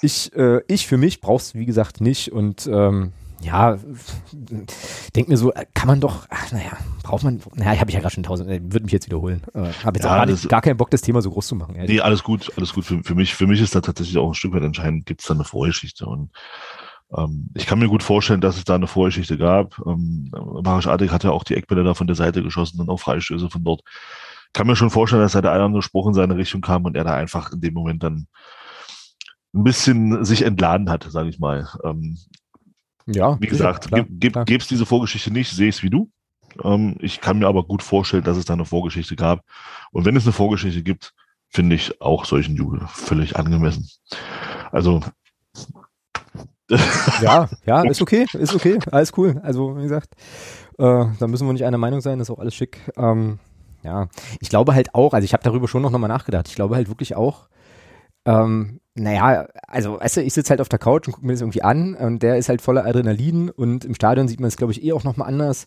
Ich, 0.02 0.36
äh, 0.36 0.62
ich 0.68 0.88
für 0.88 0.98
mich 0.98 1.22
brauch's, 1.22 1.56
wie 1.56 1.66
gesagt, 1.66 2.02
nicht 2.02 2.32
und 2.32 2.68
ähm, 2.68 3.14
ja, 3.44 3.78
denk 5.16 5.28
mir 5.28 5.38
so, 5.38 5.52
kann 5.74 5.88
man 5.88 6.00
doch, 6.00 6.26
ach, 6.30 6.52
naja, 6.52 6.78
braucht 7.04 7.24
man, 7.24 7.42
naja, 7.56 7.80
habe 7.80 7.90
ich 7.90 7.96
ja 7.96 8.00
gerade 8.00 8.14
schon 8.14 8.24
tausend, 8.24 8.50
äh, 8.50 8.62
würde 8.62 8.84
mich 8.84 8.94
jetzt 8.94 9.06
wiederholen. 9.06 9.42
Äh, 9.54 9.72
habe 9.84 9.98
jetzt 9.98 10.06
ja, 10.06 10.22
auch 10.22 10.26
gar, 10.26 10.36
gar 10.36 10.62
keinen 10.62 10.78
Bock, 10.78 10.90
das 10.92 11.02
Thema 11.02 11.22
so 11.22 11.30
groß 11.30 11.48
zu 11.48 11.56
machen. 11.56 11.76
Ehrlich. 11.76 11.92
Nee, 11.92 12.02
alles 12.02 12.24
gut, 12.24 12.52
alles 12.58 12.74
gut. 12.74 12.86
Für, 12.86 13.04
für 13.04 13.16
mich, 13.16 13.36
für 13.36 13.48
mich 13.48 13.62
ist 13.62 13.76
da 13.76 13.82
tatsächlich 13.82 14.18
auch 14.18 14.30
ein 14.30 14.34
Stück 14.34 14.54
weit 14.54 14.64
entscheidend, 14.64 15.06
gibt 15.06 15.22
es 15.22 15.28
da 15.28 15.34
eine 15.34 15.44
Vorgeschichte 15.44 16.06
und 16.06 16.30
ich 17.54 17.66
kann 17.68 17.80
mir 17.80 17.88
gut 17.88 18.04
vorstellen, 18.04 18.42
dass 18.42 18.58
es 18.58 18.64
da 18.64 18.76
eine 18.76 18.88
Vorgeschichte 18.88 19.38
gab. 19.38 19.80
Ähm, 19.86 20.32
Marisch 20.64 20.88
Adek 20.88 21.12
hat 21.12 21.24
ja 21.24 21.32
auch 21.32 21.44
die 21.44 21.56
Eckbälle 21.56 21.84
da 21.84 21.94
von 21.94 22.08
der 22.08 22.16
Seite 22.16 22.42
geschossen 22.42 22.82
und 22.82 22.90
auch 22.90 23.00
Freistöße 23.00 23.50
von 23.50 23.64
dort. 23.64 23.82
Kann 24.54 24.68
mir 24.68 24.76
schon 24.76 24.90
vorstellen, 24.90 25.22
dass 25.22 25.34
da 25.34 25.42
der 25.42 25.52
eine 25.52 25.64
andere 25.64 25.82
Spruch 25.82 26.08
in 26.08 26.14
seine 26.14 26.38
Richtung 26.38 26.62
kam 26.62 26.86
und 26.86 26.96
er 26.96 27.04
da 27.04 27.16
einfach 27.16 27.52
in 27.52 27.62
dem 27.62 27.74
Moment 27.74 28.04
dann 28.04 28.28
ein 29.54 29.64
bisschen 29.64 30.24
sich 30.26 30.44
entladen 30.44 30.90
hat, 30.90 31.04
sage 31.10 31.30
ich 31.30 31.40
mal. 31.40 31.68
Ähm, 31.84 32.18
ja. 33.06 33.40
Wie 33.40 33.48
gesagt, 33.48 33.88
klar, 33.88 34.06
gäbe 34.10 34.58
es 34.58 34.68
diese 34.68 34.86
Vorgeschichte 34.86 35.32
nicht, 35.32 35.52
sehe 35.52 35.70
ich 35.70 35.78
es 35.78 35.84
wie 35.84 35.90
du. 35.90 36.10
Ähm, 36.64 36.98
ich 37.00 37.22
kann 37.22 37.40
mir 37.40 37.48
aber 37.48 37.64
gut 37.64 37.84
vorstellen, 37.84 38.24
dass 38.24 38.38
es 38.38 38.46
da 38.46 38.54
eine 38.54 38.66
Vorgeschichte 38.66 39.16
gab. 39.16 39.44
Und 39.92 40.06
wenn 40.06 40.16
es 40.16 40.24
eine 40.24 40.34
Vorgeschichte 40.34 40.84
gibt, 40.84 41.14
finde 41.50 41.76
ich 41.76 42.02
auch 42.02 42.26
solchen 42.26 42.56
Jubel 42.56 42.82
völlig 42.88 43.36
angemessen. 43.36 43.88
Also 44.72 45.02
ja, 47.22 47.50
ja, 47.66 47.82
ist 47.84 48.02
okay, 48.02 48.26
ist 48.34 48.56
okay, 48.56 48.80
alles 48.92 49.12
cool. 49.18 49.40
Also, 49.44 49.78
wie 49.78 49.84
gesagt, 49.84 50.14
äh, 50.78 51.06
da 51.20 51.28
müssen 51.28 51.48
wir 51.48 51.54
nicht 51.54 51.66
einer 51.66 51.78
Meinung 51.78 52.02
sein, 52.02 52.20
ist 52.20 52.30
auch 52.30 52.40
alles 52.40 52.56
schick. 52.56 52.80
Ähm, 52.98 53.40
ja, 53.84 54.08
ich 54.40 54.50
glaube 54.50 54.74
halt 54.74 54.96
auch, 54.96 55.14
also 55.14 55.26
ich 55.26 55.34
habe 55.34 55.44
darüber 55.44 55.68
schon 55.68 55.82
noch 55.82 55.92
mal 55.92 56.08
nachgedacht, 56.08 56.48
ich 56.48 56.56
glaube 56.56 56.76
halt 56.76 56.88
wirklich 56.88 57.16
auch, 57.16 57.48
ähm, 58.26 58.80
naja, 58.96 59.48
also 59.68 60.00
weißt 60.00 60.18
du, 60.18 60.22
ich 60.22 60.34
sitze 60.34 60.52
halt 60.52 60.62
auf 60.62 60.70
der 60.70 60.80
Couch 60.80 61.08
und 61.08 61.14
gucke 61.14 61.26
mir 61.26 61.34
das 61.34 61.42
irgendwie 61.42 61.64
an 61.64 61.96
und 61.96 62.22
der 62.22 62.38
ist 62.38 62.48
halt 62.48 62.62
voller 62.62 62.86
Adrenalin 62.86 63.50
und 63.50 63.86
im 63.86 63.96
Stadion 63.96 64.28
sieht 64.28 64.40
man 64.40 64.48
es, 64.48 64.58
glaube 64.58 64.72
ich, 64.72 64.84
eh 64.84 64.94
auch 64.94 65.04
nochmal 65.04 65.28
anders. 65.28 65.66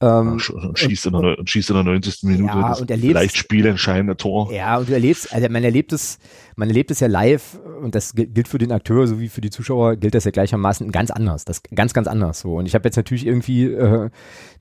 Ähm, 0.00 0.32
und, 0.32 0.78
schießt 0.78 1.06
in 1.06 1.12
der, 1.12 1.38
und 1.38 1.50
schießt 1.50 1.70
in 1.70 1.76
der 1.76 1.84
90. 1.84 2.22
Minute 2.22 2.54
ja, 2.54 2.68
das 2.68 2.80
und 2.80 2.90
erlebst, 2.90 3.10
vielleicht 3.10 3.36
spielentscheidende 3.36 4.16
Tor. 4.16 4.52
Ja, 4.52 4.78
und 4.78 4.88
du 4.88 4.92
erlebst, 4.92 5.32
also 5.34 5.48
man 5.48 5.64
erlebt 5.64 5.92
es, 5.92 6.20
man 6.54 6.68
erlebt 6.68 6.92
es 6.92 7.00
ja 7.00 7.08
live 7.08 7.58
und 7.82 7.96
das 7.96 8.14
gilt 8.14 8.46
für 8.46 8.58
den 8.58 8.70
Akteur 8.70 9.08
sowie 9.08 9.28
für 9.28 9.40
die 9.40 9.50
Zuschauer, 9.50 9.96
gilt 9.96 10.14
das 10.14 10.24
ja 10.24 10.30
gleichermaßen 10.30 10.92
ganz 10.92 11.10
anders. 11.10 11.44
Das 11.44 11.62
ganz, 11.74 11.94
ganz 11.94 12.06
anders 12.06 12.38
so. 12.38 12.54
Und 12.56 12.66
ich 12.66 12.76
habe 12.76 12.86
jetzt 12.86 12.94
natürlich 12.94 13.26
irgendwie 13.26 13.64
äh, 13.64 14.08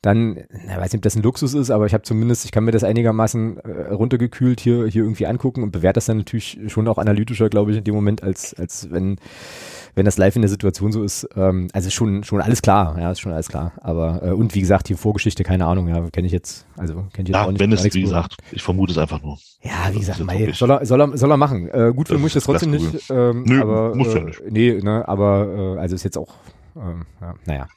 dann, 0.01 0.38
ich 0.38 0.75
weiß 0.75 0.93
nicht, 0.93 0.99
ob 0.99 1.01
das 1.03 1.15
ein 1.15 1.21
Luxus 1.21 1.53
ist, 1.53 1.69
aber 1.69 1.85
ich 1.85 1.93
habe 1.93 2.03
zumindest, 2.03 2.45
ich 2.45 2.51
kann 2.51 2.63
mir 2.63 2.71
das 2.71 2.83
einigermaßen 2.83 3.57
äh, 3.57 3.93
runtergekühlt 3.93 4.59
hier, 4.59 4.88
hier 4.88 5.03
irgendwie 5.03 5.27
angucken 5.27 5.61
und 5.61 5.71
bewerte 5.71 5.97
das 5.97 6.05
dann 6.05 6.17
natürlich 6.17 6.59
schon 6.67 6.88
auch 6.88 6.97
analytischer, 6.97 7.49
glaube 7.49 7.71
ich, 7.71 7.77
in 7.77 7.83
dem 7.83 7.93
Moment, 7.93 8.23
als, 8.23 8.55
als 8.55 8.89
wenn 8.89 9.17
wenn 9.97 10.05
das 10.05 10.17
live 10.19 10.35
in 10.35 10.43
der 10.43 10.49
Situation 10.49 10.91
so 10.91 11.03
ist, 11.03 11.27
ähm, 11.35 11.69
also 11.73 11.89
schon, 11.89 12.23
schon 12.23 12.39
alles 12.39 12.61
klar, 12.61 12.99
ja, 12.99 13.11
ist 13.11 13.19
schon 13.19 13.33
alles 13.33 13.49
klar. 13.49 13.71
Aber, 13.81 14.21
äh, 14.21 14.29
und 14.29 14.53
wie 14.53 14.59
gesagt, 14.59 14.89
die 14.89 14.93
Vorgeschichte, 14.93 15.26
keine 15.36 15.65
Ahnung, 15.65 15.88
ja, 15.88 16.09
kenne 16.09 16.28
ich 16.28 16.34
jetzt, 16.34 16.65
also 16.78 16.93
kenne 16.93 17.07
ich 17.11 17.17
jetzt 17.19 17.30
ja, 17.30 17.43
auch 17.43 17.51
nicht. 17.51 17.59
wenn 17.59 17.71
es, 17.71 17.84
wie 17.84 18.01
gesagt, 18.01 18.38
ich 18.51 18.63
vermute 18.63 18.91
es 18.91 18.97
einfach 18.97 19.21
nur. 19.21 19.38
Ja, 19.61 19.89
wie 19.91 19.99
gesagt, 19.99 20.23
mei, 20.23 20.51
soll, 20.53 20.71
er, 20.71 20.86
soll, 20.86 21.01
er, 21.01 21.17
soll 21.17 21.32
er 21.32 21.38
machen. 21.38 21.69
Äh, 21.69 21.93
gut, 21.95 22.07
für 22.07 22.17
mich 22.17 22.34
das 22.34 22.43
trotzdem 22.43 22.71
nicht. 22.71 23.09
Ähm, 23.09 23.43
Nö, 23.43 23.61
aber, 23.61 23.95
muss 23.95 24.13
ja 24.13 24.19
äh, 24.19 24.23
nicht. 24.23 24.41
Nee, 24.49 24.80
ne, 24.82 25.07
aber, 25.07 25.75
äh, 25.78 25.80
also 25.80 25.95
ist 25.95 26.03
jetzt 26.03 26.17
auch, 26.17 26.34
ähm, 26.75 27.05
ja, 27.21 27.36
naja, 27.45 27.67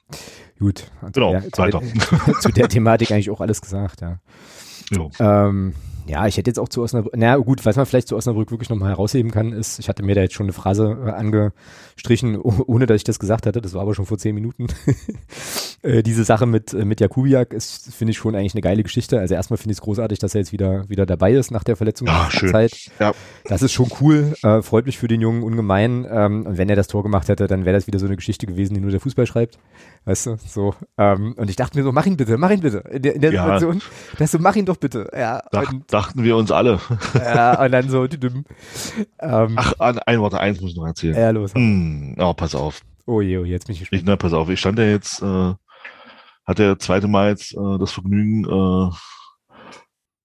gut. 0.59 0.91
Genau, 1.13 1.33
der, 1.33 1.51
zu, 1.51 1.63
der, 1.63 1.81
zu 2.41 2.49
der 2.51 2.69
Thematik 2.69 3.11
eigentlich 3.11 3.31
auch 3.31 3.41
alles 3.41 3.61
gesagt, 3.61 4.01
ja. 4.01 4.19
Jo. 4.91 5.11
Ähm, 5.19 5.75
ja, 6.07 6.27
ich 6.27 6.37
hätte 6.37 6.51
jetzt 6.51 6.59
auch 6.59 6.69
zu 6.69 6.83
Osnabrück, 6.83 7.13
na 7.17 7.37
gut, 7.37 7.65
was 7.65 7.77
man 7.77 7.87
vielleicht 7.87 8.09
zu 8.09 8.17
Osnabrück 8.17 8.51
wirklich 8.51 8.69
nochmal 8.69 8.89
herausheben 8.89 9.31
kann, 9.31 9.53
ist, 9.53 9.79
ich 9.79 9.89
hatte 9.89 10.03
mir 10.03 10.15
da 10.15 10.23
jetzt 10.23 10.35
schon 10.35 10.47
eine 10.47 10.53
Phrase 10.53 10.99
äh, 11.07 11.11
angestrichen, 11.11 12.37
ohne 12.41 12.87
dass 12.87 12.97
ich 12.97 13.05
das 13.05 13.19
gesagt 13.19 13.47
hatte, 13.47 13.61
das 13.61 13.75
war 13.75 13.83
aber 13.83 13.95
schon 13.95 14.07
vor 14.07 14.19
zehn 14.19 14.35
Minuten. 14.35 14.67
Äh, 15.83 16.03
diese 16.03 16.25
Sache 16.25 16.47
mit, 16.47 16.75
äh, 16.75 16.85
mit 16.85 17.01
Jakubiak 17.01 17.53
ist, 17.53 17.95
finde 17.95 18.11
ich 18.13 18.19
schon 18.19 18.35
eigentlich 18.35 18.55
eine 18.55 18.61
geile 18.61 18.83
Geschichte. 18.83 19.19
Also 19.19 19.35
erstmal 19.35 19.57
finde 19.57 19.73
ich 19.73 19.79
es 19.79 19.83
großartig, 19.83 20.19
dass 20.19 20.35
er 20.35 20.41
jetzt 20.41 20.53
wieder, 20.53 20.89
wieder 20.89 21.07
dabei 21.07 21.33
ist 21.33 21.51
nach 21.51 21.65
der 21.65 21.77
Verletzungszeit. 21.77 22.73
Ja, 22.99 23.07
ja. 23.07 23.13
Das 23.45 23.63
ist 23.63 23.73
schon 23.73 23.91
cool, 24.01 24.35
äh, 24.43 24.63
freut 24.63 24.87
mich 24.87 24.99
für 24.99 25.09
den 25.09 25.21
Jungen 25.21 25.43
ungemein. 25.43 26.07
Ähm, 26.11 26.47
und 26.47 26.59
wenn 26.59 26.69
er 26.69 26.77
das 26.77 26.89
Tor 26.89 27.03
gemacht 27.03 27.29
hätte, 27.29 27.47
dann 27.47 27.65
wäre 27.65 27.75
das 27.75 27.87
wieder 27.87 27.99
so 27.99 28.07
eine 28.07 28.17
Geschichte 28.17 28.47
gewesen, 28.47 28.75
die 28.75 28.81
nur 28.81 28.91
der 28.91 29.01
Fußball 29.01 29.27
schreibt. 29.27 29.59
Weißt 30.05 30.27
du, 30.27 30.37
so. 30.47 30.75
Ähm, 30.99 31.35
und 31.37 31.49
ich 31.49 31.57
dachte 31.57 31.79
mir 31.79 31.85
so, 31.85 31.93
mach 31.93 32.07
ihn 32.07 32.17
bitte, 32.17 32.37
mach 32.37 32.51
ihn 32.51 32.61
bitte. 32.61 32.85
In 32.91 33.03
der, 33.03 33.15
in 33.15 33.21
der 33.23 33.33
ja. 33.33 33.43
Situation, 33.43 33.83
dass 34.19 34.31
du, 34.33 34.39
mach 34.39 34.57
ihn 34.57 34.67
doch 34.67 34.77
bitte. 34.77 35.11
Ja, 35.17 35.43
Dach, 35.51 35.73
dachten 35.89 36.25
wir 36.25 36.37
uns 36.37 36.51
alle. 36.51 36.81
Ja, 37.15 37.63
und 37.63 37.73
dann 37.73 37.89
so, 37.89 38.05
ähm, 38.05 39.55
Ach, 39.57 39.73
ein 39.79 40.21
Wort, 40.21 40.35
eins 40.35 40.61
muss 40.61 40.71
ich 40.71 40.77
noch 40.77 40.87
erzählen. 40.87 41.15
Ja, 41.15 41.31
los. 41.31 41.55
Hm, 41.55 42.17
oh, 42.19 42.35
pass 42.35 42.55
auf. 42.55 42.81
Oh 43.07 43.21
je, 43.21 43.39
oh, 43.39 43.45
jetzt 43.45 43.67
bin 43.67 43.75
ich 43.75 43.81
gespannt. 43.81 44.03
Ich, 44.03 44.07
na, 44.07 44.17
pass 44.17 44.33
auf, 44.33 44.49
ich 44.49 44.61
stand 44.61 44.79
ja 44.79 44.85
jetzt, 44.85 45.23
äh, 45.23 45.55
hatte 46.51 46.65
ja 46.65 46.79
zweite 46.79 47.09
Mal 47.09 47.31
jetzt 47.31 47.55
äh, 47.55 47.79
das 47.79 47.93
Vergnügen, 47.93 48.45
äh, 48.45 48.91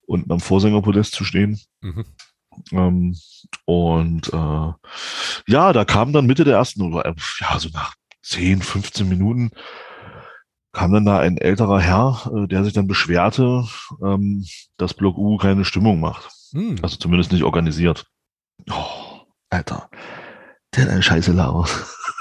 unten 0.07 0.31
am 0.31 0.39
Vorsängerpodest 0.39 1.13
zu 1.13 1.23
stehen. 1.23 1.59
Mhm. 1.81 2.05
Ähm, 2.71 3.15
und 3.65 4.33
äh, 4.33 4.71
ja, 5.47 5.73
da 5.73 5.85
kam 5.85 6.13
dann 6.13 6.25
Mitte 6.25 6.43
der 6.43 6.55
ersten, 6.55 6.81
oder 6.81 7.13
ja, 7.39 7.59
so 7.59 7.69
nach 7.69 7.93
10, 8.23 8.61
15 8.61 9.07
Minuten 9.07 9.51
kam 10.71 10.91
dann 10.91 11.05
da 11.05 11.19
ein 11.19 11.37
älterer 11.37 11.79
Herr, 11.79 12.31
äh, 12.33 12.47
der 12.47 12.63
sich 12.63 12.73
dann 12.73 12.87
beschwerte, 12.87 13.65
ähm, 14.03 14.45
dass 14.77 14.93
Block 14.93 15.17
U 15.17 15.37
keine 15.37 15.63
Stimmung 15.63 15.99
macht. 15.99 16.29
Hm. 16.51 16.77
Also 16.81 16.97
zumindest 16.97 17.31
nicht 17.31 17.43
organisiert. 17.43 18.05
Oh, 18.69 19.21
Alter. 19.49 19.89
Der 20.75 20.83
hat 20.83 20.91
eine 20.91 21.03
Scheiße 21.03 21.31
Laber. 21.31 21.67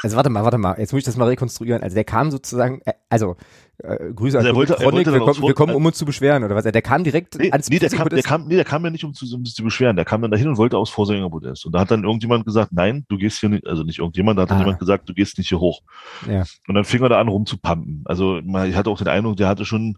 Also 0.02 0.16
warte 0.16 0.28
mal, 0.28 0.44
warte 0.44 0.58
mal, 0.58 0.78
jetzt 0.78 0.92
muss 0.92 0.98
ich 0.98 1.04
das 1.06 1.16
mal 1.16 1.28
rekonstruieren. 1.28 1.82
Also 1.82 1.94
der 1.94 2.04
kam 2.04 2.30
sozusagen, 2.30 2.82
äh, 2.84 2.92
also 3.08 3.36
äh, 3.78 4.12
Grüße 4.12 4.36
also 4.36 4.50
an 4.50 4.54
wollte, 4.54 4.74
Chronik, 4.74 5.06
wir, 5.06 5.18
kommen, 5.18 5.42
wir 5.42 5.54
kommen, 5.54 5.74
um 5.74 5.86
uns 5.86 5.96
zu 5.96 6.04
beschweren, 6.04 6.44
oder 6.44 6.54
was? 6.54 6.64
Der 6.64 6.82
kam 6.82 7.04
direkt 7.04 7.36
nee, 7.36 7.50
ans 7.50 7.70
nee, 7.70 7.78
der 7.78 7.88
kam, 7.88 8.08
der 8.10 8.22
kam, 8.22 8.46
nee, 8.46 8.56
der 8.56 8.66
kam 8.66 8.84
ja 8.84 8.90
nicht, 8.90 9.04
um, 9.04 9.14
zu, 9.14 9.24
um 9.34 9.46
sich 9.46 9.54
zu 9.54 9.64
beschweren. 9.64 9.96
Der 9.96 10.04
kam 10.04 10.20
dann 10.20 10.30
dahin 10.30 10.46
und 10.48 10.58
wollte 10.58 10.76
aus 10.76 10.90
Vorsängerpodest. 10.90 11.64
Und 11.64 11.72
da 11.72 11.80
hat 11.80 11.90
dann 11.90 12.04
irgendjemand 12.04 12.44
gesagt, 12.44 12.72
nein, 12.72 13.06
du 13.08 13.16
gehst 13.16 13.38
hier 13.38 13.48
nicht, 13.48 13.66
also 13.66 13.82
nicht 13.82 13.98
irgendjemand, 13.98 14.38
da 14.38 14.42
hat 14.42 14.50
dann 14.50 14.58
ah. 14.58 14.60
jemand 14.60 14.78
gesagt, 14.78 15.08
du 15.08 15.14
gehst 15.14 15.38
nicht 15.38 15.48
hier 15.48 15.60
hoch. 15.60 15.80
Ja. 16.28 16.44
Und 16.68 16.74
dann 16.74 16.84
fing 16.84 17.02
er 17.02 17.08
da 17.08 17.18
an 17.18 17.28
rumzupumpen. 17.28 18.02
Also 18.04 18.38
ich 18.38 18.76
hatte 18.76 18.90
auch 18.90 18.98
den 18.98 19.08
Eindruck, 19.08 19.38
der 19.38 19.48
hatte 19.48 19.64
schon 19.64 19.96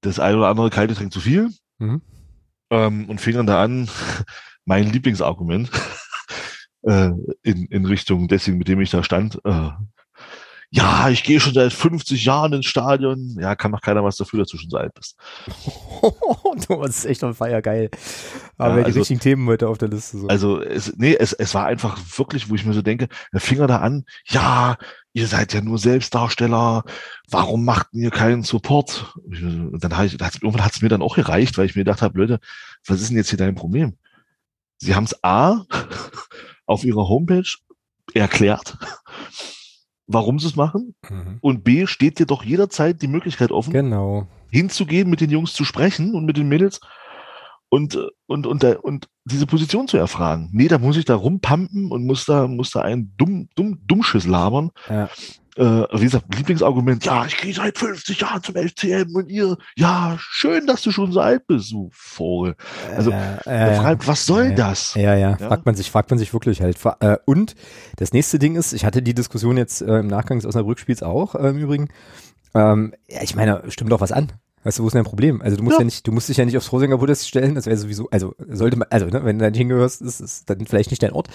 das 0.00 0.18
ein 0.18 0.34
oder 0.34 0.48
andere 0.48 0.70
kalte 0.70 0.94
Getränk 0.94 1.12
zu 1.12 1.20
viel. 1.20 1.50
Mhm. 1.78 2.02
Ähm, 2.70 3.08
und 3.08 3.20
fing 3.20 3.34
dann 3.34 3.46
da 3.46 3.62
an, 3.62 3.88
mein 4.64 4.90
Lieblingsargument 4.90 5.70
äh, 6.82 7.10
in, 7.42 7.66
in 7.66 7.86
Richtung 7.86 8.28
deswegen, 8.28 8.58
mit 8.58 8.68
dem 8.68 8.80
ich 8.80 8.90
da 8.90 9.02
stand. 9.02 9.40
Äh, 9.44 9.70
ja, 10.70 11.08
ich 11.08 11.22
gehe 11.22 11.40
schon 11.40 11.54
seit 11.54 11.72
50 11.72 12.22
Jahren 12.26 12.52
ins 12.52 12.66
Stadion. 12.66 13.38
Ja, 13.40 13.56
kann 13.56 13.72
doch 13.72 13.80
keiner 13.80 14.04
was 14.04 14.16
dafür, 14.16 14.40
dass 14.40 14.48
du 14.50 14.58
schon 14.58 14.68
so 14.68 14.76
alt 14.76 14.92
bist. 14.92 15.16
du 16.68 16.78
warst 16.78 17.06
echt 17.06 17.24
on 17.24 17.34
fire, 17.34 17.62
geil. 17.62 17.90
Aber 18.58 18.74
ja, 18.74 18.80
die 18.80 18.84
also, 18.86 18.98
richtigen 18.98 19.20
Themen 19.20 19.48
heute 19.48 19.68
auf 19.68 19.78
der 19.78 19.88
Liste. 19.88 20.18
So. 20.18 20.26
Also, 20.28 20.60
es, 20.60 20.94
nee, 20.96 21.16
es, 21.18 21.32
es 21.32 21.54
war 21.54 21.64
einfach 21.66 21.98
wirklich, 22.18 22.50
wo 22.50 22.54
ich 22.54 22.66
mir 22.66 22.74
so 22.74 22.82
denke, 22.82 23.08
der 23.32 23.40
Finger 23.40 23.66
da 23.66 23.78
an, 23.78 24.04
ja, 24.26 24.76
ihr 25.14 25.26
seid 25.26 25.54
ja 25.54 25.62
nur 25.62 25.78
Selbstdarsteller, 25.78 26.84
warum 27.30 27.64
macht 27.64 27.88
ihr 27.92 28.10
keinen 28.10 28.42
Support? 28.42 29.14
Und 29.24 29.82
dann 29.82 29.96
habe 29.96 30.06
ich, 30.06 30.20
irgendwann 30.20 30.64
hat 30.64 30.74
es 30.74 30.82
mir 30.82 30.90
dann 30.90 31.02
auch 31.02 31.16
gereicht, 31.16 31.56
weil 31.56 31.64
ich 31.64 31.76
mir 31.76 31.84
gedacht 31.84 32.02
habe, 32.02 32.18
Leute, 32.18 32.40
was 32.86 33.00
ist 33.00 33.08
denn 33.08 33.16
jetzt 33.16 33.30
hier 33.30 33.38
dein 33.38 33.54
Problem? 33.54 33.96
Sie 34.76 34.94
haben 34.94 35.04
es 35.04 35.24
A 35.24 35.64
auf 36.68 36.84
ihrer 36.84 37.08
Homepage 37.08 37.48
erklärt, 38.14 38.78
warum 40.06 40.38
sie 40.38 40.46
es 40.46 40.56
machen. 40.56 40.94
Mhm. 41.08 41.38
Und 41.40 41.64
B 41.64 41.86
steht 41.86 42.18
dir 42.18 42.26
doch 42.26 42.44
jederzeit 42.44 43.02
die 43.02 43.08
Möglichkeit 43.08 43.50
offen, 43.50 43.72
genau. 43.72 44.28
hinzugehen, 44.50 45.10
mit 45.10 45.20
den 45.20 45.30
Jungs 45.30 45.52
zu 45.52 45.64
sprechen 45.64 46.14
und 46.14 46.24
mit 46.24 46.36
den 46.36 46.48
Mädels 46.48 46.80
und, 47.70 47.96
und, 48.26 48.46
und, 48.46 48.64
und, 48.64 48.76
und 48.76 49.08
diese 49.24 49.46
Position 49.46 49.88
zu 49.88 49.96
erfragen. 49.96 50.48
Nee, 50.52 50.68
da 50.68 50.78
muss 50.78 50.96
ich 50.96 51.04
da 51.04 51.14
rumpampen 51.14 51.90
und 51.90 52.06
muss 52.06 52.24
da, 52.24 52.46
muss 52.46 52.70
da 52.70 52.82
einen 52.82 53.14
dumm, 53.16 53.48
dumm, 53.56 53.80
Dummschiss 53.86 54.26
labern. 54.26 54.70
Ja 54.88 55.10
wie 55.58 56.04
gesagt, 56.04 56.34
Lieblingsargument, 56.34 57.04
ja, 57.04 57.26
ich 57.26 57.36
gehe 57.36 57.52
seit 57.52 57.78
50 57.78 58.20
Jahren 58.20 58.42
zum 58.42 58.54
FCM 58.54 59.14
und 59.14 59.28
ihr, 59.28 59.56
ja, 59.76 60.16
schön, 60.18 60.66
dass 60.66 60.82
du 60.82 60.92
schon 60.92 61.12
so 61.12 61.20
alt 61.20 61.46
bist, 61.46 61.72
du 61.72 61.90
Vogel. 61.92 62.54
Also, 62.96 63.10
äh, 63.10 63.38
äh, 63.44 63.74
fragt, 63.74 64.06
was 64.06 64.24
soll 64.26 64.52
äh, 64.52 64.54
das? 64.54 64.94
Ja, 64.94 65.14
ja, 65.14 65.30
ja, 65.30 65.36
fragt 65.36 65.66
man 65.66 65.74
sich, 65.74 65.90
fragt 65.90 66.10
man 66.10 66.18
sich 66.18 66.32
wirklich 66.32 66.60
halt. 66.60 66.78
Äh, 67.00 67.16
und 67.24 67.54
das 67.96 68.12
nächste 68.12 68.38
Ding 68.38 68.56
ist, 68.56 68.72
ich 68.72 68.84
hatte 68.84 69.02
die 69.02 69.14
Diskussion 69.14 69.56
jetzt 69.56 69.82
äh, 69.82 69.98
im 69.98 70.06
Nachgang 70.06 70.38
des 70.38 70.46
Osnabrück-Spiels 70.46 71.02
auch 71.02 71.34
äh, 71.34 71.48
im 71.48 71.58
Übrigen. 71.58 71.88
Ähm, 72.54 72.94
ja, 73.08 73.22
ich 73.22 73.34
meine, 73.34 73.62
stimmt 73.68 73.92
doch 73.92 74.00
was 74.00 74.12
an. 74.12 74.32
Weißt 74.68 74.78
du, 74.78 74.82
wo 74.82 74.88
ist 74.88 74.92
dein 74.92 75.04
Problem? 75.04 75.40
Also 75.40 75.56
du 75.56 75.62
musst 75.62 75.76
ja, 75.76 75.80
ja 75.80 75.84
nicht, 75.86 76.06
du 76.06 76.12
musst 76.12 76.28
dich 76.28 76.36
ja 76.36 76.44
nicht 76.44 76.54
aufs 76.58 76.66
Frohsinger 76.66 76.98
Podest 76.98 77.26
stellen, 77.26 77.54
das 77.54 77.64
wäre 77.64 77.78
sowieso, 77.78 78.10
also 78.10 78.34
sollte 78.50 78.76
man, 78.76 78.86
also 78.90 79.06
ne, 79.06 79.24
wenn 79.24 79.38
du 79.38 79.44
da 79.46 79.50
nicht 79.50 79.56
hingehörst, 79.56 80.02
ist 80.02 80.20
es 80.20 80.44
dann 80.44 80.66
vielleicht 80.66 80.90
nicht 80.90 81.02
dein 81.02 81.12
Ort. 81.12 81.28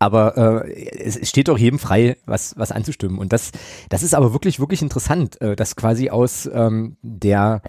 Aber 0.00 0.66
äh, 0.66 0.98
es 0.98 1.28
steht 1.28 1.46
doch 1.46 1.58
jedem 1.58 1.78
frei, 1.78 2.16
was, 2.26 2.58
was 2.58 2.72
anzustimmen. 2.72 3.18
Und 3.18 3.32
das, 3.32 3.52
das 3.88 4.02
ist 4.02 4.14
aber 4.14 4.32
wirklich, 4.32 4.58
wirklich 4.58 4.82
interessant, 4.82 5.40
äh, 5.40 5.54
dass 5.54 5.76
quasi 5.76 6.10
aus 6.10 6.50
ähm, 6.52 6.96
der 7.02 7.62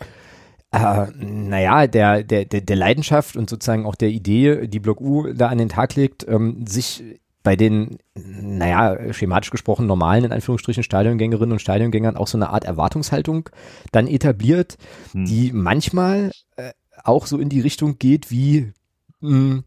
äh, 0.71 1.05
naja, 1.15 1.85
der, 1.85 2.23
der, 2.23 2.45
der, 2.45 2.61
der 2.61 2.75
Leidenschaft 2.75 3.37
und 3.37 3.51
sozusagen 3.51 3.85
auch 3.85 3.93
der 3.93 4.09
Idee, 4.09 4.67
die 4.67 4.79
Block 4.79 4.99
U 4.99 5.31
da 5.31 5.49
an 5.49 5.59
den 5.59 5.69
Tag 5.69 5.93
legt, 5.93 6.27
ähm, 6.27 6.65
sich 6.65 7.03
bei 7.43 7.55
den, 7.57 7.97
naja, 8.15 9.13
schematisch 9.13 9.51
gesprochen 9.51 9.85
normalen, 9.85 10.23
in 10.23 10.31
Anführungsstrichen, 10.31 10.83
Stadiongängerinnen 10.83 11.51
und 11.51 11.59
Stadiongängern 11.59 12.15
auch 12.15 12.27
so 12.27 12.37
eine 12.37 12.49
Art 12.49 12.63
Erwartungshaltung 12.63 13.49
dann 13.91 14.07
etabliert, 14.07 14.77
hm. 15.11 15.25
die 15.25 15.51
manchmal 15.53 16.31
äh, 16.55 16.71
auch 17.03 17.27
so 17.27 17.37
in 17.37 17.49
die 17.49 17.59
Richtung 17.59 17.99
geht 17.99 18.31
wie, 18.31 18.71
mh, 19.19 19.29
hm, 19.29 19.63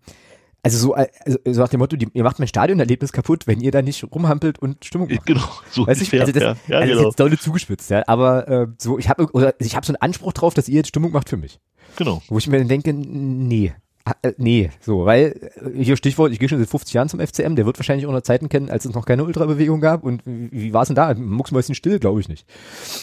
also 0.63 0.79
so, 0.79 0.95
also 0.95 1.39
so 1.45 1.61
nach 1.61 1.69
dem 1.69 1.79
Motto, 1.79 1.97
die, 1.97 2.09
ihr 2.13 2.25
macht 2.25 2.41
mein 2.41 2.49
Stadionerlebnis 2.49 3.13
kaputt, 3.13 3.47
wenn 3.47 3.61
ihr 3.61 3.71
da 3.71 3.83
nicht 3.83 4.03
rumhampelt 4.03 4.59
und 4.59 4.85
Stimmung 4.85 5.09
macht. 5.09 5.25
Genau, 5.25 5.49
so 5.71 5.87
weißt 5.87 6.03
ich, 6.03 6.13
also 6.21 6.33
das, 6.33 6.43
ja, 6.43 6.57
ja, 6.67 6.79
also 6.79 6.81
genau. 6.81 6.89
das 6.89 6.99
ist 6.99 7.05
jetzt 7.05 7.21
dolle 7.21 7.39
zugespitzt, 7.39 7.91
ja, 7.91 8.03
aber 8.09 8.49
äh, 8.49 8.67
so, 8.79 8.99
ich 8.99 9.09
habe 9.09 9.31
oder 9.33 9.55
ich 9.61 9.77
habe 9.77 9.87
so 9.87 9.93
einen 9.93 10.03
Anspruch 10.03 10.33
drauf, 10.33 10.55
dass 10.55 10.69
ihr 10.69 10.77
jetzt 10.77 10.89
Stimmung 10.89 11.13
macht 11.13 11.29
für 11.29 11.37
mich. 11.37 11.61
Genau. 11.95 12.21
Wo 12.29 12.39
ich 12.39 12.49
mir 12.49 12.59
dann 12.59 12.67
denke, 12.67 12.93
nee, 12.93 13.75
äh, 14.23 14.33
nee, 14.39 14.71
so, 14.81 15.05
weil 15.05 15.51
äh, 15.57 15.83
hier 15.83 15.97
Stichwort, 15.97 16.33
ich 16.33 16.39
gehe 16.39 16.49
schon 16.49 16.59
seit 16.59 16.69
50 16.69 16.95
Jahren 16.95 17.09
zum 17.09 17.21
FCM, 17.21 17.57
der 17.57 17.67
wird 17.67 17.79
wahrscheinlich 17.79 18.07
auch 18.07 18.13
noch 18.13 18.23
Zeiten 18.23 18.49
kennen, 18.49 18.71
als 18.71 18.85
es 18.85 18.95
noch 18.95 19.05
keine 19.05 19.25
Ultrabewegung 19.25 19.81
gab 19.81 20.05
und 20.05 20.23
wie, 20.25 20.51
wie 20.53 20.73
war 20.73 20.83
es 20.83 20.89
denn 20.89 20.95
da? 20.95 21.13
Mucksmäuschen 21.15 21.75
still, 21.75 21.99
glaube 21.99 22.21
ich 22.21 22.29
nicht. 22.29 22.47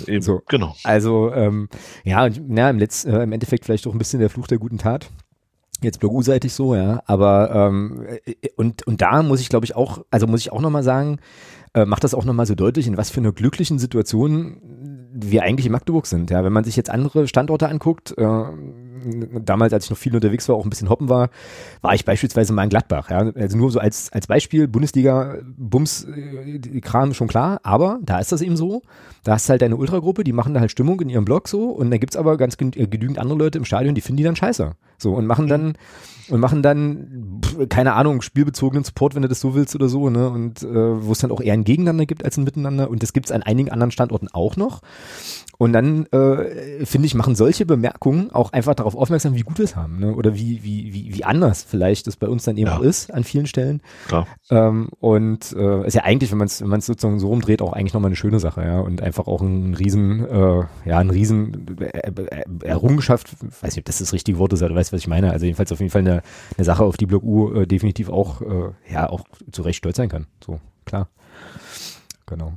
Eben, 0.07 0.21
so, 0.21 0.41
genau. 0.47 0.75
Also, 0.83 1.33
ähm, 1.33 1.67
ja, 2.03 2.27
ja 2.27 2.69
im, 2.69 2.77
Letz-, 2.77 3.05
äh, 3.05 3.23
im 3.23 3.31
Endeffekt 3.31 3.65
vielleicht 3.65 3.85
auch 3.87 3.93
ein 3.93 3.97
bisschen 3.97 4.19
der 4.19 4.29
Fluch 4.29 4.47
der 4.47 4.59
guten 4.59 4.77
Tat. 4.77 5.09
Jetzt 5.81 5.99
Blog-U-seitig 5.99 6.53
so, 6.53 6.75
ja, 6.75 7.03
aber 7.05 7.51
ähm, 7.53 8.05
äh, 8.25 8.49
und, 8.55 8.87
und 8.87 9.01
da 9.01 9.21
muss 9.23 9.41
ich 9.41 9.49
glaube 9.49 9.65
ich 9.65 9.75
auch, 9.75 10.05
also 10.11 10.27
muss 10.27 10.39
ich 10.39 10.53
auch 10.53 10.61
nochmal 10.61 10.83
sagen, 10.83 11.19
äh, 11.73 11.85
macht 11.85 12.03
das 12.03 12.13
auch 12.13 12.23
nochmal 12.23 12.45
so 12.45 12.55
deutlich, 12.55 12.87
in 12.87 12.95
was 12.95 13.09
für 13.09 13.19
einer 13.19 13.33
glücklichen 13.33 13.79
Situation 13.79 14.61
wir 15.13 15.43
eigentlich 15.43 15.65
in 15.65 15.71
Magdeburg 15.71 16.07
sind. 16.07 16.31
Ja, 16.31 16.43
wenn 16.43 16.53
man 16.53 16.63
sich 16.63 16.75
jetzt 16.75 16.89
andere 16.89 17.27
Standorte 17.27 17.67
anguckt, 17.67 18.15
äh, 18.17 18.23
damals, 19.43 19.73
als 19.73 19.85
ich 19.85 19.89
noch 19.89 19.97
viel 19.97 20.15
unterwegs 20.15 20.47
war, 20.49 20.55
auch 20.55 20.65
ein 20.65 20.69
bisschen 20.69 20.89
hoppen 20.89 21.09
war, 21.09 21.29
war 21.81 21.93
ich 21.93 22.05
beispielsweise 22.05 22.53
mal 22.53 22.63
in 22.63 22.69
Gladbach. 22.69 23.09
Ja? 23.09 23.31
Also 23.35 23.57
nur 23.57 23.71
so 23.71 23.79
als, 23.79 24.11
als 24.11 24.27
Beispiel, 24.27 24.67
Bundesliga, 24.67 25.37
Bums, 25.57 26.05
äh, 26.05 26.81
Kram 26.81 27.13
schon 27.13 27.27
klar, 27.27 27.59
aber 27.63 27.99
da 28.03 28.19
ist 28.19 28.31
das 28.31 28.41
eben 28.41 28.57
so. 28.57 28.81
Da 29.23 29.33
hast 29.33 29.47
du 29.47 29.51
halt 29.51 29.61
deine 29.61 29.77
Ultragruppe, 29.77 30.23
die 30.23 30.33
machen 30.33 30.53
da 30.53 30.59
halt 30.59 30.71
Stimmung 30.71 30.99
in 31.01 31.09
ihrem 31.09 31.25
Blog 31.25 31.47
so 31.47 31.69
und 31.69 31.91
da 31.91 31.97
gibt's 31.97 32.15
aber 32.15 32.37
ganz 32.37 32.55
äh, 32.59 32.87
genügend 32.87 33.19
andere 33.19 33.37
Leute 33.37 33.57
im 33.57 33.65
Stadion, 33.65 33.95
die 33.95 34.01
finden 34.01 34.17
die 34.17 34.23
dann 34.23 34.35
scheiße. 34.35 34.73
So 34.97 35.13
und 35.13 35.25
machen 35.25 35.47
dann 35.47 35.75
und 36.29 36.39
machen 36.39 36.61
dann, 36.61 37.41
keine 37.69 37.93
Ahnung, 37.93 38.21
spielbezogenen 38.21 38.83
Support, 38.83 39.15
wenn 39.15 39.23
du 39.23 39.27
das 39.27 39.39
so 39.39 39.55
willst 39.55 39.75
oder 39.75 39.89
so, 39.89 40.09
ne? 40.09 40.29
Und 40.29 40.63
äh, 40.63 41.05
wo 41.05 41.11
es 41.11 41.19
dann 41.19 41.31
auch 41.31 41.41
eher 41.41 41.53
ein 41.53 41.65
Gegeneinander 41.65 42.05
gibt 42.05 42.23
als 42.23 42.37
ein 42.37 42.43
Miteinander. 42.43 42.89
Und 42.89 43.03
das 43.03 43.13
gibt's 43.13 43.31
an 43.31 43.43
einigen 43.43 43.71
anderen 43.71 43.91
Standorten 43.91 44.29
auch 44.31 44.55
noch. 44.55 44.81
Und 45.57 45.73
dann, 45.73 46.07
äh, 46.07 46.85
finde 46.85 47.05
ich, 47.05 47.13
machen 47.13 47.35
solche 47.35 47.65
Bemerkungen 47.65 48.31
auch 48.31 48.51
einfach 48.53 48.73
darauf 48.73 48.95
aufmerksam, 48.95 49.35
wie 49.35 49.41
gut 49.41 49.59
wir 49.59 49.65
es 49.65 49.75
haben, 49.75 49.99
ne? 49.99 50.13
Oder 50.13 50.35
wie, 50.35 50.63
wie, 50.63 50.93
wie, 50.93 51.13
wie 51.13 51.23
anders 51.23 51.63
vielleicht 51.63 52.07
das 52.07 52.15
bei 52.15 52.27
uns 52.27 52.43
dann 52.43 52.57
eben 52.57 52.67
ja. 52.67 52.77
auch 52.77 52.81
ist 52.81 53.13
an 53.13 53.23
vielen 53.23 53.45
Stellen. 53.45 53.81
Klar. 54.07 54.27
Ähm, 54.49 54.89
und 54.99 55.53
äh, 55.53 55.85
ist 55.85 55.93
ja 55.93 56.03
eigentlich, 56.03 56.31
wenn 56.31 56.39
man 56.39 56.47
es 56.47 56.61
wenn 56.61 56.69
man's 56.69 56.87
sozusagen 56.87 57.19
so 57.19 57.27
rumdreht, 57.27 57.61
auch 57.61 57.73
eigentlich 57.73 57.93
nochmal 57.93 58.09
eine 58.09 58.15
schöne 58.15 58.39
Sache, 58.39 58.63
ja. 58.63 58.79
Und 58.79 59.01
einfach 59.01 59.27
auch 59.27 59.41
ein 59.41 59.75
riesen, 59.75 60.27
äh, 60.27 60.63
ja, 60.85 60.97
ein 60.97 61.11
riesen 61.11 61.77
äh, 61.79 61.99
äh, 62.09 62.43
Errungenschaft, 62.63 63.35
weiß 63.61 63.75
nicht, 63.75 63.79
ob 63.79 63.85
das 63.85 63.99
das 63.99 64.11
richtige 64.11 64.39
Wort 64.39 64.53
ist, 64.53 64.61
aber 64.61 64.69
du 64.69 64.75
weißt, 64.75 64.91
was 64.91 65.01
ich 65.01 65.07
meine. 65.07 65.31
Also 65.31 65.45
jedenfalls 65.45 65.71
auf 65.71 65.79
jeden 65.79 65.91
Fall 65.91 66.01
eine, 66.01 66.23
eine 66.57 66.65
Sache, 66.65 66.83
auf 66.83 66.97
die 66.97 67.05
Block 67.05 67.23
U 67.23 67.53
äh, 67.53 67.67
definitiv 67.67 68.09
auch, 68.09 68.41
äh, 68.41 68.71
ja, 68.91 69.09
auch 69.09 69.25
zu 69.51 69.61
Recht 69.61 69.77
stolz 69.77 69.97
sein 69.97 70.09
kann. 70.09 70.25
So, 70.43 70.59
klar. 70.85 71.09
Genau. 72.25 72.53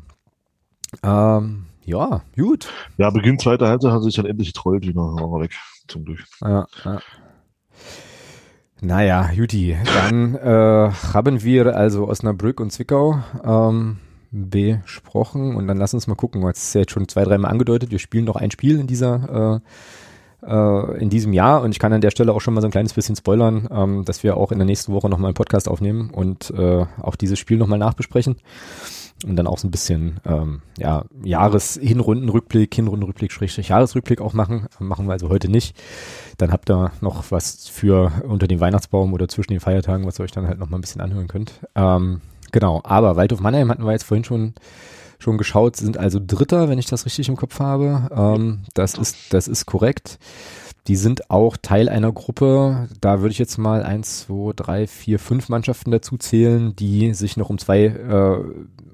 Ähm, 1.03 1.67
ja, 1.87 2.22
gut. 2.37 2.68
Ja, 2.99 3.11
Beginn 3.11 3.39
zweiter 3.39 3.68
Halbzeit 3.68 3.93
hat 3.93 4.03
sich 4.03 4.16
dann 4.16 4.26
endlich 4.26 4.53
getrollt 4.53 4.87
wieder, 4.87 5.03
weg, 5.03 5.53
zum 5.89 6.05
Glück. 6.05 6.24
Ja, 6.43 6.66
ja. 6.84 7.01
Naja, 8.80 9.30
Juti, 9.32 9.76
dann 9.84 10.34
äh, 10.34 10.91
haben 11.14 11.43
wir 11.43 11.76
also 11.76 12.09
Osnabrück 12.09 12.61
und 12.61 12.72
Zwickau 12.72 13.20
ähm, 13.43 13.99
besprochen 14.30 15.55
und 15.55 15.66
dann 15.66 15.78
lass 15.78 15.95
uns 15.95 16.07
mal 16.07 16.14
gucken. 16.14 16.43
Es 16.49 16.64
ist 16.64 16.74
ja 16.74 16.80
jetzt 16.82 16.93
schon 16.93 17.09
zwei, 17.09 17.24
dreimal 17.24 17.51
angedeutet, 17.51 17.91
wir 17.91 17.99
spielen 17.99 18.24
noch 18.24 18.37
ein 18.37 18.51
Spiel 18.51 18.78
in 18.78 18.87
dieser 18.87 19.62
äh, 20.43 20.47
äh, 20.47 20.99
in 20.99 21.09
diesem 21.09 21.32
Jahr 21.32 21.62
und 21.62 21.70
ich 21.70 21.78
kann 21.78 21.93
an 21.93 22.01
der 22.01 22.11
Stelle 22.11 22.32
auch 22.32 22.41
schon 22.41 22.55
mal 22.55 22.61
so 22.61 22.66
ein 22.66 22.72
kleines 22.72 22.95
bisschen 22.95 23.16
spoilern, 23.16 23.68
ähm, 23.70 24.05
dass 24.05 24.22
wir 24.22 24.37
auch 24.37 24.53
in 24.53 24.59
der 24.59 24.66
nächsten 24.66 24.93
Woche 24.93 25.09
nochmal 25.09 25.28
einen 25.28 25.34
Podcast 25.34 25.68
aufnehmen 25.68 26.11
und 26.11 26.51
äh, 26.51 26.84
auch 27.01 27.16
dieses 27.16 27.39
Spiel 27.39 27.57
nochmal 27.57 27.78
nachbesprechen 27.78 28.37
und 29.25 29.37
dann 29.37 29.47
auch 29.47 29.59
so 29.59 29.67
ein 29.67 29.71
bisschen 29.71 30.21
ähm, 30.27 30.61
ja, 30.79 31.05
Jahreshinrundenrückblick, 31.23 32.75
Hinrundenrückblick, 32.75 33.33
Schrägstrich 33.33 33.69
Jahresrückblick 33.69 34.21
auch 34.21 34.35
machen. 34.35 34.67
Machen 34.79 35.07
wir 35.07 35.12
also 35.12 35.31
heute 35.31 35.49
nicht. 35.49 35.77
Dann 36.37 36.53
habt 36.53 36.71
ihr 36.71 36.93
noch 37.01 37.31
was 37.31 37.69
für 37.69 38.12
unter 38.29 38.47
dem 38.47 38.61
Weihnachtsbaum 38.61 39.14
oder 39.14 39.29
zwischen 39.29 39.53
den 39.53 39.61
Feiertagen, 39.61 40.07
was 40.07 40.21
ihr 40.21 40.25
euch 40.25 40.33
dann 40.33 40.47
halt 40.47 40.59
noch 40.59 40.69
mal 40.69 40.77
ein 40.79 40.83
bisschen 40.83 41.01
anhören 41.01 41.29
könnt. 41.29 41.61
Ähm, 41.75 42.21
genau, 42.53 42.83
aber 42.85 43.17
Waldhof 43.17 43.41
Mannheim 43.41 43.71
hatten 43.71 43.85
wir 43.85 43.93
jetzt 43.93 44.05
vorhin 44.05 44.25
schon 44.25 44.55
schon 45.19 45.39
geschaut, 45.39 45.77
sind 45.77 45.97
also 45.97 46.21
Dritter, 46.25 46.69
wenn 46.69 46.79
ich 46.79 46.87
das 46.87 47.07
richtig 47.07 47.31
im 47.31 47.37
Kopf 47.37 47.59
habe. 47.59 48.09
Ähm, 48.14 48.64
das 48.75 48.99
ist 48.99 49.33
das 49.33 49.49
ist 49.49 49.64
korrekt. 49.64 50.19
Die 50.87 50.97
sind 50.97 51.30
auch 51.30 51.57
Teil 51.57 51.89
einer 51.89 52.12
Gruppe, 52.12 52.89
da 53.01 53.20
würde 53.20 53.32
ich 53.32 53.39
jetzt 53.39 53.59
mal 53.59 53.82
eins, 53.82 54.20
zwei, 54.26 54.53
drei, 54.55 54.87
vier, 54.87 55.18
fünf 55.18 55.49
Mannschaften 55.49 55.91
dazu 55.91 56.16
zählen, 56.16 56.76
die 56.76 57.12
sich 57.12 57.37
noch 57.37 57.51
um 57.51 57.59
zwei, 57.59 57.87
äh, 57.87 58.45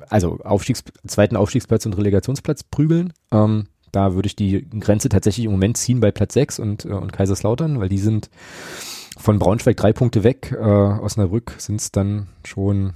also 0.08 0.38
Aufstiegs, 0.42 0.84
zweiten 1.06 1.36
Aufstiegsplatz 1.36 1.84
und 1.84 1.96
Relegationsplatz 1.96 2.62
prügeln. 2.62 3.12
Ähm, 3.30 3.66
da 3.92 4.14
würde 4.14 4.26
ich 4.26 4.36
die 4.36 4.68
Grenze 4.80 5.10
tatsächlich 5.10 5.44
im 5.44 5.52
Moment 5.52 5.76
ziehen 5.76 6.00
bei 6.00 6.10
Platz 6.10 6.34
sechs 6.34 6.58
und, 6.58 6.84
äh, 6.86 6.88
und 6.88 7.12
Kaiserslautern, 7.12 7.78
weil 7.78 7.90
die 7.90 7.98
sind 7.98 8.30
von 9.18 9.38
Braunschweig 9.38 9.76
drei 9.76 9.92
Punkte 9.92 10.24
weg. 10.24 10.52
Äh, 10.52 10.64
Osnabrück 10.64 11.54
sind 11.58 11.80
es 11.80 11.92
dann 11.92 12.28
schon 12.44 12.94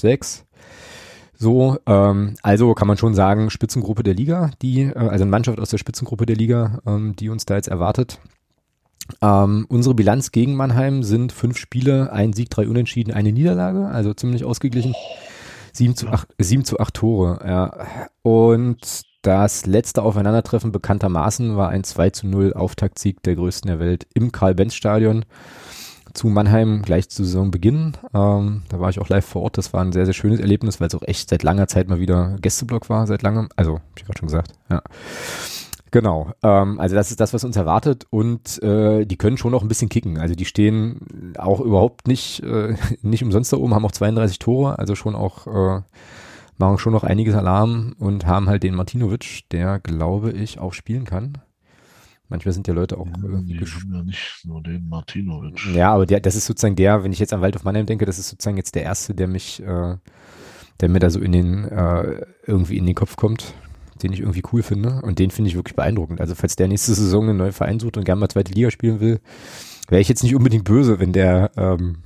sechs. 0.00 0.45
So, 1.38 1.78
ähm, 1.86 2.34
also 2.42 2.74
kann 2.74 2.88
man 2.88 2.96
schon 2.96 3.14
sagen, 3.14 3.50
Spitzengruppe 3.50 4.02
der 4.02 4.14
Liga, 4.14 4.50
die, 4.62 4.82
äh, 4.82 4.94
also 4.94 5.22
eine 5.22 5.26
Mannschaft 5.26 5.60
aus 5.60 5.70
der 5.70 5.78
Spitzengruppe 5.78 6.26
der 6.26 6.36
Liga, 6.36 6.80
ähm, 6.86 7.14
die 7.16 7.28
uns 7.28 7.44
da 7.44 7.56
jetzt 7.56 7.68
erwartet. 7.68 8.18
Ähm, 9.22 9.66
unsere 9.68 9.94
Bilanz 9.94 10.32
gegen 10.32 10.56
Mannheim 10.56 11.02
sind 11.02 11.32
fünf 11.32 11.58
Spiele, 11.58 12.12
ein 12.12 12.32
Sieg, 12.32 12.50
drei 12.50 12.66
Unentschieden, 12.66 13.12
eine 13.12 13.32
Niederlage, 13.32 13.86
also 13.86 14.14
ziemlich 14.14 14.44
ausgeglichen. 14.44 14.94
Sieben 15.72 15.94
zu 15.94 16.08
acht, 16.08 16.28
sieben 16.38 16.64
zu 16.64 16.80
acht 16.80 16.94
Tore, 16.94 17.38
ja. 17.46 17.86
Und 18.22 19.02
das 19.20 19.66
letzte 19.66 20.02
Aufeinandertreffen 20.02 20.72
bekanntermaßen 20.72 21.56
war 21.56 21.68
ein 21.68 21.84
2 21.84 22.10
zu 22.10 22.26
0 22.28 22.54
Auftaktsieg 22.54 23.22
der 23.24 23.34
größten 23.34 23.68
der 23.68 23.78
Welt 23.78 24.06
im 24.14 24.32
Karl-Benz-Stadion 24.32 25.24
zu 26.14 26.28
Mannheim 26.28 26.82
gleich 26.82 27.08
zu 27.08 27.24
Saisonbeginn. 27.24 27.92
Ähm, 28.14 28.62
da 28.68 28.80
war 28.80 28.90
ich 28.90 29.00
auch 29.00 29.08
live 29.08 29.24
vor 29.24 29.42
Ort. 29.42 29.58
Das 29.58 29.72
war 29.72 29.82
ein 29.82 29.92
sehr, 29.92 30.04
sehr 30.04 30.14
schönes 30.14 30.40
Erlebnis, 30.40 30.80
weil 30.80 30.88
es 30.88 30.94
auch 30.94 31.02
echt 31.02 31.28
seit 31.28 31.42
langer 31.42 31.68
Zeit 31.68 31.88
mal 31.88 32.00
wieder 32.00 32.36
Gästeblock 32.40 32.88
war, 32.88 33.06
seit 33.06 33.22
langem. 33.22 33.48
Also, 33.56 33.74
hab 33.74 33.82
ich 33.96 34.04
gerade 34.04 34.18
schon 34.18 34.28
gesagt, 34.28 34.52
ja. 34.70 34.82
Genau, 35.92 36.32
ähm, 36.42 36.80
also 36.80 36.94
das 36.94 37.10
ist 37.10 37.20
das, 37.20 37.32
was 37.32 37.44
uns 37.44 37.56
erwartet 37.56 38.06
und 38.10 38.62
äh, 38.62 39.06
die 39.06 39.16
können 39.16 39.38
schon 39.38 39.52
noch 39.52 39.62
ein 39.62 39.68
bisschen 39.68 39.88
kicken. 39.88 40.18
Also 40.18 40.34
die 40.34 40.44
stehen 40.44 41.32
auch 41.38 41.60
überhaupt 41.60 42.08
nicht, 42.08 42.42
äh, 42.42 42.74
nicht 43.02 43.22
umsonst 43.22 43.52
da 43.52 43.56
oben, 43.56 43.74
haben 43.74 43.86
auch 43.86 43.92
32 43.92 44.38
Tore, 44.38 44.78
also 44.78 44.94
schon 44.94 45.14
auch, 45.14 45.46
äh, 45.46 45.82
machen 46.58 46.78
schon 46.78 46.92
noch 46.92 47.04
einiges 47.04 47.34
Alarm 47.34 47.94
und 47.98 48.26
haben 48.26 48.48
halt 48.48 48.62
den 48.62 48.74
Martinovic, 48.74 49.48
der 49.52 49.78
glaube 49.78 50.32
ich 50.32 50.58
auch 50.58 50.72
spielen 50.72 51.04
kann. 51.04 51.38
Manchmal 52.28 52.52
sind 52.52 52.66
ja 52.66 52.74
Leute 52.74 52.98
auch 52.98 53.06
ja, 53.06 53.22
irgendwie 53.22 53.54
ja 53.54 54.02
nicht 54.02 54.40
nur 54.44 54.62
den 54.62 54.88
Martinovic. 54.88 55.74
Ja, 55.74 55.92
aber 55.92 56.06
der, 56.06 56.20
das 56.20 56.34
ist 56.34 56.46
sozusagen 56.46 56.76
der, 56.76 57.04
wenn 57.04 57.12
ich 57.12 57.18
jetzt 57.18 57.32
an 57.32 57.40
Waldhof 57.40 57.64
Mannheim 57.64 57.86
denke, 57.86 58.04
das 58.04 58.18
ist 58.18 58.28
sozusagen 58.28 58.56
jetzt 58.56 58.74
der 58.74 58.82
erste, 58.82 59.14
der 59.14 59.28
mich, 59.28 59.62
äh, 59.62 59.96
der 60.80 60.88
mir 60.88 60.98
da 60.98 61.10
so 61.10 61.20
in 61.20 61.32
den 61.32 61.64
äh, 61.64 62.26
irgendwie 62.46 62.78
in 62.78 62.86
den 62.86 62.96
Kopf 62.96 63.16
kommt, 63.16 63.54
den 64.02 64.12
ich 64.12 64.20
irgendwie 64.20 64.42
cool 64.52 64.62
finde 64.62 65.00
und 65.02 65.18
den 65.18 65.30
finde 65.30 65.50
ich 65.50 65.56
wirklich 65.56 65.76
beeindruckend. 65.76 66.20
Also 66.20 66.34
falls 66.34 66.56
der 66.56 66.68
nächste 66.68 66.94
Saison 66.94 67.28
einen 67.28 67.38
neuen 67.38 67.52
Verein 67.52 67.78
sucht 67.78 67.96
und 67.96 68.04
gerne 68.04 68.20
mal 68.20 68.28
zweite 68.28 68.52
Liga 68.52 68.70
spielen 68.70 69.00
will, 69.00 69.20
wäre 69.88 70.00
ich 70.00 70.08
jetzt 70.08 70.22
nicht 70.22 70.34
unbedingt 70.34 70.64
böse, 70.64 70.98
wenn 70.98 71.12
der 71.12 71.52
ähm, 71.56 71.98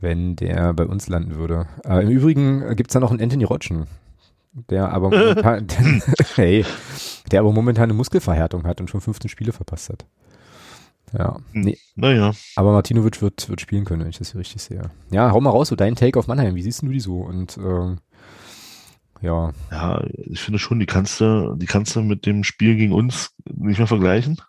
wenn 0.00 0.36
der 0.36 0.72
bei 0.72 0.86
uns 0.86 1.08
landen 1.08 1.36
würde. 1.36 1.66
Äh, 1.84 2.02
Im 2.02 2.08
Übrigen 2.08 2.74
gibt's 2.76 2.94
da 2.94 3.00
noch 3.00 3.10
einen 3.10 3.20
Anthony 3.20 3.44
Rotschen, 3.44 3.86
der 4.70 4.92
aber 4.92 5.10
momentan, 5.10 5.68
hey, 6.34 6.64
der 7.30 7.40
aber 7.40 7.52
momentan 7.52 7.84
eine 7.84 7.94
Muskelverhärtung 7.94 8.64
hat 8.64 8.80
und 8.80 8.90
schon 8.90 9.00
15 9.00 9.28
Spiele 9.28 9.52
verpasst 9.52 9.90
hat. 9.90 10.06
Ja. 11.16 11.38
Nee. 11.52 11.78
Naja. 11.96 12.32
Aber 12.56 12.72
Martinovic 12.72 13.20
wird, 13.20 13.48
wird 13.48 13.60
spielen 13.60 13.84
können, 13.84 14.02
wenn 14.02 14.10
ich 14.10 14.18
das 14.18 14.32
hier 14.32 14.40
richtig 14.40 14.62
sehe. 14.62 14.90
Ja, 15.10 15.32
hau 15.32 15.40
mal 15.40 15.50
raus, 15.50 15.68
so 15.68 15.76
dein 15.76 15.96
Take 15.96 16.18
auf 16.18 16.28
Mannheim. 16.28 16.54
Wie 16.54 16.62
siehst 16.62 16.82
du 16.82 16.88
die 16.88 17.00
so? 17.00 17.18
Und 17.18 17.56
ähm, 17.58 17.98
ja. 19.20 19.52
Ja, 19.70 20.04
ich 20.14 20.40
finde 20.40 20.58
schon, 20.58 20.78
die 20.78 20.86
kannst 20.86 21.20
du, 21.20 21.56
die 21.56 21.66
kannst 21.66 21.96
du 21.96 22.02
mit 22.02 22.26
dem 22.26 22.44
Spiel 22.44 22.76
gegen 22.76 22.92
uns 22.92 23.34
nicht 23.44 23.78
mehr 23.78 23.88
vergleichen. 23.88 24.40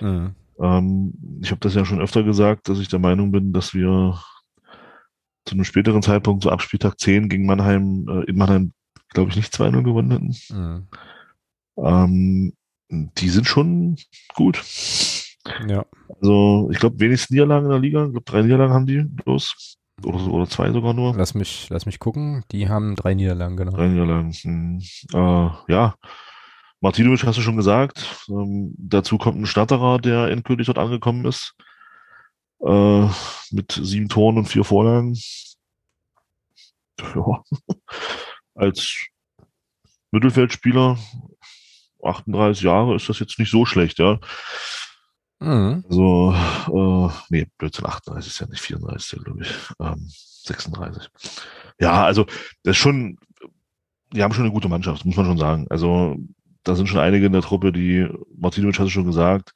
Mhm. 0.00 0.34
Ähm, 0.58 1.14
ich 1.42 1.50
habe 1.50 1.60
das 1.60 1.74
ja 1.74 1.84
schon 1.84 2.00
öfter 2.00 2.22
gesagt, 2.24 2.68
dass 2.68 2.80
ich 2.80 2.88
der 2.88 2.98
Meinung 2.98 3.30
bin, 3.30 3.52
dass 3.52 3.72
wir 3.72 4.20
zu 5.44 5.54
einem 5.54 5.64
späteren 5.64 6.02
Zeitpunkt, 6.02 6.42
so 6.42 6.50
ab 6.50 6.62
Spieltag 6.62 6.98
10 6.98 7.28
gegen 7.28 7.46
Mannheim, 7.46 8.06
äh, 8.08 8.24
in 8.28 8.36
Mannheim 8.36 8.72
glaube 9.10 9.30
ich, 9.30 9.36
nicht 9.36 9.54
2-0 9.54 9.82
gewonnen 9.82 10.10
hätten. 10.10 10.36
Mhm. 10.50 10.86
Ähm, 11.76 12.52
die 12.90 13.28
sind 13.28 13.46
schon 13.46 13.96
gut. 14.34 14.62
Ja. 15.68 15.84
Also, 16.20 16.70
ich 16.72 16.78
glaube, 16.78 16.98
wenigstens 17.00 17.30
Niederlagen 17.30 17.66
in 17.66 17.70
der 17.70 17.80
Liga. 17.80 18.04
Ich 18.06 18.12
glaube, 18.12 18.24
drei 18.24 18.42
Niederlagen 18.42 18.72
haben 18.72 18.86
die 18.86 19.02
bloß. 19.02 19.76
Oder, 20.04 20.26
oder 20.28 20.48
zwei 20.48 20.70
sogar 20.72 20.92
nur. 20.92 21.14
Lass 21.16 21.34
mich, 21.34 21.68
lass 21.70 21.86
mich 21.86 21.98
gucken. 21.98 22.44
Die 22.52 22.68
haben 22.68 22.96
drei 22.96 23.14
Niederlagen, 23.14 23.56
genau. 23.56 23.72
Drei 23.72 23.88
Niederlagen. 23.88 24.32
Hm. 24.32 24.80
Äh, 25.12 25.72
ja. 25.72 25.94
Martinovic 26.80 27.24
hast 27.24 27.38
du 27.38 27.42
schon 27.42 27.56
gesagt. 27.56 28.26
Ähm, 28.28 28.74
dazu 28.76 29.18
kommt 29.18 29.38
ein 29.40 29.46
Stadterer, 29.46 29.98
der 29.98 30.28
endgültig 30.28 30.66
dort 30.66 30.78
angekommen 30.78 31.24
ist. 31.24 31.54
Äh, 32.60 33.08
mit 33.50 33.72
sieben 33.82 34.08
Toren 34.08 34.38
und 34.38 34.46
vier 34.46 34.64
Vorlagen. 34.64 35.16
Ja 37.14 37.42
als 38.56 39.06
Mittelfeldspieler, 40.10 40.98
38 42.02 42.62
Jahre, 42.62 42.96
ist 42.96 43.08
das 43.08 43.18
jetzt 43.18 43.38
nicht 43.38 43.50
so 43.50 43.64
schlecht, 43.64 43.98
ja. 43.98 44.18
Mhm. 45.40 45.84
Also, 45.88 46.34
äh, 46.68 47.12
nee, 47.30 47.46
Blödsinn, 47.58 47.86
38 47.86 48.32
ist 48.32 48.40
ja 48.40 48.46
nicht 48.46 48.60
34, 48.60 49.24
glaube 49.24 49.42
ich. 49.42 49.54
Ähm, 49.80 50.08
36. 50.44 51.08
Ja, 51.80 52.04
also, 52.04 52.24
das 52.62 52.76
ist 52.76 52.78
schon, 52.78 53.18
die 54.12 54.22
haben 54.22 54.32
schon 54.32 54.44
eine 54.44 54.52
gute 54.54 54.68
Mannschaft, 54.68 55.04
muss 55.04 55.16
man 55.16 55.26
schon 55.26 55.38
sagen. 55.38 55.66
Also, 55.68 56.16
da 56.62 56.74
sind 56.74 56.88
schon 56.88 57.00
einige 57.00 57.26
in 57.26 57.32
der 57.32 57.42
Truppe, 57.42 57.72
die, 57.72 58.08
Martinovic 58.36 58.78
hat 58.78 58.86
es 58.86 58.92
schon 58.92 59.06
gesagt, 59.06 59.52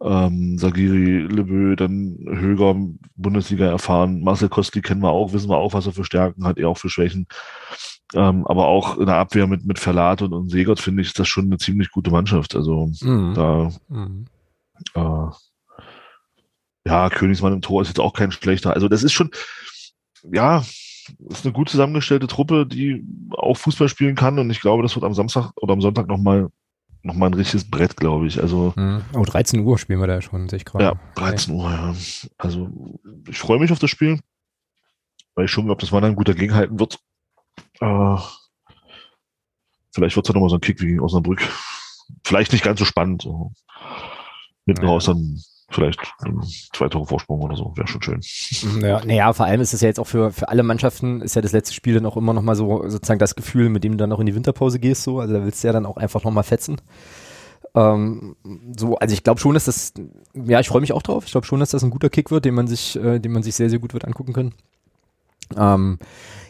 ähm, 0.00 0.58
Sagiri, 0.58 1.22
Lebö, 1.22 1.74
dann 1.74 2.18
Höger, 2.28 2.76
Bundesliga 3.16 3.66
erfahren, 3.66 4.22
Marcel 4.22 4.48
Kostli 4.48 4.80
kennen 4.80 5.02
wir 5.02 5.10
auch, 5.10 5.32
wissen 5.32 5.50
wir 5.50 5.56
auch, 5.56 5.72
was 5.72 5.86
er 5.86 5.92
für 5.92 6.04
Stärken 6.04 6.44
hat, 6.44 6.58
er 6.58 6.68
auch 6.68 6.78
für 6.78 6.90
Schwächen. 6.90 7.26
Ähm, 8.14 8.46
aber 8.46 8.66
auch 8.66 8.96
in 8.96 9.06
der 9.06 9.16
Abwehr 9.16 9.46
mit, 9.46 9.66
mit 9.66 9.78
Verlat 9.78 10.22
und, 10.22 10.32
und 10.32 10.48
Segert 10.48 10.80
finde 10.80 11.02
ich, 11.02 11.08
ist 11.08 11.18
das 11.18 11.28
schon 11.28 11.46
eine 11.46 11.58
ziemlich 11.58 11.90
gute 11.90 12.10
Mannschaft. 12.10 12.54
Also 12.56 12.90
mhm. 13.02 13.34
da, 13.34 13.70
mhm. 13.88 14.26
Äh, 14.94 15.30
ja, 16.86 17.10
Königsmann 17.10 17.52
im 17.52 17.60
Tor 17.60 17.82
ist 17.82 17.88
jetzt 17.88 18.00
auch 18.00 18.14
kein 18.14 18.32
schlechter. 18.32 18.72
Also 18.72 18.88
das 18.88 19.02
ist 19.02 19.12
schon, 19.12 19.30
ja, 20.22 20.64
ist 21.28 21.44
eine 21.44 21.52
gut 21.52 21.68
zusammengestellte 21.68 22.26
Truppe, 22.26 22.66
die 22.66 23.04
auch 23.30 23.56
Fußball 23.56 23.88
spielen 23.88 24.14
kann 24.14 24.38
und 24.38 24.50
ich 24.50 24.60
glaube, 24.60 24.82
das 24.82 24.94
wird 24.94 25.04
am 25.04 25.14
Samstag 25.14 25.52
oder 25.56 25.72
am 25.72 25.80
Sonntag 25.80 26.06
nochmal 26.06 26.48
noch 27.02 27.14
mal 27.14 27.26
ein 27.26 27.34
richtiges 27.34 27.70
Brett, 27.70 27.96
glaube 27.96 28.26
ich. 28.26 28.40
Also, 28.40 28.74
hm. 28.76 29.02
oh, 29.14 29.24
13 29.24 29.64
Uhr 29.64 29.78
spielen 29.78 30.00
wir 30.00 30.06
da 30.06 30.20
schon, 30.20 30.48
sehe 30.48 30.58
ich 30.58 30.64
gerade. 30.64 30.84
Ja, 30.84 31.00
13 31.14 31.54
Uhr, 31.54 31.70
ja. 31.70 31.94
Also 32.36 32.70
ich 33.28 33.38
freue 33.38 33.60
mich 33.60 33.70
auf 33.70 33.78
das 33.78 33.90
Spiel, 33.90 34.18
weil 35.34 35.44
ich 35.44 35.50
schon 35.50 35.66
glaube, 35.66 35.80
dass 35.80 35.92
man 35.92 36.02
dann 36.02 36.16
gut 36.16 36.28
dagegen 36.28 36.54
halten 36.54 36.78
wird. 36.80 36.98
Äh, 37.80 38.16
vielleicht 39.92 40.16
wird 40.16 40.26
es 40.26 40.28
dann 40.28 40.34
nochmal 40.34 40.50
so 40.50 40.56
ein 40.56 40.60
Kick 40.60 40.80
wie 40.80 40.86
gegen 40.86 41.00
Osnabrück. 41.00 41.40
Vielleicht 42.24 42.52
nicht 42.52 42.64
ganz 42.64 42.78
so 42.78 42.84
spannend. 42.84 43.22
So. 43.22 43.52
Hinten 44.66 44.82
ja. 44.82 44.88
raus 44.88 45.06
dann 45.06 45.40
vielleicht 45.70 46.00
zwei 46.72 46.88
Tore 46.88 47.06
Vorsprung 47.06 47.42
oder 47.42 47.56
so, 47.56 47.72
wäre 47.76 47.86
schon 47.86 48.02
schön. 48.02 48.20
Ja, 48.80 49.04
naja, 49.04 49.32
vor 49.32 49.46
allem 49.46 49.60
ist 49.60 49.74
es 49.74 49.82
ja 49.82 49.88
jetzt 49.88 50.00
auch 50.00 50.06
für, 50.06 50.30
für 50.30 50.48
alle 50.48 50.62
Mannschaften, 50.62 51.20
ist 51.20 51.36
ja 51.36 51.42
das 51.42 51.52
letzte 51.52 51.74
Spiel 51.74 51.94
dann 51.94 52.06
auch 52.06 52.16
immer 52.16 52.32
nochmal 52.32 52.56
so 52.56 52.88
sozusagen 52.88 53.18
das 53.18 53.34
Gefühl, 53.34 53.68
mit 53.68 53.84
dem 53.84 53.92
du 53.92 53.98
dann 53.98 54.10
noch 54.10 54.20
in 54.20 54.26
die 54.26 54.34
Winterpause 54.34 54.78
gehst, 54.78 55.02
so, 55.02 55.20
also 55.20 55.34
da 55.34 55.44
willst 55.44 55.62
du 55.62 55.68
ja 55.68 55.72
dann 55.72 55.86
auch 55.86 55.96
einfach 55.98 56.24
nochmal 56.24 56.44
fetzen. 56.44 56.80
Ähm, 57.74 58.36
so, 58.76 58.96
also 58.96 59.12
ich 59.12 59.22
glaube 59.22 59.40
schon, 59.40 59.54
dass 59.54 59.66
das, 59.66 59.92
ja, 60.34 60.58
ich 60.60 60.68
freue 60.68 60.80
mich 60.80 60.92
auch 60.92 61.02
drauf, 61.02 61.24
ich 61.26 61.32
glaube 61.32 61.46
schon, 61.46 61.60
dass 61.60 61.70
das 61.70 61.82
ein 61.82 61.90
guter 61.90 62.08
Kick 62.08 62.30
wird, 62.30 62.46
den 62.46 62.54
man 62.54 62.66
sich, 62.66 62.96
äh, 62.96 63.18
den 63.18 63.32
man 63.32 63.42
sich 63.42 63.54
sehr, 63.54 63.68
sehr 63.68 63.78
gut 63.78 63.92
wird 63.92 64.06
angucken 64.06 64.32
können. 64.32 64.54
Ähm, 65.56 65.98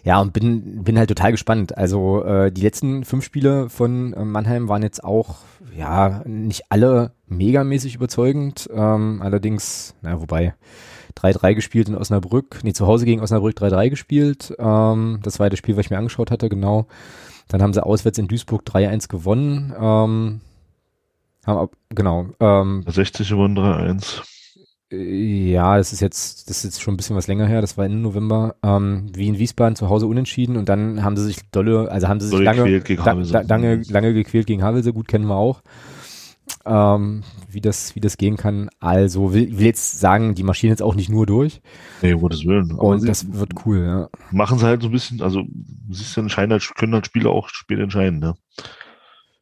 ja, 0.05 0.21
und 0.21 0.33
bin, 0.33 0.85
bin 0.85 0.99
halt 0.99 1.09
total 1.09 1.33
gespannt. 1.33 1.77
Also 1.77 2.25
äh, 2.25 2.51
die 2.51 2.63
letzten 2.63 3.05
fünf 3.05 3.25
Spiele 3.25 3.69
von 3.69 4.13
äh, 4.15 4.25
Mannheim 4.25 4.69
waren 4.69 4.83
jetzt 4.83 5.05
auch, 5.05 5.37
ja, 5.77 6.23
nicht 6.25 6.63
alle 6.71 7.13
megamäßig 7.27 7.95
überzeugend. 7.95 8.69
Ähm, 8.73 9.21
allerdings, 9.23 9.95
na 10.03 10.21
wobei, 10.21 10.55
3-3 11.17 11.55
gespielt 11.55 11.89
in 11.89 11.95
Osnabrück, 11.95 12.61
nee, 12.63 12.73
zu 12.73 12.87
Hause 12.87 13.05
gegen 13.05 13.21
Osnabrück 13.21 13.57
3-3 13.57 13.91
gespielt. 13.91 14.55
Ähm, 14.59 15.21
das 15.23 15.39
war 15.41 15.51
das 15.51 15.59
Spiel, 15.59 15.77
was 15.77 15.87
ich 15.87 15.91
mir 15.91 15.99
angeschaut 15.99 16.31
hatte, 16.31 16.49
genau. 16.49 16.87
Dann 17.49 17.63
haben 17.63 17.73
sie 17.73 17.85
auswärts 17.85 18.19
in 18.19 18.29
Duisburg 18.29 18.63
3-1 18.65 19.09
gewonnen. 19.09 19.75
Ähm, 19.79 20.41
haben, 21.47 21.69
genau. 21.91 22.27
Ähm, 22.41 22.85
60 22.87 23.29
gewonnen 23.29 23.59
3-1. 23.59 24.23
Ja, 24.91 25.76
das 25.76 25.93
ist 25.93 26.01
jetzt, 26.01 26.49
das 26.49 26.59
ist 26.59 26.64
jetzt 26.64 26.82
schon 26.82 26.95
ein 26.95 26.97
bisschen 26.97 27.14
was 27.14 27.26
länger 27.26 27.47
her, 27.47 27.61
das 27.61 27.76
war 27.76 27.84
Ende 27.84 27.99
November, 27.99 28.57
ähm, 28.62 29.11
wie 29.12 29.28
in 29.28 29.39
Wiesbaden 29.39 29.76
zu 29.76 29.91
Hause 29.91 30.07
unentschieden 30.07 30.57
und 30.57 30.70
dann 30.70 31.05
haben 31.05 31.14
sie 31.16 31.24
sich 31.24 31.51
dolle, 31.51 31.91
also 31.91 32.09
haben 32.09 32.20
sie 32.20 32.28
sich 32.28 32.39
lange, 32.39 32.80
da, 32.80 33.14
da, 33.14 33.41
lange, 33.43 33.82
lange 33.89 34.14
gequält 34.14 34.47
gegen 34.47 34.62
Havelse, 34.62 34.95
gut 34.95 35.07
kennen 35.07 35.26
wir 35.26 35.36
auch. 35.36 35.62
Ähm, 36.64 37.22
wie 37.51 37.61
das, 37.61 37.95
wie 37.95 38.01
das 38.01 38.16
gehen 38.16 38.36
kann. 38.36 38.70
Also 38.80 39.34
will, 39.34 39.59
will 39.59 39.66
jetzt 39.66 40.01
sagen, 40.01 40.34
die 40.34 40.43
marschieren 40.43 40.72
jetzt 40.72 40.82
auch 40.82 40.95
nicht 40.95 41.11
nur 41.11 41.26
durch. 41.26 41.61
Nee, 42.01 42.14
um 42.14 42.22
Gottes 42.22 42.47
Willen. 42.47 42.72
Aber 42.72 42.84
und 42.84 43.07
das 43.07 43.32
wird 43.34 43.53
cool, 43.66 43.84
ja. 43.84 44.09
Machen 44.30 44.59
sie 44.59 44.64
halt 44.64 44.80
so 44.80 44.89
ein 44.89 44.93
bisschen, 44.93 45.20
also 45.20 45.45
siehst 45.91 46.16
du, 46.16 46.22
entscheiden 46.22 46.53
halt, 46.53 46.66
können 46.76 46.95
halt 46.95 47.07
Spieler 47.07 47.30
auch 47.30 47.49
spät 47.51 47.78
entscheiden, 47.78 48.18
ne? 48.18 48.34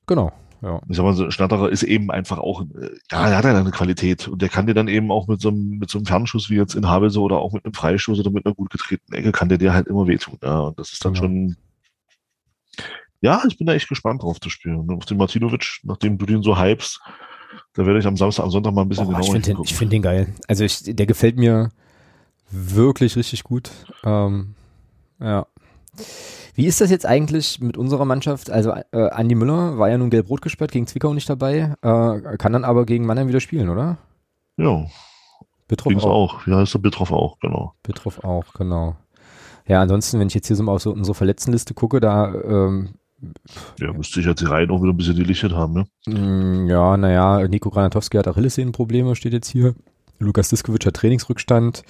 Genau. 0.08 0.32
Ja. 0.66 0.80
Ich 0.88 0.96
sag 0.96 1.04
mal, 1.04 1.14
so 1.14 1.30
Schnatterer 1.30 1.70
ist 1.70 1.84
eben 1.84 2.10
einfach 2.10 2.38
auch, 2.38 2.62
äh, 2.62 2.90
ja, 3.12 3.28
er 3.28 3.36
hat 3.36 3.44
ja 3.44 3.56
eine 3.56 3.70
Qualität 3.70 4.26
und 4.26 4.42
der 4.42 4.48
kann 4.48 4.66
dir 4.66 4.74
dann 4.74 4.88
eben 4.88 5.12
auch 5.12 5.28
mit 5.28 5.40
so 5.40 5.50
einem, 5.50 5.78
mit 5.78 5.90
so 5.90 5.98
einem 5.98 6.06
Fernschuss 6.06 6.50
wie 6.50 6.56
jetzt 6.56 6.74
in 6.74 6.88
Havelse 6.88 7.20
oder 7.20 7.36
auch 7.36 7.52
mit 7.52 7.64
einem 7.64 7.72
Freischuss 7.72 8.18
oder 8.18 8.32
mit 8.32 8.44
einer 8.44 8.54
gut 8.54 8.70
getretenen 8.70 9.16
Ecke 9.16 9.30
kann 9.30 9.48
der 9.48 9.58
dir 9.58 9.72
halt 9.72 9.86
immer 9.86 10.08
wehtun. 10.08 10.38
Ja, 10.42 10.58
und 10.58 10.76
das 10.76 10.92
ist 10.92 11.04
dann 11.04 11.14
genau. 11.14 11.26
schon, 11.26 11.56
ja, 13.20 13.44
ich 13.46 13.58
bin 13.58 13.68
da 13.68 13.74
echt 13.74 13.88
gespannt 13.88 14.24
drauf 14.24 14.40
zu 14.40 14.50
spielen. 14.50 14.90
Auf 14.90 15.04
den 15.04 15.18
Martinovic, 15.18 15.78
nachdem 15.84 16.18
du 16.18 16.26
den 16.26 16.42
so 16.42 16.58
hypst, 16.58 17.00
da 17.74 17.86
werde 17.86 18.00
ich 18.00 18.06
am 18.06 18.16
Samstag, 18.16 18.42
am 18.42 18.50
Sonntag 18.50 18.74
mal 18.74 18.82
ein 18.82 18.88
bisschen 18.88 19.04
Boah, 19.04 19.20
genauer 19.20 19.36
Ich 19.36 19.44
finde 19.44 19.62
den, 19.62 19.64
find 19.64 19.92
den 19.92 20.02
geil. 20.02 20.34
Also 20.48 20.64
ich, 20.64 20.82
der 20.82 21.06
gefällt 21.06 21.36
mir 21.36 21.70
wirklich 22.50 23.14
richtig 23.14 23.44
gut. 23.44 23.70
Ähm, 24.02 24.56
ja. 25.20 25.46
Wie 26.54 26.66
ist 26.66 26.80
das 26.80 26.90
jetzt 26.90 27.06
eigentlich 27.06 27.60
mit 27.60 27.76
unserer 27.76 28.04
Mannschaft? 28.04 28.50
Also 28.50 28.72
äh, 28.72 29.10
Andi 29.10 29.34
Müller 29.34 29.78
war 29.78 29.90
ja 29.90 29.98
nun 29.98 30.10
gelb-rot 30.10 30.42
gesperrt, 30.42 30.72
gegen 30.72 30.86
Zwickau 30.86 31.12
nicht 31.12 31.28
dabei, 31.28 31.74
äh, 31.82 32.36
kann 32.38 32.52
dann 32.52 32.64
aber 32.64 32.86
gegen 32.86 33.06
Mannheim 33.06 33.28
wieder 33.28 33.40
spielen, 33.40 33.68
oder? 33.68 33.98
Ja. 34.56 34.86
Betroff 35.68 36.04
auch. 36.04 36.36
auch. 36.36 36.46
Ja, 36.46 36.62
ist 36.62 36.74
der 36.74 36.78
Betroff 36.78 37.12
auch, 37.12 37.38
genau. 37.40 37.74
Betroff 37.82 38.24
auch, 38.24 38.54
genau. 38.54 38.96
Ja, 39.66 39.82
ansonsten, 39.82 40.20
wenn 40.20 40.28
ich 40.28 40.34
jetzt 40.34 40.46
hier 40.46 40.56
so 40.56 40.62
mal 40.62 40.72
auf 40.72 40.82
so 40.82 40.92
unsere 40.92 41.14
Verletztenliste 41.14 41.74
gucke, 41.74 42.00
da 42.00 42.32
ähm, 42.34 42.94
ja, 43.80 43.92
müsste 43.92 44.20
ich 44.20 44.26
jetzt 44.26 44.40
die 44.40 44.46
Reihen 44.46 44.70
auch 44.70 44.82
wieder 44.82 44.92
ein 44.92 44.96
bisschen 44.96 45.16
delichtet 45.16 45.52
haben, 45.52 45.72
ne? 45.72 45.86
Mm, 46.06 46.68
ja, 46.68 46.96
naja, 46.96 47.46
Nico 47.48 47.70
Granatowski 47.70 48.16
hat 48.16 48.28
Achillessehnenprobleme, 48.28 49.16
steht 49.16 49.32
jetzt 49.32 49.48
hier. 49.48 49.74
Lukas 50.18 50.48
Diskovic 50.48 50.86
hat 50.86 50.94
Trainingsrückstand. 50.94 51.82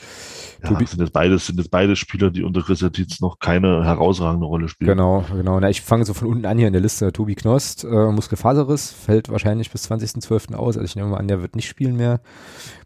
Ja, 0.63 0.69
Tobi 0.69 0.87
sind, 0.87 1.01
das 1.01 1.11
beides, 1.11 1.47
sind 1.47 1.59
das 1.59 1.69
beide 1.69 1.97
Spieler, 1.97 2.31
die 2.31 2.43
unter 2.43 2.63
Christian 2.63 2.93
Tietz 2.93 3.21
noch 3.21 3.39
keine 3.39 3.85
herausragende 3.85 4.47
Rolle 4.47 4.69
spielen. 4.69 4.89
Genau, 4.89 5.25
genau. 5.33 5.61
Na, 5.61 5.71
ich 5.71 5.83
fange 5.83 6.05
so 6.05 6.15
von 6.15 6.29
unten 6.29 6.47
an 6.47 6.59
hier 6.59 6.67
in 6.67 6.73
der 6.73 6.83
Liste. 6.83 7.13
Tobi 7.13 7.35
Knost, 7.35 7.85
äh, 7.85 8.11
Muskelfaserriss, 8.11 8.91
fällt 8.91 9.29
wahrscheinlich 9.29 9.71
bis 9.71 9.91
20.12. 9.91 10.55
aus. 10.55 10.77
Also 10.77 10.85
ich 10.85 10.97
nehme 10.97 11.09
mal 11.09 11.19
an, 11.19 11.29
der 11.29 11.41
wird 11.41 11.57
nicht 11.57 11.69
spielen 11.69 11.97
mehr. 11.97 12.21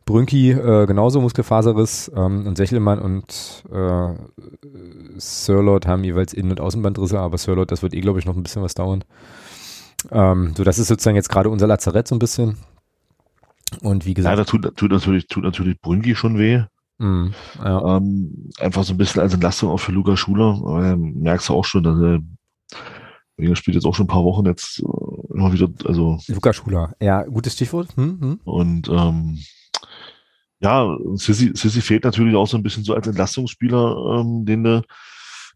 Brünki 0.04 0.50
äh, 0.50 0.86
genauso 0.86 1.20
Muskelfaserriss 1.20 2.10
ähm, 2.14 2.46
und 2.46 2.56
Sechelmann 2.56 2.98
und 2.98 3.64
äh, 3.72 4.14
Sirlot 5.16 5.86
haben 5.86 6.04
jeweils 6.04 6.32
Innen- 6.32 6.50
und 6.50 6.60
Außenbandrisse, 6.60 7.18
aber 7.18 7.38
Sirlot, 7.38 7.70
das 7.70 7.82
wird 7.82 7.94
eh, 7.94 8.00
glaube 8.00 8.18
ich, 8.18 8.26
noch 8.26 8.36
ein 8.36 8.42
bisschen 8.42 8.62
was 8.62 8.74
dauern. 8.74 9.04
Ähm, 10.10 10.54
so, 10.56 10.64
das 10.64 10.78
ist 10.78 10.88
sozusagen 10.88 11.16
jetzt 11.16 11.28
gerade 11.28 11.48
unser 11.48 11.66
Lazarett 11.66 12.08
so 12.08 12.14
ein 12.14 12.18
bisschen. 12.18 12.56
Und 13.82 14.06
wie 14.06 14.14
gesagt. 14.14 14.32
Ja, 14.32 14.36
da 14.36 14.44
tut, 14.44 14.76
tut 14.76 14.90
natürlich, 14.90 15.26
tut 15.26 15.44
natürlich 15.44 15.80
Brünki 15.80 16.14
schon 16.14 16.38
weh. 16.38 16.62
Mm, 16.98 17.28
ja. 17.58 17.96
ähm, 17.96 18.50
einfach 18.58 18.84
so 18.84 18.92
ein 18.92 18.98
bisschen 18.98 19.22
als 19.22 19.32
Entlastung 19.32 19.70
auch 19.70 19.78
für 19.78 19.92
Luca 19.92 20.16
Schuler. 20.16 20.60
Aber 20.62 20.96
merkst 20.96 21.48
du 21.48 21.54
auch 21.54 21.64
schon, 21.64 21.82
dass 21.82 21.98
er, 21.98 22.20
er 23.38 23.56
spielt 23.56 23.74
jetzt 23.74 23.86
auch 23.86 23.94
schon 23.94 24.04
ein 24.04 24.10
paar 24.10 24.24
Wochen 24.24 24.44
jetzt 24.46 24.80
äh, 24.80 25.34
immer 25.34 25.52
wieder, 25.52 25.68
also. 25.86 26.18
Luca 26.28 26.52
Schuler, 26.52 26.94
ja, 27.00 27.22
gutes 27.22 27.54
Stichwort. 27.54 27.96
Hm, 27.96 28.20
hm. 28.20 28.40
Und 28.44 28.88
ähm, 28.88 29.38
ja, 30.60 30.94
Sissi, 31.14 31.52
Sissi 31.54 31.80
fehlt 31.80 32.04
natürlich 32.04 32.36
auch 32.36 32.46
so 32.46 32.56
ein 32.56 32.62
bisschen 32.62 32.84
so 32.84 32.94
als 32.94 33.06
Entlastungsspieler, 33.06 34.20
ähm, 34.20 34.44
den 34.44 34.62
du, 34.62 34.82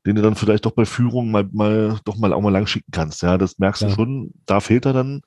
den 0.06 0.16
du 0.16 0.22
dann 0.22 0.34
vielleicht 0.34 0.64
doch 0.64 0.72
bei 0.72 0.86
Führung 0.86 1.30
mal, 1.30 1.46
mal 1.52 1.98
doch 2.06 2.16
mal 2.16 2.32
auch 2.32 2.40
mal 2.40 2.50
lang 2.50 2.66
schicken 2.66 2.90
kannst. 2.90 3.22
Ja, 3.22 3.36
das 3.36 3.58
merkst 3.58 3.82
ja. 3.82 3.88
du 3.88 3.94
schon. 3.94 4.32
Da 4.46 4.60
fehlt 4.60 4.86
er 4.86 4.94
dann, 4.94 5.20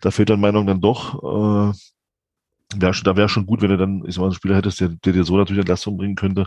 da 0.00 0.10
fehlt 0.10 0.28
dann 0.28 0.40
Meinung 0.40 0.66
dann 0.66 0.82
doch. 0.82 1.72
Äh, 1.72 1.74
wär, 2.80 2.92
da 2.92 3.16
wäre 3.16 3.28
schon 3.28 3.46
gut, 3.46 3.62
wenn 3.62 3.70
du 3.70 3.76
dann, 3.76 4.04
ich 4.06 4.14
sag 4.14 4.20
mal, 4.20 4.26
einen 4.26 4.34
Spieler 4.34 4.56
hättest, 4.56 4.80
der, 4.80 4.88
der 4.88 5.12
dir 5.12 5.24
so 5.24 5.36
natürlich 5.36 5.60
Entlastung 5.60 5.96
bringen 5.96 6.14
könnte. 6.14 6.46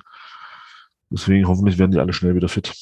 Deswegen 1.09 1.47
hoffentlich 1.47 1.77
werden 1.77 1.91
die 1.91 1.99
alle 1.99 2.13
schnell 2.13 2.35
wieder 2.35 2.49
fit. 2.49 2.73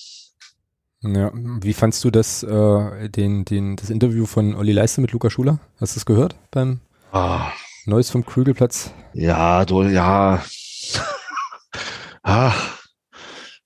Ja, 1.01 1.31
wie 1.33 1.73
fandst 1.73 2.03
du 2.03 2.09
das, 2.09 2.41
äh, 2.41 3.09
den, 3.09 3.45
den, 3.45 3.75
das 3.75 3.89
Interview 3.89 4.25
von 4.25 4.55
Olli 4.55 4.71
Leiste 4.71 5.01
mit 5.01 5.11
Luca 5.11 5.29
Schuler? 5.29 5.59
Hast 5.79 5.95
du 5.95 5.99
es 5.99 6.05
gehört 6.05 6.35
beim 6.49 6.79
ah. 7.11 7.51
Neues 7.85 8.09
vom 8.09 8.25
Krügelplatz? 8.25 8.91
Ja, 9.13 9.65
du, 9.65 9.83
ja. 9.83 10.43
ah, 12.23 12.53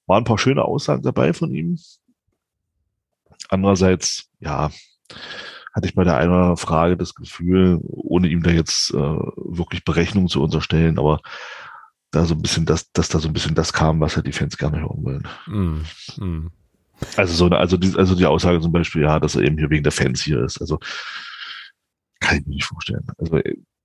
waren 0.05 0.21
ein 0.21 0.25
paar 0.25 0.37
schöne 0.37 0.65
Aussagen 0.65 1.03
dabei 1.03 1.31
von 1.31 1.53
ihm. 1.53 1.79
Andererseits, 3.47 4.27
ja, 4.39 4.69
hatte 5.73 5.87
ich 5.87 5.95
bei 5.95 6.03
der 6.03 6.17
einen 6.17 6.57
Frage 6.57 6.97
das 6.97 7.13
Gefühl, 7.13 7.79
ohne 7.83 8.27
ihm 8.27 8.43
da 8.43 8.51
jetzt 8.51 8.93
äh, 8.93 8.97
wirklich 8.97 9.83
Berechnungen 9.83 10.29
zu 10.29 10.41
unterstellen, 10.41 10.99
aber 10.99 11.21
da 12.11 12.25
so 12.25 12.33
ein 12.33 12.41
bisschen 12.41 12.65
das, 12.65 12.91
dass 12.91 13.09
da 13.09 13.19
so 13.19 13.27
ein 13.27 13.33
bisschen 13.33 13.55
das 13.55 13.73
kam, 13.73 13.99
was 13.99 14.15
halt 14.15 14.25
die 14.25 14.31
Fans 14.31 14.57
gerne 14.57 14.79
hören 14.79 15.03
wollen. 15.03 15.27
Mm, 15.47 16.23
mm. 16.23 16.51
Also 17.15 17.33
so, 17.33 17.55
also 17.55 17.77
die, 17.77 17.95
also 17.95 18.15
die 18.15 18.25
Aussage 18.25 18.59
zum 18.59 18.71
Beispiel, 18.71 19.03
ja, 19.03 19.19
dass 19.19 19.35
er 19.35 19.43
eben 19.43 19.57
hier 19.57 19.69
wegen 19.69 19.83
der 19.83 19.91
Fans 19.91 20.21
hier 20.21 20.43
ist. 20.43 20.59
Also 20.59 20.79
kann 22.19 22.39
ich 22.39 22.45
mir 22.45 22.55
nicht 22.55 22.65
vorstellen. 22.65 23.07
Also 23.17 23.39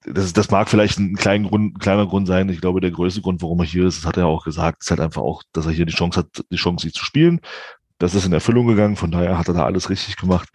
das, 0.06 0.32
das 0.32 0.50
mag 0.50 0.68
vielleicht 0.68 0.98
ein 0.98 1.14
kleiner 1.14 1.48
Grund, 1.48 1.80
kleiner 1.80 2.06
Grund 2.06 2.26
sein. 2.26 2.48
Ich 2.48 2.60
glaube, 2.60 2.80
der 2.80 2.90
größte 2.90 3.22
Grund, 3.22 3.42
warum 3.42 3.60
er 3.60 3.66
hier 3.66 3.86
ist, 3.86 3.98
das 3.98 4.06
hat 4.06 4.16
er 4.16 4.26
auch 4.26 4.44
gesagt, 4.44 4.82
ist 4.82 4.90
halt 4.90 5.00
einfach 5.00 5.22
auch, 5.22 5.42
dass 5.52 5.66
er 5.66 5.72
hier 5.72 5.86
die 5.86 5.94
Chance 5.94 6.20
hat, 6.20 6.44
die 6.50 6.56
Chance, 6.56 6.84
sich 6.84 6.94
zu 6.94 7.04
spielen. 7.04 7.40
Das 7.98 8.14
ist 8.14 8.26
in 8.26 8.32
Erfüllung 8.32 8.66
gegangen. 8.66 8.96
Von 8.96 9.12
daher 9.12 9.38
hat 9.38 9.48
er 9.48 9.54
da 9.54 9.64
alles 9.64 9.88
richtig 9.88 10.16
gemacht. 10.16 10.48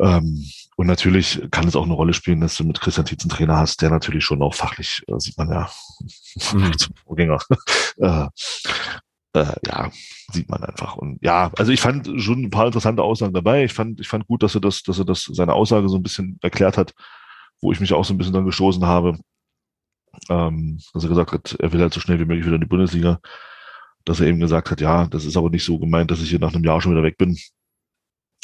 Ähm, 0.00 0.44
und 0.76 0.86
natürlich 0.86 1.40
kann 1.50 1.68
es 1.68 1.76
auch 1.76 1.84
eine 1.84 1.94
Rolle 1.94 2.14
spielen, 2.14 2.40
dass 2.40 2.56
du 2.56 2.64
mit 2.64 2.80
Christian 2.80 3.06
Tietz 3.06 3.22
einen 3.22 3.30
Trainer 3.30 3.56
hast, 3.56 3.80
der 3.80 3.90
natürlich 3.90 4.24
schon 4.24 4.42
auch 4.42 4.54
fachlich, 4.54 5.02
äh, 5.06 5.18
sieht 5.18 5.38
man 5.38 5.50
ja, 5.50 5.70
mhm. 6.52 6.72
zum 6.78 6.94
Vorgänger, 6.96 7.38
äh, 7.98 8.26
äh, 9.34 9.54
ja, 9.66 9.90
sieht 10.32 10.48
man 10.48 10.62
einfach. 10.64 10.96
Und 10.96 11.18
ja, 11.22 11.50
also 11.56 11.72
ich 11.72 11.80
fand 11.80 12.08
schon 12.20 12.44
ein 12.44 12.50
paar 12.50 12.66
interessante 12.66 13.02
Aussagen 13.02 13.34
dabei. 13.34 13.64
Ich 13.64 13.72
fand, 13.72 14.00
ich 14.00 14.08
fand 14.08 14.26
gut, 14.26 14.42
dass 14.42 14.54
er 14.54 14.60
das, 14.60 14.82
dass 14.82 14.98
er 14.98 15.04
das, 15.04 15.24
seine 15.24 15.54
Aussage 15.54 15.88
so 15.88 15.96
ein 15.96 16.02
bisschen 16.02 16.38
erklärt 16.42 16.78
hat, 16.78 16.94
wo 17.60 17.72
ich 17.72 17.80
mich 17.80 17.92
auch 17.92 18.04
so 18.04 18.14
ein 18.14 18.18
bisschen 18.18 18.34
dann 18.34 18.46
gestoßen 18.46 18.84
habe. 18.84 19.18
Ähm, 20.28 20.78
dass 20.92 21.02
er 21.02 21.08
gesagt 21.08 21.32
hat, 21.32 21.56
er 21.58 21.72
will 21.72 21.80
halt 21.80 21.92
so 21.92 22.00
schnell 22.00 22.20
wie 22.20 22.24
möglich 22.24 22.46
wieder 22.46 22.54
in 22.56 22.60
die 22.60 22.68
Bundesliga. 22.68 23.20
Dass 24.04 24.20
er 24.20 24.26
eben 24.26 24.38
gesagt 24.38 24.70
hat, 24.70 24.80
ja, 24.80 25.06
das 25.06 25.24
ist 25.24 25.36
aber 25.36 25.50
nicht 25.50 25.64
so 25.64 25.78
gemeint, 25.78 26.10
dass 26.10 26.20
ich 26.20 26.30
hier 26.30 26.38
nach 26.38 26.54
einem 26.54 26.64
Jahr 26.64 26.80
schon 26.80 26.92
wieder 26.92 27.02
weg 27.02 27.18
bin. 27.18 27.36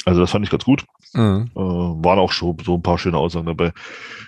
Also 0.05 0.21
das 0.21 0.31
fand 0.31 0.45
ich 0.45 0.51
ganz 0.51 0.63
gut. 0.63 0.85
Mhm. 1.13 1.51
Äh, 1.55 1.59
waren 1.59 2.19
auch 2.19 2.31
schon 2.31 2.57
so 2.63 2.75
ein 2.75 2.81
paar 2.81 2.97
schöne 2.97 3.17
Aussagen 3.17 3.47
dabei. 3.47 3.73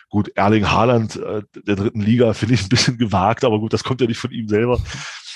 Gut, 0.09 0.29
Erling 0.35 0.69
Haaland 0.69 1.15
äh, 1.15 1.41
der 1.55 1.75
dritten 1.75 2.01
Liga 2.01 2.33
finde 2.33 2.55
ich 2.55 2.63
ein 2.63 2.69
bisschen 2.69 2.97
gewagt, 2.97 3.43
aber 3.43 3.59
gut, 3.59 3.73
das 3.73 3.83
kommt 3.83 4.01
ja 4.01 4.07
nicht 4.07 4.19
von 4.19 4.31
ihm 4.31 4.47
selber. 4.47 4.79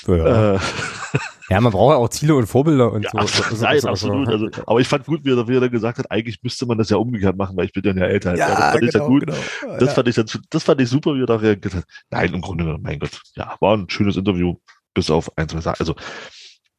Ja. 0.06 0.54
Äh, 0.56 0.60
ja, 1.50 1.62
man 1.62 1.72
braucht 1.72 1.94
ja 1.94 1.98
auch 1.98 2.10
Ziele 2.10 2.36
und 2.36 2.46
Vorbilder 2.46 2.92
und 2.92 3.04
ja, 3.04 3.12
so. 3.12 3.18
Ach, 3.18 3.52
nein, 3.60 3.84
absolut. 3.86 4.28
Also, 4.28 4.50
aber 4.66 4.80
ich 4.80 4.88
fand 4.88 5.06
gut, 5.06 5.26
wie 5.26 5.32
er, 5.32 5.48
wie 5.48 5.56
er 5.56 5.62
dann 5.62 5.72
gesagt 5.72 5.98
hat, 5.98 6.12
eigentlich 6.12 6.40
müsste 6.44 6.66
man 6.66 6.78
das 6.78 6.90
ja 6.90 6.98
umgekehrt 6.98 7.36
machen, 7.36 7.58
weil 7.58 7.66
ich 7.66 7.74
bin 7.74 7.84
dann 7.84 7.98
ja 7.98 8.06
älter. 8.06 8.36
Ja, 8.36 8.50
ja 8.50 8.50
das 8.50 8.60
fand 8.60 8.80
genau, 8.80 8.88
ich 8.88 8.94
ja 8.94 9.00
genau, 9.00 9.12
gut. 9.12 9.26
Genau. 9.62 9.78
Das, 9.78 9.94
fand 9.94 10.08
ich 10.08 10.16
dann, 10.16 10.26
das 10.50 10.64
fand 10.64 10.82
ich 10.82 10.90
super, 10.90 11.16
wie 11.16 11.24
er 11.24 11.26
da 11.26 11.36
reagiert 11.38 11.74
hat. 11.74 11.84
Nein, 12.12 12.34
im 12.34 12.42
Grunde, 12.42 12.78
mein 12.80 13.00
Gott, 13.00 13.22
ja, 13.36 13.56
war 13.60 13.76
ein 13.76 13.90
schönes 13.90 14.18
Interview, 14.18 14.56
bis 14.94 15.10
auf 15.10 15.36
ein, 15.38 15.50
zwei 15.50 15.62
Sachen. 15.62 15.80
Also, 15.80 15.96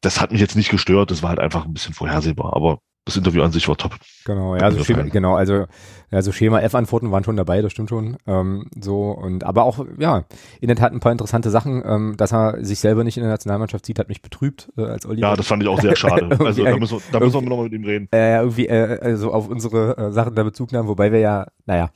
das 0.01 0.21
hat 0.21 0.31
mich 0.31 0.39
jetzt 0.39 0.55
nicht 0.55 0.69
gestört, 0.69 1.11
das 1.11 1.21
war 1.21 1.29
halt 1.29 1.39
einfach 1.39 1.65
ein 1.65 1.73
bisschen 1.73 1.93
vorhersehbar, 1.93 2.55
aber 2.55 2.79
das 3.05 3.17
Interview 3.17 3.41
an 3.43 3.51
sich 3.51 3.67
war 3.67 3.77
top. 3.77 3.95
Genau, 4.25 4.55
ja, 4.55 4.61
also 4.63 4.83
Schema, 4.83 5.03
genau, 5.03 5.35
also, 5.35 5.65
also 6.11 6.31
Schema 6.31 6.59
F-Antworten 6.61 7.11
waren 7.11 7.23
schon 7.23 7.37
dabei, 7.37 7.61
das 7.61 7.71
stimmt 7.71 7.89
schon. 7.89 8.17
Ähm, 8.27 8.65
so 8.79 9.11
und 9.11 9.43
aber 9.43 9.63
auch, 9.63 9.85
ja, 9.97 10.23
in 10.59 10.67
der 10.67 10.75
Tat 10.75 10.91
ein 10.91 10.99
paar 10.99 11.11
interessante 11.11 11.49
Sachen. 11.49 11.83
Ähm, 11.85 12.15
dass 12.17 12.33
er 12.33 12.63
sich 12.63 12.79
selber 12.79 13.03
nicht 13.03 13.17
in 13.17 13.23
der 13.23 13.31
Nationalmannschaft 13.31 13.85
sieht, 13.85 13.99
hat 13.99 14.09
mich 14.09 14.21
betrübt 14.21 14.71
äh, 14.77 14.81
als 14.81 15.05
Oliver. 15.05 15.29
Ja, 15.29 15.35
das 15.35 15.47
fand 15.47 15.63
ich 15.63 15.69
auch 15.69 15.79
sehr 15.79 15.95
schade. 15.95 16.27
also 16.39 16.63
da 16.63 16.77
müssen 16.77 16.97
wir, 16.97 17.01
da 17.11 17.19
müssen 17.19 17.33
wir 17.35 17.49
nochmal 17.49 17.65
mit 17.65 17.73
ihm 17.73 17.83
reden. 17.83 18.07
Äh, 18.11 18.37
irgendwie 18.39 18.67
äh, 18.67 18.99
also 19.01 19.31
auf 19.31 19.47
unsere 19.47 19.97
äh, 19.97 20.11
Sachen 20.11 20.35
da 20.35 20.43
Bezug 20.43 20.71
nehmen, 20.71 20.87
wobei 20.87 21.11
wir 21.11 21.19
ja, 21.19 21.47
naja, 21.65 21.89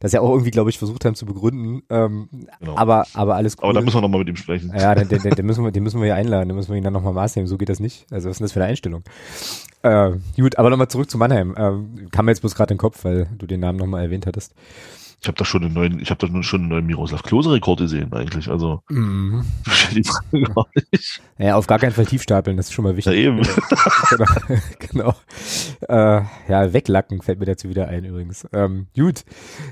das 0.00 0.12
ja 0.12 0.20
auch 0.20 0.30
irgendwie, 0.30 0.50
glaube 0.50 0.70
ich, 0.70 0.78
versucht 0.78 1.04
haben 1.04 1.14
zu 1.14 1.26
begründen. 1.26 1.82
Ähm, 1.90 2.28
genau. 2.60 2.76
Aber 2.76 3.06
aber 3.14 3.36
alles 3.36 3.56
gut. 3.56 3.64
Aber 3.64 3.72
da 3.72 3.80
müssen 3.80 3.96
wir 3.96 4.02
nochmal 4.02 4.20
mit 4.20 4.28
ihm 4.28 4.36
sprechen. 4.36 4.72
Ja, 4.76 4.94
den, 4.94 5.08
den, 5.08 5.22
den, 5.22 5.46
müssen 5.46 5.64
wir, 5.64 5.72
den 5.72 5.82
müssen 5.82 6.00
wir 6.00 6.06
hier 6.06 6.14
einladen, 6.14 6.48
den 6.48 6.56
müssen 6.56 6.70
wir 6.70 6.76
ihn 6.76 6.84
dann 6.84 6.92
nochmal 6.92 7.12
maßnehmen. 7.12 7.46
So 7.46 7.58
geht 7.58 7.68
das 7.68 7.80
nicht. 7.80 8.06
Also 8.10 8.28
was 8.28 8.36
ist 8.36 8.40
denn 8.40 8.44
das 8.44 8.52
für 8.52 8.60
eine 8.60 8.68
Einstellung? 8.68 9.02
Äh, 9.82 10.12
gut, 10.36 10.58
aber 10.58 10.70
nochmal 10.70 10.88
zurück 10.88 11.10
zu 11.10 11.18
Mannheim. 11.18 11.52
Äh, 11.52 12.08
kam 12.10 12.24
mir 12.24 12.32
jetzt 12.32 12.40
bloß 12.40 12.54
gerade 12.54 12.72
in 12.72 12.76
den 12.76 12.80
Kopf, 12.80 13.04
weil 13.04 13.28
du 13.36 13.46
den 13.46 13.55
Namen 13.60 13.78
nochmal 13.78 14.04
erwähnt 14.04 14.26
hattest. 14.26 14.54
Ich 15.22 15.28
habe 15.28 15.38
da 15.38 15.44
schon 15.44 15.64
einen 15.64 15.72
neuen, 15.72 15.98
ich 15.98 16.10
habe 16.10 16.24
da 16.24 16.42
schon 16.42 16.60
einen 16.60 16.68
neuen 16.68 16.86
Miroslav 16.86 17.22
Klose-Rekord 17.22 17.80
gesehen 17.80 18.12
eigentlich. 18.12 18.48
Also 18.48 18.82
mhm. 18.88 19.44
die 19.92 20.04
Frage 20.04 20.42
gar 20.42 20.66
nicht. 20.92 21.20
Ja, 21.38 21.56
auf 21.56 21.66
gar 21.66 21.78
keinen 21.78 21.92
Fall 21.92 22.06
tiefstapeln, 22.06 22.56
das 22.56 22.66
ist 22.66 22.74
schon 22.74 22.84
mal 22.84 22.96
wichtig. 22.96 23.14
Ja, 23.14 23.18
eben. 23.18 23.42
genau. 24.10 24.26
genau. 24.78 25.14
Äh, 25.88 26.22
ja, 26.48 26.72
weglacken 26.72 27.22
fällt 27.22 27.40
mir 27.40 27.46
dazu 27.46 27.68
wieder 27.68 27.88
ein 27.88 28.04
übrigens. 28.04 28.46
Ähm, 28.52 28.86
gut, 28.94 29.24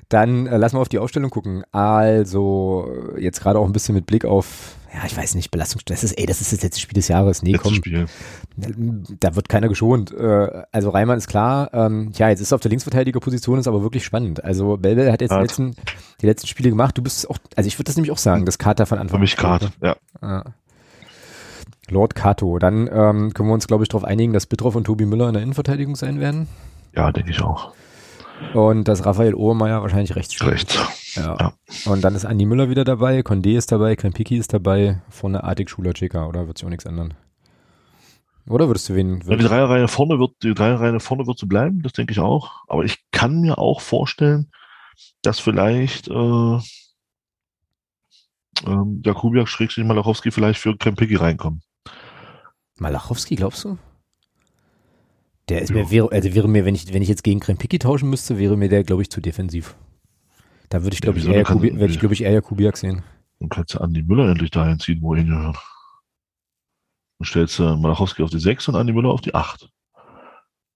dann 0.09 0.47
äh, 0.47 0.57
lassen 0.57 0.77
wir 0.77 0.81
auf 0.81 0.89
die 0.89 0.99
Aufstellung 0.99 1.31
gucken. 1.31 1.63
Also 1.73 2.91
jetzt 3.19 3.41
gerade 3.41 3.59
auch 3.59 3.67
ein 3.67 3.73
bisschen 3.73 3.95
mit 3.95 4.07
Blick 4.07 4.25
auf 4.25 4.77
ja, 4.95 5.01
ich 5.07 5.17
weiß 5.17 5.35
nicht, 5.35 5.51
Belastungsstress 5.51 6.05
ist, 6.05 6.13
ey, 6.13 6.25
das 6.25 6.41
ist 6.41 6.53
das 6.53 6.63
letzte 6.63 6.81
Spiel 6.81 6.95
des 6.95 7.09
Jahres. 7.09 7.43
Nee, 7.43 7.55
komm. 7.55 7.75
Spiel. 7.75 8.07
Da 8.57 9.35
wird 9.35 9.49
keiner 9.49 9.69
geschont. 9.69 10.13
Äh, 10.13 10.63
also 10.71 10.91
Reimann 10.91 11.19
ist 11.19 11.27
klar, 11.27 11.71
ähm, 11.73 12.13
ja, 12.15 12.29
jetzt 12.29 12.41
ist 12.41 12.53
er 12.53 12.57
auf 12.57 12.61
der 12.61 12.69
Linksverteidigerposition, 12.69 13.59
ist 13.59 13.67
aber 13.67 13.83
wirklich 13.83 14.05
spannend. 14.05 14.45
Also 14.45 14.77
Belbel 14.77 15.11
hat 15.11 15.21
jetzt 15.21 15.33
die 15.33 15.41
letzten, 15.41 15.75
die 16.21 16.27
letzten 16.27 16.47
Spiele 16.47 16.71
gemacht. 16.71 16.97
Du 16.97 17.03
bist 17.03 17.29
auch, 17.29 17.39
also 17.57 17.67
ich 17.67 17.77
würde 17.77 17.87
das 17.87 17.97
nämlich 17.97 18.13
auch 18.13 18.19
sagen, 18.19 18.47
das 18.47 18.59
Kater 18.59 18.87
von 18.87 18.99
Anfang 18.99 19.17
an. 19.17 19.19
Für 19.19 19.23
mich 19.23 19.37
Kater, 19.37 19.71
ja. 19.83 19.97
ja. 20.23 20.45
Lord 21.89 22.15
Kato. 22.15 22.61
Dann 22.61 22.89
ähm, 22.93 23.35
können 23.35 23.49
wir 23.49 23.55
uns, 23.55 23.67
glaube 23.67 23.83
ich, 23.83 23.89
darauf 23.89 24.05
einigen, 24.05 24.33
dass 24.33 24.47
Bittroff 24.47 24.77
und 24.77 24.85
Tobi 24.85 25.07
Müller 25.07 25.27
in 25.27 25.35
der 25.35 25.43
Innenverteidigung 25.43 25.97
sein 25.97 26.21
werden. 26.21 26.47
Ja, 26.95 27.11
denke 27.11 27.31
ich 27.31 27.43
auch. 27.43 27.73
Und 28.53 28.89
dass 28.89 29.05
Raphael 29.05 29.35
Obermeier 29.35 29.83
wahrscheinlich 29.83 30.17
rechts 30.17 30.35
spielt. 30.35 30.53
Rechts. 30.53 31.15
Ja. 31.15 31.37
ja. 31.39 31.53
Und 31.87 32.03
dann 32.03 32.15
ist 32.15 32.25
Andi 32.25 32.47
Müller 32.47 32.69
wieder 32.69 32.85
dabei, 32.85 33.21
Condé 33.21 33.57
ist 33.57 33.71
dabei, 33.71 33.97
Krempiki 33.97 34.37
ist 34.37 34.53
dabei, 34.53 35.01
vorne 35.09 35.45
Artig, 35.45 35.71
Schuler, 35.71 35.93
Cheka, 35.93 36.27
oder 36.27 36.47
wird 36.47 36.59
sich 36.59 36.67
auch 36.67 36.71
nichts 36.71 36.85
ändern? 36.85 37.15
Oder 38.49 38.69
würdest 38.69 38.89
du 38.89 38.95
wen? 38.95 39.23
Ja, 39.27 39.37
die 39.37 39.45
Dreierreihe 39.45 39.89
vorne 39.89 40.19
wird, 40.19 40.33
die 40.43 40.55
Dreierreihe 40.55 41.01
vorne 41.01 41.27
wird 41.27 41.39
so 41.39 41.47
bleiben, 41.47 41.83
das 41.83 41.93
denke 41.93 42.13
ich 42.13 42.21
auch. 42.21 42.65
Aber 42.69 42.85
ich 42.85 42.99
kann 43.11 43.41
mir 43.41 43.59
auch 43.59 43.81
vorstellen, 43.81 44.51
dass 45.23 45.41
vielleicht 45.41 46.09
äh, 46.09 46.59
ähm, 48.67 49.03
Jakubiak 49.05 49.49
Schrägstrich 49.49 49.87
Malachowski 49.87 50.31
vielleicht 50.31 50.61
für 50.61 50.77
Krempiki 50.77 51.17
reinkommen. 51.17 51.63
Malachowski, 52.77 53.37
glaubst 53.37 53.65
du? 53.65 53.79
Der 55.49 55.61
ist 55.61 55.73
mir, 55.73 55.91
wäre, 55.91 56.11
also 56.11 56.35
wäre 56.35 56.49
mir, 56.49 56.65
wenn 56.65 56.75
ich, 56.75 56.93
wenn 56.95 57.03
ich 57.03 57.09
jetzt 57.09 57.23
gegen 57.23 57.41
Krempiki 57.41 57.79
tauschen 57.79 58.09
müsste, 58.09 58.39
wäre 58.39 58.57
mir 58.57 58.69
der, 58.69 58.83
glaube 58.83 59.03
ich, 59.03 59.11
zu 59.11 59.21
defensiv. 59.21 59.77
Da 60.71 60.83
würde 60.83 60.95
ich, 60.95 61.03
glaube 61.03 61.19
ich, 61.19 61.29
eher 61.29 61.45
Kubi, 61.45 61.75
würde 61.75 61.93
ich, 61.93 62.01
glaube 62.01 62.15
ich, 62.15 62.23
eher 62.23 62.41
Kubiak 62.41 62.77
sehen. 62.77 63.03
Dann 63.41 63.49
kannst 63.51 63.75
du 63.75 63.81
Andi 63.81 64.03
Müller 64.03 64.31
endlich 64.31 64.51
dahin 64.51 64.79
ziehen, 64.79 65.03
wo 65.03 65.15
er 65.15 65.21
hingehört. 65.21 65.59
Dann 67.19 67.27
stellst 67.27 67.59
du 67.59 67.77
Malachowski 67.77 68.23
auf 68.23 68.31
die 68.31 68.39
6 68.39 68.69
und 68.69 68.77
Andi 68.77 68.93
Müller 68.93 69.11
auf 69.11 69.21
die 69.21 69.35
8. 69.35 69.71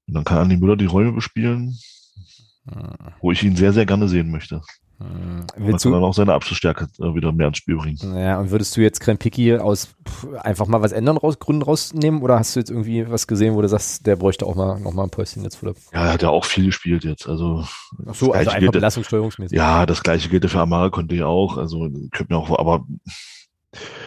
Und 0.06 0.14
dann 0.14 0.24
kann 0.24 0.38
Andi 0.38 0.56
Müller 0.58 0.76
die 0.76 0.86
Räume 0.86 1.12
bespielen, 1.12 1.78
hm. 2.68 2.96
wo 3.20 3.32
ich 3.32 3.42
ihn 3.42 3.56
sehr, 3.56 3.72
sehr 3.72 3.86
gerne 3.86 4.08
sehen 4.08 4.30
möchte. 4.30 4.60
Hm. 4.98 5.46
Willst 5.56 5.84
du 5.84 5.92
dann 5.92 6.02
auch 6.02 6.14
seine 6.14 6.32
Abschlussstärke 6.32 6.88
äh, 6.98 7.14
wieder 7.14 7.30
mehr 7.30 7.48
ins 7.48 7.58
Spiel 7.58 7.76
bringen. 7.76 8.16
Ja, 8.16 8.40
und 8.40 8.50
würdest 8.50 8.76
du 8.76 8.80
jetzt 8.80 8.98
Krempiki 9.00 9.56
aus 9.56 9.94
einfach 10.40 10.66
mal 10.66 10.82
was 10.82 10.90
ändern 10.90 11.16
raus, 11.16 11.38
Gründen 11.38 11.62
rausnehmen 11.62 12.20
oder 12.20 12.38
hast 12.38 12.56
du 12.56 12.60
jetzt 12.60 12.70
irgendwie 12.70 13.08
was 13.08 13.28
gesehen, 13.28 13.54
wo 13.54 13.62
du 13.62 13.68
sagst, 13.68 14.06
der 14.06 14.16
bräuchte 14.16 14.44
auch 14.44 14.56
mal 14.56 14.80
noch 14.80 14.92
mal 14.92 15.04
ein 15.04 15.10
Päuschen 15.10 15.44
jetzt 15.44 15.56
vor 15.56 15.72
Ja, 15.92 16.06
er 16.06 16.12
hat 16.14 16.22
ja 16.22 16.30
auch 16.30 16.44
viel 16.44 16.66
gespielt 16.66 17.04
jetzt. 17.04 17.28
Also 17.28 17.64
Ach 18.06 18.14
so, 18.14 18.32
also 18.32 18.50
einfach 18.50 18.72
belastungssteuerungsmäßig. 18.72 19.56
Ja, 19.56 19.86
das 19.86 20.02
gleiche 20.02 20.28
gilt 20.28 20.48
für 20.50 20.60
Amara 20.60 20.90
Conde 20.90 21.26
auch. 21.26 21.58
Also 21.58 21.88
könnte 22.10 22.32
mir 22.32 22.38
auch, 22.38 22.58
aber 22.58 22.84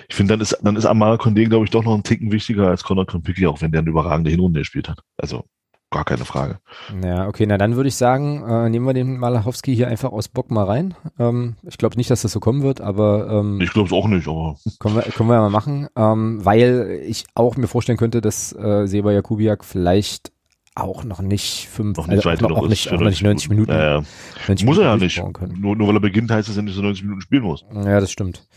ich 0.10 0.16
finde, 0.16 0.34
dann 0.34 0.42
ist, 0.42 0.58
dann 0.62 0.76
ist 0.76 0.86
Amara 0.86 1.18
Conde, 1.18 1.46
glaube 1.46 1.66
ich, 1.66 1.72
doch 1.72 1.84
noch 1.84 1.94
ein 1.94 2.04
Ticken 2.04 2.32
wichtiger 2.32 2.68
als 2.68 2.84
Conor 2.84 3.06
Krempiki, 3.06 3.48
auch 3.48 3.62
wenn 3.62 3.72
der 3.72 3.80
eine 3.80 3.90
überragende 3.90 4.32
Hinrunde 4.32 4.60
gespielt 4.60 4.90
hat. 4.90 5.00
Also 5.18 5.46
gar 5.92 6.06
keine 6.06 6.26
Frage. 6.26 6.60
Ja, 7.04 7.28
okay, 7.28 7.46
na 7.46 7.58
dann 7.58 7.76
würde 7.76 7.90
ich 7.90 7.96
sagen, 7.96 8.44
äh, 8.48 8.70
nehmen 8.70 8.86
wir 8.86 8.94
den 8.94 9.18
Malachowski 9.18 9.76
hier 9.76 9.90
einfach 9.90 10.12
aus 10.12 10.30
Bock 10.30 10.50
mal 10.50 10.64
rein. 10.64 10.96
Ähm, 11.20 11.56
ich 11.64 11.78
glaube 11.78 11.98
nicht, 11.98 12.10
dass 12.10 12.22
das 12.22 12.32
so 12.32 12.40
kommen 12.40 12.64
wird, 12.64 12.82
aber 12.82 13.30
ähm, 13.30 13.60
ich 13.62 13.72
glaube 13.72 13.88
es 13.88 13.94
auch 13.94 14.08
nicht, 14.08 14.28
aber 14.28 14.56
können 14.80 14.96
wir, 14.96 15.04
können 15.04 15.30
wir 15.30 15.36
ja 15.36 15.42
mal 15.42 15.50
machen, 15.50 15.88
ähm, 15.96 16.44
weil 16.44 17.02
ich 17.06 17.26
auch 17.36 17.58
mir 17.58 17.68
vorstellen 17.68 17.98
könnte, 17.98 18.22
dass 18.22 18.54
äh, 18.54 18.88
Seba 18.88 19.12
Jakubiak 19.12 19.66
vielleicht 19.66 20.32
auch 20.74 21.04
noch 21.04 21.22
nicht 21.22 21.68
fünf, 21.68 21.98
noch 21.98 22.08
nicht, 22.08 22.26
also, 22.26 22.46
auch, 22.48 22.64
auch, 22.64 22.68
nicht, 22.70 22.92
auch 22.92 23.00
noch 23.00 23.10
nicht 23.10 23.22
90 23.22 23.50
Minuten. 23.50 23.72
Naja. 23.72 24.04
90 24.48 24.66
muss 24.66 24.78
Minuten 24.78 24.82
er 24.82 24.90
ja 24.90 24.98
nicht. 24.98 25.60
Nur, 25.60 25.76
nur 25.76 25.88
weil 25.90 25.98
er 25.98 26.00
beginnt, 26.00 26.32
heißt 26.32 26.48
es 26.48 26.56
ja 26.56 26.62
nicht, 26.62 26.76
dass 26.76 26.82
er 26.82 26.86
90 26.86 27.04
Minuten 27.04 27.22
spielen 27.22 27.44
muss. 27.44 27.66
Ja, 27.74 28.00
das 28.00 28.10
stimmt. 28.10 28.48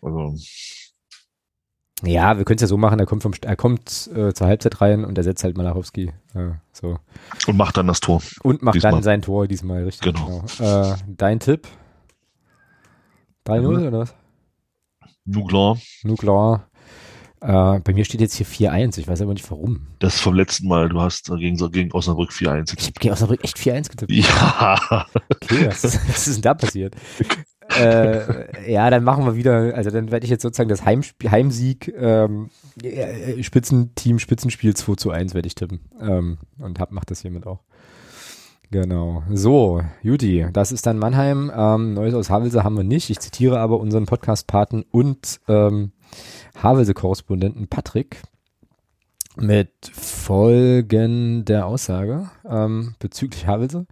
Also 0.00 0.34
ja, 2.04 2.36
wir 2.36 2.44
können 2.44 2.56
es 2.56 2.62
ja 2.62 2.68
so 2.68 2.76
machen, 2.76 2.98
er 2.98 3.06
kommt, 3.06 3.22
vom, 3.22 3.32
er 3.40 3.56
kommt 3.56 4.10
äh, 4.14 4.32
zur 4.32 4.46
Halbzeit 4.46 4.80
rein 4.80 5.04
und 5.04 5.16
er 5.18 5.24
setzt 5.24 5.44
halt 5.44 5.56
Malachowski. 5.56 6.12
Äh, 6.34 6.52
so. 6.72 6.98
Und 7.46 7.56
macht 7.56 7.76
dann 7.76 7.86
das 7.86 8.00
Tor. 8.00 8.22
Und 8.42 8.62
macht 8.62 8.74
diesmal. 8.74 8.92
dann 8.92 9.02
sein 9.02 9.22
Tor 9.22 9.46
diesmal, 9.46 9.84
richtig. 9.84 10.12
Genau. 10.12 10.44
genau. 10.58 10.92
Äh, 10.92 10.96
dein 11.06 11.40
Tipp? 11.40 11.68
3-0 13.46 13.60
mhm. 13.60 13.86
oder 13.86 13.98
was? 14.00 14.14
Nuklar. 15.24 15.78
Nuklar. 16.02 16.68
Äh, 17.40 17.80
bei 17.80 17.92
mir 17.92 18.04
steht 18.04 18.20
jetzt 18.20 18.34
hier 18.34 18.46
4-1, 18.46 18.98
ich 18.98 19.08
weiß 19.08 19.20
aber 19.22 19.34
nicht 19.34 19.50
warum. 19.50 19.88
Das 19.98 20.14
ist 20.14 20.20
vom 20.20 20.34
letzten 20.34 20.68
Mal, 20.68 20.88
du 20.88 21.00
hast 21.00 21.26
gegen, 21.26 21.56
gegen 21.72 21.92
Osnabrück 21.92 22.30
4-1 22.30 22.74
Ich 22.78 22.86
habe 22.86 22.92
gegen 23.00 23.12
Osnabrück 23.12 23.42
echt 23.42 23.56
4-1 23.56 23.90
getippt. 23.90 24.12
Ja. 24.12 25.06
Okay, 25.42 25.66
was, 25.66 25.82
was 25.84 26.28
ist 26.28 26.36
denn 26.36 26.42
da 26.42 26.54
passiert? 26.54 26.94
äh, 27.80 28.70
ja, 28.70 28.90
dann 28.90 29.04
machen 29.04 29.24
wir 29.24 29.36
wieder, 29.36 29.74
also 29.74 29.90
dann 29.90 30.10
werde 30.10 30.24
ich 30.24 30.30
jetzt 30.30 30.42
sozusagen 30.42 30.68
das 30.68 30.84
Heimspiel, 30.84 31.30
Heimsieg, 31.30 31.92
ähm, 31.96 32.50
Spitzenteam, 33.40 34.18
Spitzenspiel 34.18 34.74
2 34.74 34.94
zu 34.94 35.10
1 35.10 35.34
werde 35.34 35.46
ich 35.46 35.54
tippen. 35.54 35.80
Ähm, 36.00 36.38
und 36.58 36.78
hab, 36.78 36.92
mach 36.92 37.04
das 37.04 37.22
hiermit 37.22 37.46
auch. 37.46 37.60
Genau. 38.70 39.22
So, 39.30 39.82
Juti, 40.02 40.46
das 40.50 40.72
ist 40.72 40.86
dann 40.86 40.98
Mannheim. 40.98 41.52
Ähm, 41.54 41.92
Neues 41.92 42.14
aus 42.14 42.30
Havelse 42.30 42.64
haben 42.64 42.76
wir 42.76 42.84
nicht. 42.84 43.10
Ich 43.10 43.20
zitiere 43.20 43.60
aber 43.60 43.78
unseren 43.78 44.06
Podcast-Paten 44.06 44.82
und 44.90 45.40
ähm, 45.46 45.92
Havelse-Korrespondenten 46.62 47.68
Patrick 47.68 48.22
mit 49.36 49.70
folgender 49.92 51.66
Aussage 51.66 52.30
ähm, 52.48 52.94
bezüglich 52.98 53.46
Havelse. 53.46 53.86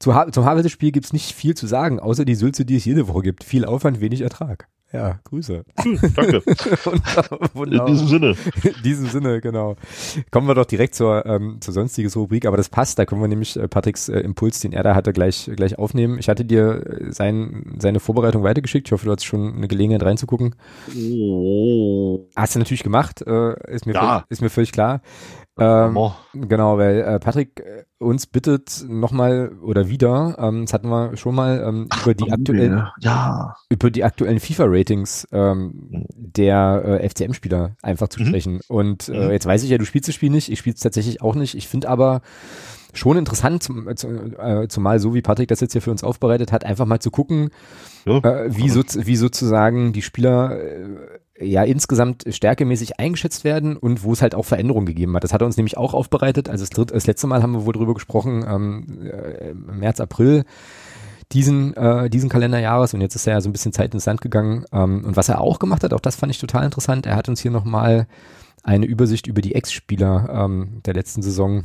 Zu 0.00 0.14
ha 0.14 0.32
zum 0.32 0.46
Havelse-Spiel 0.46 0.92
gibt 0.92 1.06
es 1.06 1.12
nicht 1.12 1.32
viel 1.32 1.54
zu 1.54 1.66
sagen, 1.66 2.00
außer 2.00 2.24
die 2.24 2.34
Sülze, 2.34 2.64
die 2.64 2.76
es 2.76 2.86
jede 2.86 3.06
Woche 3.06 3.20
gibt. 3.20 3.44
Viel 3.44 3.66
Aufwand, 3.66 4.00
wenig 4.00 4.22
Ertrag. 4.22 4.66
Ja, 4.92 5.20
Grüße. 5.22 5.64
Hm, 5.78 6.00
danke. 6.16 6.42
In 7.54 7.86
diesem 7.86 8.08
Sinne. 8.08 8.34
In 8.64 8.82
diesem 8.82 9.06
Sinne, 9.06 9.40
genau. 9.40 9.76
Kommen 10.32 10.48
wir 10.48 10.54
doch 10.54 10.64
direkt 10.64 10.96
zur, 10.96 11.24
ähm, 11.26 11.58
zur 11.60 11.74
sonstiges 11.74 12.16
Rubrik, 12.16 12.44
aber 12.44 12.56
das 12.56 12.70
passt, 12.70 12.98
da 12.98 13.04
können 13.04 13.20
wir 13.20 13.28
nämlich 13.28 13.56
äh, 13.56 13.68
Patricks 13.68 14.08
äh, 14.08 14.18
Impuls, 14.20 14.58
den 14.58 14.72
er 14.72 14.82
da 14.82 14.96
hatte, 14.96 15.12
gleich, 15.12 15.48
gleich 15.54 15.78
aufnehmen. 15.78 16.18
Ich 16.18 16.28
hatte 16.28 16.44
dir 16.44 16.84
äh, 16.86 17.12
sein, 17.12 17.76
seine 17.78 18.00
Vorbereitung 18.00 18.42
weitergeschickt. 18.42 18.88
Ich 18.88 18.92
hoffe, 18.92 19.06
du 19.06 19.12
hast 19.12 19.24
schon 19.24 19.54
eine 19.54 19.68
Gelegenheit 19.68 20.02
reinzugucken. 20.02 20.56
Oh. 20.96 22.26
Hast 22.34 22.56
du 22.56 22.58
natürlich 22.58 22.82
gemacht, 22.82 23.22
äh, 23.24 23.72
ist, 23.72 23.86
mir 23.86 23.94
ja. 23.94 24.00
völlig, 24.00 24.24
ist 24.30 24.42
mir 24.42 24.50
völlig 24.50 24.72
klar. 24.72 25.02
Ähm, 25.60 25.94
genau, 26.32 26.78
weil 26.78 27.02
äh, 27.02 27.20
Patrick 27.20 27.60
äh, 27.60 27.84
uns 27.98 28.26
bittet 28.26 28.82
nochmal 28.88 29.52
oder 29.62 29.90
wieder, 29.90 30.36
ähm, 30.38 30.62
das 30.64 30.72
hatten 30.72 30.88
wir 30.88 31.18
schon 31.18 31.34
mal, 31.34 31.62
ähm, 31.62 31.86
Ach, 31.90 32.06
über 32.06 32.14
die 32.14 32.32
aktuellen, 32.32 32.88
ja. 33.00 33.54
über 33.68 33.90
die 33.90 34.02
aktuellen 34.02 34.40
FIFA-Ratings 34.40 35.28
ähm, 35.32 35.88
mhm. 35.90 36.06
der 36.08 37.00
äh, 37.02 37.08
FCM-Spieler 37.08 37.76
einfach 37.82 38.08
zu 38.08 38.22
mhm. 38.22 38.26
sprechen. 38.26 38.60
Und 38.68 39.10
äh, 39.10 39.26
mhm. 39.26 39.30
jetzt 39.32 39.44
weiß 39.44 39.62
ich 39.62 39.68
ja, 39.68 39.76
du 39.76 39.84
spielst 39.84 40.08
das 40.08 40.14
Spiel 40.14 40.30
nicht, 40.30 40.50
ich 40.50 40.58
spiele 40.58 40.74
es 40.74 40.80
tatsächlich 40.80 41.20
auch 41.20 41.34
nicht. 41.34 41.54
Ich 41.54 41.68
finde 41.68 41.90
aber 41.90 42.22
schon 42.94 43.18
interessant, 43.18 43.62
zum, 43.62 43.86
äh, 43.86 44.66
zumal 44.68 44.98
so 44.98 45.14
wie 45.14 45.22
Patrick 45.22 45.48
das 45.48 45.60
jetzt 45.60 45.72
hier 45.72 45.82
für 45.82 45.90
uns 45.90 46.02
aufbereitet 46.02 46.52
hat, 46.52 46.64
einfach 46.64 46.86
mal 46.86 47.00
zu 47.00 47.10
gucken, 47.10 47.50
ja, 48.06 48.18
äh, 48.18 48.56
wie, 48.56 48.70
so, 48.70 48.82
wie 48.82 49.16
sozusagen 49.16 49.92
die 49.92 50.02
Spieler 50.02 50.58
äh, 50.58 50.96
ja 51.40 51.62
insgesamt 51.64 52.24
stärkemäßig 52.28 53.00
eingeschätzt 53.00 53.44
werden 53.44 53.76
und 53.76 54.02
wo 54.02 54.12
es 54.12 54.22
halt 54.22 54.34
auch 54.34 54.44
Veränderungen 54.44 54.86
gegeben 54.86 55.14
hat. 55.16 55.24
Das 55.24 55.32
hat 55.32 55.42
er 55.42 55.46
uns 55.46 55.56
nämlich 55.56 55.76
auch 55.76 55.94
aufbereitet. 55.94 56.48
Also 56.48 56.62
das, 56.62 56.70
dritte, 56.70 56.94
das 56.94 57.06
letzte 57.06 57.26
Mal 57.26 57.42
haben 57.42 57.52
wir 57.52 57.66
wohl 57.66 57.72
drüber 57.72 57.94
gesprochen, 57.94 58.44
ähm, 58.46 59.06
äh, 59.06 59.54
März, 59.54 60.00
April 60.00 60.44
diesen, 61.32 61.74
äh, 61.76 62.10
diesen 62.10 62.28
Kalenderjahres 62.28 62.92
und 62.92 63.00
jetzt 63.00 63.14
ist 63.14 63.26
er 63.26 63.34
ja 63.34 63.40
so 63.40 63.48
ein 63.48 63.52
bisschen 63.52 63.72
Zeit 63.72 63.94
ins 63.94 64.06
Land 64.06 64.20
gegangen. 64.20 64.64
Ähm, 64.72 65.04
und 65.04 65.16
was 65.16 65.28
er 65.28 65.40
auch 65.40 65.58
gemacht 65.58 65.84
hat, 65.84 65.92
auch 65.94 66.00
das 66.00 66.16
fand 66.16 66.32
ich 66.32 66.38
total 66.38 66.64
interessant, 66.64 67.06
er 67.06 67.16
hat 67.16 67.28
uns 67.28 67.40
hier 67.40 67.50
nochmal 67.50 68.06
eine 68.62 68.86
Übersicht 68.86 69.26
über 69.26 69.40
die 69.40 69.54
Ex-Spieler 69.54 70.28
ähm, 70.32 70.80
der 70.84 70.94
letzten 70.94 71.22
Saison, 71.22 71.64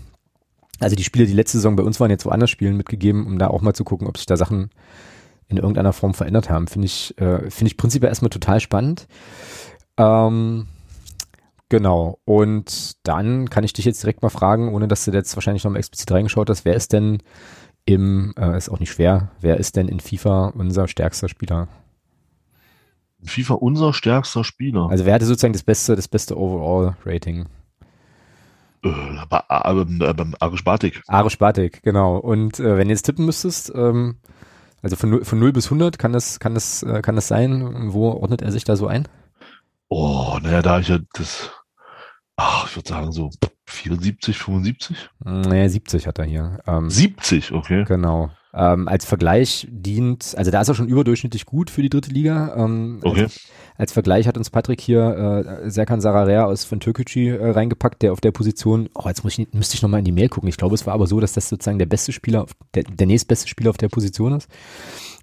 also 0.80 0.96
die 0.96 1.04
Spieler, 1.04 1.26
die 1.26 1.34
letzte 1.34 1.58
Saison 1.58 1.76
bei 1.76 1.84
uns 1.84 2.00
waren, 2.00 2.12
jetzt 2.12 2.26
woanders 2.26 2.50
spielen, 2.50 2.78
mitgegeben, 2.78 3.26
um 3.26 3.40
da 3.40 3.48
auch 3.48 3.62
mal 3.62 3.74
zu 3.74 3.84
gucken, 3.84 4.08
ob 4.08 4.18
sich 4.18 4.26
da 4.26 4.38
Sachen 4.38 4.70
in 5.48 5.58
irgendeiner 5.58 5.94
Form 5.94 6.14
verändert 6.14 6.50
haben. 6.50 6.68
Finde 6.68 6.86
ich, 6.88 7.18
äh, 7.20 7.50
finde 7.50 7.68
ich 7.68 7.78
prinzipiell 7.78 8.10
erstmal 8.10 8.30
total 8.30 8.60
spannend. 8.60 9.08
Ähm, 9.98 10.68
genau. 11.70 12.20
Und 12.26 12.94
dann 13.04 13.50
kann 13.50 13.64
ich 13.64 13.74
dich 13.74 13.86
jetzt 13.86 14.04
direkt 14.04 14.22
mal 14.22 14.30
fragen, 14.30 14.74
ohne 14.74 14.88
dass 14.88 15.06
du 15.06 15.12
jetzt 15.12 15.36
wahrscheinlich 15.36 15.64
nochmal 15.64 15.80
explizit 15.80 16.12
reingeschaut 16.12 16.50
hast, 16.50 16.66
wer 16.66 16.76
ist 16.76 16.94
denn 16.94 17.22
im, 17.86 18.34
äh, 18.38 18.58
ist 18.58 18.70
auch 18.70 18.80
nicht 18.80 18.92
schwer, 18.92 19.32
wer 19.42 19.58
ist 19.58 19.76
denn 19.76 19.88
in 19.88 20.00
FIFA 20.00 20.54
unser 20.56 20.88
stärkster 20.88 21.30
Spieler? 21.30 21.68
FIFA 23.24 23.56
unser 23.56 23.94
stärkster 23.94 24.44
Spieler. 24.44 24.90
Also 24.90 25.06
wer 25.06 25.14
hatte 25.14 25.26
sozusagen 25.26 25.54
das 25.54 25.64
beste, 25.64 25.96
das 25.96 26.08
beste 26.08 26.38
Overall-Rating? 26.38 27.46
Äh, 28.84 28.90
Arisch 29.30 30.64
Batik. 30.64 31.02
Arisch 31.08 31.38
Batik, 31.38 31.82
genau. 31.84 32.18
Und 32.18 32.60
äh, 32.60 32.78
wenn 32.78 32.88
du 32.88 32.94
jetzt 32.94 33.04
tippen 33.04 33.26
müsstest, 33.26 33.72
ähm, 33.76 34.18
also 34.86 34.98
von 34.98 35.10
0, 35.10 35.26
von 35.26 35.40
0 35.40 35.52
bis 35.52 35.66
100 35.66 35.98
kann 35.98 36.14
das, 36.14 36.40
kann 36.40 36.54
das, 36.54 36.84
äh, 36.84 37.02
kann 37.02 37.16
das 37.16 37.28
sein? 37.28 37.92
Wo 37.92 38.12
ordnet 38.12 38.44
er 38.44 38.52
sich 38.52 38.66
da 38.66 38.76
so 38.76 38.86
ein? 38.86 39.08
Oh, 39.88 40.38
naja, 40.44 40.62
da 40.62 40.80
ich 40.80 40.90
ja 40.90 41.00
das, 41.14 41.50
ach, 42.36 42.68
ich 42.70 42.76
würde 42.76 42.90
sagen 42.90 43.12
so 43.12 43.32
74, 43.66 44.38
75? 44.38 45.10
Naja, 45.24 45.68
70 45.70 46.06
hat 46.06 46.20
er 46.20 46.26
hier. 46.26 46.60
Ähm, 46.68 46.92
70, 46.92 47.54
okay. 47.54 47.84
Genau. 47.86 48.30
Ähm, 48.54 48.88
als 48.88 49.06
Vergleich 49.06 49.68
dient, 49.72 50.36
also 50.38 50.52
da 50.52 50.62
ist 50.62 50.68
er 50.68 50.76
schon 50.76 50.88
überdurchschnittlich 50.88 51.48
gut 51.48 51.72
für 51.72 51.82
die 51.82 51.90
dritte 51.90 52.12
Liga. 52.12 52.54
Ähm, 52.56 53.00
okay. 53.02 53.24
Als, 53.24 53.50
als, 53.78 53.92
Vergleich 53.92 54.28
hat 54.28 54.38
uns 54.38 54.50
Patrick 54.50 54.82
hier 54.82 55.64
äh, 55.64 55.70
Serkan 55.70 56.02
Sararea 56.02 56.46
aus 56.46 56.66
von 56.66 56.80
Türkgücü 56.80 57.38
äh, 57.38 57.50
reingepackt, 57.52 58.02
der 58.02 58.12
auf 58.12 58.22
der 58.22 58.32
Position, 58.32 58.90
oh, 58.94 59.08
jetzt 59.08 59.24
muss 59.24 59.38
ich, 59.38 59.48
müsste 59.54 59.76
ich 59.76 59.82
nochmal 59.82 60.00
in 60.00 60.06
die 60.06 60.12
Mail 60.12 60.30
gucken. 60.30 60.50
Ich 60.50 60.58
glaube, 60.58 60.76
es 60.76 60.86
war 60.86 60.94
aber 60.94 61.08
so, 61.08 61.20
dass 61.20 61.34
das 61.34 61.50
sozusagen 61.50 61.80
der 61.80 61.86
beste 61.86 62.12
Spieler, 62.12 62.46
der, 62.74 62.84
der 62.84 63.08
nächstbeste 63.08 63.48
Spieler 63.48 63.70
auf 63.70 63.78
der 63.78 63.90
Position 63.90 64.34
ist. 64.34 64.50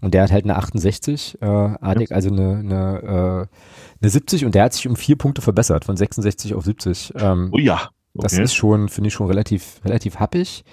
Und 0.00 0.14
der 0.14 0.22
hat 0.22 0.32
halt 0.32 0.44
eine 0.44 0.56
68, 0.56 1.38
äh, 1.40 1.46
Adek, 1.46 2.10
ja. 2.10 2.16
also 2.16 2.30
eine, 2.30 2.58
eine, 2.58 3.48
äh, 3.50 3.56
eine 4.02 4.10
70 4.10 4.44
und 4.44 4.54
der 4.54 4.64
hat 4.64 4.72
sich 4.72 4.88
um 4.88 4.96
vier 4.96 5.16
Punkte 5.16 5.42
verbessert, 5.42 5.84
von 5.84 5.96
66 5.96 6.54
auf 6.54 6.64
70. 6.64 7.14
Ähm, 7.16 7.50
oh 7.52 7.58
ja. 7.58 7.90
Okay. 8.14 8.24
Das 8.24 8.32
ist 8.34 8.54
schon, 8.54 8.88
finde 8.88 9.08
ich 9.08 9.14
schon 9.14 9.26
relativ, 9.26 9.80
relativ 9.84 10.20
happig. 10.20 10.64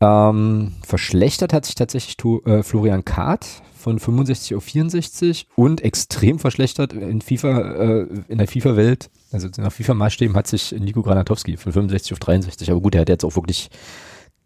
Ähm, 0.00 0.74
verschlechtert 0.84 1.52
hat 1.52 1.66
sich 1.66 1.74
tatsächlich 1.74 2.16
to, 2.16 2.42
äh, 2.44 2.62
Florian 2.62 3.04
Kart 3.04 3.62
von 3.78 3.98
65 3.98 4.56
auf 4.56 4.64
64 4.64 5.46
und 5.54 5.80
extrem 5.80 6.38
verschlechtert 6.38 6.92
in 6.92 7.20
FIFA, 7.20 7.60
äh, 7.60 8.06
in 8.28 8.38
der 8.38 8.48
FIFA-Welt, 8.48 9.10
also 9.30 9.48
nach 9.56 9.72
FIFA-Maßstäben 9.72 10.34
hat 10.36 10.46
sich 10.46 10.72
Nico 10.72 11.02
Granatowski 11.02 11.56
von 11.56 11.72
65 11.72 12.12
auf 12.12 12.18
63, 12.18 12.70
aber 12.70 12.80
gut, 12.80 12.94
er 12.94 13.02
hat 13.02 13.08
jetzt 13.08 13.24
auch 13.24 13.36
wirklich 13.36 13.70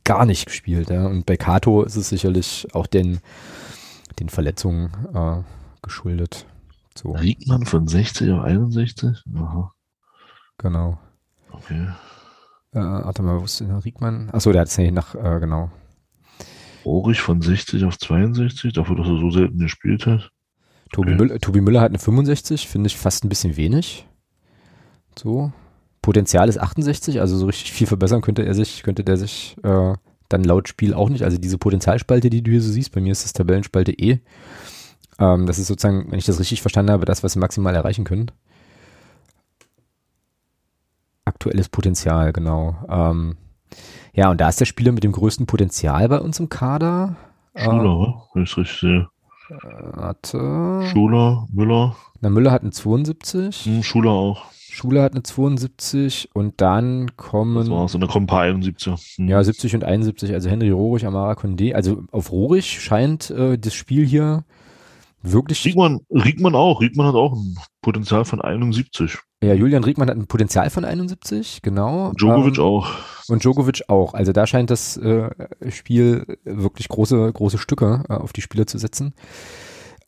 gar 0.04 0.26
nicht 0.26 0.46
gespielt, 0.46 0.90
ja. 0.90 1.06
Und 1.06 1.26
bei 1.26 1.36
Kato 1.36 1.82
ist 1.82 1.96
es 1.96 2.08
sicherlich 2.08 2.66
auch 2.72 2.86
den, 2.86 3.20
den 4.18 4.28
Verletzungen 4.28 4.90
äh, 5.14 5.42
geschuldet. 5.82 6.46
So. 6.96 7.12
Riegmann 7.12 7.64
von 7.64 7.88
60 7.88 8.30
auf 8.32 8.44
61? 8.44 9.24
Aha. 9.34 9.72
Genau. 10.58 10.98
Okay. 11.50 11.88
Äh, 12.72 12.80
warte 12.80 13.22
mal, 13.22 13.40
wo 13.40 13.44
ist 13.44 13.60
denn 13.60 13.70
Riegmann? 13.70 14.30
Achso, 14.30 14.52
der 14.52 14.62
hat 14.62 14.68
es 14.68 14.76
ja 14.76 14.90
nach, 14.90 15.14
äh, 15.14 15.40
genau. 15.40 15.70
Rohrig 16.84 17.20
von 17.20 17.40
60 17.40 17.84
auf 17.84 17.98
62, 17.98 18.72
dafür, 18.72 18.96
dass 18.96 19.06
er 19.06 19.18
so 19.18 19.30
selten 19.30 19.58
gespielt 19.58 20.06
hat. 20.06 20.30
Tobi, 20.92 21.12
okay. 21.12 21.18
Müller, 21.18 21.38
Tobi 21.38 21.60
Müller 21.60 21.80
hat 21.80 21.90
eine 21.90 21.98
65, 21.98 22.68
finde 22.68 22.88
ich 22.88 22.96
fast 22.96 23.24
ein 23.24 23.28
bisschen 23.28 23.56
wenig. 23.56 24.06
So. 25.18 25.52
Potenzial 26.02 26.48
ist 26.48 26.58
68, 26.58 27.20
also 27.20 27.36
so 27.36 27.46
richtig 27.46 27.72
viel 27.72 27.86
verbessern 27.86 28.22
könnte 28.22 28.44
er 28.44 28.54
sich, 28.54 28.82
könnte 28.82 29.04
der 29.04 29.16
sich 29.16 29.56
äh, 29.62 29.94
dann 30.28 30.44
laut 30.44 30.68
Spiel 30.68 30.94
auch 30.94 31.08
nicht. 31.08 31.22
Also 31.22 31.38
diese 31.38 31.58
Potenzialspalte, 31.58 32.28
die 32.28 32.42
du 32.42 32.50
hier 32.50 32.62
so 32.62 32.70
siehst, 32.70 32.92
bei 32.92 33.00
mir 33.00 33.12
ist 33.12 33.24
das 33.24 33.32
Tabellenspalte 33.32 33.92
E. 33.92 34.20
Ähm, 35.18 35.46
das 35.46 35.58
ist 35.58 35.68
sozusagen, 35.68 36.10
wenn 36.10 36.18
ich 36.18 36.26
das 36.26 36.40
richtig 36.40 36.60
verstanden 36.60 36.90
habe, 36.90 37.04
das, 37.04 37.22
was 37.22 37.34
sie 37.34 37.38
maximal 37.38 37.74
erreichen 37.74 38.04
können. 38.04 38.30
Aktuelles 41.24 41.68
Potenzial, 41.68 42.32
genau. 42.32 42.76
Ähm, 42.88 43.36
ja, 44.14 44.30
und 44.30 44.40
da 44.40 44.48
ist 44.48 44.60
der 44.60 44.66
Spieler 44.66 44.92
mit 44.92 45.04
dem 45.04 45.12
größten 45.12 45.46
Potenzial 45.46 46.08
bei 46.08 46.20
uns 46.20 46.38
im 46.40 46.48
Kader. 46.48 47.16
Schuler, 47.56 48.06
ähm, 48.06 48.14
wenn 48.34 48.42
ich 48.44 48.56
richtig 48.56 48.78
sehe. 48.80 49.08
Äh, 49.50 49.96
warte. 49.96 50.82
Schuler, 50.90 51.46
Müller. 51.52 51.96
Na, 52.20 52.30
Müller 52.30 52.50
hat 52.50 52.62
eine 52.62 52.70
72. 52.70 53.64
Hm, 53.64 53.82
Schuler 53.82 54.10
auch. 54.10 54.44
Schuler 54.52 55.02
hat 55.02 55.12
eine 55.12 55.22
72 55.22 56.30
und 56.32 56.60
dann 56.60 57.16
kommen. 57.16 57.56
Das 57.56 57.70
war's, 57.70 57.94
und 57.94 58.00
dann 58.00 58.08
kommen 58.08 58.24
ein 58.24 58.28
paar 58.28 58.42
71. 58.42 59.16
Hm. 59.16 59.28
Ja, 59.28 59.42
70 59.42 59.74
und 59.74 59.84
71, 59.84 60.32
also 60.32 60.48
Henry 60.48 60.70
Rohrig, 60.70 61.04
Amara 61.04 61.32
Condé. 61.32 61.74
Also 61.74 62.04
auf 62.10 62.32
Rohrig 62.32 62.80
scheint 62.80 63.30
äh, 63.30 63.58
das 63.58 63.74
Spiel 63.74 64.06
hier 64.06 64.44
wirklich. 65.22 65.64
Riegmann, 65.64 66.00
Riegmann 66.10 66.54
auch. 66.54 66.80
Riegmann 66.80 67.06
hat 67.06 67.14
auch 67.14 67.34
ein 67.34 67.56
Potenzial 67.82 68.24
von 68.24 68.40
71. 68.40 69.18
Ja, 69.42 69.54
Julian 69.54 69.82
Riegmann 69.82 70.08
hat 70.08 70.16
ein 70.16 70.28
Potenzial 70.28 70.70
von 70.70 70.84
71, 70.84 71.62
genau. 71.62 72.12
Djokovic 72.12 72.58
ähm, 72.58 72.64
auch. 72.64 72.92
Und 73.26 73.42
Djokovic 73.42 73.82
auch. 73.88 74.14
Also 74.14 74.32
da 74.32 74.46
scheint 74.46 74.70
das 74.70 74.96
äh, 74.96 75.30
Spiel 75.68 76.38
wirklich 76.44 76.88
große, 76.88 77.32
große 77.32 77.58
Stücke 77.58 78.04
äh, 78.08 78.12
auf 78.12 78.32
die 78.32 78.40
Spieler 78.40 78.68
zu 78.68 78.78
setzen. 78.78 79.14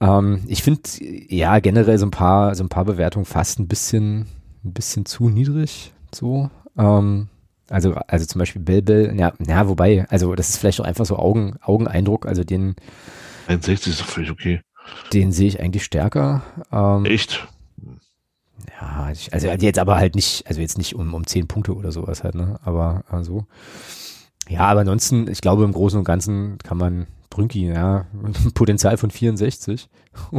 Ähm, 0.01 0.45
ich 0.47 0.63
finde 0.63 0.83
ja 1.01 1.59
generell 1.59 1.99
so 1.99 2.07
ein 2.07 2.13
paar, 2.13 2.55
so 2.55 2.63
ein 2.63 2.69
paar 2.69 2.85
Bewertungen 2.85 3.25
fast 3.25 3.59
ein 3.59 3.67
bisschen, 3.67 4.29
ein 4.65 4.73
bisschen 4.73 5.05
zu 5.05 5.29
niedrig. 5.29 5.93
So. 6.15 6.49
Ähm, 6.79 7.29
also, 7.71 7.95
also 8.07 8.27
zum 8.27 8.39
Beispiel 8.39 8.63
Bell 8.63 8.83
Bell, 8.83 9.17
ja, 9.19 9.33
ja, 9.45 9.69
wobei, 9.69 10.07
also 10.11 10.37
das 10.37 10.51
ist 10.51 10.59
vielleicht 10.59 10.81
auch 10.81 10.85
einfach 10.85 11.07
so 11.07 11.17
Augen, 11.17 11.57
Augeneindruck, 11.61 12.27
also 12.27 12.45
den. 12.45 12.77
61 13.49 13.95
ist 13.95 14.01
doch 14.01 14.07
völlig 14.07 14.31
okay. 14.31 14.61
Den 15.13 15.33
sehe 15.33 15.49
ich 15.49 15.61
eigentlich 15.61 15.85
stärker. 15.85 16.43
Ähm, 16.71 17.05
Echt? 17.05 17.49
Ja, 18.81 19.13
also 19.31 19.49
jetzt 19.49 19.79
aber 19.79 19.97
halt 19.97 20.15
nicht, 20.15 20.47
also 20.47 20.61
jetzt 20.61 20.79
nicht 20.79 20.95
um, 20.95 21.15
um 21.15 21.27
zehn 21.27 21.47
Punkte 21.47 21.75
oder 21.75 21.93
sowas 21.93 22.25
halt, 22.25 22.35
ne? 22.35 22.59
Aber 22.65 23.05
so. 23.09 23.17
Also, 23.17 23.47
ja, 24.49 24.61
aber 24.61 24.81
ansonsten, 24.81 25.29
ich 25.31 25.41
glaube, 25.41 25.65
im 25.65 25.73
Großen 25.73 25.99
und 25.99 26.05
Ganzen 26.05 26.59
kann 26.59 26.77
man 26.77 27.07
Brünki, 27.31 27.67
ja, 27.67 28.07
Potenzial 28.55 28.97
von 28.97 29.11
64. 29.11 29.89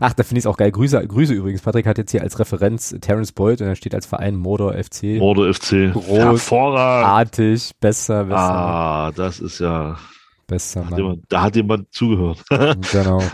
Ach, 0.00 0.12
da 0.12 0.22
finde 0.22 0.38
ich 0.38 0.44
es 0.44 0.46
auch 0.46 0.56
geil. 0.56 0.70
Grüße, 0.70 1.06
Grüße 1.06 1.32
übrigens. 1.32 1.62
Patrick 1.62 1.86
hat 1.86 1.98
jetzt 1.98 2.12
hier 2.12 2.22
als 2.22 2.38
Referenz 2.38 2.94
Terence 3.00 3.32
Boyd 3.32 3.60
und 3.60 3.66
da 3.66 3.74
steht 3.74 3.94
als 3.94 4.06
Verein 4.06 4.36
Mordor 4.36 4.74
FC. 4.74 5.18
Mordor 5.18 5.52
FC. 5.52 5.92
Hervorragend. 5.94 7.08
Artig, 7.08 7.72
besser, 7.80 8.24
besser. 8.24 8.38
Ah, 8.38 9.12
das 9.12 9.40
ist 9.40 9.58
ja 9.58 9.96
Bester 10.46 10.84
Mann. 10.84 10.98
Jemand, 10.98 11.24
da 11.28 11.42
hat 11.42 11.56
jemand 11.56 11.92
zugehört. 11.92 12.42
genau. 12.92 13.22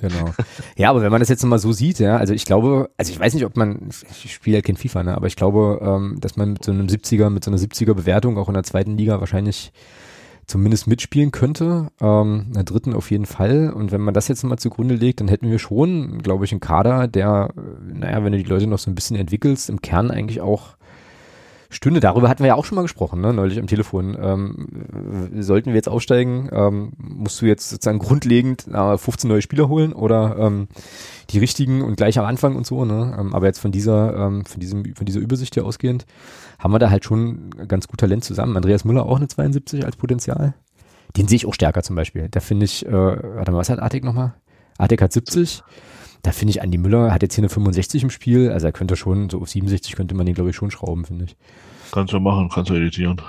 Genau. 0.00 0.34
Ja, 0.76 0.90
aber 0.90 1.00
wenn 1.00 1.10
man 1.10 1.20
das 1.20 1.30
jetzt 1.30 1.44
mal 1.44 1.58
so 1.58 1.72
sieht, 1.72 1.98
ja, 2.00 2.16
also 2.16 2.34
ich 2.34 2.44
glaube, 2.44 2.90
also 2.98 3.10
ich 3.10 3.18
weiß 3.18 3.32
nicht, 3.32 3.46
ob 3.46 3.56
man, 3.56 3.88
ich 4.10 4.34
spiele 4.34 4.58
ja 4.58 4.62
kein 4.62 4.76
FIFA, 4.76 5.02
ne, 5.02 5.16
aber 5.16 5.26
ich 5.26 5.36
glaube, 5.36 5.80
ähm, 5.82 6.18
dass 6.20 6.36
man 6.36 6.52
mit 6.52 6.64
so 6.64 6.70
einem 6.70 6.86
70er, 6.86 7.30
mit 7.30 7.44
so 7.44 7.50
einer 7.50 7.58
70er 7.58 7.94
Bewertung 7.94 8.36
auch 8.36 8.48
in 8.48 8.54
der 8.54 8.62
zweiten 8.62 8.98
Liga 8.98 9.20
wahrscheinlich 9.20 9.72
zumindest 10.50 10.86
mitspielen 10.86 11.30
könnte. 11.30 11.88
Ähm, 12.00 12.46
in 12.48 12.52
der 12.52 12.64
dritten 12.64 12.92
auf 12.92 13.10
jeden 13.10 13.26
Fall. 13.26 13.72
Und 13.72 13.92
wenn 13.92 14.00
man 14.00 14.12
das 14.14 14.28
jetzt 14.28 14.42
mal 14.42 14.58
zugrunde 14.58 14.96
legt, 14.96 15.20
dann 15.20 15.28
hätten 15.28 15.50
wir 15.50 15.58
schon, 15.58 16.18
glaube 16.18 16.44
ich, 16.44 16.52
einen 16.52 16.60
Kader, 16.60 17.08
der, 17.08 17.50
naja, 17.82 18.22
wenn 18.24 18.32
du 18.32 18.38
die 18.38 18.48
Leute 18.48 18.66
noch 18.66 18.78
so 18.78 18.90
ein 18.90 18.94
bisschen 18.94 19.16
entwickelst, 19.16 19.70
im 19.70 19.80
Kern 19.80 20.10
eigentlich 20.10 20.40
auch 20.40 20.76
Stünde, 21.72 22.00
darüber 22.00 22.28
hatten 22.28 22.42
wir 22.42 22.48
ja 22.48 22.54
auch 22.56 22.64
schon 22.64 22.74
mal 22.74 22.82
gesprochen, 22.82 23.20
ne, 23.20 23.32
neulich 23.32 23.58
am 23.60 23.68
Telefon. 23.68 24.16
Ähm, 24.20 24.66
sollten 25.38 25.66
wir 25.66 25.76
jetzt 25.76 25.88
aufsteigen, 25.88 26.48
ähm, 26.52 26.92
musst 26.98 27.40
du 27.40 27.46
jetzt 27.46 27.70
sozusagen 27.70 28.00
grundlegend 28.00 28.66
äh, 28.66 28.98
15 28.98 29.30
neue 29.30 29.40
Spieler 29.40 29.68
holen 29.68 29.92
oder 29.92 30.36
ähm, 30.38 30.66
die 31.30 31.38
richtigen 31.38 31.82
und 31.82 31.96
gleich 31.96 32.18
am 32.18 32.24
Anfang 32.24 32.56
und 32.56 32.66
so, 32.66 32.84
ne? 32.84 33.16
Ähm, 33.18 33.34
aber 33.34 33.46
jetzt 33.46 33.60
von 33.60 33.70
dieser, 33.70 34.16
ähm, 34.16 34.44
von 34.44 34.58
diesem, 34.58 34.96
von 34.96 35.06
dieser 35.06 35.20
Übersicht 35.20 35.54
hier 35.54 35.64
ausgehend, 35.64 36.06
haben 36.58 36.72
wir 36.72 36.80
da 36.80 36.90
halt 36.90 37.04
schon 37.04 37.50
ganz 37.68 37.86
gut 37.86 38.00
Talent 38.00 38.24
zusammen. 38.24 38.56
Andreas 38.56 38.84
Müller 38.84 39.06
auch 39.06 39.16
eine 39.16 39.28
72 39.28 39.84
als 39.86 39.96
Potenzial. 39.96 40.54
Den 41.16 41.28
sehe 41.28 41.36
ich 41.36 41.46
auch 41.46 41.54
stärker 41.54 41.84
zum 41.84 41.94
Beispiel. 41.94 42.28
Da 42.30 42.40
finde 42.40 42.64
ich, 42.64 42.84
äh, 42.84 42.92
warte 42.92 43.52
mal, 43.52 43.58
was 43.58 43.70
hat 43.70 43.78
Artik 43.78 44.02
nochmal? 44.02 44.34
Artik 44.76 45.02
hat 45.02 45.12
70. 45.12 45.62
Da 46.22 46.32
finde 46.32 46.50
ich, 46.50 46.62
Andi 46.62 46.78
Müller 46.78 47.12
hat 47.12 47.22
jetzt 47.22 47.34
hier 47.34 47.42
eine 47.42 47.48
65 47.48 48.02
im 48.02 48.10
Spiel. 48.10 48.50
Also 48.50 48.66
er 48.66 48.72
könnte 48.72 48.96
schon, 48.96 49.30
so 49.30 49.40
auf 49.40 49.48
67 49.48 49.96
könnte 49.96 50.14
man 50.14 50.26
den, 50.26 50.34
glaube 50.34 50.50
ich, 50.50 50.56
schon 50.56 50.70
schrauben, 50.70 51.04
finde 51.04 51.24
ich. 51.26 51.36
Kannst 51.92 52.12
du 52.12 52.20
machen, 52.20 52.48
kannst 52.52 52.70
du 52.70 52.74
editieren. 52.74 53.20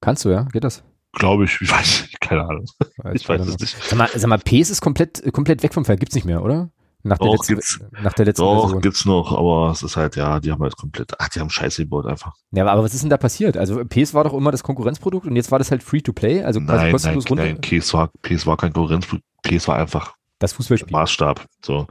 Kannst 0.00 0.24
du, 0.24 0.30
ja? 0.30 0.44
Geht 0.44 0.64
das? 0.64 0.84
Glaube 1.12 1.44
ich, 1.44 1.58
ich 1.60 1.70
weiß, 1.70 2.08
keine 2.20 2.42
Ahnung. 2.42 2.66
Weiß 2.98 3.20
ich 3.20 3.28
weiß 3.28 3.46
es 3.46 3.58
nicht. 3.58 3.76
Sag 3.82 3.98
mal, 3.98 4.08
sag 4.14 4.28
mal, 4.28 4.38
PS 4.38 4.70
ist 4.70 4.80
komplett, 4.80 5.32
komplett 5.32 5.62
weg 5.62 5.74
vom 5.74 5.84
Feld, 5.84 6.00
gibt's 6.00 6.14
nicht 6.14 6.24
mehr, 6.24 6.42
oder? 6.42 6.70
Nach 7.04 7.16
der, 7.16 7.28
doch, 7.28 7.34
letzten, 7.34 7.54
gibt's, 7.54 7.80
nach 8.02 8.12
der 8.12 8.24
letzten 8.26 8.42
Doch, 8.42 8.62
Version. 8.62 8.82
gibt's 8.82 9.04
noch, 9.04 9.32
aber 9.32 9.70
es 9.70 9.82
ist 9.82 9.96
halt, 9.96 10.16
ja, 10.16 10.40
die 10.40 10.50
haben 10.50 10.62
halt 10.62 10.76
komplett, 10.76 11.12
ach, 11.18 11.28
die 11.28 11.38
haben 11.38 11.48
Scheiße 11.48 11.82
gebaut 11.82 12.06
einfach. 12.06 12.34
Ja, 12.50 12.66
aber 12.66 12.82
was 12.82 12.92
ist 12.92 13.02
denn 13.02 13.10
da 13.10 13.16
passiert? 13.16 13.56
Also 13.56 13.84
PS 13.84 14.14
war 14.14 14.24
doch 14.24 14.34
immer 14.34 14.50
das 14.50 14.64
Konkurrenzprodukt 14.64 15.26
und 15.26 15.36
jetzt 15.36 15.52
war 15.52 15.60
das 15.60 15.70
halt 15.70 15.84
Free-to-Play, 15.84 16.42
also 16.42 16.58
nein, 16.58 16.90
kostenlos 16.90 17.24
nein, 17.24 17.38
runter? 17.38 17.44
Nein, 17.44 17.60
PS 17.60 17.94
war, 17.94 18.10
PS 18.22 18.46
war 18.46 18.56
kein 18.56 18.72
Konkurrenzprodukt, 18.72 19.24
PS 19.42 19.68
war 19.68 19.76
einfach 19.76 20.14
das 20.38 20.52
Fußballspiel. 20.52 20.92
Maßstab, 20.92 21.46
so. 21.64 21.86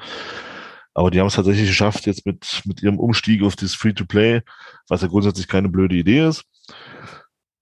Aber 0.94 1.12
die 1.12 1.20
haben 1.20 1.28
es 1.28 1.36
tatsächlich 1.36 1.68
geschafft, 1.68 2.08
jetzt 2.08 2.26
mit, 2.26 2.62
mit 2.66 2.82
ihrem 2.82 3.00
Umstieg 3.00 3.44
auf 3.44 3.56
das 3.56 3.76
Free-to-Play, 3.76 4.42
was 4.88 5.02
ja 5.02 5.08
grundsätzlich 5.08 5.48
keine 5.48 5.70
blöde 5.70 5.96
Idee 5.96 6.28
ist. 6.28 6.44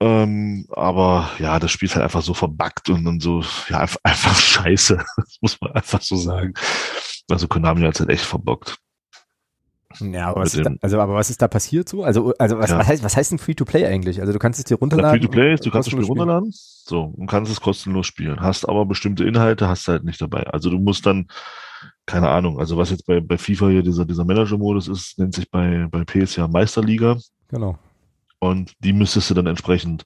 Ähm, 0.02 0.68
aber 0.72 1.32
ja, 1.40 1.60
das 1.60 1.72
Spiel 1.72 1.88
ist 1.88 1.96
halt 1.96 2.04
einfach 2.04 2.22
so 2.22 2.34
verbuggt 2.34 2.90
und, 2.90 3.08
und 3.08 3.22
so, 3.22 3.44
ja, 3.70 3.80
einfach, 3.80 4.00
einfach 4.04 4.36
scheiße. 4.36 4.98
Das 5.18 5.38
muss 5.42 5.60
man 5.60 5.72
einfach 5.74 6.02
so 6.02 6.16
sagen. 6.16 6.54
Also 7.30 7.48
Konami 7.48 7.82
hat 7.82 7.96
es 7.96 8.00
halt 8.00 8.10
echt 8.10 8.24
verbockt. 8.24 8.78
Ja, 10.00 10.30
aber 10.30 10.42
was, 10.42 10.54
da, 10.54 10.72
also, 10.82 11.00
aber 11.00 11.14
was 11.14 11.30
ist 11.30 11.42
da 11.42 11.48
passiert 11.48 11.90
so? 11.90 12.04
Also, 12.04 12.34
also 12.38 12.58
was, 12.58 12.70
ja. 12.70 12.78
was 12.78 12.88
heißt, 12.88 13.04
was 13.04 13.18
heißt 13.18 13.32
denn 13.32 13.40
Free-to-Play 13.40 13.86
eigentlich? 13.86 14.22
Also 14.22 14.34
du 14.34 14.40
kannst 14.40 14.60
es 14.60 14.66
dir 14.66 14.76
runterladen. 14.76 15.20
Free-to-Play 15.20 15.54
ist, 15.54 15.66
du 15.66 15.72
kannst 15.72 15.88
das 15.88 15.92
Spiel 15.92 16.04
spielen. 16.04 16.20
runterladen, 16.20 16.52
so, 16.54 17.14
und 17.16 17.28
kannst 17.28 17.52
es 17.52 17.62
kostenlos 17.62 18.08
spielen. 18.08 18.40
Hast 18.40 18.68
aber 18.68 18.86
bestimmte 18.86 19.24
Inhalte, 19.24 19.68
hast 19.68 19.88
du 19.88 19.94
halt 19.94 20.04
nicht 20.04 20.22
dabei. 20.22 20.44
Also 20.48 20.70
du 20.70 20.78
musst 20.78 21.06
dann, 21.06 21.28
keine 22.06 22.30
Ahnung, 22.30 22.60
also 22.60 22.78
was 22.78 22.90
jetzt 22.90 23.06
bei, 23.06 23.20
bei 23.20 23.38
FIFA 23.38 23.70
hier 23.70 23.84
dieser, 23.84 24.06
dieser 24.06 24.26
Manager-Modus 24.26 24.88
ist, 24.88 25.18
nennt 25.20 25.36
sich 25.36 25.50
bei, 25.50 25.88
bei 25.90 26.04
PS 26.04 26.36
ja 26.36 26.48
Meisterliga. 26.48 27.18
Genau. 27.50 27.78
Und 28.40 28.74
die 28.80 28.94
müsstest 28.94 29.30
du 29.30 29.34
dann 29.34 29.48
entsprechend 29.48 30.06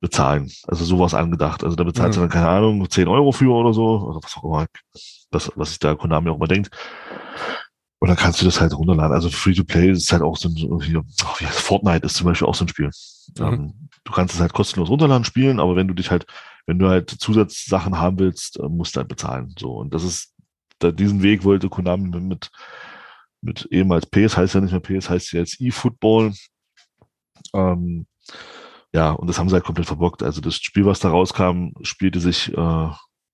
bezahlen. 0.00 0.50
Also 0.66 0.84
sowas 0.84 1.14
angedacht. 1.14 1.64
Also 1.64 1.76
da 1.76 1.84
bezahlst 1.84 2.18
mhm. 2.18 2.22
du 2.22 2.28
dann, 2.28 2.30
keine 2.30 2.48
Ahnung, 2.48 2.88
10 2.88 3.08
Euro 3.08 3.32
für 3.32 3.52
oder 3.52 3.72
so, 3.72 4.00
oder 4.00 4.20
was 4.22 4.36
auch 4.36 4.44
immer, 4.44 4.66
das, 5.30 5.50
was 5.56 5.70
sich 5.70 5.78
da 5.78 5.94
Konami 5.94 6.30
auch 6.30 6.36
immer 6.36 6.48
denkt. 6.48 6.70
Und 7.98 8.08
dann 8.08 8.16
kannst 8.16 8.40
du 8.40 8.44
das 8.44 8.60
halt 8.60 8.76
runterladen. 8.76 9.14
Also 9.14 9.30
Free-to-Play 9.30 9.90
ist 9.90 10.12
halt 10.12 10.22
auch 10.22 10.36
so 10.36 10.48
ein, 10.48 10.56
so 10.56 10.80
wie 10.80 11.46
Fortnite 11.46 12.04
ist 12.04 12.14
zum 12.14 12.26
Beispiel 12.26 12.46
auch 12.46 12.54
so 12.54 12.64
ein 12.64 12.68
Spiel. 12.68 12.90
Mhm. 13.38 13.44
Ähm, 13.44 13.88
du 14.04 14.12
kannst 14.12 14.34
es 14.34 14.40
halt 14.40 14.52
kostenlos 14.52 14.90
runterladen, 14.90 15.24
spielen, 15.24 15.60
aber 15.60 15.76
wenn 15.76 15.88
du 15.88 15.94
dich 15.94 16.10
halt, 16.10 16.26
wenn 16.66 16.78
du 16.78 16.88
halt 16.88 17.10
Zusatzsachen 17.10 17.98
haben 17.98 18.18
willst, 18.18 18.58
äh, 18.60 18.68
musst 18.68 18.96
du 18.96 19.00
halt 19.00 19.08
bezahlen. 19.08 19.54
So. 19.58 19.72
Und 19.72 19.94
das 19.94 20.04
ist, 20.04 20.34
da, 20.78 20.92
diesen 20.92 21.22
Weg 21.22 21.44
wollte 21.44 21.68
Konami 21.68 22.08
mit, 22.20 22.50
mit 23.40 23.66
ehemals 23.70 24.06
PS, 24.06 24.36
heißt 24.36 24.54
ja 24.54 24.60
nicht 24.60 24.72
mehr 24.72 24.80
PS, 24.80 25.08
heißt 25.08 25.32
ja 25.32 25.40
jetzt 25.40 25.60
eFootball. 25.60 26.34
Ähm, 27.54 28.06
ja, 28.92 29.12
und 29.12 29.26
das 29.26 29.38
haben 29.38 29.48
sie 29.48 29.54
halt 29.54 29.64
komplett 29.64 29.86
verbockt. 29.86 30.22
Also 30.22 30.40
das 30.40 30.56
Spiel, 30.56 30.84
was 30.84 31.00
da 31.00 31.10
rauskam, 31.10 31.70
spielte 31.82 32.20
sich 32.20 32.52
äh, 32.52 32.88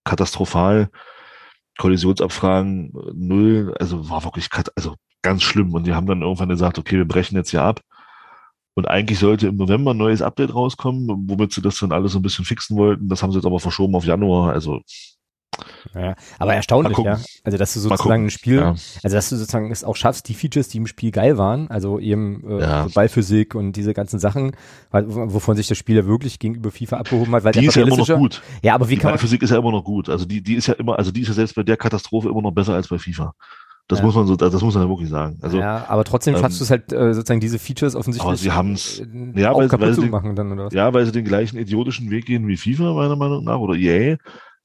katastrophal. 0.05 0.91
Kollisionsabfragen 1.79 2.91
äh, 2.91 3.13
null, 3.15 3.75
also 3.79 4.09
war 4.09 4.25
wirklich 4.25 4.49
also 4.77 4.97
ganz 5.23 5.43
schlimm. 5.43 5.73
Und 5.75 5.87
die 5.87 5.95
haben 5.95 6.07
dann 6.07 6.23
irgendwann 6.23 6.49
gesagt, 6.49 6.79
okay, 6.79 6.97
wir 6.97 7.07
brechen 7.07 7.37
jetzt 7.37 7.51
hier 7.51 7.63
ab. 7.63 7.81
Und 8.75 8.89
eigentlich 8.89 9.19
sollte 9.19 9.49
im 9.49 9.57
November 9.57 9.93
ein 9.93 9.99
neues 9.99 10.23
Update 10.23 10.55
rauskommen, 10.55 11.07
womit 11.29 11.53
sie 11.53 11.61
das 11.61 11.79
dann 11.79 11.93
alles 11.93 12.13
so 12.13 12.19
ein 12.19 12.23
bisschen 12.23 12.45
fixen 12.45 12.77
wollten. 12.77 13.09
Das 13.09 13.23
haben 13.23 13.31
sie 13.31 13.39
jetzt 13.39 13.47
aber 13.47 13.61
verschoben 13.61 13.95
auf 13.95 14.05
Januar. 14.05 14.53
Also 14.53 14.81
ja, 15.95 16.15
aber 16.39 16.55
erstaunlich, 16.55 16.97
ja. 16.99 17.19
Also, 17.45 17.59
dass 17.59 17.75
du 17.75 17.81
sozusagen 17.81 18.27
ein 18.27 18.31
Spiel, 18.31 18.57
ja. 18.57 18.71
also, 19.03 19.17
dass 19.17 19.29
du 19.29 19.37
sozusagen 19.37 19.71
es 19.71 19.85
auch 19.85 19.97
schaffst, 19.97 20.29
die 20.29 20.35
Features, 20.35 20.69
die 20.69 20.79
im 20.79 20.87
Spiel 20.87 21.11
geil 21.11 21.37
waren, 21.39 21.71
also 21.71 21.99
eben 21.99 22.43
äh, 22.49 22.61
ja. 22.61 22.87
Ballphysik 22.95 23.55
und 23.55 23.73
diese 23.73 23.93
ganzen 23.93 24.19
Sachen, 24.19 24.53
wovon 24.91 25.57
sich 25.57 25.69
der 25.69 25.75
Spieler 25.75 26.07
wirklich 26.07 26.39
gegenüber 26.39 26.71
FIFA 26.71 26.99
abgehoben 26.99 27.35
hat, 27.35 27.45
weil 27.45 27.53
die 27.53 27.67
ist 27.67 27.75
ja 27.75 27.83
immer 27.83 27.97
noch 27.97 28.09
gut. 28.09 28.43
Ja, 28.63 28.75
aber 28.75 28.89
wie 28.89 28.95
die 28.95 29.01
kann 29.01 29.11
Ballphysik 29.11 29.43
ist 29.43 29.51
ja 29.51 29.59
immer 29.59 29.73
noch 29.73 29.85
gut. 29.85 30.09
Also, 30.09 30.25
die, 30.25 30.43
die 30.43 30.55
ist 30.55 30.69
ja 30.69 30.75
immer, 30.75 30.99
also, 30.99 31.11
die 31.11 31.21
ist 31.21 31.29
ja 31.29 31.35
selbst 31.35 31.55
bei 31.55 31.63
der 31.63 31.77
Katastrophe 31.77 32.29
immer 32.29 32.43
noch 32.43 32.53
besser 32.53 32.75
als 32.75 32.89
bei 32.89 32.99
FIFA. 32.99 33.35
Das 33.89 33.99
ja. 33.99 34.07
muss 34.07 34.15
man 34.15 34.27
so, 34.27 34.37
das 34.37 34.63
muss 34.63 34.75
man 34.75 34.85
ja 34.85 34.89
wirklich 34.89 35.11
sagen. 35.11 35.39
Also, 35.43 35.59
ja, 35.59 35.85
aber 35.89 36.05
trotzdem 36.05 36.35
schaffst 36.37 36.57
ähm, 36.57 36.59
du 36.59 36.65
es 36.65 36.71
halt 36.71 36.93
äh, 36.93 37.13
sozusagen 37.13 37.41
diese 37.41 37.59
Features 37.59 37.95
offensichtlich. 37.95 38.27
Aber 38.27 38.37
sie 38.37 38.53
haben 38.53 38.73
es, 38.73 39.01
äh, 39.01 39.05
ja, 39.41 39.55
weil, 39.55 39.71
weil, 39.71 39.93
sie 39.93 40.03
den, 40.03 40.35
dann, 40.35 40.53
oder 40.53 40.67
was? 40.67 40.73
ja, 40.73 40.95
weil 40.95 41.05
sie 41.05 41.13
den 41.13 41.25
gleichen 41.25 41.59
idiotischen 41.59 42.11
Weg 42.11 42.27
gehen 42.27 42.47
wie 42.47 42.57
FIFA 42.57 42.95
meiner 42.95 43.17
Meinung 43.17 43.45
nach 43.45 43.59
oder 43.59 43.75
EA 43.75 44.17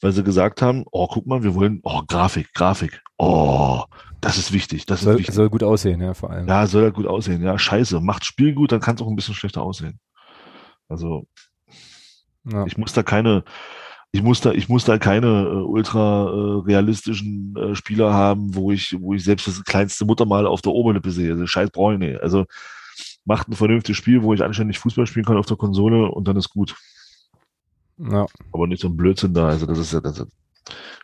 weil 0.01 0.11
sie 0.11 0.23
gesagt 0.23 0.61
haben, 0.61 0.85
oh, 0.91 1.07
guck 1.07 1.25
mal, 1.25 1.43
wir 1.43 1.55
wollen, 1.55 1.79
oh, 1.83 2.01
Grafik, 2.07 2.53
Grafik, 2.53 3.01
oh, 3.17 3.83
das 4.21 4.37
ist 4.37 4.51
wichtig, 4.51 4.85
das 4.85 5.01
soll, 5.01 5.13
ist 5.13 5.19
wichtig. 5.19 5.35
Soll 5.35 5.49
gut 5.49 5.63
aussehen, 5.63 6.01
ja, 6.01 6.13
vor 6.13 6.31
allem. 6.31 6.47
Ja, 6.47 6.67
soll 6.67 6.83
halt 6.83 6.93
gut 6.93 7.07
aussehen, 7.07 7.43
ja, 7.43 7.57
scheiße, 7.57 7.99
macht 7.99 8.25
Spiel 8.25 8.53
gut, 8.53 8.71
dann 8.71 8.79
kann 8.79 8.95
es 8.95 9.01
auch 9.01 9.07
ein 9.07 9.15
bisschen 9.15 9.33
schlechter 9.35 9.61
aussehen. 9.61 9.99
Also, 10.87 11.27
ja. 12.45 12.65
ich 12.65 12.77
muss 12.77 12.93
da 12.93 13.03
keine, 13.03 13.43
ich 14.11 14.21
muss 14.21 14.41
da, 14.41 14.51
ich 14.51 14.69
muss 14.69 14.85
da 14.85 14.97
keine 14.97 15.43
äh, 15.43 15.63
ultra 15.63 16.25
äh, 16.25 16.61
realistischen 16.65 17.55
äh, 17.57 17.75
Spieler 17.75 18.13
haben, 18.13 18.55
wo 18.55 18.71
ich, 18.71 18.95
wo 18.99 19.13
ich 19.13 19.23
selbst 19.23 19.47
das 19.47 19.63
kleinste 19.63 20.05
Muttermal 20.05 20.45
auf 20.47 20.61
der 20.61 20.73
Oberlippe 20.73 21.11
sehe. 21.11 21.31
Also, 21.31 21.45
scheiß 21.45 21.71
brauche 21.71 21.93
ich 21.93 21.99
nicht. 21.99 22.21
Also, 22.21 22.45
macht 23.25 23.49
ein 23.49 23.53
vernünftiges 23.53 23.97
Spiel, 23.97 24.23
wo 24.23 24.33
ich 24.33 24.43
anständig 24.43 24.79
Fußball 24.79 25.05
spielen 25.05 25.25
kann 25.25 25.37
auf 25.37 25.45
der 25.45 25.57
Konsole 25.57 26.09
und 26.09 26.27
dann 26.27 26.37
ist 26.37 26.49
gut. 26.49 26.75
Ja. 27.97 28.25
Aber 28.51 28.67
nicht 28.67 28.81
so 28.81 28.87
ein 28.87 28.97
Blödsinn 28.97 29.33
da. 29.33 29.47
Also 29.47 29.65
das 29.65 29.79
ist 29.79 29.93
ja, 29.93 29.99
das, 29.99 30.19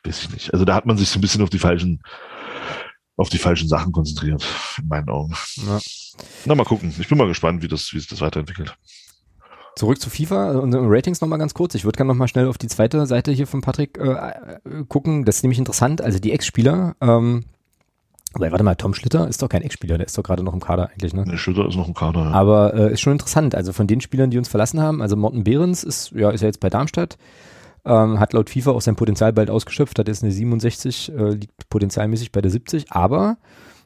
weiß 0.03 0.23
ich 0.23 0.31
nicht. 0.31 0.53
Also 0.53 0.65
da 0.65 0.75
hat 0.75 0.85
man 0.85 0.97
sich 0.97 1.09
so 1.09 1.19
ein 1.19 1.21
bisschen 1.21 1.41
auf 1.41 1.49
die 1.49 1.59
falschen, 1.59 2.01
auf 3.17 3.29
die 3.29 3.37
falschen 3.37 3.67
Sachen 3.67 3.91
konzentriert, 3.91 4.45
in 4.77 4.87
meinen 4.87 5.09
Augen. 5.09 5.33
Ja. 5.57 5.79
Na, 6.45 6.55
mal 6.55 6.65
gucken. 6.65 6.93
Ich 6.99 7.07
bin 7.07 7.17
mal 7.17 7.27
gespannt, 7.27 7.61
wie 7.61 7.67
das, 7.67 7.93
wie 7.93 7.99
sich 7.99 8.07
das 8.07 8.21
weiterentwickelt. 8.21 8.75
Zurück 9.75 9.99
zu 9.99 10.11
FIFA 10.11 10.59
und 10.59 10.75
Ratings 10.75 11.21
nochmal 11.21 11.39
ganz 11.39 11.55
kurz. 11.55 11.73
Ich 11.73 11.83
würde 11.83 11.97
gerne 11.97 12.09
nochmal 12.09 12.27
schnell 12.27 12.47
auf 12.47 12.59
die 12.59 12.67
zweite 12.67 13.05
Seite 13.07 13.31
hier 13.31 13.47
von 13.47 13.61
Patrick 13.61 13.97
äh, 13.97 14.11
äh, 14.11 14.85
gucken. 14.87 15.25
Das 15.25 15.37
ist 15.37 15.43
nämlich 15.43 15.57
interessant. 15.57 15.99
Also 16.01 16.19
die 16.19 16.31
Ex-Spieler, 16.31 16.95
ähm, 17.01 17.45
aber 18.33 18.51
warte 18.51 18.63
mal, 18.63 18.75
Tom 18.75 18.93
Schlitter 18.93 19.27
ist 19.27 19.41
doch 19.41 19.49
kein 19.49 19.61
Ex-Spieler, 19.61 19.97
der 19.97 20.07
ist 20.07 20.17
doch 20.17 20.23
gerade 20.23 20.43
noch 20.43 20.53
im 20.53 20.59
Kader 20.59 20.89
eigentlich, 20.89 21.13
ne? 21.13 21.23
Der 21.23 21.37
Schlitter 21.37 21.67
ist 21.67 21.75
noch 21.75 21.87
im 21.87 21.93
Kader, 21.93 22.21
ja. 22.21 22.31
Aber 22.31 22.73
äh, 22.73 22.93
ist 22.93 23.01
schon 23.01 23.13
interessant. 23.13 23.55
Also 23.55 23.73
von 23.73 23.87
den 23.87 24.01
Spielern, 24.01 24.31
die 24.31 24.37
uns 24.37 24.47
verlassen 24.47 24.81
haben, 24.81 25.01
also 25.01 25.15
Morten 25.15 25.43
Behrens 25.43 25.83
ist, 25.83 26.11
ja, 26.11 26.31
ist 26.31 26.41
ja 26.41 26.47
jetzt 26.47 26.59
bei 26.59 26.69
Darmstadt, 26.69 27.17
ähm, 27.85 28.19
hat 28.19 28.33
laut 28.33 28.49
FIFA 28.49 28.71
auch 28.71 28.81
sein 28.81 28.95
Potenzial 28.95 29.33
bald 29.33 29.49
ausgeschöpft, 29.49 29.99
hat 29.99 30.07
jetzt 30.07 30.23
eine 30.23 30.31
67, 30.31 31.11
äh, 31.15 31.29
liegt 31.31 31.69
potenzialmäßig 31.69 32.31
bei 32.31 32.41
der 32.41 32.51
70, 32.51 32.91
aber 32.91 33.37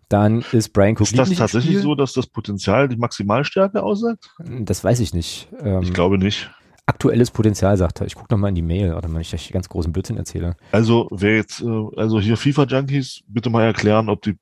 dann 0.10 0.46
ist 0.54 0.72
Brian 0.72 0.94
Cook 0.94 1.02
Ist 1.02 1.18
das 1.18 1.30
tatsächlich 1.32 1.80
so, 1.80 1.94
dass 1.94 2.14
das 2.14 2.28
Potenzial 2.28 2.88
die 2.88 2.96
Maximalstärke 2.96 3.84
aussagt? 3.84 4.30
Das 4.40 4.84
weiß 4.84 5.02
ich 5.02 5.14
nicht. 5.14 5.50
Ähm, 5.62 5.82
ich 5.82 5.94
glaube 5.94 6.18
nicht. 6.18 6.50
Aktuelles 6.88 7.32
Potenzial, 7.32 7.78
sagt 7.78 8.02
er. 8.02 8.08
Ich 8.08 8.16
gucke 8.16 8.34
nochmal 8.34 8.50
in 8.50 8.56
die 8.56 8.62
Mail, 8.62 8.96
oder 8.96 9.14
wenn 9.14 9.22
ich 9.22 9.34
euch 9.34 9.52
ganz 9.52 9.70
großen 9.70 9.92
Blödsinn 9.92 10.18
erzähle. 10.18 10.56
Also, 10.72 11.08
wer 11.12 11.36
jetzt, 11.36 11.62
äh, 11.62 11.86
also 11.96 12.20
hier 12.20 12.38
FIFA-Junkies, 12.38 13.24
bitte 13.28 13.50
mal 13.50 13.64
erklären, 13.64 14.10
ob 14.10 14.22
die 14.22 14.38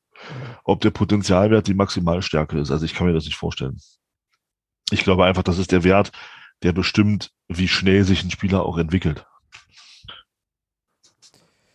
ob 0.63 0.81
der 0.81 0.91
Potenzialwert 0.91 1.67
die 1.67 1.73
Maximalstärke 1.73 2.59
ist. 2.59 2.71
Also 2.71 2.85
ich 2.85 2.93
kann 2.93 3.07
mir 3.07 3.13
das 3.13 3.25
nicht 3.25 3.35
vorstellen. 3.35 3.79
Ich 4.91 5.03
glaube 5.03 5.25
einfach, 5.25 5.43
das 5.43 5.57
ist 5.57 5.71
der 5.71 5.83
Wert, 5.83 6.11
der 6.63 6.73
bestimmt, 6.73 7.31
wie 7.47 7.67
schnell 7.67 8.03
sich 8.03 8.23
ein 8.23 8.31
Spieler 8.31 8.63
auch 8.63 8.77
entwickelt. 8.77 9.25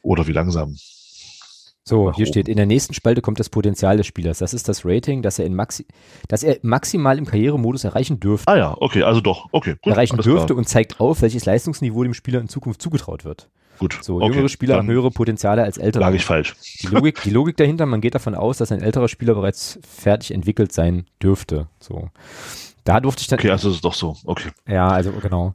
Oder 0.02 0.26
wie 0.26 0.32
langsam. 0.32 0.76
So, 1.90 2.12
hier 2.12 2.26
steht, 2.26 2.48
in 2.48 2.56
der 2.56 2.66
nächsten 2.66 2.94
Spalte 2.94 3.20
kommt 3.20 3.40
das 3.40 3.48
Potenzial 3.48 3.96
des 3.96 4.06
Spielers. 4.06 4.38
Das 4.38 4.54
ist 4.54 4.68
das 4.68 4.84
Rating, 4.84 5.22
das 5.22 5.40
er, 5.40 5.46
in 5.46 5.56
Maxi 5.56 5.86
das 6.28 6.44
er 6.44 6.56
maximal 6.62 7.18
im 7.18 7.26
Karrieremodus 7.26 7.82
erreichen 7.82 8.20
dürfte. 8.20 8.46
Ah 8.46 8.56
ja, 8.56 8.76
okay, 8.78 9.02
also 9.02 9.20
doch, 9.20 9.48
okay. 9.50 9.74
Gut, 9.82 9.92
erreichen 9.92 10.16
dürfte 10.18 10.46
klar. 10.46 10.58
und 10.58 10.68
zeigt 10.68 11.00
auf, 11.00 11.20
welches 11.20 11.46
Leistungsniveau 11.46 12.04
dem 12.04 12.14
Spieler 12.14 12.40
in 12.40 12.48
Zukunft 12.48 12.80
zugetraut 12.80 13.24
wird. 13.24 13.48
Gut. 13.80 13.98
So, 14.02 14.20
okay, 14.20 14.34
jüngere 14.34 14.48
Spieler 14.48 14.76
haben 14.76 14.86
höhere 14.86 15.10
Potenziale 15.10 15.64
als 15.64 15.78
ältere. 15.78 16.04
Lag 16.04 16.14
ich 16.14 16.24
falsch. 16.24 16.54
Die 16.80 16.86
Logik, 16.86 17.22
die 17.24 17.30
Logik 17.30 17.56
dahinter, 17.56 17.86
man 17.86 18.00
geht 18.00 18.14
davon 18.14 18.36
aus, 18.36 18.58
dass 18.58 18.70
ein 18.70 18.82
älterer 18.82 19.08
Spieler 19.08 19.34
bereits 19.34 19.80
fertig 19.82 20.30
entwickelt 20.30 20.70
sein 20.70 21.06
dürfte. 21.20 21.66
So. 21.80 22.10
Da 22.84 23.00
durfte 23.00 23.22
ich 23.22 23.26
dann. 23.26 23.40
Okay, 23.40 23.50
also 23.50 23.68
ist 23.68 23.76
es 23.76 23.80
doch 23.80 23.94
so. 23.94 24.14
Okay. 24.26 24.50
Ja, 24.68 24.86
also 24.86 25.10
genau. 25.20 25.54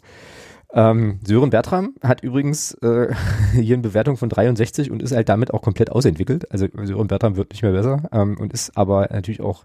Ähm, 0.78 1.20
Sören 1.26 1.52
Bertram 1.52 1.96
hat 2.04 2.22
übrigens 2.22 2.74
äh, 2.82 3.16
hier 3.54 3.76
eine 3.76 3.84
Bewertung 3.84 4.18
von 4.18 4.28
63 4.28 4.92
und 4.92 5.02
ist 5.02 5.16
halt 5.16 5.30
damit 5.30 5.54
auch 5.54 5.62
komplett 5.62 5.90
ausentwickelt. 5.90 6.52
Also 6.52 6.68
Sören 6.84 7.08
Bertram 7.08 7.38
wird 7.38 7.52
nicht 7.52 7.64
mehr 7.64 7.72
besser 7.72 8.04
ähm, 8.12 8.38
und 8.38 8.52
ist 8.52 8.76
aber 8.76 9.08
natürlich 9.10 9.40
auch, 9.40 9.64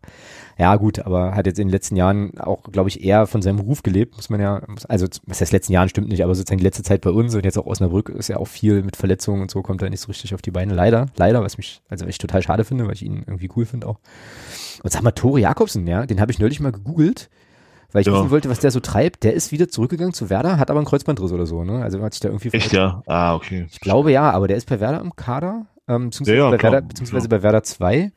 ja 0.57 0.77
gut, 0.77 1.01
aber 1.01 1.35
hat 1.35 1.47
jetzt 1.47 1.59
in 1.59 1.67
den 1.67 1.73
letzten 1.73 1.97
Jahren 1.97 2.39
auch, 2.39 2.63
glaube 2.63 2.89
ich, 2.89 3.03
eher 3.03 3.27
von 3.27 3.43
seinem 3.43 3.59
Ruf 3.59 3.83
gelebt, 3.83 4.15
muss 4.15 4.31
man 4.31 4.41
ja, 4.41 4.63
also 4.89 5.09
was 5.27 5.41
heißt 5.41 5.51
letzten 5.51 5.73
Jahren 5.73 5.89
stimmt 5.89 6.09
nicht, 6.11 6.23
aber 6.23 6.37
sozusagen 6.37 6.59
die 6.59 6.65
letzte 6.65 6.85
Zeit 6.85 7.01
bei 7.01 7.11
uns 7.11 7.35
und 7.35 7.45
jetzt 7.45 7.59
auch 7.59 7.67
Osnabrück 7.67 8.09
ist 8.11 8.29
ja 8.29 8.37
auch 8.37 8.49
viel 8.49 8.85
mit 8.85 8.97
Verletzungen 8.97 9.43
und 9.43 9.51
so, 9.51 9.63
kommt 9.63 9.83
er 9.83 9.91
nicht 9.91 10.01
so 10.01 10.07
richtig 10.07 10.33
auf 10.33 10.43
die 10.43 10.53
Beine. 10.53 10.75
Leider, 10.75 11.07
leider, 11.17 11.43
was 11.43 11.59
mich, 11.59 11.83
also 11.89 12.07
ich 12.07 12.19
total 12.19 12.43
schade 12.43 12.63
finde, 12.63 12.87
weil 12.87 12.95
ich 12.95 13.03
ihn 13.03 13.25
irgendwie 13.27 13.51
cool 13.57 13.67
finde 13.67 13.89
auch. 13.89 13.99
Und 14.85 14.93
sag 14.93 15.03
mal, 15.03 15.11
Tore 15.11 15.41
Jakobsen, 15.41 15.89
ja, 15.89 16.07
den 16.07 16.21
habe 16.21 16.31
ich 16.31 16.39
neulich 16.39 16.61
mal 16.61 16.71
gegoogelt 16.71 17.31
weil 17.93 18.03
ich 18.03 18.07
ja. 18.07 18.15
wissen 18.15 18.31
wollte, 18.31 18.49
was 18.49 18.61
der 18.61 18.71
so 18.71 18.81
treibt. 18.81 19.25
Der 19.25 19.35
ist 19.35 19.53
wieder 19.53 19.69
zurückgegangen 19.69 20.15
zu 20.15 20.31
Werder, 20.31 20.59
hat 20.59 20.71
aber 20.71 20.81
einen 20.81 20.87
Kreuzbandriss 20.87 21.33
oder 21.33 21.47
so, 21.47 21.65
ne? 21.65 21.83
Also 21.83 22.01
hat 22.03 22.15
sich 22.15 22.21
da 22.21 22.29
irgendwie 22.29 22.49
Echt, 22.49 22.73
ja? 22.73 23.03
Ah, 23.07 23.35
okay. 23.35 23.67
Ich 23.71 23.81
glaube 23.81 24.13
ja, 24.13 24.31
aber 24.31 24.49
der 24.49 24.57
ist 24.57 24.69
bei 24.69 24.81
Werder 24.81 25.01
im 25.01 25.17
Kader, 25.17 25.67
ähm, 25.89 26.11
beziehungsweise, 26.11 26.39
ja, 26.39 26.51
ja, 26.51 26.57
bei, 26.57 26.63
Werder, 26.63 26.83
beziehungsweise 26.83 27.29
bei 27.29 27.43
Werder 27.43 27.63
2. 27.63 28.13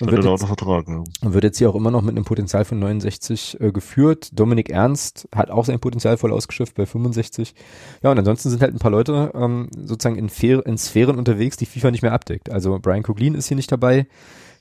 Und 0.00 0.10
wird, 0.10 0.24
jetzt, 0.24 0.44
Vertrag, 0.44 0.88
ja. 0.88 1.04
und 1.22 1.34
wird 1.34 1.44
jetzt 1.44 1.58
hier 1.58 1.70
auch 1.70 1.76
immer 1.76 1.92
noch 1.92 2.02
mit 2.02 2.16
einem 2.16 2.24
Potenzial 2.24 2.64
von 2.64 2.80
69 2.80 3.60
äh, 3.60 3.70
geführt. 3.70 4.30
Dominik 4.32 4.68
Ernst 4.68 5.28
hat 5.34 5.50
auch 5.50 5.64
sein 5.64 5.78
Potenzial 5.78 6.16
voll 6.16 6.32
ausgeschöpft 6.32 6.74
bei 6.74 6.84
65. 6.84 7.54
Ja, 8.02 8.10
und 8.10 8.18
ansonsten 8.18 8.50
sind 8.50 8.60
halt 8.60 8.74
ein 8.74 8.80
paar 8.80 8.90
Leute 8.90 9.30
ähm, 9.34 9.68
sozusagen 9.72 10.16
in, 10.16 10.28
in 10.28 10.78
Sphären 10.78 11.16
unterwegs, 11.16 11.56
die 11.56 11.66
FIFA 11.66 11.92
nicht 11.92 12.02
mehr 12.02 12.12
abdeckt. 12.12 12.50
Also 12.50 12.78
Brian 12.80 13.04
Coglin 13.04 13.36
ist 13.36 13.46
hier 13.46 13.56
nicht 13.56 13.70
dabei. 13.70 14.06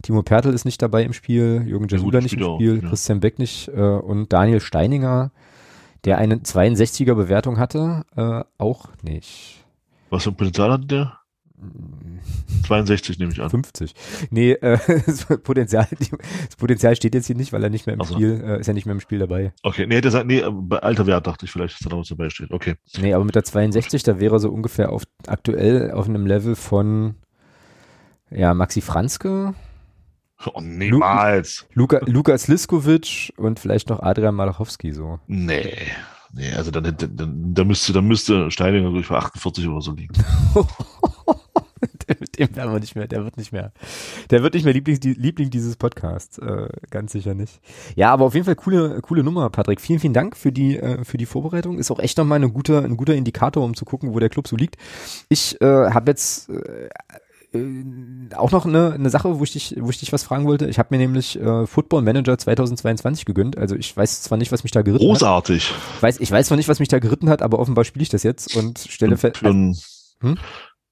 Timo 0.03 0.21
Pertl 0.21 0.53
ist 0.53 0.65
nicht 0.65 0.81
dabei 0.81 1.03
im 1.03 1.13
Spiel, 1.13 1.63
Jürgen 1.65 1.87
Jasula 1.87 2.21
nicht 2.21 2.33
im 2.33 2.39
Spiel, 2.39 2.77
auch, 2.77 2.83
ja. 2.83 2.89
Christian 2.89 3.21
Beck 3.21 3.39
nicht 3.39 3.69
äh, 3.69 3.81
und 3.81 4.31
Daniel 4.31 4.59
Steininger, 4.59 5.31
der 6.03 6.17
eine 6.17 6.35
62er 6.35 7.15
Bewertung 7.15 7.57
hatte, 7.57 8.05
äh, 8.15 8.43
auch 8.57 8.89
nicht. 9.01 9.63
Was 10.09 10.23
für 10.23 10.29
ein 10.29 10.35
Potenzial 10.35 10.71
hatte 10.71 10.85
der? 10.85 11.19
62 12.67 13.19
nehme 13.19 13.31
ich 13.31 13.41
an. 13.41 13.49
50. 13.49 13.95
Nee, 14.29 14.51
äh, 14.51 14.77
das 15.05 15.25
Potenzial, 15.41 15.87
das 15.89 16.55
Potenzial 16.57 16.95
steht 16.97 17.15
jetzt 17.15 17.27
hier 17.27 17.37
nicht, 17.37 17.53
weil 17.53 17.63
er 17.63 17.69
nicht 17.69 17.87
mehr 17.87 17.95
im 17.95 18.01
so. 18.01 18.15
Spiel, 18.15 18.43
äh, 18.45 18.59
ist 18.59 18.67
ja 18.67 18.73
nicht 18.73 18.85
mehr 18.85 18.93
im 18.95 18.99
Spiel 18.99 19.19
dabei. 19.19 19.53
Okay, 19.63 19.87
nee, 19.87 20.01
der 20.01 20.23
nee, 20.25 20.43
bei 20.51 20.79
alter 20.79 21.07
Wert 21.07 21.27
dachte 21.27 21.45
ich 21.45 21.51
vielleicht, 21.51 21.75
dass 21.75 21.79
da 21.79 21.89
noch 21.89 22.01
was 22.01 22.09
dabei 22.09 22.29
steht. 22.29 22.51
Okay. 22.51 22.75
Nee, 22.99 23.13
aber 23.13 23.23
mit 23.23 23.35
der 23.35 23.45
62, 23.45 24.03
da 24.03 24.19
wäre 24.19 24.35
er 24.35 24.39
so 24.39 24.49
ungefähr 24.49 24.91
auf 24.91 25.03
aktuell 25.27 25.91
auf 25.91 26.09
einem 26.09 26.25
Level 26.25 26.55
von 26.55 27.15
ja, 28.29 28.53
Maxi 28.53 28.81
Franzke, 28.81 29.53
Oh, 30.45 30.59
niemals. 30.61 31.65
Luka, 31.73 31.99
Lukas 32.05 32.47
Liskovic 32.47 33.33
und 33.37 33.59
vielleicht 33.59 33.89
noch 33.89 34.01
Adrian 34.01 34.35
Malachowski 34.35 34.91
so. 34.91 35.19
Nee. 35.27 35.73
Nee, 36.35 36.51
also 36.53 36.71
dann, 36.71 36.83
dann, 36.83 37.53
dann, 37.53 37.67
müsste, 37.67 37.93
dann 37.93 38.07
müsste 38.07 38.49
Steininger 38.49 38.89
durch 38.89 39.07
bei 39.07 39.17
48 39.17 39.67
oder 39.67 39.81
so 39.81 39.91
liegen. 39.93 40.15
Mit 42.19 42.39
dem 42.39 42.55
werden 42.55 42.73
wir 42.73 42.79
nicht 42.79 42.95
mehr, 42.95 43.07
der 43.07 43.23
wird 43.23 43.37
nicht 43.37 43.51
mehr, 43.51 43.71
der 44.29 44.43
wird 44.43 44.53
nicht 44.53 44.63
mehr 44.63 44.73
Liebling, 44.73 44.99
Liebling 45.01 45.49
dieses 45.49 45.75
Podcasts, 45.75 46.37
äh, 46.37 46.67
ganz 46.89 47.11
sicher 47.11 47.33
nicht. 47.33 47.61
Ja, 47.95 48.11
aber 48.11 48.25
auf 48.25 48.33
jeden 48.33 48.45
Fall 48.45 48.55
coole, 48.55 48.99
coole 49.01 49.23
Nummer, 49.23 49.49
Patrick. 49.49 49.79
Vielen, 49.79 49.99
vielen 49.99 50.13
Dank 50.13 50.35
für 50.35 50.51
die, 50.51 50.77
äh, 50.77 51.03
für 51.03 51.17
die 51.17 51.25
Vorbereitung. 51.25 51.77
Ist 51.77 51.91
auch 51.91 51.99
echt 51.99 52.17
nochmal 52.17 52.41
ein 52.41 52.53
guter, 52.53 52.83
ein 52.83 52.97
guter 52.97 53.15
Indikator, 53.15 53.63
um 53.63 53.75
zu 53.75 53.85
gucken, 53.85 54.13
wo 54.13 54.19
der 54.19 54.29
Club 54.29 54.47
so 54.47 54.55
liegt. 54.55 54.77
Ich 55.29 55.59
äh, 55.61 55.65
habe 55.65 56.11
jetzt 56.11 56.49
äh, 56.49 56.89
äh, 57.53 58.35
auch 58.35 58.51
noch 58.51 58.65
eine, 58.65 58.93
eine 58.93 59.09
Sache, 59.09 59.39
wo 59.39 59.43
ich 59.43 59.53
dich, 59.53 59.75
wo 59.79 59.89
ich 59.89 59.99
dich 59.99 60.11
was 60.11 60.23
fragen 60.23 60.45
wollte. 60.45 60.67
Ich 60.67 60.79
habe 60.79 60.89
mir 60.91 60.97
nämlich 60.97 61.39
äh, 61.39 61.67
Football 61.67 62.01
Manager 62.01 62.37
2022 62.37 63.25
gegönnt. 63.25 63.57
Also 63.57 63.75
ich 63.75 63.95
weiß 63.95 64.23
zwar 64.23 64.37
nicht, 64.37 64.51
was 64.51 64.63
mich 64.63 64.71
da 64.71 64.81
geritten 64.81 65.05
Großartig. 65.05 65.69
hat. 65.69 65.75
Großartig. 65.75 65.95
Ich 65.97 66.03
weiß, 66.03 66.19
ich 66.19 66.31
weiß 66.31 66.47
zwar 66.47 66.57
nicht, 66.57 66.69
was 66.69 66.79
mich 66.79 66.89
da 66.89 66.99
geritten 66.99 67.29
hat, 67.29 67.41
aber 67.41 67.59
offenbar 67.59 67.83
spiele 67.85 68.03
ich 68.03 68.09
das 68.09 68.23
jetzt 68.23 68.55
und 68.55 68.79
stelle 68.79 69.17
fest. 69.17 69.37
Für, 69.37 69.49
hm? 69.49 69.75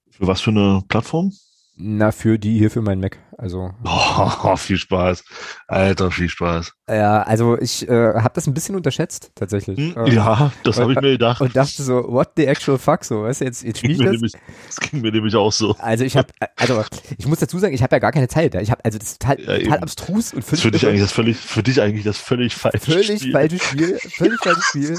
für 0.09 0.27
was 0.27 0.41
für 0.41 0.51
eine 0.51 0.83
Plattform? 0.87 1.33
Na, 1.75 2.11
für 2.11 2.37
die 2.37 2.57
hier 2.57 2.69
für 2.69 2.81
meinen 2.81 3.01
Mac. 3.01 3.17
Also. 3.37 3.71
Oh, 4.43 4.55
viel 4.55 4.77
Spaß. 4.77 5.23
Alter, 5.67 6.11
viel 6.11 6.29
Spaß. 6.29 6.73
Ja, 6.89 7.21
also 7.21 7.57
ich 7.57 7.87
äh, 7.87 8.13
habe 8.15 8.31
das 8.33 8.47
ein 8.47 8.53
bisschen 8.53 8.75
unterschätzt, 8.75 9.31
tatsächlich. 9.35 9.77
Hm, 9.77 9.95
ähm, 9.97 10.13
ja, 10.13 10.51
das 10.63 10.77
habe 10.77 10.91
ich 10.91 10.99
mir 10.99 11.11
gedacht. 11.11 11.39
Und 11.39 11.55
dachte 11.55 11.83
so, 11.83 12.03
what 12.11 12.31
the 12.35 12.45
actual 12.45 12.77
fuck, 12.77 13.05
so, 13.05 13.23
weißt 13.23 13.41
du, 13.41 13.45
jetzt, 13.45 13.63
jetzt 13.63 13.77
spiel 13.77 13.91
ich 13.91 13.97
das. 13.99 14.11
Nämlich, 14.11 14.33
das 14.67 14.75
ging 14.77 15.01
mir 15.01 15.11
nämlich 15.11 15.35
auch 15.35 15.51
so. 15.53 15.75
Also 15.79 16.03
ich 16.03 16.17
habe, 16.17 16.27
also 16.57 16.83
ich 17.17 17.25
muss 17.27 17.39
dazu 17.39 17.59
sagen, 17.59 17.73
ich 17.73 17.81
habe 17.81 17.95
ja 17.95 17.99
gar 17.99 18.11
keine 18.11 18.27
Zeit. 18.27 18.55
Ich 18.55 18.71
habe, 18.71 18.83
also 18.83 18.97
das 18.97 19.11
ist 19.11 19.21
total, 19.21 19.39
ja, 19.39 19.59
total 19.59 19.79
abstrus 19.79 20.33
und 20.33 20.43
völlig. 20.43 20.63
Für 20.63 20.71
dich 20.71 20.85
eigentlich 20.85 21.01
das 21.01 21.11
völlig, 21.13 21.37
für 21.37 21.63
dich 21.63 21.81
eigentlich 21.81 22.03
das 22.03 22.17
völlig 22.17 22.55
falsche 22.55 22.79
völlig 22.79 23.19
Spiel. 23.21 23.31
Falsches 23.31 23.63
Spiel. 23.63 23.99
Völlig 24.17 24.39
falsches 24.39 24.65
Spiel. 24.65 24.97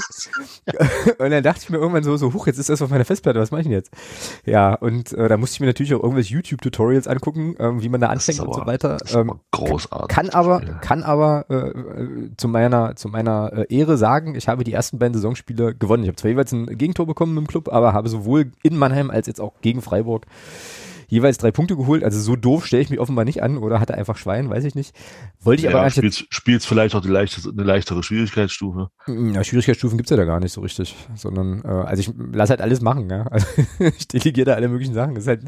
und 1.19 1.29
dann 1.29 1.43
dachte 1.43 1.61
ich 1.63 1.69
mir 1.69 1.77
irgendwann 1.77 2.03
so, 2.03 2.17
so, 2.17 2.33
huch, 2.33 2.47
jetzt 2.47 2.57
ist 2.57 2.69
das 2.69 2.81
auf 2.81 2.89
meiner 2.89 3.05
Festplatte, 3.05 3.39
was 3.39 3.51
mache 3.51 3.61
ich 3.61 3.67
denn 3.67 3.73
jetzt? 3.73 3.91
Ja, 4.45 4.73
und 4.73 5.13
äh, 5.13 5.27
da 5.27 5.37
musste 5.37 5.55
ich 5.55 5.59
mir 5.59 5.67
natürlich 5.67 5.93
auch 5.93 6.01
irgendwelche 6.01 6.33
YouTube-Tutorials 6.33 7.07
angucken, 7.07 7.55
ähm, 7.59 7.83
wie 7.83 7.89
man 7.89 8.01
da 8.01 8.07
anfängt 8.07 8.22
und 8.29 8.53
so 8.53 8.65
weiter. 8.65 8.97
Ähm, 9.13 9.39
großartig. 9.51 10.07
Kann 10.07 10.29
aber, 10.29 10.59
kann 10.59 11.03
aber 11.03 11.45
äh, 11.49 11.55
äh, 11.55 12.31
zu 12.37 12.47
meiner, 12.47 12.95
zu 12.95 13.09
meiner 13.09 13.51
äh, 13.53 13.75
Ehre 13.75 13.97
sagen, 13.97 14.35
ich 14.35 14.47
habe 14.47 14.63
die 14.63 14.73
ersten 14.73 14.99
beiden 14.99 15.13
Saisonspiele 15.13 15.75
gewonnen. 15.75 16.03
Ich 16.03 16.09
habe 16.09 16.15
zwar 16.17 16.31
jeweils 16.31 16.51
ein 16.51 16.65
Gegentor 16.65 17.05
bekommen 17.05 17.37
im 17.37 17.47
Club, 17.47 17.69
aber 17.71 17.93
habe 17.93 18.09
sowohl 18.09 18.51
in 18.63 18.77
Mannheim 18.77 19.09
als 19.09 19.27
jetzt 19.27 19.41
auch 19.41 19.53
gegen 19.61 19.81
Freiburg 19.81 20.25
jeweils 21.13 21.37
drei 21.37 21.51
Punkte 21.51 21.75
geholt. 21.77 22.03
Also 22.03 22.19
so 22.19 22.35
doof 22.35 22.65
stelle 22.65 22.81
ich 22.81 22.89
mich 22.89 22.99
offenbar 22.99 23.23
nicht 23.23 23.43
an 23.43 23.57
oder 23.59 23.79
hatte 23.79 23.93
einfach 23.93 24.17
Schwein, 24.17 24.49
weiß 24.49 24.63
ich 24.63 24.73
nicht. 24.73 24.95
Wollte 25.41 25.61
ich 25.61 25.71
ja, 25.71 25.77
aber. 25.77 25.89
Spielst, 25.89 26.25
spielst 26.29 26.67
vielleicht 26.67 26.95
auch 26.95 27.01
die 27.01 27.07
leichte, 27.07 27.47
eine 27.47 27.63
leichtere 27.63 28.01
Schwierigkeitsstufe. 28.01 28.89
Ja, 29.07 29.43
Schwierigkeitsstufen 29.43 29.97
gibt's 29.97 30.09
ja 30.09 30.17
da 30.17 30.25
gar 30.25 30.39
nicht 30.39 30.53
so 30.53 30.61
richtig, 30.61 30.95
sondern 31.15 31.61
äh, 31.63 31.67
also 31.67 32.01
ich 32.01 32.11
lasse 32.33 32.51
halt 32.51 32.61
alles 32.61 32.81
machen, 32.81 33.09
ja. 33.11 33.27
Also 33.27 33.45
ich 33.97 34.07
delegiere 34.07 34.45
da 34.45 34.53
alle 34.55 34.67
möglichen 34.67 34.95
Sachen. 34.95 35.13
Das 35.13 35.25
ist 35.25 35.27
halt, 35.27 35.41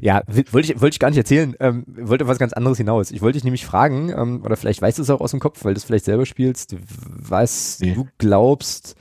ja, 0.00 0.22
wollte 0.26 0.72
ich, 0.72 0.80
wollte 0.80 0.94
ich 0.94 1.00
gar 1.00 1.10
nicht 1.10 1.18
erzählen, 1.18 1.54
ähm, 1.60 1.84
wollte 1.86 2.26
was 2.26 2.38
ganz 2.38 2.52
anderes 2.52 2.78
hinaus. 2.78 3.12
Ich 3.12 3.22
wollte 3.22 3.36
dich 3.36 3.44
nämlich 3.44 3.64
fragen, 3.64 4.12
ähm, 4.16 4.42
oder 4.44 4.56
vielleicht 4.56 4.82
weißt 4.82 4.98
du 4.98 5.02
es 5.02 5.10
auch 5.10 5.20
aus 5.20 5.30
dem 5.30 5.40
Kopf, 5.40 5.64
weil 5.64 5.74
du 5.74 5.78
es 5.78 5.84
vielleicht 5.84 6.06
selber 6.06 6.26
spielst, 6.26 6.74
was 7.06 7.78
nee. 7.80 7.94
du 7.94 8.08
glaubst, 8.18 8.96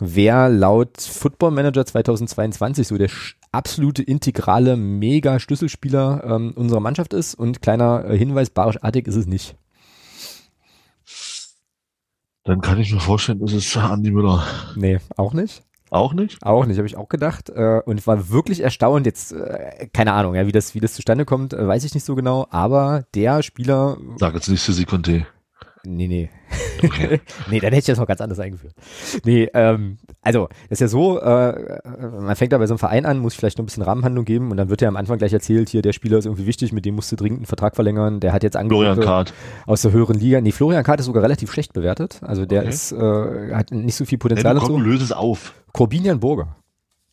wer 0.00 0.48
laut 0.48 1.02
Football 1.02 1.50
Manager 1.50 1.84
2022 1.84 2.88
so 2.88 2.96
der 2.96 3.10
absolute 3.54 4.02
integrale 4.02 4.76
Mega-Schlüsselspieler 4.76 6.24
ähm, 6.26 6.52
unserer 6.54 6.80
Mannschaft 6.80 7.14
ist. 7.14 7.34
Und 7.34 7.62
kleiner 7.62 8.04
äh, 8.08 8.18
Hinweis, 8.18 8.50
Barisch-artig 8.50 9.06
ist 9.06 9.16
es 9.16 9.26
nicht. 9.26 9.56
Dann 12.44 12.60
kann 12.60 12.78
ich 12.78 12.92
mir 12.92 13.00
vorstellen, 13.00 13.38
das 13.38 13.52
ist 13.52 13.76
Andi 13.76 14.10
Müller. 14.10 14.44
Nee, 14.76 14.98
auch 15.16 15.32
nicht. 15.32 15.62
Auch 15.90 16.12
nicht? 16.12 16.42
Auch 16.42 16.66
nicht, 16.66 16.76
habe 16.76 16.88
ich 16.88 16.96
auch 16.96 17.08
gedacht. 17.08 17.50
Äh, 17.50 17.80
und 17.86 18.06
war 18.06 18.28
wirklich 18.28 18.60
erstaunt. 18.60 19.06
Jetzt, 19.06 19.32
äh, 19.32 19.88
keine 19.92 20.12
Ahnung, 20.12 20.34
ja, 20.34 20.46
wie 20.46 20.52
das, 20.52 20.74
wie 20.74 20.80
das 20.80 20.94
zustande 20.94 21.24
kommt, 21.24 21.52
äh, 21.52 21.66
weiß 21.66 21.84
ich 21.84 21.94
nicht 21.94 22.04
so 22.04 22.14
genau. 22.16 22.48
Aber 22.50 23.04
der 23.14 23.42
Spieler. 23.42 23.96
Sag 24.18 24.34
jetzt 24.34 24.48
nicht 24.48 24.60
Sissi 24.60 24.84
Conte. 24.84 25.26
Nee, 25.86 26.08
nee. 26.08 26.30
Nee, 27.50 27.60
dann 27.60 27.72
hätte 27.72 27.78
ich 27.78 27.84
das 27.86 27.98
noch 27.98 28.06
ganz 28.06 28.20
anders 28.20 28.38
eingeführt. 28.38 28.74
Nee, 29.24 29.48
ähm, 29.54 29.96
also, 30.22 30.48
das 30.68 30.76
ist 30.76 30.80
ja 30.80 30.88
so, 30.88 31.18
äh, 31.18 31.80
man 32.20 32.36
fängt 32.36 32.52
da 32.52 32.58
bei 32.58 32.66
so 32.66 32.74
einem 32.74 32.78
Verein 32.78 33.06
an, 33.06 33.18
muss 33.18 33.34
vielleicht 33.34 33.58
noch 33.58 33.62
ein 33.62 33.66
bisschen 33.66 33.82
Rahmenhandlung 33.82 34.24
geben 34.24 34.50
und 34.50 34.56
dann 34.56 34.68
wird 34.68 34.82
ja 34.82 34.88
am 34.88 34.96
Anfang 34.96 35.18
gleich 35.18 35.32
erzählt, 35.32 35.68
hier, 35.68 35.82
der 35.82 35.92
Spieler 35.92 36.18
ist 36.18 36.26
irgendwie 36.26 36.46
wichtig, 36.46 36.72
mit 36.72 36.84
dem 36.84 36.94
musst 36.94 37.10
du 37.12 37.16
dringend 37.16 37.40
einen 37.40 37.46
Vertrag 37.46 37.74
verlängern, 37.74 38.20
der 38.20 38.32
hat 38.32 38.42
jetzt 38.42 38.56
Angebote 38.56 39.24
aus 39.66 39.82
der 39.82 39.92
höheren 39.92 40.18
Liga. 40.18 40.40
Nee, 40.40 40.52
Florian 40.52 40.84
Kart 40.84 41.00
ist 41.00 41.06
sogar 41.06 41.22
relativ 41.22 41.50
schlecht 41.50 41.72
bewertet, 41.72 42.20
also 42.22 42.44
der 42.44 42.62
okay. 42.62 42.70
ist, 42.70 42.92
äh, 42.92 43.54
hat 43.54 43.70
nicht 43.70 43.94
so 43.94 44.04
viel 44.04 44.18
Potenzial. 44.18 44.54
Ja, 44.54 44.60
komm, 44.60 44.78
so. 44.78 44.78
löse 44.78 45.04
es 45.04 45.12
auf. 45.12 45.54
Corbinian 45.72 46.20
Burger 46.20 46.56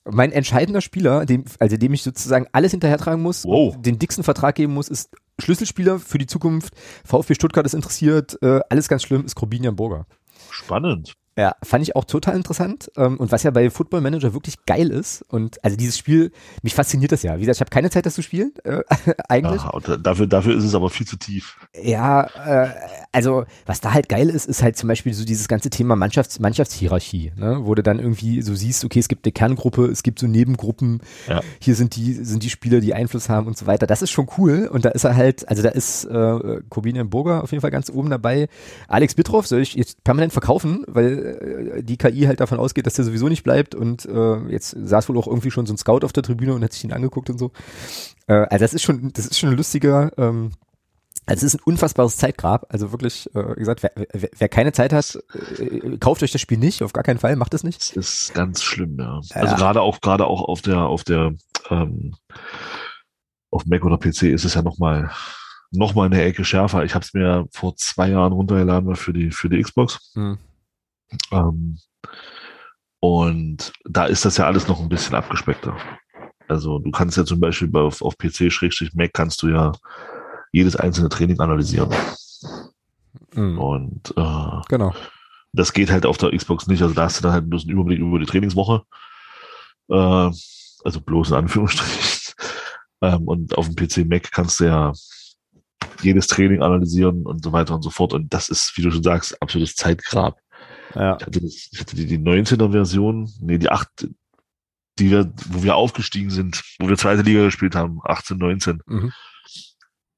mein 0.09 0.31
entscheidender 0.31 0.81
Spieler, 0.81 1.25
dem, 1.25 1.45
also 1.59 1.77
dem 1.77 1.93
ich 1.93 2.03
sozusagen 2.03 2.47
alles 2.51 2.71
hinterhertragen 2.71 3.21
muss, 3.21 3.45
wow. 3.45 3.75
den 3.79 3.99
dicksten 3.99 4.23
Vertrag 4.23 4.55
geben 4.55 4.73
muss, 4.73 4.89
ist 4.89 5.09
Schlüsselspieler 5.39 5.99
für 5.99 6.17
die 6.17 6.27
Zukunft. 6.27 6.73
VfB 7.05 7.35
Stuttgart 7.35 7.65
ist 7.65 7.73
interessiert, 7.73 8.37
äh, 8.41 8.61
alles 8.69 8.87
ganz 8.87 9.03
schlimm, 9.03 9.25
ist 9.25 9.35
Corbinian 9.35 9.75
Burger. 9.75 10.05
Spannend. 10.49 11.13
Ja, 11.37 11.55
fand 11.63 11.83
ich 11.83 11.95
auch 11.95 12.03
total 12.03 12.35
interessant. 12.35 12.91
Ähm, 12.97 13.17
und 13.17 13.31
was 13.31 13.43
ja 13.43 13.51
bei 13.51 13.69
Football 13.69 14.01
Manager 14.01 14.33
wirklich 14.33 14.65
geil 14.65 14.89
ist, 14.89 15.23
und 15.29 15.63
also 15.63 15.77
dieses 15.77 15.97
Spiel, 15.97 16.31
mich 16.61 16.75
fasziniert 16.75 17.13
das 17.13 17.23
ja. 17.23 17.37
Wie 17.37 17.41
gesagt, 17.41 17.57
ich 17.57 17.61
habe 17.61 17.69
keine 17.69 17.89
Zeit, 17.89 18.05
das 18.05 18.15
zu 18.15 18.21
spielen, 18.21 18.51
äh, 18.65 18.81
eigentlich. 19.29 19.61
Aha, 19.61 19.97
dafür, 19.97 20.27
dafür 20.27 20.57
ist 20.57 20.65
es 20.65 20.75
aber 20.75 20.89
viel 20.89 21.07
zu 21.07 21.15
tief. 21.15 21.57
Ja, 21.81 22.23
äh, 22.23 22.69
also 23.13 23.45
was 23.65 23.79
da 23.79 23.93
halt 23.93 24.09
geil 24.09 24.29
ist, 24.29 24.45
ist 24.45 24.61
halt 24.61 24.75
zum 24.75 24.89
Beispiel 24.89 25.13
so 25.13 25.23
dieses 25.23 25.47
ganze 25.47 25.69
Thema 25.69 25.95
Mannschafts 25.95 26.39
Mannschaftshierarchie, 26.39 27.31
ne? 27.37 27.59
wo 27.61 27.75
du 27.75 27.83
dann 27.83 27.99
irgendwie 27.99 28.41
so 28.41 28.53
siehst, 28.53 28.83
okay, 28.83 28.99
es 28.99 29.07
gibt 29.07 29.25
eine 29.25 29.31
Kerngruppe, 29.31 29.85
es 29.85 30.03
gibt 30.03 30.19
so 30.19 30.27
Nebengruppen, 30.27 31.01
ja. 31.29 31.41
hier 31.61 31.75
sind 31.75 31.95
die, 31.95 32.13
sind 32.13 32.43
die 32.43 32.49
Spieler, 32.49 32.81
die 32.81 32.93
Einfluss 32.93 33.29
haben 33.29 33.47
und 33.47 33.57
so 33.57 33.67
weiter. 33.67 33.87
Das 33.87 34.01
ist 34.01 34.11
schon 34.11 34.27
cool. 34.37 34.67
Und 34.71 34.83
da 34.83 34.89
ist 34.89 35.05
er 35.05 35.15
halt, 35.15 35.47
also 35.47 35.63
da 35.63 35.69
ist 35.69 36.05
äh, 36.05 36.61
Corbinian 36.69 37.09
Burger 37.09 37.43
auf 37.43 37.51
jeden 37.51 37.61
Fall 37.61 37.71
ganz 37.71 37.89
oben 37.89 38.09
dabei. 38.09 38.49
Alex 38.87 39.15
Bittroff 39.15 39.47
soll 39.47 39.61
ich 39.61 39.75
jetzt 39.75 40.03
permanent 40.03 40.33
verkaufen, 40.33 40.83
weil 40.87 41.20
äh, 41.21 41.83
die 41.83 41.97
KI 41.97 42.23
halt 42.23 42.39
davon 42.39 42.59
ausgeht, 42.59 42.85
dass 42.85 42.95
der 42.95 43.05
sowieso 43.05 43.29
nicht 43.29 43.43
bleibt 43.43 43.75
und 43.75 44.05
äh, 44.05 44.37
jetzt 44.49 44.75
saß 44.77 45.09
wohl 45.09 45.17
auch 45.17 45.27
irgendwie 45.27 45.51
schon 45.51 45.65
so 45.65 45.73
ein 45.73 45.77
Scout 45.77 46.03
auf 46.03 46.13
der 46.13 46.23
Tribüne 46.23 46.53
und 46.53 46.63
hat 46.63 46.73
sich 46.73 46.83
ihn 46.83 46.93
angeguckt 46.93 47.29
und 47.29 47.37
so. 47.37 47.51
Äh, 48.27 48.33
also 48.33 48.63
das 48.63 48.73
ist 48.73 48.83
schon, 48.83 49.11
das 49.13 49.25
ist 49.25 49.39
schon 49.39 49.49
ein 49.49 49.57
lustiger, 49.57 50.11
ähm, 50.17 50.51
Also 51.25 51.45
es 51.45 51.53
ist 51.53 51.59
ein 51.61 51.63
unfassbares 51.65 52.17
Zeitgrab. 52.17 52.67
Also 52.69 52.91
wirklich, 52.91 53.27
äh, 53.35 53.55
wie 53.55 53.59
gesagt, 53.59 53.83
wer, 53.83 53.91
wer, 53.95 54.29
wer 54.37 54.49
keine 54.49 54.73
Zeit 54.73 54.91
hat, 54.93 55.17
äh, 55.59 55.97
kauft 55.97 56.23
euch 56.23 56.31
das 56.31 56.41
Spiel 56.41 56.57
nicht, 56.57 56.81
auf 56.83 56.93
gar 56.93 57.03
keinen 57.03 57.19
Fall, 57.19 57.35
macht 57.35 57.53
es 57.53 57.63
nicht. 57.63 57.95
Das 57.95 58.13
ist 58.13 58.33
ganz 58.33 58.63
schlimm, 58.63 58.97
ja. 58.99 59.21
Also 59.33 59.55
gerade 59.55 59.81
auch, 59.81 60.01
gerade 60.01 60.25
auch 60.25 60.41
auf 60.41 60.61
der, 60.61 60.79
auf 60.79 61.03
der, 61.03 61.33
ähm, 61.69 62.15
auf 63.51 63.65
Mac 63.65 63.83
oder 63.85 63.97
PC 63.97 64.23
ist 64.23 64.45
es 64.45 64.53
ja 64.55 64.61
nochmal 64.61 65.11
noch 65.71 65.95
mal 65.95 66.05
eine 66.05 66.21
Ecke 66.21 66.43
schärfer. 66.43 66.83
Ich 66.83 66.95
habe 66.95 67.05
es 67.05 67.13
mir 67.13 67.47
vor 67.51 67.75
zwei 67.77 68.09
Jahren 68.09 68.33
runtergeladen 68.33 68.95
für 68.95 69.13
die, 69.13 69.31
für 69.31 69.49
die 69.49 69.61
Xbox. 69.61 70.11
Hm. 70.13 70.37
Ähm, 71.31 71.77
und 72.99 73.73
da 73.85 74.05
ist 74.05 74.25
das 74.25 74.37
ja 74.37 74.45
alles 74.45 74.67
noch 74.67 74.79
ein 74.79 74.89
bisschen 74.89 75.15
abgespeckter. 75.15 75.75
Also 76.47 76.79
du 76.79 76.91
kannst 76.91 77.17
ja 77.17 77.25
zum 77.25 77.39
Beispiel 77.39 77.69
auf, 77.75 78.01
auf 78.01 78.17
PC-Mac 78.17 79.13
kannst 79.13 79.41
du 79.41 79.49
ja 79.49 79.71
jedes 80.51 80.75
einzelne 80.75 81.09
Training 81.09 81.39
analysieren. 81.39 81.89
Mhm. 83.33 83.57
Und 83.57 84.13
äh, 84.17 84.61
genau. 84.67 84.93
das 85.53 85.73
geht 85.73 85.89
halt 85.89 86.05
auf 86.05 86.17
der 86.17 86.35
Xbox 86.35 86.67
nicht. 86.67 86.81
Also 86.81 86.93
da 86.93 87.03
hast 87.03 87.19
du 87.19 87.23
dann 87.23 87.33
halt 87.33 87.49
bloß 87.49 87.63
einen 87.63 87.71
Überblick 87.71 87.99
über 87.99 88.19
die 88.19 88.25
Trainingswoche. 88.25 88.83
Äh, 89.89 89.95
also 90.83 91.01
bloß 91.05 91.29
in 91.29 91.37
Anführungsstrichen. 91.37 92.33
ähm, 93.01 93.27
und 93.27 93.57
auf 93.57 93.67
dem 93.69 93.75
PC 93.75 94.07
Mac 94.07 94.31
kannst 94.31 94.59
du 94.59 94.65
ja 94.65 94.93
jedes 96.01 96.27
Training 96.27 96.61
analysieren 96.61 97.25
und 97.25 97.43
so 97.43 97.51
weiter 97.51 97.75
und 97.75 97.81
so 97.81 97.89
fort. 97.89 98.13
Und 98.13 98.33
das 98.33 98.49
ist, 98.49 98.73
wie 98.75 98.81
du 98.81 98.91
schon 98.91 99.03
sagst, 99.03 99.41
absolutes 99.41 99.75
Zeitgrab. 99.75 100.40
Ja. 100.95 101.17
Ich 101.19 101.25
hatte, 101.25 101.41
das, 101.41 101.69
ich 101.71 101.79
hatte 101.79 101.95
die, 101.95 102.05
die 102.05 102.19
19er 102.19 102.71
Version, 102.71 103.29
nee, 103.39 103.57
die 103.57 103.69
8, 103.69 104.07
die 104.99 105.11
wir, 105.11 105.31
wo 105.49 105.63
wir 105.63 105.75
aufgestiegen 105.75 106.29
sind, 106.29 106.63
wo 106.79 106.87
wir 106.87 106.97
zweite 106.97 107.21
Liga 107.21 107.43
gespielt 107.43 107.75
haben, 107.75 107.99
18, 108.03 108.37
19. 108.37 108.81
Mhm. 108.85 109.11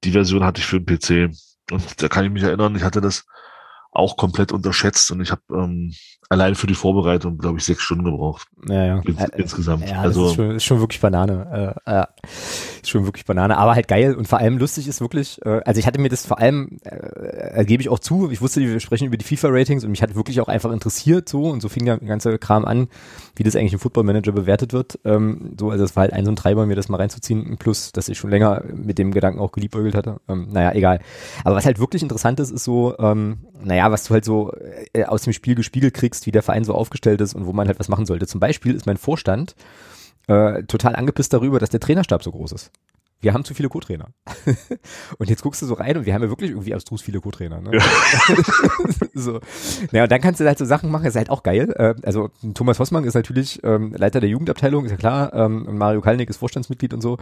Die 0.04 0.12
Version 0.12 0.44
hatte 0.44 0.60
ich 0.60 0.66
für 0.66 0.82
den 0.82 0.86
PC. 0.86 1.36
Und 1.72 2.02
da 2.02 2.10
kann 2.10 2.26
ich 2.26 2.32
mich 2.32 2.44
erinnern, 2.44 2.76
ich 2.76 2.84
hatte 2.84 3.02
das 3.02 3.26
auch 3.94 4.18
komplett 4.18 4.52
unterschätzt 4.52 5.12
und 5.12 5.22
ich 5.22 5.32
habe 5.32 5.42
ähm, 5.52 5.94
allein 6.30 6.56
für 6.56 6.68
die 6.68 6.74
Vorbereitung, 6.74 7.38
glaube 7.38 7.60
ich, 7.60 7.64
sechs 7.64 7.84
Stunden 7.84 8.04
gebraucht. 8.04 8.48
Ja, 8.68 8.86
ja. 8.86 9.00
Ins, 9.00 9.20
äh, 9.20 9.30
insgesamt. 9.36 9.88
Ja, 9.88 10.02
also 10.02 10.28
ist 10.28 10.36
schon, 10.36 10.52
ist 10.52 10.64
schon, 10.64 10.80
wirklich 10.80 11.00
Banane. 11.00 11.78
Äh, 11.86 12.00
äh, 12.00 12.06
ist 12.84 12.90
schon 12.90 13.06
wirklich 13.06 13.26
Banane, 13.26 13.58
aber 13.58 13.76
halt 13.76 13.88
geil 13.88 14.16
und 14.16 14.28
vor 14.28 14.40
allem 14.40 14.58
lustig 14.58 14.88
ist 14.88 15.02
wirklich, 15.02 15.40
äh, 15.46 15.62
also 15.66 15.80
ich 15.80 15.88
hatte 15.88 16.00
mir 16.00 16.10
das 16.10 16.26
vor 16.26 16.40
allem, 16.40 16.78
äh, 16.84 17.66
gebe 17.66 17.82
ich 17.82 17.90
auch 17.90 18.00
zu, 18.00 18.30
ich 18.32 18.42
wusste, 18.42 18.62
wir 18.62 18.80
sprechen 18.80 19.08
über 19.08 19.18
die 19.18 19.26
FIFA-Ratings 19.26 19.84
und 19.84 19.92
mich 19.92 20.02
hat 20.02 20.16
wirklich 20.16 20.42
auch 20.42 20.48
einfach 20.48 20.72
interessiert 20.72 21.28
so 21.30 21.50
und 21.50 21.62
so 21.62 21.70
fing 21.70 21.86
der 21.86 21.98
ganze 21.98 22.38
Kram 22.38 22.66
an, 22.66 22.88
wie 23.36 23.44
das 23.44 23.56
eigentlich 23.56 23.74
im 23.74 23.80
Football 23.80 24.04
Manager 24.04 24.32
bewertet 24.32 24.74
wird. 24.74 25.00
Ähm, 25.06 25.54
so, 25.60 25.70
also 25.70 25.84
es 25.84 25.96
war 25.96 26.02
halt 26.02 26.14
ein 26.14 26.26
so 26.26 26.32
ein 26.32 26.36
Treiber, 26.36 26.66
mir 26.66 26.76
das 26.76 26.90
mal 26.90 26.98
reinzuziehen, 26.98 27.58
plus, 27.58 27.92
dass 27.92 28.10
ich 28.10 28.18
schon 28.18 28.30
länger 28.30 28.64
mit 28.74 28.98
dem 28.98 29.12
Gedanken 29.12 29.40
auch 29.40 29.52
geliebäugelt 29.52 29.96
hatte. 29.96 30.20
Ähm, 30.28 30.48
naja, 30.52 30.74
egal. 30.74 31.00
Aber 31.44 31.56
was 31.56 31.66
halt 31.66 31.80
wirklich 31.80 32.04
interessant 32.04 32.40
ist, 32.40 32.52
ist 32.52 32.64
so, 32.64 32.96
ähm, 33.00 33.38
naja, 33.64 33.92
was 33.92 34.06
du 34.06 34.14
halt 34.14 34.26
so 34.26 34.52
äh, 34.94 35.06
aus 35.06 35.24
dem 35.24 35.34
Spiel 35.34 35.56
gespiegelt 35.56 35.94
kriegst, 35.94 36.26
wie 36.26 36.32
der 36.32 36.44
Verein 36.44 36.64
so 36.64 36.74
aufgestellt 36.74 37.22
ist 37.22 37.34
und 37.34 37.46
wo 37.46 37.54
man 37.54 37.68
halt 37.68 37.80
was 37.80 37.90
machen 37.90 38.06
sollte. 38.06 38.28
Zum 38.28 38.40
Beispiel 38.40 38.76
ist 38.76 38.86
mein 38.86 38.98
Vorstand 38.98 39.56
äh, 40.28 40.64
total 40.64 40.96
angepisst 40.96 41.34
darüber, 41.34 41.60
dass 41.60 41.70
der 41.70 41.80
Trainerstab 41.80 42.24
so 42.24 42.32
groß 42.32 42.54
ist 42.54 42.72
wir 43.24 43.34
haben 43.34 43.46
zu 43.46 43.54
viele 43.54 43.70
Co-Trainer. 43.70 44.10
und 45.18 45.30
jetzt 45.30 45.42
guckst 45.42 45.62
du 45.62 45.66
so 45.66 45.76
rein 45.76 45.96
und 45.98 46.06
wir 46.06 46.14
haben 46.14 46.24
ja 46.24 46.30
wirklich 46.30 46.52
irgendwie 46.52 46.74
abstrus 46.74 47.02
viele 47.02 47.22
Co-Trainer. 47.22 47.62
Ne? 47.62 47.72
Ja. 47.78 47.84
so. 49.14 49.40
Naja, 49.92 50.04
und 50.04 50.12
dann 50.12 50.22
kannst 50.22 50.42
du 50.42 50.46
halt 50.46 50.58
so 50.58 50.66
Sachen 50.66 50.92
machen, 50.92 51.06
ist 51.06 51.16
halt 51.16 51.30
auch 51.30 51.42
geil. 51.42 51.74
Äh, 51.78 51.96
also 52.04 52.30
Thomas 52.54 52.80
Hossmann 52.80 53.06
ist 53.06 53.14
natürlich 53.14 53.64
ähm, 53.64 53.94
Leiter 53.98 54.20
der 54.20 54.30
Jugendabteilung, 54.30 54.84
ist 54.86 54.92
ja 54.92 54.98
klar. 54.98 55.34
Ähm, 55.34 55.66
und 55.66 55.78
Mario 55.78 56.02
Kalnick 56.02 56.30
ist 56.30 56.38
Vorstandsmitglied 56.38 56.94
und 56.94 57.02
so. 57.02 57.18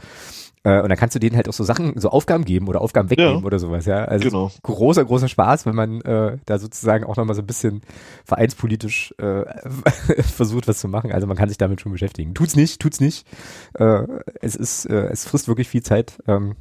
Äh, 0.63 0.81
und 0.81 0.89
dann 0.89 0.97
kannst 0.97 1.15
du 1.15 1.19
denen 1.19 1.35
halt 1.35 1.49
auch 1.49 1.53
so 1.53 1.63
Sachen, 1.63 1.99
so 1.99 2.09
Aufgaben 2.09 2.45
geben 2.45 2.67
oder 2.67 2.81
Aufgaben 2.81 3.09
wegnehmen 3.09 3.39
ja. 3.39 3.43
oder 3.43 3.59
sowas, 3.59 3.85
ja. 3.85 4.05
Also 4.05 4.29
genau. 4.29 4.51
großer, 4.61 5.03
großer 5.03 5.27
Spaß, 5.27 5.65
wenn 5.65 5.75
man 5.75 6.01
äh, 6.01 6.37
da 6.45 6.59
sozusagen 6.59 7.03
auch 7.03 7.17
nochmal 7.17 7.35
so 7.35 7.41
ein 7.41 7.47
bisschen 7.47 7.81
vereinspolitisch 8.25 9.13
äh, 9.17 9.43
versucht, 10.21 10.67
was 10.67 10.79
zu 10.79 10.87
machen. 10.87 11.11
Also 11.11 11.27
man 11.27 11.37
kann 11.37 11.49
sich 11.49 11.57
damit 11.57 11.81
schon 11.81 11.91
beschäftigen. 11.91 12.33
Tut's 12.33 12.55
nicht, 12.55 12.79
tut's 12.79 12.99
nicht. 12.99 13.25
Äh, 13.73 14.03
es 14.41 14.55
ist, 14.55 14.85
äh, 14.85 15.07
es 15.07 15.25
frisst 15.25 15.47
wirklich 15.47 15.67
viel 15.67 15.83
Zeit. 15.83 16.19
Ähm, 16.27 16.55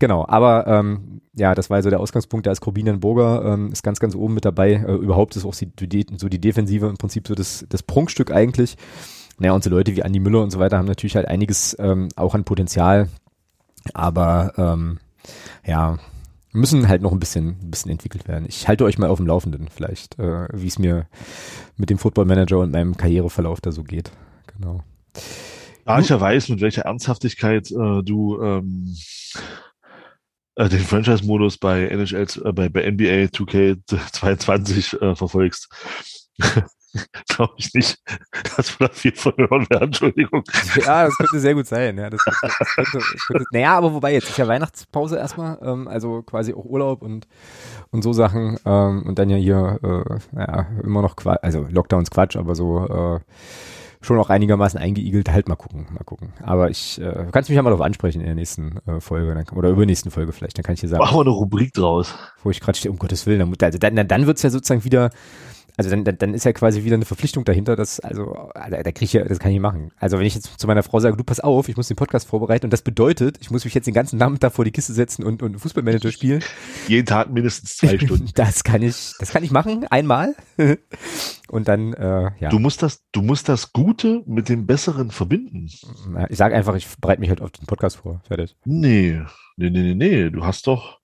Genau, 0.00 0.24
aber 0.28 0.66
ähm, 0.68 1.22
ja, 1.34 1.56
das 1.56 1.70
war 1.70 1.82
so 1.82 1.90
der 1.90 1.98
Ausgangspunkt. 1.98 2.46
Da 2.46 2.52
ist 2.52 2.60
Corbinian-Burger, 2.60 3.52
ähm, 3.52 3.72
ist 3.72 3.82
ganz, 3.82 3.98
ganz 3.98 4.14
oben 4.14 4.34
mit 4.34 4.44
dabei. 4.44 4.74
Äh, 4.74 4.92
überhaupt 4.92 5.34
ist 5.34 5.44
auch 5.44 5.56
die, 5.56 5.66
die, 5.66 6.06
so 6.16 6.28
die 6.28 6.40
Defensive 6.40 6.86
im 6.86 6.96
Prinzip 6.96 7.26
so 7.26 7.34
das, 7.34 7.66
das 7.68 7.82
Prunkstück 7.82 8.30
eigentlich. 8.30 8.76
Naja, 9.38 9.52
und 9.52 9.62
so 9.62 9.70
Leute 9.70 9.94
wie 9.94 10.02
Andi 10.02 10.18
Müller 10.18 10.42
und 10.42 10.50
so 10.50 10.58
weiter 10.58 10.78
haben 10.78 10.86
natürlich 10.86 11.16
halt 11.16 11.28
einiges 11.28 11.76
ähm, 11.78 12.08
auch 12.16 12.34
an 12.34 12.44
Potenzial, 12.44 13.08
aber 13.94 14.52
ähm, 14.56 14.98
ja, 15.64 15.98
müssen 16.52 16.88
halt 16.88 17.02
noch 17.02 17.12
ein 17.12 17.20
bisschen, 17.20 17.56
ein 17.62 17.70
bisschen 17.70 17.90
entwickelt 17.90 18.26
werden. 18.26 18.46
Ich 18.48 18.68
halte 18.68 18.84
euch 18.84 18.98
mal 18.98 19.10
auf 19.10 19.18
dem 19.18 19.26
Laufenden 19.26 19.68
vielleicht, 19.68 20.18
äh, 20.18 20.48
wie 20.52 20.66
es 20.66 20.78
mir 20.78 21.06
mit 21.76 21.90
dem 21.90 21.98
Football 21.98 22.24
Manager 22.24 22.58
und 22.58 22.72
meinem 22.72 22.96
Karriereverlauf 22.96 23.60
da 23.60 23.70
so 23.70 23.84
geht. 23.84 24.10
Genau. 24.56 24.82
Da 25.84 26.00
ich 26.00 26.08
ja 26.08 26.20
weiß, 26.20 26.48
mit 26.50 26.60
welcher 26.60 26.82
Ernsthaftigkeit 26.82 27.70
äh, 27.70 28.02
du 28.02 28.42
ähm, 28.42 28.94
äh, 30.56 30.68
den 30.68 30.80
Franchise-Modus 30.80 31.58
bei 31.58 31.86
NHL, 31.86 32.26
äh, 32.44 32.52
bei, 32.52 32.68
bei 32.68 32.90
NBA 32.90 33.30
2K22 33.30 35.00
äh, 35.00 35.14
verfolgst, 35.14 35.68
glaube 37.28 37.54
ich 37.56 37.72
nicht, 37.74 37.98
dass 38.56 38.78
wir 38.78 38.88
da 38.88 38.94
viel 38.94 39.14
von 39.14 39.32
hören 39.36 39.68
werden. 39.70 39.84
Entschuldigung. 39.84 40.42
Ja, 40.84 41.04
das 41.06 41.16
könnte 41.16 41.40
sehr 41.40 41.54
gut 41.54 41.66
sein. 41.66 41.98
Ja, 41.98 42.10
das, 42.10 42.20
das 42.24 42.74
könnte, 42.74 42.98
das 42.98 43.26
könnte, 43.26 43.44
naja, 43.52 43.76
aber 43.76 43.92
wobei, 43.92 44.12
jetzt 44.12 44.30
ist 44.30 44.38
ja 44.38 44.48
Weihnachtspause 44.48 45.16
erstmal, 45.16 45.58
ähm, 45.62 45.88
also 45.88 46.22
quasi 46.22 46.54
auch 46.54 46.64
Urlaub 46.64 47.02
und, 47.02 47.26
und 47.90 48.02
so 48.02 48.12
Sachen. 48.12 48.58
Ähm, 48.64 49.02
und 49.06 49.18
dann 49.18 49.30
ja 49.30 49.36
hier, 49.36 49.78
äh, 49.82 50.18
naja, 50.32 50.66
immer 50.82 51.02
noch 51.02 51.16
Quatsch, 51.16 51.40
also 51.42 51.66
Lockdowns 51.70 52.10
Quatsch, 52.10 52.36
aber 52.36 52.54
so 52.54 52.86
äh, 52.86 53.20
schon 54.00 54.18
auch 54.18 54.30
einigermaßen 54.30 54.78
eingeigelt. 54.78 55.30
Halt 55.30 55.48
mal 55.48 55.56
gucken, 55.56 55.86
mal 55.90 56.04
gucken. 56.04 56.32
Aber 56.42 56.70
ich, 56.70 57.00
äh, 57.00 57.24
du 57.24 57.30
kannst 57.30 57.50
mich 57.50 57.56
ja 57.56 57.62
mal 57.62 57.70
darauf 57.70 57.84
ansprechen 57.84 58.20
in 58.20 58.26
der 58.26 58.34
nächsten 58.34 58.78
äh, 58.86 59.00
Folge 59.00 59.34
dann, 59.34 59.56
oder 59.56 59.70
übernächsten 59.70 60.10
Folge 60.10 60.32
vielleicht. 60.32 60.56
Dann 60.58 60.64
kann 60.64 60.74
ich 60.74 60.80
dir 60.80 60.88
sagen. 60.88 61.02
Machen 61.02 61.16
wir 61.16 61.22
eine 61.22 61.30
Rubrik 61.30 61.72
draus. 61.72 62.14
Wo 62.42 62.50
ich 62.50 62.60
gerade 62.60 62.78
stehe, 62.78 62.92
um 62.92 62.98
Gottes 62.98 63.26
Willen. 63.26 63.42
Also 63.60 63.78
dann, 63.78 63.96
dann, 63.96 64.08
dann 64.08 64.26
wird's 64.26 64.42
ja 64.42 64.50
sozusagen 64.50 64.84
wieder 64.84 65.10
also 65.78 65.90
dann, 65.90 66.02
dann, 66.02 66.18
dann 66.18 66.34
ist 66.34 66.44
ja 66.44 66.52
quasi 66.52 66.82
wieder 66.82 66.96
eine 66.96 67.04
Verpflichtung 67.04 67.44
dahinter, 67.44 67.76
dass, 67.76 68.00
also, 68.00 68.50
da, 68.52 68.82
da 68.82 68.90
krieg 68.90 69.02
ich 69.02 69.12
ja, 69.12 69.22
das 69.22 69.38
kann 69.38 69.52
ich 69.52 69.60
machen. 69.60 69.92
Also 69.96 70.18
wenn 70.18 70.26
ich 70.26 70.34
jetzt 70.34 70.58
zu 70.58 70.66
meiner 70.66 70.82
Frau 70.82 70.98
sage, 70.98 71.16
du 71.16 71.22
pass 71.22 71.38
auf, 71.38 71.68
ich 71.68 71.76
muss 71.76 71.86
den 71.86 71.96
Podcast 71.96 72.26
vorbereiten 72.26 72.66
und 72.66 72.72
das 72.72 72.82
bedeutet, 72.82 73.38
ich 73.40 73.52
muss 73.52 73.64
mich 73.64 73.74
jetzt 73.74 73.86
den 73.86 73.94
ganzen 73.94 74.18
Nachmittag 74.18 74.52
vor 74.52 74.64
die 74.64 74.72
Kiste 74.72 74.92
setzen 74.92 75.22
und, 75.22 75.40
und 75.40 75.56
Fußballmanager 75.56 76.10
spielen. 76.10 76.42
Jeden 76.88 77.06
Tag 77.06 77.30
mindestens 77.30 77.76
zwei 77.76 77.96
Stunden. 78.04 78.28
das 78.34 78.64
kann 78.64 78.82
ich, 78.82 79.12
das 79.20 79.30
kann 79.30 79.44
ich 79.44 79.52
machen, 79.52 79.86
einmal. 79.88 80.34
und 81.48 81.68
dann, 81.68 81.92
äh, 81.92 82.32
ja. 82.40 82.48
Du 82.48 82.58
musst 82.58 82.82
das, 82.82 83.04
du 83.12 83.22
musst 83.22 83.48
das 83.48 83.72
Gute 83.72 84.24
mit 84.26 84.48
dem 84.48 84.66
Besseren 84.66 85.12
verbinden. 85.12 85.70
Ich 86.28 86.38
sage 86.38 86.56
einfach, 86.56 86.74
ich 86.74 86.88
bereite 87.00 87.20
mich 87.20 87.30
halt 87.30 87.40
auf 87.40 87.52
den 87.52 87.66
Podcast 87.66 87.98
vor. 87.98 88.20
Fertig. 88.26 88.56
Nee, 88.64 89.22
nee, 89.56 89.70
nee, 89.70 89.94
nee, 89.94 89.94
nee. 89.94 90.30
Du 90.30 90.44
hast 90.44 90.66
doch, 90.66 90.98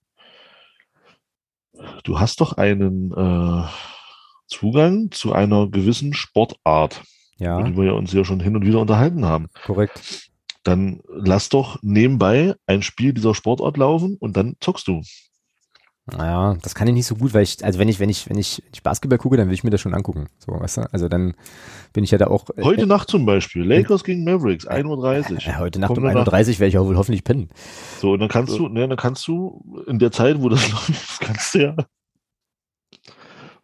du 2.03 2.19
hast 2.19 2.41
doch 2.41 2.57
einen, 2.57 3.13
äh, 3.13 3.63
Zugang 4.47 5.11
zu 5.11 5.33
einer 5.33 5.67
gewissen 5.67 6.13
Sportart, 6.13 7.03
ja. 7.37 7.59
über 7.59 7.69
die 7.69 7.77
wir 7.77 7.95
uns 7.95 8.13
ja 8.13 8.23
schon 8.23 8.39
hin 8.39 8.55
und 8.55 8.65
wieder 8.65 8.79
unterhalten 8.79 9.25
haben. 9.25 9.47
Korrekt. 9.65 10.29
Dann 10.63 11.01
lass 11.07 11.49
doch 11.49 11.77
nebenbei 11.81 12.55
ein 12.65 12.81
Spiel 12.81 13.13
dieser 13.13 13.35
Sportart 13.35 13.77
laufen 13.77 14.17
und 14.19 14.35
dann 14.35 14.55
zockst 14.59 14.87
du. 14.87 15.01
Naja, 16.07 16.55
das 16.61 16.75
kann 16.75 16.87
ich 16.87 16.93
nicht 16.93 17.07
so 17.07 17.15
gut, 17.15 17.33
weil 17.33 17.41
ich, 17.41 17.65
also 17.65 17.79
wenn 17.79 17.89
ich, 17.89 17.99
wenn 17.99 18.09
ich, 18.09 18.29
wenn 18.29 18.37
ich, 18.37 18.61
wenn 18.63 18.71
ich 18.73 18.83
Basketball 18.83 19.17
gucke, 19.17 19.37
dann 19.37 19.47
will 19.47 19.55
ich 19.55 19.63
mir 19.63 19.71
das 19.71 19.81
schon 19.81 19.95
angucken. 19.95 20.27
So, 20.37 20.51
weißt 20.51 20.77
du? 20.77 20.93
Also 20.93 21.07
dann 21.07 21.33
bin 21.93 22.03
ich 22.03 22.11
ja 22.11 22.19
da 22.19 22.27
auch. 22.27 22.45
Äh, 22.55 22.61
heute 22.61 22.83
äh, 22.83 22.85
Nacht 22.85 23.09
zum 23.09 23.25
Beispiel, 23.25 23.63
Lakers 23.63 24.03
äh, 24.03 24.05
gegen 24.05 24.23
Mavericks, 24.23 24.67
1.30 24.67 24.85
Uhr. 24.85 25.37
Äh, 25.47 25.57
heute 25.57 25.79
Nacht 25.79 25.95
Kommt 25.95 25.99
um 25.99 26.05
1.30 26.05 26.19
Uhr 26.19 26.59
werde 26.59 26.67
ich 26.67 26.77
auch 26.77 26.85
wohl 26.85 26.97
hoffentlich 26.97 27.23
pennen. 27.23 27.49
So, 27.99 28.11
und 28.11 28.19
dann 28.19 28.29
kannst 28.29 28.53
so. 28.53 28.59
du, 28.59 28.69
ne, 28.69 28.87
dann 28.87 28.97
kannst 28.97 29.27
du 29.27 29.83
in 29.87 29.97
der 29.97 30.11
Zeit, 30.11 30.41
wo 30.43 30.49
das 30.49 30.69
läuft, 30.71 31.21
kannst 31.21 31.55
du 31.55 31.59
ja 31.59 31.75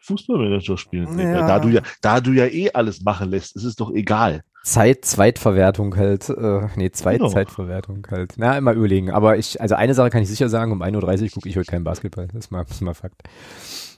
Fußballmanager 0.02 0.78
spielen. 0.78 1.18
Ja. 1.18 1.48
Da, 1.48 1.60
du 1.60 1.70
ja, 1.70 1.82
da 2.02 2.20
du 2.20 2.32
ja 2.32 2.46
eh 2.46 2.72
alles 2.72 3.02
machen 3.02 3.30
lässt, 3.30 3.56
ist 3.56 3.64
es 3.64 3.76
doch 3.76 3.92
egal. 3.92 4.44
Zeit, 4.64 5.06
Zweitverwertung 5.06 5.96
halt, 5.96 6.30
äh, 6.30 6.68
nee, 6.76 6.92
Zweitzeitverwertung 6.92 8.04
genau. 8.04 8.18
halt. 8.18 8.34
Na, 8.38 8.58
immer 8.58 8.74
überlegen. 8.74 9.10
Aber 9.10 9.38
ich, 9.38 9.60
also 9.60 9.76
eine 9.76 9.94
Sache 9.94 10.12
kann 10.12 10.22
ich 10.22 10.30
sicher 10.30 10.50
sagen, 10.50 10.72
um 10.72 10.84
1.30 10.84 11.24
Uhr 11.24 11.30
gucke 11.30 11.50
ich 11.50 11.58
heute 11.58 11.72
keinen 11.72 11.84
Basketball. 11.84 12.28
Das 12.28 12.46
ist 12.46 12.52
mal, 12.52 12.64
das 12.64 12.76
ist 12.76 12.82
mal 12.82 12.94
Fakt. 12.94 13.24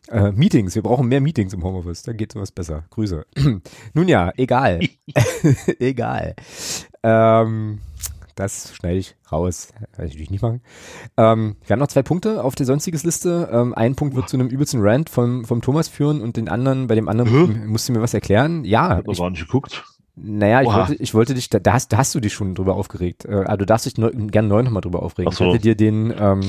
Äh, 0.09 0.31
Meetings, 0.31 0.75
wir 0.75 0.81
brauchen 0.81 1.07
mehr 1.07 1.21
Meetings 1.21 1.53
im 1.53 1.63
Homeoffice, 1.63 2.03
da 2.03 2.13
geht 2.13 2.33
sowas 2.33 2.51
besser. 2.51 2.83
Grüße. 2.89 3.25
Nun 3.93 4.07
ja, 4.07 4.31
egal. 4.37 4.81
egal. 5.79 6.35
Ähm, 7.03 7.79
das 8.35 8.73
schneide 8.75 8.97
ich 8.97 9.15
raus. 9.31 9.69
Kann 9.73 10.05
ich 10.05 10.11
natürlich 10.11 10.29
nicht 10.29 10.41
machen. 10.41 10.61
Ähm, 11.17 11.55
wir 11.65 11.73
haben 11.73 11.79
noch 11.79 11.87
zwei 11.87 12.03
Punkte 12.03 12.43
auf 12.43 12.55
der 12.55 12.65
sonstiges 12.65 13.03
Liste. 13.03 13.49
Ähm, 13.51 13.73
ein 13.73 13.95
Punkt 13.95 14.15
wird 14.15 14.29
zu 14.29 14.37
einem 14.37 14.47
übelsten 14.47 14.81
Rant 14.81 15.09
vom, 15.09 15.45
vom 15.45 15.61
Thomas 15.61 15.87
führen 15.87 16.21
und 16.21 16.37
den 16.37 16.49
anderen, 16.49 16.87
bei 16.87 16.95
dem 16.95 17.07
anderen 17.07 17.67
musst 17.67 17.89
du 17.89 17.93
mir 17.93 18.01
was 18.01 18.13
erklären. 18.13 18.63
Ja. 18.65 19.01
Ich 19.07 19.19
habe 19.19 19.31
nicht 19.31 19.45
geguckt. 19.45 19.83
Naja, 20.15 20.61
ich 20.61 20.67
wollte, 20.67 20.95
ich 20.95 21.13
wollte 21.15 21.33
dich, 21.33 21.49
da, 21.49 21.59
da, 21.59 21.73
hast, 21.73 21.91
da 21.91 21.97
hast 21.97 22.13
du 22.13 22.19
dich 22.19 22.33
schon 22.33 22.53
drüber 22.53 22.75
aufgeregt. 22.75 23.25
Äh, 23.25 23.45
also 23.45 23.57
du 23.57 23.65
darfst 23.65 23.85
dich 23.85 23.97
neu, 23.97 24.11
gerne 24.11 24.47
neu 24.47 24.61
nochmal 24.61 24.81
drüber 24.81 25.01
aufregen. 25.01 25.31
Ach 25.31 25.37
so. 25.37 25.45
Ich 25.45 25.49
hatte 25.49 25.59
dir 25.59 25.75
den, 25.75 26.13
ähm, 26.17 26.41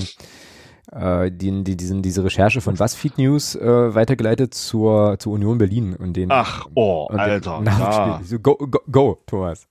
äh, 0.93 1.31
die, 1.33 1.65
die, 1.65 1.77
diesen, 1.77 2.03
diese 2.03 2.25
Recherche 2.25 2.61
von 2.61 2.75
BuzzFeed 2.75 3.17
News 3.17 3.55
äh, 3.55 3.95
weitergeleitet 3.95 4.53
zur, 4.53 5.19
zur 5.19 5.33
Union 5.33 5.59
Berlin 5.59 5.97
und 5.97 6.15
den. 6.15 6.31
Ach, 6.31 6.67
oh, 6.75 7.07
Alter. 7.07 7.59
Den, 7.59 7.67
ja. 7.67 8.21
so, 8.23 8.39
go, 8.39 8.57
go, 8.57 8.81
go, 8.91 9.23
Thomas. 9.27 9.67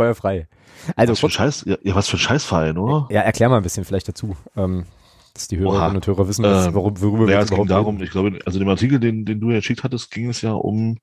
Feuer 0.00 0.14
frei. 0.14 0.48
Also, 0.96 1.12
was 1.12 1.20
für, 1.20 1.28
Scheiß, 1.28 1.64
ja, 1.66 1.76
was 1.94 2.08
für 2.08 2.16
ein 2.16 2.20
Scheißverein, 2.20 2.78
oder? 2.78 3.06
Ja, 3.10 3.20
erklär 3.20 3.50
mal 3.50 3.58
ein 3.58 3.62
bisschen 3.62 3.84
vielleicht 3.84 4.08
dazu. 4.08 4.34
Ähm, 4.56 4.86
dass 5.34 5.46
die 5.46 5.58
Hörerinnen 5.58 5.96
und 5.96 6.06
Hörer 6.06 6.26
wissen, 6.26 6.42
was, 6.42 6.72
warum, 6.74 6.98
worüber 7.02 7.30
ja, 7.30 7.38
wir 7.38 7.38
es 7.40 7.50
ging 7.50 7.66
darum, 7.66 7.96
reden. 7.96 8.04
ich 8.04 8.10
glaube, 8.10 8.38
also 8.46 8.58
dem 8.58 8.68
Artikel, 8.68 8.98
den, 8.98 9.26
den 9.26 9.40
du 9.40 9.50
ja 9.50 9.58
geschickt 9.58 9.84
hattest, 9.84 10.10
ging 10.10 10.30
es 10.30 10.40
ja 10.40 10.52
um 10.52 10.98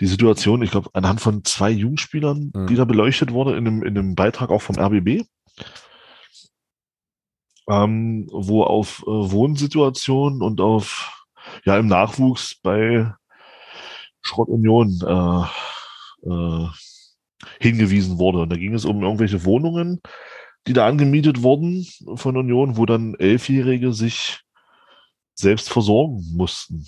die 0.00 0.06
Situation, 0.06 0.62
ich 0.62 0.70
glaube, 0.70 0.88
anhand 0.94 1.20
von 1.20 1.44
zwei 1.44 1.70
Jugendspielern, 1.70 2.50
mhm. 2.54 2.66
die 2.66 2.76
da 2.76 2.86
beleuchtet 2.86 3.30
wurde 3.30 3.56
in 3.56 3.66
einem, 3.66 3.82
in 3.82 3.98
einem 3.98 4.14
Beitrag 4.14 4.50
auch 4.50 4.62
vom 4.62 4.78
RBB, 4.78 5.24
ähm, 7.68 8.26
wo 8.32 8.64
auf 8.64 9.02
äh, 9.02 9.10
Wohnsituationen 9.10 10.40
und 10.40 10.62
auf, 10.62 11.26
ja, 11.64 11.76
im 11.76 11.88
Nachwuchs 11.88 12.56
bei 12.62 13.12
Schrottunion 14.22 14.98
äh, 15.06 16.28
äh, 16.28 16.68
hingewiesen 17.60 18.18
wurde. 18.18 18.40
Und 18.40 18.50
da 18.50 18.56
ging 18.56 18.74
es 18.74 18.84
um 18.84 19.02
irgendwelche 19.02 19.44
Wohnungen, 19.44 20.00
die 20.66 20.72
da 20.72 20.86
angemietet 20.86 21.42
wurden 21.42 21.86
von 22.16 22.36
Union, 22.36 22.76
wo 22.76 22.86
dann 22.86 23.14
Elfjährige 23.14 23.92
sich 23.92 24.40
selbst 25.34 25.68
versorgen 25.68 26.22
mussten. 26.36 26.86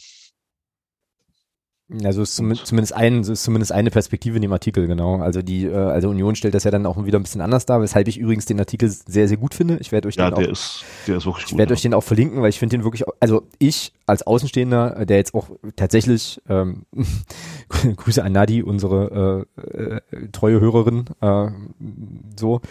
Also 2.02 2.22
ist 2.22 2.34
zumindest, 2.34 2.94
ein, 2.94 3.20
ist 3.20 3.44
zumindest 3.44 3.70
eine 3.70 3.90
Perspektive 3.90 4.34
in 4.34 4.42
dem 4.42 4.52
Artikel, 4.52 4.88
genau. 4.88 5.20
Also 5.20 5.40
die, 5.40 5.66
äh, 5.66 5.72
also 5.72 6.08
Union 6.08 6.34
stellt 6.34 6.54
das 6.54 6.64
ja 6.64 6.72
dann 6.72 6.84
auch 6.84 7.04
wieder 7.04 7.20
ein 7.20 7.22
bisschen 7.22 7.40
anders 7.40 7.64
dar, 7.64 7.80
weshalb 7.80 8.08
ich 8.08 8.18
übrigens 8.18 8.44
den 8.44 8.58
Artikel 8.58 8.88
sehr, 8.88 9.28
sehr 9.28 9.36
gut 9.36 9.54
finde. 9.54 9.78
Ich 9.80 9.92
werde 9.92 10.08
euch 10.08 10.16
ja, 10.16 10.28
den 10.28 10.40
der 10.40 10.48
auch, 10.48 10.52
ist, 10.52 10.84
der 11.06 11.18
ist 11.18 11.26
wirklich 11.26 11.46
ich 11.46 11.56
werde 11.56 11.72
ja. 11.72 11.76
euch 11.76 11.82
den 11.82 11.94
auch 11.94 12.02
verlinken, 12.02 12.42
weil 12.42 12.48
ich 12.48 12.58
finde 12.58 12.76
den 12.76 12.84
wirklich, 12.84 13.04
also 13.20 13.46
ich 13.60 13.92
als 14.04 14.26
Außenstehender, 14.26 15.06
der 15.06 15.16
jetzt 15.16 15.32
auch 15.32 15.50
tatsächlich, 15.76 16.42
ähm, 16.48 16.86
Grüße 17.96 18.22
an 18.22 18.32
Nadi, 18.32 18.64
unsere 18.64 19.46
äh, 19.56 19.96
äh, 20.16 20.28
treue 20.32 20.60
Hörerin, 20.60 21.04
äh, 21.20 21.50
so, 22.36 22.62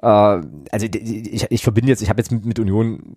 äh, 0.00 0.06
also 0.06 0.86
ich, 0.86 1.46
ich 1.50 1.62
verbinde 1.62 1.90
jetzt, 1.90 2.02
ich 2.02 2.08
habe 2.08 2.20
jetzt 2.20 2.30
mit, 2.30 2.44
mit, 2.44 2.58
Union, 2.58 3.16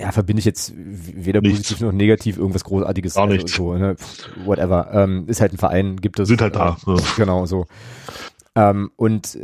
ja, 0.00 0.12
verbinde 0.12 0.40
ich 0.40 0.44
jetzt 0.44 0.72
weder 0.76 1.40
Nichts. 1.40 1.58
positiv 1.58 1.80
noch 1.80 1.92
negativ 1.92 2.36
irgendwas 2.36 2.64
Großartiges. 2.64 3.14
Gar 3.14 3.28
nichts. 3.28 3.54
So, 3.54 3.74
ne? 3.74 3.96
Whatever. 4.44 4.90
Ähm, 4.92 5.24
ist 5.26 5.40
halt 5.40 5.54
ein 5.54 5.58
Verein, 5.58 5.96
gibt 5.96 6.18
es. 6.20 6.28
Sind 6.28 6.42
halt 6.42 6.56
da. 6.56 6.76
Äh, 6.86 6.96
genau, 7.16 7.46
so. 7.46 7.66
Ähm, 8.54 8.90
und 8.96 9.38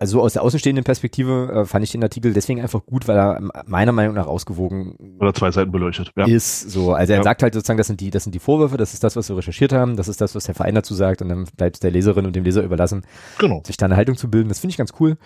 also 0.00 0.22
aus 0.22 0.32
der 0.32 0.42
außenstehenden 0.42 0.84
Perspektive 0.84 1.52
äh, 1.52 1.64
fand 1.66 1.84
ich 1.84 1.92
den 1.92 2.02
Artikel 2.02 2.32
deswegen 2.32 2.62
einfach 2.62 2.86
gut, 2.86 3.06
weil 3.06 3.18
er 3.18 3.38
meiner 3.66 3.92
Meinung 3.92 4.14
nach 4.14 4.26
ausgewogen 4.26 5.18
oder 5.20 5.34
zwei 5.34 5.50
Seiten 5.50 5.70
beleuchtet 5.70 6.12
ja. 6.16 6.26
ist. 6.26 6.70
So, 6.70 6.94
also 6.94 7.12
er 7.12 7.18
ja. 7.18 7.22
sagt 7.22 7.42
halt 7.42 7.52
sozusagen, 7.52 7.76
das 7.76 7.88
sind 7.88 8.00
die, 8.00 8.08
das 8.08 8.24
sind 8.24 8.34
die 8.34 8.38
Vorwürfe, 8.38 8.78
das 8.78 8.94
ist 8.94 9.04
das, 9.04 9.16
was 9.16 9.28
wir 9.28 9.36
recherchiert 9.36 9.74
haben, 9.74 9.96
das 9.96 10.08
ist 10.08 10.22
das, 10.22 10.34
was 10.34 10.44
der 10.44 10.54
Verein 10.54 10.74
dazu 10.74 10.94
sagt, 10.94 11.20
und 11.20 11.28
dann 11.28 11.44
bleibt 11.58 11.76
es 11.76 11.80
der 11.80 11.90
Leserin 11.90 12.24
und 12.24 12.34
dem 12.34 12.44
Leser 12.44 12.62
überlassen, 12.62 13.02
genau. 13.38 13.62
sich 13.66 13.76
da 13.76 13.84
eine 13.84 13.96
Haltung 13.96 14.16
zu 14.16 14.30
bilden. 14.30 14.48
Das 14.48 14.60
finde 14.60 14.70
ich 14.70 14.78
ganz 14.78 14.94
cool. 14.98 15.18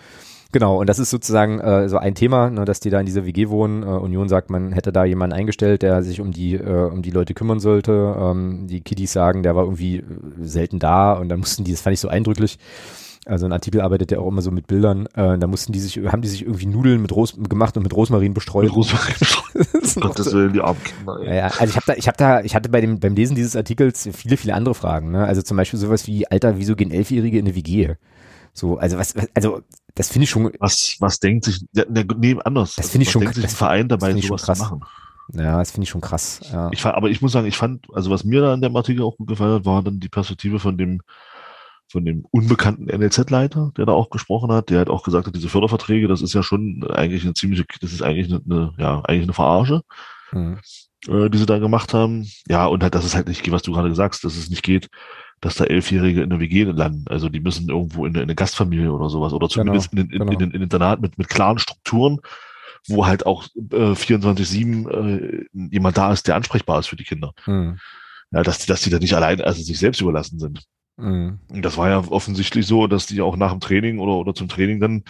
Genau, 0.51 0.79
und 0.79 0.89
das 0.89 0.97
ist 0.97 1.11
sozusagen 1.11 1.59
äh, 1.59 1.87
so 1.89 1.97
ein 1.97 2.15
Thema, 2.15 2.49
ne, 2.49 2.65
dass 2.65 2.79
die 2.79 2.89
da 2.89 2.99
in 2.99 3.05
dieser 3.05 3.25
WG 3.25 3.49
wohnen. 3.49 3.83
Äh, 3.83 3.85
Union 3.85 4.27
sagt, 4.27 4.49
man 4.49 4.71
hätte 4.71 4.91
da 4.91 5.05
jemanden 5.05 5.35
eingestellt, 5.35 5.83
der 5.83 6.01
sich 6.01 6.21
um 6.21 6.31
die, 6.31 6.55
äh, 6.55 6.89
um 6.89 7.03
die 7.03 7.11
Leute 7.11 7.35
kümmern 7.35 7.59
sollte. 7.59 8.15
Ähm, 8.19 8.65
die 8.67 8.81
Kiddies 8.81 9.13
sagen, 9.13 9.43
der 9.43 9.55
war 9.55 9.63
irgendwie 9.63 9.97
äh, 9.97 10.03
selten 10.41 10.79
da 10.79 11.13
und 11.13 11.29
dann 11.29 11.39
mussten 11.39 11.65
die, 11.65 11.71
das 11.71 11.81
fand 11.81 11.93
ich 11.93 11.99
so 11.99 12.07
eindrücklich. 12.07 12.57
Also 13.27 13.45
ein 13.45 13.53
Artikel 13.53 13.81
arbeitet 13.81 14.11
ja 14.11 14.19
auch 14.19 14.27
immer 14.27 14.41
so 14.41 14.49
mit 14.49 14.65
Bildern. 14.65 15.05
Äh, 15.13 15.37
da 15.37 15.45
mussten 15.45 15.71
die 15.71 15.79
sich, 15.79 15.97
haben 15.97 16.23
die 16.23 16.27
sich 16.27 16.43
irgendwie 16.43 16.65
Nudeln 16.65 16.99
mit 16.99 17.11
Ros 17.11 17.35
gemacht 17.47 17.77
und 17.77 17.83
mit 17.83 17.93
Rosmarin 17.93 18.33
bestreut. 18.33 18.63
Mit 18.63 18.75
Rosmarin 18.75 19.15
bestreut. 19.19 19.95
Gottes 20.01 20.33
Willen, 20.33 20.53
die 20.53 20.61
armen 20.61 20.83
Kinder. 20.83 21.23
Ja, 21.25 21.33
ja, 21.33 21.43
also 21.45 21.65
ich 21.65 21.75
habe 21.75 21.85
da, 21.85 21.93
ich 21.93 22.07
habe 22.07 22.17
da, 22.17 22.41
ich 22.41 22.55
hatte 22.55 22.69
bei 22.69 22.81
dem 22.81 22.99
beim 22.99 23.13
Lesen 23.13 23.35
dieses 23.35 23.55
Artikels 23.55 24.09
viele, 24.13 24.35
viele 24.35 24.55
andere 24.55 24.73
Fragen. 24.73 25.11
Ne? 25.11 25.25
Also 25.25 25.43
zum 25.43 25.57
Beispiel 25.57 25.77
sowas 25.77 26.07
wie, 26.07 26.25
Alter, 26.25 26.57
wieso 26.57 26.75
gehen 26.75 26.89
Elfjährige 26.89 27.37
in 27.37 27.45
eine 27.45 27.55
WG? 27.55 27.93
So, 28.53 28.77
also 28.77 28.97
was, 28.97 29.13
also 29.35 29.61
das 29.95 30.09
finde 30.09 30.23
ich 30.23 30.29
schon. 30.29 30.51
Was, 30.59 30.95
was 30.99 31.19
denkt 31.19 31.45
sich, 31.45 31.65
nee, 31.89 32.37
anders. 32.43 32.75
Das 32.75 32.89
finde 32.89 33.03
ich 33.03 33.11
schon. 33.11 33.21
Denkt 33.21 33.43
das 33.43 33.53
Verein 33.53 33.87
dabei, 33.87 34.13
sowas 34.19 34.43
zu 34.43 34.51
machen. 34.51 34.81
Ja, 35.33 35.59
das 35.59 35.71
finde 35.71 35.83
ich 35.83 35.89
schon 35.89 36.01
krass. 36.01 36.41
Ja. 36.51 36.69
Ich, 36.71 36.83
aber 36.85 37.09
ich 37.09 37.21
muss 37.21 37.31
sagen, 37.31 37.47
ich 37.47 37.57
fand, 37.57 37.85
also 37.93 38.09
was 38.09 38.23
mir 38.23 38.41
da 38.41 38.53
in 38.53 38.61
dem 38.61 38.75
Artikel 38.75 39.03
auch 39.03 39.17
gut 39.17 39.27
gefallen 39.27 39.53
hat, 39.53 39.65
war 39.65 39.83
dann 39.83 39.99
die 39.99 40.09
Perspektive 40.09 40.59
von 40.59 40.77
dem, 40.77 41.01
von 41.91 42.03
dem 42.03 42.25
unbekannten 42.31 42.85
NLZ-Leiter, 42.85 43.71
der 43.77 43.85
da 43.85 43.91
auch 43.91 44.09
gesprochen 44.09 44.51
hat, 44.51 44.69
der 44.69 44.79
hat 44.79 44.89
auch 44.89 45.03
gesagt 45.03 45.27
hat, 45.27 45.35
diese 45.35 45.49
Förderverträge, 45.49 46.07
das 46.07 46.21
ist 46.21 46.33
ja 46.33 46.41
schon 46.41 46.83
eigentlich 46.89 47.23
eine 47.23 47.33
ziemliche, 47.33 47.65
das 47.79 47.93
ist 47.93 48.01
eigentlich 48.01 48.31
eine, 48.31 48.41
eine 48.43 48.73
ja, 48.79 49.01
eigentlich 49.01 49.23
eine 49.23 49.33
Verarsche, 49.33 49.81
mhm. 50.31 50.59
äh, 51.07 51.29
die 51.29 51.37
sie 51.37 51.45
da 51.45 51.59
gemacht 51.59 51.93
haben. 51.93 52.27
Ja, 52.47 52.65
und 52.65 52.81
halt, 52.81 52.95
dass 52.95 53.05
es 53.05 53.15
halt 53.15 53.27
nicht 53.27 53.43
geht, 53.43 53.53
was 53.53 53.61
du 53.61 53.71
gerade 53.71 53.93
sagst, 53.93 54.23
dass 54.23 54.35
es 54.35 54.49
nicht 54.49 54.63
geht, 54.63 54.89
dass 55.41 55.55
da 55.55 55.65
Elfjährige 55.65 56.21
in 56.21 56.29
der 56.29 56.39
WG 56.39 56.63
landen. 56.63 57.05
Also 57.09 57.29
die 57.29 57.39
müssen 57.39 57.69
irgendwo 57.69 58.05
in 58.05 58.13
eine, 58.13 58.19
in 58.19 58.23
eine 58.23 58.35
Gastfamilie 58.35 58.91
oder 58.91 59.09
sowas 59.09 59.33
oder 59.33 59.49
zumindest 59.49 59.91
genau, 59.91 60.03
in, 60.03 60.09
in, 60.11 60.19
genau. 60.19 60.31
in, 60.31 60.39
in, 60.39 60.51
in 60.51 60.61
Internat 60.61 61.01
mit, 61.01 61.17
mit 61.17 61.29
klaren 61.29 61.59
Strukturen, 61.59 62.19
wo 62.87 63.05
halt 63.05 63.25
auch 63.25 63.45
äh, 63.71 63.93
24-7 63.93 64.89
äh, 64.89 65.45
jemand 65.71 65.97
da 65.97 66.11
ist, 66.11 66.27
der 66.27 66.35
ansprechbar 66.35 66.79
ist 66.79 66.87
für 66.87 66.95
die 66.95 67.03
Kinder. 67.03 67.33
Mhm. 67.45 67.79
Ja, 68.31 68.43
dass, 68.43 68.65
dass 68.65 68.81
die 68.81 68.89
da 68.89 68.99
nicht 68.99 69.15
allein, 69.15 69.41
also 69.41 69.61
sich 69.61 69.79
selbst 69.79 70.01
überlassen 70.01 70.39
sind. 70.39 70.63
Mhm. 70.97 71.39
Und 71.49 71.63
das 71.63 71.77
war 71.77 71.89
ja 71.89 71.97
offensichtlich 71.97 72.67
so, 72.67 72.87
dass 72.87 73.05
die 73.05 73.21
auch 73.21 73.37
nach 73.37 73.51
dem 73.51 73.59
Training 73.59 73.99
oder, 73.99 74.13
oder 74.13 74.33
zum 74.33 74.49
Training 74.49 74.79
dann 74.79 75.03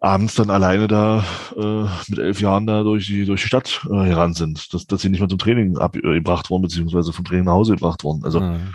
abends 0.00 0.34
dann 0.34 0.50
alleine 0.50 0.88
da 0.88 1.24
äh, 1.56 1.84
mit 2.08 2.18
elf 2.18 2.40
Jahren 2.40 2.66
da 2.66 2.82
durch 2.82 3.06
die, 3.06 3.26
durch 3.26 3.42
die 3.42 3.46
Stadt 3.46 3.86
äh, 3.90 4.04
heran 4.04 4.32
sind, 4.32 4.72
dass, 4.72 4.86
dass 4.86 5.02
sie 5.02 5.10
nicht 5.10 5.20
mehr 5.20 5.28
zum 5.28 5.38
Training 5.38 5.76
abgebracht 5.76 6.48
wurden, 6.48 6.62
beziehungsweise 6.62 7.12
vom 7.12 7.24
Training 7.24 7.44
nach 7.44 7.52
Hause 7.52 7.74
gebracht 7.74 8.02
wurden. 8.02 8.24
Also 8.24 8.40
mhm. 8.40 8.74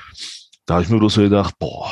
Da 0.66 0.76
habe 0.76 0.84
ich 0.84 0.90
mir 0.90 0.98
bloß 0.98 1.14
so 1.14 1.22
gedacht, 1.22 1.56
boah, 1.60 1.88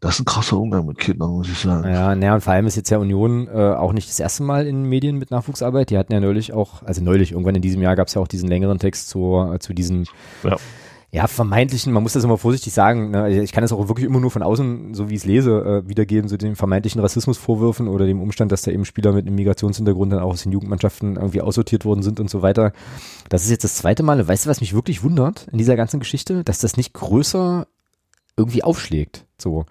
das 0.00 0.14
ist 0.14 0.20
ein 0.20 0.24
krasser 0.24 0.56
Umgang 0.56 0.86
mit 0.86 0.98
Kindern, 0.98 1.30
muss 1.30 1.48
ich 1.48 1.58
sagen. 1.58 1.88
Ja, 1.88 2.14
naja, 2.14 2.34
und 2.34 2.40
vor 2.40 2.52
allem 2.52 2.66
ist 2.66 2.76
jetzt 2.76 2.90
ja 2.90 2.98
Union 2.98 3.48
äh, 3.48 3.74
auch 3.74 3.92
nicht 3.92 4.08
das 4.08 4.18
erste 4.18 4.42
Mal 4.42 4.66
in 4.66 4.84
Medien 4.84 5.18
mit 5.18 5.30
Nachwuchsarbeit. 5.30 5.90
Die 5.90 5.98
hatten 5.98 6.12
ja 6.12 6.20
neulich 6.20 6.52
auch, 6.52 6.82
also 6.82 7.02
neulich, 7.02 7.32
irgendwann 7.32 7.54
in 7.54 7.62
diesem 7.62 7.82
Jahr 7.82 7.96
gab 7.96 8.08
es 8.08 8.14
ja 8.14 8.22
auch 8.22 8.28
diesen 8.28 8.48
längeren 8.48 8.78
Text 8.78 9.08
zu, 9.08 9.52
äh, 9.54 9.58
zu 9.58 9.74
diesen 9.74 10.06
ja 10.42 10.56
ja, 11.14 11.26
vermeintlichen, 11.26 11.92
man 11.92 12.02
muss 12.02 12.14
das 12.14 12.24
immer 12.24 12.38
vorsichtig 12.38 12.72
sagen, 12.72 13.10
ne? 13.10 13.42
ich 13.42 13.52
kann 13.52 13.60
das 13.60 13.70
auch 13.70 13.86
wirklich 13.86 14.06
immer 14.06 14.18
nur 14.18 14.30
von 14.30 14.42
außen, 14.42 14.94
so 14.94 15.10
wie 15.10 15.14
ich 15.14 15.20
es 15.20 15.26
lese, 15.26 15.82
äh, 15.84 15.88
wiedergeben, 15.88 16.26
so 16.26 16.38
den 16.38 16.56
vermeintlichen 16.56 17.02
Rassismusvorwürfen 17.02 17.86
oder 17.86 18.06
dem 18.06 18.22
Umstand, 18.22 18.50
dass 18.50 18.62
da 18.62 18.70
eben 18.70 18.86
Spieler 18.86 19.12
mit 19.12 19.26
einem 19.26 19.36
Migrationshintergrund 19.36 20.10
dann 20.10 20.20
auch 20.20 20.32
aus 20.32 20.42
den 20.42 20.52
Jugendmannschaften 20.52 21.16
irgendwie 21.16 21.42
aussortiert 21.42 21.84
worden 21.84 22.02
sind 22.02 22.18
und 22.18 22.30
so 22.30 22.40
weiter. 22.40 22.72
Das 23.28 23.44
ist 23.44 23.50
jetzt 23.50 23.64
das 23.64 23.74
zweite 23.74 24.02
Mal. 24.02 24.26
Weißt 24.26 24.46
du, 24.46 24.50
was 24.50 24.62
mich 24.62 24.72
wirklich 24.72 25.02
wundert 25.02 25.48
in 25.52 25.58
dieser 25.58 25.76
ganzen 25.76 26.00
Geschichte? 26.00 26.44
Dass 26.44 26.60
das 26.60 26.78
nicht 26.78 26.94
größer 26.94 27.66
irgendwie 28.38 28.64
aufschlägt. 28.64 29.26
So 29.36 29.66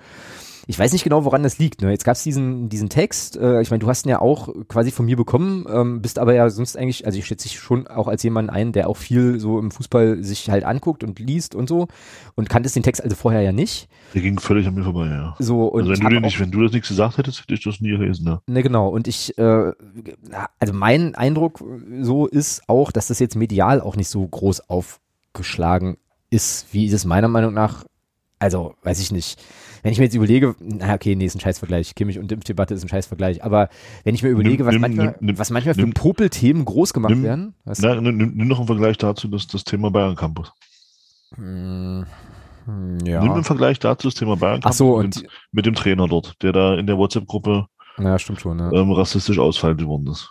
ich 0.67 0.77
weiß 0.77 0.93
nicht 0.93 1.03
genau, 1.03 1.25
woran 1.25 1.43
das 1.43 1.57
liegt. 1.57 1.81
Ne? 1.81 1.91
Jetzt 1.91 2.05
gab 2.05 2.15
es 2.15 2.23
diesen, 2.23 2.69
diesen 2.69 2.89
Text, 2.89 3.37
äh, 3.37 3.61
ich 3.61 3.71
meine, 3.71 3.79
du 3.79 3.87
hast 3.87 4.05
ihn 4.05 4.09
ja 4.09 4.19
auch 4.19 4.49
quasi 4.67 4.91
von 4.91 5.05
mir 5.05 5.17
bekommen, 5.17 5.65
ähm, 5.71 6.01
bist 6.01 6.19
aber 6.19 6.33
ja 6.33 6.49
sonst 6.49 6.77
eigentlich, 6.77 7.05
also 7.05 7.17
ich 7.17 7.25
schätze 7.25 7.47
dich 7.47 7.59
schon 7.59 7.87
auch 7.87 8.07
als 8.07 8.23
jemand 8.23 8.49
ein, 8.49 8.71
der 8.71 8.87
auch 8.87 8.97
viel 8.97 9.39
so 9.39 9.59
im 9.59 9.71
Fußball 9.71 10.23
sich 10.23 10.49
halt 10.49 10.63
anguckt 10.63 11.03
und 11.03 11.19
liest 11.19 11.55
und 11.55 11.67
so 11.67 11.87
und 12.35 12.49
kanntest 12.49 12.75
den 12.75 12.83
Text 12.83 13.03
also 13.03 13.15
vorher 13.15 13.41
ja 13.41 13.51
nicht. 13.51 13.87
Der 14.13 14.21
ging 14.21 14.39
völlig 14.39 14.67
an 14.67 14.75
mir 14.75 14.83
vorbei, 14.83 15.07
ja. 15.07 15.35
So, 15.39 15.65
und 15.65 15.89
also 15.89 16.03
wenn 16.03 16.09
du, 16.09 16.19
nicht, 16.19 16.39
wenn 16.39 16.51
du 16.51 16.61
das 16.61 16.71
nichts 16.71 16.89
gesagt 16.89 17.17
hättest, 17.17 17.41
hätte 17.41 17.53
ich 17.53 17.63
das 17.63 17.81
nie 17.81 17.89
gelesen, 17.89 18.25
ne? 18.25 18.41
Ne, 18.47 18.61
genau. 18.61 18.89
Und 18.89 19.07
ich, 19.07 19.37
äh, 19.37 19.71
also 20.59 20.73
mein 20.73 21.15
Eindruck 21.15 21.63
so 22.01 22.27
ist 22.27 22.63
auch, 22.67 22.91
dass 22.91 23.07
das 23.07 23.19
jetzt 23.19 23.35
medial 23.35 23.81
auch 23.81 23.95
nicht 23.95 24.09
so 24.09 24.27
groß 24.27 24.69
aufgeschlagen 24.69 25.97
ist, 26.29 26.67
wie 26.71 26.87
es 26.87 27.05
meiner 27.05 27.27
Meinung 27.27 27.53
nach, 27.53 27.85
also 28.39 28.75
weiß 28.83 28.99
ich 28.99 29.11
nicht 29.11 29.41
wenn 29.83 29.91
ich 29.91 29.97
mir 29.97 30.05
jetzt 30.05 30.15
überlege, 30.15 30.55
na 30.59 30.93
okay, 30.93 31.15
nee, 31.15 31.25
ist 31.25 31.35
ein 31.35 31.39
Scheißvergleich, 31.39 31.95
Kimmich 31.95 32.19
und 32.19 32.31
Impfdebatte 32.31 32.73
ist 32.73 32.83
ein 32.83 32.89
Scheißvergleich, 32.89 33.43
aber 33.43 33.69
wenn 34.03 34.15
ich 34.15 34.23
mir 34.23 34.29
überlege, 34.29 34.65
was, 34.65 34.73
nimm, 34.73 34.81
manchmal, 34.81 35.15
nimm, 35.19 35.37
was 35.37 35.49
manchmal 35.49 35.75
für 35.75 35.87
Popelthemen 35.87 36.65
groß 36.65 36.93
gemacht 36.93 37.11
nimm, 37.11 37.23
werden. 37.23 37.53
Na, 37.65 37.99
nimm, 37.99 38.17
nimm 38.17 38.47
noch 38.47 38.59
einen 38.59 38.67
Vergleich 38.67 38.97
dazu, 38.97 39.27
das, 39.27 39.47
das 39.47 39.63
Thema 39.63 39.91
Bayern 39.91 40.15
Campus. 40.15 40.51
Hm, 41.35 42.05
ja. 43.05 43.21
Nimm 43.21 43.31
einen 43.31 43.43
Vergleich 43.43 43.79
dazu 43.79 44.07
das 44.07 44.15
Thema 44.15 44.35
Bayern 44.35 44.61
Campus 44.61 44.77
so, 44.77 44.97
mit, 44.97 45.25
mit, 45.51 45.65
dem 45.65 45.75
Trainer 45.75 46.07
dort, 46.07 46.41
der 46.41 46.51
da 46.51 46.75
in 46.75 46.87
der 46.87 46.97
WhatsApp-Gruppe 46.97 47.67
ja, 47.97 48.15
ja. 48.15 48.71
ähm, 48.71 48.91
rassistisch 48.91 49.39
ausfallen 49.39 49.77
geworden 49.77 50.07
ist. 50.07 50.29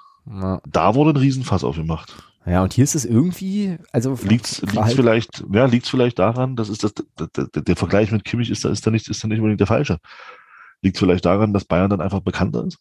Da 0.70 0.94
wurde 0.94 1.10
ein 1.10 1.16
Riesenfass 1.16 1.64
aufgemacht. 1.64 2.29
Ja, 2.46 2.62
und 2.62 2.72
hier 2.72 2.84
ist 2.84 2.94
es 2.94 3.04
irgendwie, 3.04 3.76
also 3.92 4.18
liegt's, 4.22 4.62
liegt's 4.62 4.94
vielleicht, 4.94 5.44
ja, 5.52 5.66
liegt's 5.66 5.90
vielleicht 5.90 6.18
daran, 6.18 6.56
das 6.56 6.70
ist 6.70 6.82
das, 6.82 6.94
der, 6.94 7.26
der, 7.26 7.62
der 7.62 7.76
Vergleich 7.76 8.10
mit 8.12 8.24
Kimmich 8.24 8.50
ist 8.50 8.64
da, 8.64 8.70
ist 8.70 8.86
da 8.86 8.90
nicht, 8.90 9.08
ist 9.08 9.22
da 9.22 9.28
nicht 9.28 9.38
unbedingt 9.38 9.60
der 9.60 9.66
falsche. 9.66 9.98
Liegt 10.80 10.96
vielleicht 10.96 11.26
daran, 11.26 11.52
dass 11.52 11.66
Bayern 11.66 11.90
dann 11.90 12.00
einfach 12.00 12.20
bekannter 12.20 12.64
ist? 12.64 12.78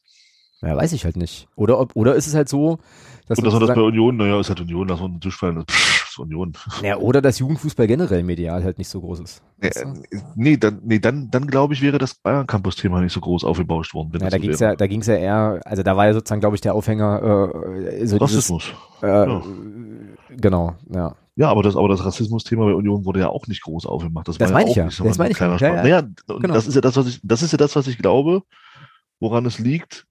Ja, 0.62 0.76
weiß 0.76 0.94
ich 0.94 1.06
halt 1.06 1.18
nicht. 1.18 1.48
Oder 1.56 1.80
ob, 1.80 1.96
oder 1.96 2.16
ist 2.16 2.28
es 2.28 2.36
halt 2.36 2.50
so, 2.50 2.80
dass. 3.28 3.38
Und 3.38 3.46
dass 3.46 3.54
man 3.54 3.68
das 3.68 3.76
bei 3.76 3.82
Union, 3.82 4.18
naja, 4.18 4.40
ist 4.40 4.50
halt 4.50 4.62
Union, 4.62 4.88
lass 4.88 5.02
uns 5.02 5.20
Tisch 5.20 5.38
fallen. 5.38 5.66
Union. 6.20 6.54
Ja, 6.84 6.98
oder 6.98 7.22
dass 7.22 7.40
Jugendfußball 7.40 7.88
generell 7.88 8.24
medial 8.24 8.64
halt 8.64 8.78
nicht 8.78 8.88
so 8.88 9.02
groß 9.02 9.20
ist. 9.20 9.42
Äh, 9.60 9.72
nee, 10.36 10.58
dann, 10.58 10.80
nee, 10.84 11.00
dann, 11.00 11.30
dann 11.30 11.48
glaube 11.48 11.74
ich, 11.74 11.82
wäre 11.82 11.98
das 11.98 12.16
Bayern 12.16 12.48
Campus 12.48 12.76
Thema 12.76 13.02
nicht 13.02 13.14
so 13.14 13.20
groß 13.20 13.44
aufgebauscht 13.44 13.94
worden. 13.94 14.12
ja, 14.14 14.30
da 14.30 14.38
so 14.38 14.42
ging 14.42 14.52
es 14.52 14.60
ja, 14.60 14.76
da 14.76 14.88
ging 14.88 15.02
es 15.02 15.08
ja 15.08 15.16
eher, 15.16 15.60
also 15.66 15.84
da 15.84 15.98
war 15.98 16.08
ja 16.08 16.14
sozusagen, 16.14 16.40
glaube 16.40 16.56
ich, 16.56 16.62
der 16.62 16.74
Aufhänger, 16.74 17.52
äh, 17.76 18.06
so 18.06 18.18
Rassismus. 18.18 18.72
Dieses, 19.02 19.10
äh, 19.10 19.30
ja. 19.30 19.42
Genau, 20.30 20.76
ja. 20.90 21.16
Ja, 21.40 21.48
aber 21.50 21.64
das, 21.64 21.78
aber 21.78 21.88
das 21.88 22.04
Rassismus-Thema 22.04 22.66
bei 22.66 22.74
Union 22.74 23.06
wurde 23.06 23.22
ja 23.22 23.30
auch 23.30 23.48
nicht 23.48 23.64
groß 23.64 23.86
aufgemacht. 23.86 24.28
Das, 24.28 24.38
das 24.38 24.52
meine 24.52 24.66
ja 24.74 24.88
ich 24.88 24.98
ja. 24.98 25.06
Das 25.06 25.18
meine 25.18 25.32
ich 25.32 25.40
ja. 25.40 25.56
ja, 25.56 25.74
Naja, 25.74 26.02
genau. 26.28 26.54
das 26.54 26.68
ist 26.68 26.76
ja 26.76 26.82
das, 26.82 26.98
was 26.98 27.08
ich, 27.08 27.22
das 27.24 27.42
ist 27.42 27.54
ja 27.54 27.58
das, 27.58 27.78
was 27.78 27.88
ich 27.88 27.98
glaube, 27.98 28.44
woran 29.22 29.46
es 29.46 29.58
liegt. 29.58 30.06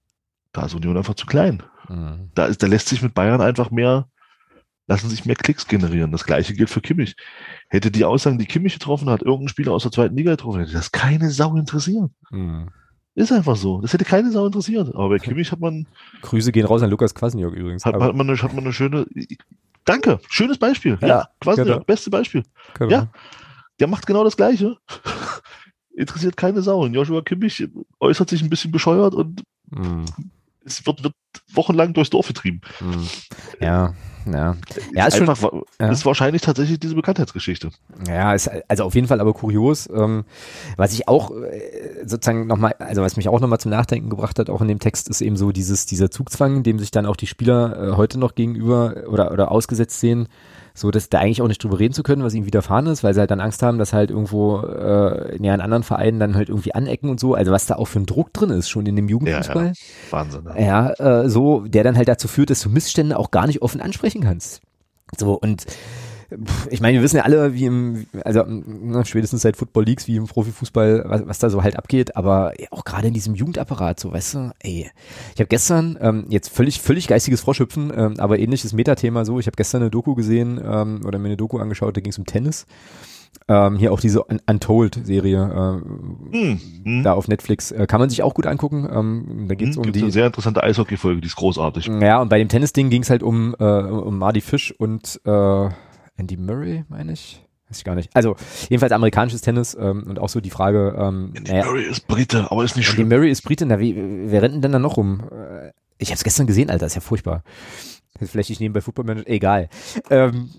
Da 0.53 0.65
ist 0.65 0.73
Union 0.73 0.97
einfach 0.97 1.13
zu 1.13 1.27
klein. 1.27 1.61
Mhm. 1.87 2.31
Da 2.33 2.45
ist, 2.47 2.63
da 2.63 2.67
lässt 2.67 2.87
sich 2.87 3.03
mit 3.03 3.13
Bayern 3.13 3.41
einfach 3.41 3.69
mehr, 3.69 4.07
lassen 4.89 5.09
sich 5.09 5.23
mehr 5.25 5.35
Klicks 5.35 5.67
generieren. 5.67 6.11
Das 6.11 6.25
gleiche 6.25 6.53
gilt 6.53 6.69
für 6.69 6.81
Kimmich. 6.81 7.15
Hätte 7.69 7.91
die 7.91 8.05
Aussagen, 8.05 8.39
die 8.39 8.47
Kimmich 8.47 8.73
getroffen 8.73 9.09
hat, 9.09 9.21
irgendein 9.21 9.49
Spieler 9.49 9.71
aus 9.71 9.83
der 9.83 9.91
zweiten 9.91 10.17
Liga 10.17 10.31
getroffen, 10.31 10.59
hätte 10.61 10.73
das 10.73 10.91
keine 10.91 11.29
Sau 11.29 11.55
interessiert. 11.55 12.09
Mhm. 12.31 12.69
Ist 13.13 13.31
einfach 13.31 13.55
so. 13.55 13.81
Das 13.81 13.93
hätte 13.93 14.03
keine 14.03 14.31
Sau 14.31 14.47
interessiert. 14.47 14.89
Aber 14.95 15.09
bei 15.09 15.19
Kimmich 15.19 15.51
hat 15.51 15.59
man. 15.59 15.87
Grüße 16.21 16.51
gehen 16.51 16.65
raus 16.65 16.81
an 16.81 16.89
Lukas 16.89 17.13
Kwasniok 17.13 17.53
übrigens. 17.53 17.85
Hat, 17.85 17.93
hat, 17.93 18.15
man 18.15 18.27
eine, 18.27 18.41
hat 18.41 18.53
man 18.53 18.63
eine 18.63 18.73
schöne. 18.73 19.05
Danke, 19.85 20.19
schönes 20.27 20.57
Beispiel. 20.57 20.97
Ja, 21.01 21.07
ja 21.07 21.29
Kwasniok, 21.39 21.67
genau. 21.67 21.79
beste 21.81 22.09
Beispiel. 22.09 22.43
Genau. 22.73 22.91
Ja, 22.91 23.07
der 23.79 23.87
macht 23.87 24.07
genau 24.07 24.23
das 24.23 24.37
Gleiche. 24.37 24.77
Interessiert 25.95 26.35
keine 26.35 26.61
Sau. 26.63 26.83
Und 26.83 26.93
Joshua 26.93 27.21
Kimmich 27.21 27.67
äußert 27.99 28.29
sich 28.29 28.41
ein 28.41 28.49
bisschen 28.49 28.71
bescheuert 28.71 29.13
und 29.13 29.43
mhm. 29.69 30.05
es 30.65 30.83
wird, 30.85 31.03
wird 31.03 31.13
wochenlang 31.53 31.93
durchs 31.93 32.09
Dorf 32.09 32.27
getrieben. 32.27 32.61
Mhm. 32.79 33.07
Ja, 33.59 33.93
ja. 34.33 34.55
ja 34.93 35.05
ist, 35.07 35.19
einfach, 35.19 35.37
schon, 35.37 35.63
ja. 35.79 35.89
ist 35.89 36.05
wahrscheinlich 36.05 36.41
tatsächlich 36.41 36.79
diese 36.79 36.95
Bekanntheitsgeschichte. 36.95 37.69
Ja, 38.07 38.33
ist 38.33 38.49
also 38.67 38.83
auf 38.83 38.95
jeden 38.95 39.07
Fall 39.07 39.19
aber 39.21 39.33
kurios. 39.33 39.89
Ähm, 39.93 40.25
was 40.77 40.93
ich 40.93 41.07
auch 41.07 41.31
äh, 41.31 42.05
sozusagen 42.05 42.47
nochmal, 42.47 42.73
also 42.79 43.01
was 43.01 43.17
mich 43.17 43.29
auch 43.29 43.39
nochmal 43.39 43.59
zum 43.59 43.71
Nachdenken 43.71 44.09
gebracht 44.09 44.39
hat, 44.39 44.49
auch 44.49 44.61
in 44.61 44.67
dem 44.67 44.79
Text, 44.79 45.09
ist 45.09 45.21
eben 45.21 45.37
so 45.37 45.51
dieses, 45.51 45.85
dieser 45.85 46.11
Zugzwang, 46.11 46.63
dem 46.63 46.79
sich 46.79 46.91
dann 46.91 47.05
auch 47.05 47.15
die 47.15 47.27
Spieler 47.27 47.89
äh, 47.89 47.95
heute 47.95 48.19
noch 48.19 48.35
gegenüber 48.35 49.03
oder, 49.07 49.31
oder 49.31 49.51
ausgesetzt 49.51 49.99
sehen 49.99 50.27
so 50.79 50.91
dass 50.91 51.09
da 51.09 51.19
eigentlich 51.19 51.41
auch 51.41 51.47
nicht 51.47 51.63
drüber 51.63 51.79
reden 51.79 51.93
zu 51.93 52.03
können, 52.03 52.23
was 52.23 52.33
ihnen 52.33 52.45
widerfahren 52.45 52.87
ist, 52.87 53.03
weil 53.03 53.13
sie 53.13 53.19
halt 53.19 53.31
dann 53.31 53.39
Angst 53.39 53.61
haben, 53.63 53.77
dass 53.77 53.93
halt 53.93 54.09
irgendwo 54.09 54.61
äh, 54.61 55.35
in 55.35 55.47
anderen 55.49 55.83
Vereinen 55.83 56.19
dann 56.19 56.35
halt 56.35 56.49
irgendwie 56.49 56.73
anecken 56.73 57.09
und 57.09 57.19
so. 57.19 57.33
Also 57.33 57.51
was 57.51 57.65
da 57.65 57.75
auch 57.75 57.85
für 57.85 57.99
ein 57.99 58.05
Druck 58.05 58.33
drin 58.33 58.49
ist, 58.49 58.69
schon 58.69 58.85
in 58.85 58.95
dem 58.95 59.09
Jugendfußball. 59.09 59.65
Ja, 59.65 59.71
ja. 59.71 60.11
Wahnsinn. 60.11 60.41
Ja, 60.57 60.93
ja 60.97 61.21
äh, 61.23 61.29
so, 61.29 61.61
der 61.61 61.83
dann 61.83 61.97
halt 61.97 62.07
dazu 62.07 62.27
führt, 62.27 62.49
dass 62.49 62.61
du 62.61 62.69
Missstände 62.69 63.17
auch 63.17 63.31
gar 63.31 63.47
nicht 63.47 63.61
offen 63.61 63.81
ansprechen 63.81 64.21
kannst. 64.21 64.61
So, 65.17 65.33
und 65.33 65.65
ich 66.69 66.81
meine, 66.81 66.97
wir 66.97 67.03
wissen 67.03 67.17
ja 67.17 67.23
alle, 67.23 67.53
wie 67.53 67.65
im, 67.65 68.05
also 68.23 68.43
ne, 68.45 69.03
spätestens 69.05 69.41
seit 69.41 69.57
Football 69.57 69.85
Leagues, 69.85 70.07
wie 70.07 70.15
im 70.15 70.27
Profifußball, 70.27 71.03
was, 71.05 71.27
was 71.27 71.39
da 71.39 71.49
so 71.49 71.63
halt 71.63 71.75
abgeht, 71.75 72.15
aber 72.15 72.53
auch 72.71 72.85
gerade 72.85 73.07
in 73.07 73.13
diesem 73.13 73.35
Jugendapparat, 73.35 73.99
so 73.99 74.11
weißt 74.11 74.33
du, 74.35 74.51
ey, 74.59 74.91
ich 75.33 75.39
habe 75.39 75.47
gestern, 75.47 75.97
ähm, 76.01 76.25
jetzt 76.29 76.49
völlig, 76.49 76.81
völlig 76.81 77.07
geistiges 77.07 77.41
Froschhüpfen, 77.41 77.91
ähm, 77.95 78.13
aber 78.19 78.39
ähnliches 78.39 78.73
Metathema 78.73 79.25
so, 79.25 79.39
ich 79.39 79.47
habe 79.47 79.55
gestern 79.55 79.81
eine 79.81 79.91
Doku 79.91 80.15
gesehen 80.15 80.61
ähm, 80.63 81.01
oder 81.05 81.19
mir 81.19 81.27
eine 81.27 81.37
Doku 81.37 81.57
angeschaut, 81.57 81.97
da 81.97 82.01
ging 82.01 82.11
es 82.11 82.17
um 82.19 82.25
Tennis. 82.25 82.65
Ähm, 83.47 83.77
hier 83.77 83.91
auch 83.91 83.99
diese 83.99 84.23
Untold-Serie 84.23 85.81
äh, 86.33 86.37
mm, 86.37 87.03
da 87.03 87.13
auf 87.13 87.27
Netflix. 87.27 87.71
Äh, 87.71 87.87
kann 87.87 87.99
man 87.99 88.09
sich 88.09 88.21
auch 88.21 88.35
gut 88.35 88.45
angucken. 88.45 88.87
Ähm, 88.91 89.45
da 89.47 89.55
geht's 89.55 89.75
mm, 89.75 89.79
um 89.79 89.91
die. 89.91 90.01
Eine 90.01 90.11
sehr 90.11 90.27
interessante 90.27 90.63
Eishockey-Folge, 90.63 91.21
die 91.21 91.27
ist 91.27 91.35
großartig. 91.35 91.89
Ja, 91.99 92.21
und 92.21 92.29
bei 92.29 92.37
dem 92.37 92.47
Tennis-Ding 92.47 92.91
ging 92.91 93.01
es 93.01 93.09
halt 93.09 93.23
um, 93.23 93.55
äh, 93.59 93.63
um 93.63 94.19
Marty 94.19 94.41
Fish 94.41 94.71
und 94.77 95.19
äh, 95.25 95.69
Andy 96.19 96.37
Murray, 96.37 96.85
meine 96.89 97.13
ich. 97.13 97.41
Weiß 97.69 97.77
ich 97.77 97.83
gar 97.83 97.95
nicht. 97.95 98.09
Also, 98.15 98.35
jedenfalls 98.67 98.91
amerikanisches 98.91 99.41
Tennis 99.41 99.77
ähm, 99.79 100.03
und 100.07 100.19
auch 100.19 100.29
so 100.29 100.41
die 100.41 100.49
Frage. 100.49 100.95
Ähm, 100.97 101.33
Andy 101.35 101.51
naja, 101.51 101.65
Murray 101.65 101.85
ist 101.85 102.07
Brite, 102.07 102.51
aber 102.51 102.63
ist 102.63 102.75
nicht 102.75 102.87
schlimm. 102.87 103.05
Andy 103.05 103.15
Murray 103.15 103.31
ist 103.31 103.43
Brite, 103.43 103.65
na, 103.65 103.79
wie, 103.79 103.95
wer 103.95 104.41
rennt 104.41 104.63
denn 104.63 104.71
da 104.71 104.79
noch 104.79 104.97
rum? 104.97 105.23
Äh, 105.31 105.71
ich 105.99 106.09
habe 106.09 106.15
es 106.15 106.23
gestern 106.23 106.47
gesehen, 106.47 106.69
Alter, 106.69 106.87
ist 106.87 106.95
ja 106.95 107.01
furchtbar. 107.01 107.43
Vielleicht 108.19 108.49
ich 108.49 108.59
nebenbei 108.59 108.81
Football 108.81 109.05
Manager, 109.05 109.29
egal. 109.29 109.69
Ähm, 110.09 110.49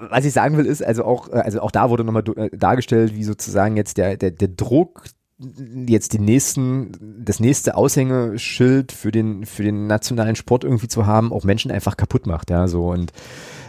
was 0.00 0.24
ich 0.24 0.32
sagen 0.32 0.56
will, 0.56 0.66
ist, 0.66 0.82
also 0.82 1.04
auch, 1.04 1.28
äh, 1.28 1.36
also 1.36 1.60
auch 1.60 1.70
da 1.70 1.90
wurde 1.90 2.04
nochmal 2.04 2.24
äh, 2.36 2.50
dargestellt, 2.56 3.14
wie 3.14 3.24
sozusagen 3.24 3.76
jetzt 3.76 3.96
der, 3.96 4.16
der, 4.16 4.30
der 4.30 4.48
Druck, 4.48 5.04
jetzt 5.86 6.14
den 6.14 6.24
nächsten, 6.24 7.22
das 7.24 7.38
nächste 7.38 7.76
Aushängeschild 7.76 8.90
für 8.90 9.12
den, 9.12 9.46
für 9.46 9.62
den 9.62 9.86
nationalen 9.86 10.34
Sport 10.34 10.64
irgendwie 10.64 10.88
zu 10.88 11.06
haben, 11.06 11.32
auch 11.32 11.44
Menschen 11.44 11.70
einfach 11.70 11.96
kaputt 11.96 12.26
macht, 12.26 12.50
ja, 12.50 12.66
so 12.66 12.88
und 12.88 13.12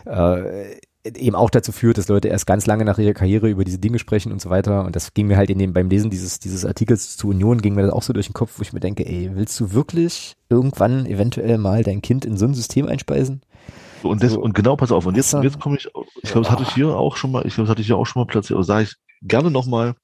äh, 0.06 0.78
eben 1.18 1.36
auch 1.36 1.50
dazu 1.50 1.72
führt, 1.72 1.98
dass 1.98 2.08
Leute 2.08 2.28
erst 2.28 2.48
ganz 2.48 2.66
lange 2.66 2.86
nach 2.86 2.98
ihrer 2.98 3.14
Karriere 3.14 3.50
über 3.50 3.64
diese 3.64 3.80
Dinge 3.80 4.00
sprechen 4.00 4.32
und 4.32 4.42
so 4.42 4.50
weiter. 4.50 4.86
Und 4.86 4.96
das 4.96 5.14
ging 5.14 5.28
mir 5.28 5.38
halt 5.38 5.50
in 5.50 5.60
dem, 5.60 5.74
beim 5.74 5.90
Lesen 5.90 6.10
dieses, 6.10 6.40
dieses 6.40 6.66
Artikels 6.66 7.18
zu 7.18 7.30
Union, 7.30 7.62
ging 7.62 7.76
mir 7.76 7.84
das 7.84 7.92
auch 7.92 8.04
so 8.04 8.14
durch 8.14 8.28
den 8.28 8.34
Kopf, 8.34 8.54
wo 8.58 8.62
ich 8.62 8.74
mir 8.74 8.80
denke, 8.80 9.06
ey, 9.06 9.32
willst 9.34 9.60
du 9.60 9.74
wirklich 9.74 10.36
irgendwann 10.50 11.06
eventuell 11.06 11.58
mal 11.58 11.84
dein 11.84 12.02
Kind 12.02 12.26
in 12.26 12.38
so 12.38 12.46
ein 12.46 12.54
System 12.54 12.88
einspeisen? 12.88 13.42
Und, 14.04 14.24
das, 14.24 14.34
so, 14.34 14.42
und 14.42 14.54
genau, 14.54 14.76
pass 14.76 14.92
auf, 14.92 15.06
und 15.06 15.16
jetzt, 15.16 15.34
jetzt 15.34 15.60
komme 15.60 15.78
ich, 15.78 15.90
ich 16.22 16.32
glaube, 16.32 16.46
das 16.46 16.52
hatte 16.52 16.64
ich 16.64 16.74
hier 16.74 16.96
auch 16.96 17.18
schon 17.18 17.32
mal, 17.32 17.46
ich 17.46 17.56
glaube, 17.56 17.66
das 17.66 17.72
hatte 17.72 17.82
ich 17.82 17.88
hier 17.88 17.98
auch 17.98 18.06
schon 18.06 18.22
mal 18.22 18.28
platziert, 18.28 18.56
aber 18.56 18.64
sage 18.64 18.84
ich 18.84 18.96
gerne 19.22 19.52
nochmal, 19.52 19.96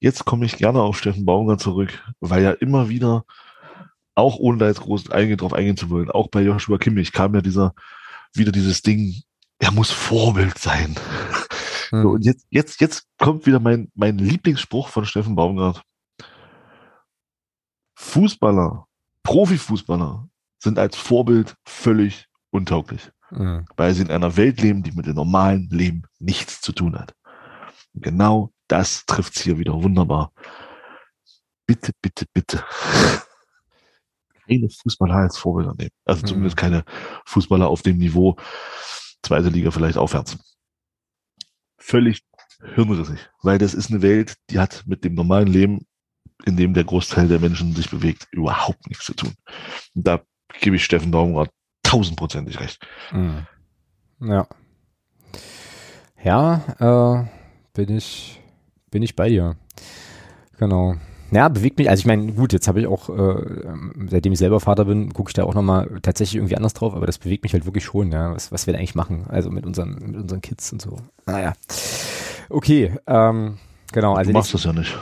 jetzt 0.00 0.24
komme 0.24 0.44
ich 0.44 0.56
gerne 0.56 0.82
auf 0.82 0.98
Steffen 0.98 1.24
Baumgart 1.24 1.60
zurück, 1.60 2.02
weil 2.20 2.42
ja 2.42 2.50
immer 2.50 2.88
wieder, 2.88 3.24
auch 4.14 4.36
ohne 4.36 4.58
da 4.58 4.66
jetzt 4.66 4.82
groß 4.82 5.10
eingehen, 5.10 5.38
drauf 5.38 5.54
eingehen 5.54 5.76
zu 5.76 5.88
wollen, 5.88 6.10
auch 6.10 6.28
bei 6.28 6.42
Joshua 6.42 6.76
Kimmich 6.76 7.12
kam 7.12 7.34
ja 7.34 7.40
dieser, 7.40 7.72
wieder 8.34 8.52
dieses 8.52 8.82
Ding, 8.82 9.22
er 9.62 9.70
muss 9.70 9.92
Vorbild 9.92 10.58
sein. 10.58 10.96
Hm. 11.90 12.02
So, 12.02 12.08
und 12.10 12.24
jetzt, 12.24 12.46
jetzt, 12.50 12.80
jetzt 12.80 13.06
kommt 13.16 13.46
wieder 13.46 13.60
mein, 13.60 13.92
mein 13.94 14.18
Lieblingsspruch 14.18 14.88
von 14.88 15.04
Steffen 15.04 15.36
Baumgart. 15.36 15.84
Fußballer, 17.94 18.86
Profifußballer 19.22 20.28
sind 20.58 20.80
als 20.80 20.96
Vorbild 20.96 21.56
völlig 21.64 22.26
untauglich, 22.50 23.12
mhm. 23.30 23.64
weil 23.76 23.94
sie 23.94 24.02
in 24.02 24.10
einer 24.10 24.36
Welt 24.36 24.60
leben, 24.60 24.82
die 24.82 24.90
mit 24.90 25.06
dem 25.06 25.14
normalen 25.14 25.68
Leben 25.70 26.02
nichts 26.18 26.60
zu 26.60 26.72
tun 26.72 26.98
hat. 26.98 27.14
Und 27.94 28.02
genau 28.02 28.52
das 28.66 29.06
trifft 29.06 29.36
es 29.36 29.42
hier 29.42 29.58
wieder 29.58 29.80
wunderbar. 29.80 30.32
Bitte, 31.66 31.92
bitte, 32.02 32.26
bitte. 32.32 32.64
Keine 34.48 34.68
Fußballer 34.68 35.14
als 35.14 35.38
Vorbilder 35.38 35.74
nehmen. 35.78 35.92
Also 36.04 36.22
mhm. 36.22 36.26
zumindest 36.26 36.56
keine 36.56 36.84
Fußballer 37.26 37.68
auf 37.68 37.82
dem 37.82 37.98
Niveau, 37.98 38.36
zweite 39.22 39.48
Liga 39.48 39.70
vielleicht 39.70 39.96
aufwärts. 39.96 40.38
Völlig 41.78 42.22
hirnrissig, 42.74 43.18
weil 43.42 43.58
das 43.58 43.74
ist 43.74 43.90
eine 43.90 44.02
Welt, 44.02 44.36
die 44.50 44.58
hat 44.58 44.84
mit 44.86 45.04
dem 45.04 45.14
normalen 45.14 45.48
Leben, 45.48 45.86
in 46.44 46.56
dem 46.56 46.74
der 46.74 46.84
Großteil 46.84 47.28
der 47.28 47.40
Menschen 47.40 47.74
sich 47.74 47.90
bewegt, 47.90 48.28
überhaupt 48.30 48.86
nichts 48.88 49.04
zu 49.04 49.14
tun. 49.14 49.34
Und 49.94 50.06
da 50.06 50.22
gebe 50.60 50.76
ich 50.76 50.84
Steffen 50.84 51.10
Baumgart 51.10 51.50
tausendprozentig 51.82 52.60
recht. 52.60 52.86
Mhm. 53.12 53.46
Ja. 54.20 54.46
Ja, 56.22 57.24
äh, 57.24 57.28
bin 57.74 57.96
ich, 57.96 58.40
bin 58.90 59.02
ich 59.02 59.16
bei 59.16 59.28
dir. 59.28 59.56
Genau. 60.58 60.94
Ja, 61.32 61.48
bewegt 61.48 61.78
mich, 61.78 61.88
also 61.88 62.00
ich 62.00 62.06
meine, 62.06 62.30
gut, 62.32 62.52
jetzt 62.52 62.68
habe 62.68 62.80
ich 62.80 62.86
auch, 62.86 63.08
äh, 63.08 63.64
seitdem 64.08 64.32
ich 64.32 64.38
selber 64.38 64.60
Vater 64.60 64.84
bin, 64.84 65.12
gucke 65.14 65.30
ich 65.30 65.34
da 65.34 65.44
auch 65.44 65.54
nochmal 65.54 65.88
tatsächlich 66.02 66.36
irgendwie 66.36 66.56
anders 66.56 66.74
drauf, 66.74 66.94
aber 66.94 67.06
das 67.06 67.18
bewegt 67.18 67.42
mich 67.42 67.54
halt 67.54 67.64
wirklich 67.64 67.84
schon, 67.84 68.12
ja, 68.12 68.34
was, 68.34 68.52
was 68.52 68.66
wir 68.66 68.74
da 68.74 68.78
eigentlich 68.78 68.94
machen, 68.94 69.24
also 69.28 69.50
mit 69.50 69.64
unseren, 69.64 69.94
mit 69.94 70.16
unseren 70.16 70.42
Kids 70.42 70.72
und 70.72 70.82
so. 70.82 70.96
Naja. 71.24 71.54
Okay, 72.50 72.92
ähm, 73.06 73.56
genau. 73.92 74.14
Also 74.14 74.30
du 74.30 74.38
machst 74.38 74.52
das 74.52 74.64
ja 74.64 74.74
nicht. 74.74 74.94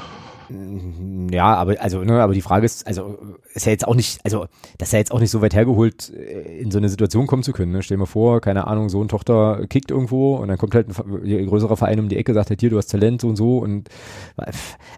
Ja, 1.31 1.55
aber 1.55 1.81
also, 1.81 2.03
ne, 2.03 2.21
aber 2.21 2.35
die 2.35 2.41
Frage 2.41 2.67
ist, 2.67 2.87
also 2.87 3.19
ist 3.55 3.67
ja 3.67 3.73
jetzt 3.73 3.87
auch 3.87 3.95
nicht, 3.95 4.19
also 4.25 4.47
das 4.79 4.89
ist 4.89 4.93
ja 4.93 4.99
jetzt 4.99 5.13
auch 5.13 5.21
nicht 5.21 5.31
so 5.31 5.43
weit 5.43 5.55
hergeholt, 5.55 6.11
äh, 6.11 6.59
in 6.61 6.71
so 6.71 6.79
eine 6.79 6.89
Situation 6.89 7.27
kommen 7.27 7.43
zu 7.43 7.53
können. 7.53 7.73
Ne? 7.73 7.83
Stell 7.83 7.97
dir 7.97 8.01
mal 8.01 8.07
vor, 8.07 8.41
keine 8.41 8.67
Ahnung, 8.67 8.89
Sohn, 8.89 9.09
Tochter 9.09 9.65
kickt 9.69 9.91
irgendwo 9.91 10.37
und 10.37 10.49
dann 10.49 10.59
kommt 10.59 10.75
halt 10.75 10.89
ein 10.89 11.47
größerer 11.47 11.77
Verein 11.77 12.01
um 12.01 12.09
die 12.09 12.17
Ecke, 12.17 12.35
sagt 12.35 12.51
halt 12.51 12.61
hier, 12.61 12.71
du 12.71 12.79
hast 12.79 12.89
Talent 12.89 13.21
so 13.21 13.29
und 13.29 13.37
so 13.37 13.59
und 13.59 13.89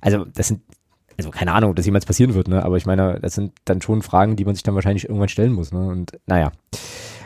also 0.00 0.24
das 0.24 0.48
sind 0.48 0.62
also 1.16 1.30
keine 1.30 1.52
Ahnung, 1.52 1.70
ob 1.70 1.76
das 1.76 1.86
jemals 1.86 2.06
passieren 2.06 2.34
wird, 2.34 2.48
ne? 2.48 2.64
Aber 2.64 2.76
ich 2.76 2.86
meine, 2.86 3.18
das 3.20 3.34
sind 3.34 3.52
dann 3.64 3.80
schon 3.80 4.02
Fragen, 4.02 4.36
die 4.36 4.44
man 4.44 4.54
sich 4.54 4.62
dann 4.62 4.74
wahrscheinlich 4.74 5.04
irgendwann 5.04 5.28
stellen 5.28 5.52
muss, 5.52 5.72
ne? 5.72 5.86
Und 5.86 6.12
naja, 6.26 6.52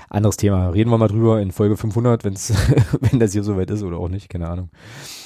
anderes 0.08 0.36
Thema. 0.36 0.70
Reden 0.70 0.90
wir 0.90 0.98
mal 0.98 1.08
drüber 1.08 1.40
in 1.40 1.52
Folge 1.52 1.76
500, 1.76 2.24
wenn's, 2.24 2.52
wenn 3.00 3.20
das 3.20 3.32
hier 3.32 3.42
soweit 3.42 3.70
ist 3.70 3.82
oder 3.82 3.98
auch 3.98 4.08
nicht, 4.08 4.28
keine 4.28 4.48
Ahnung. 4.48 4.70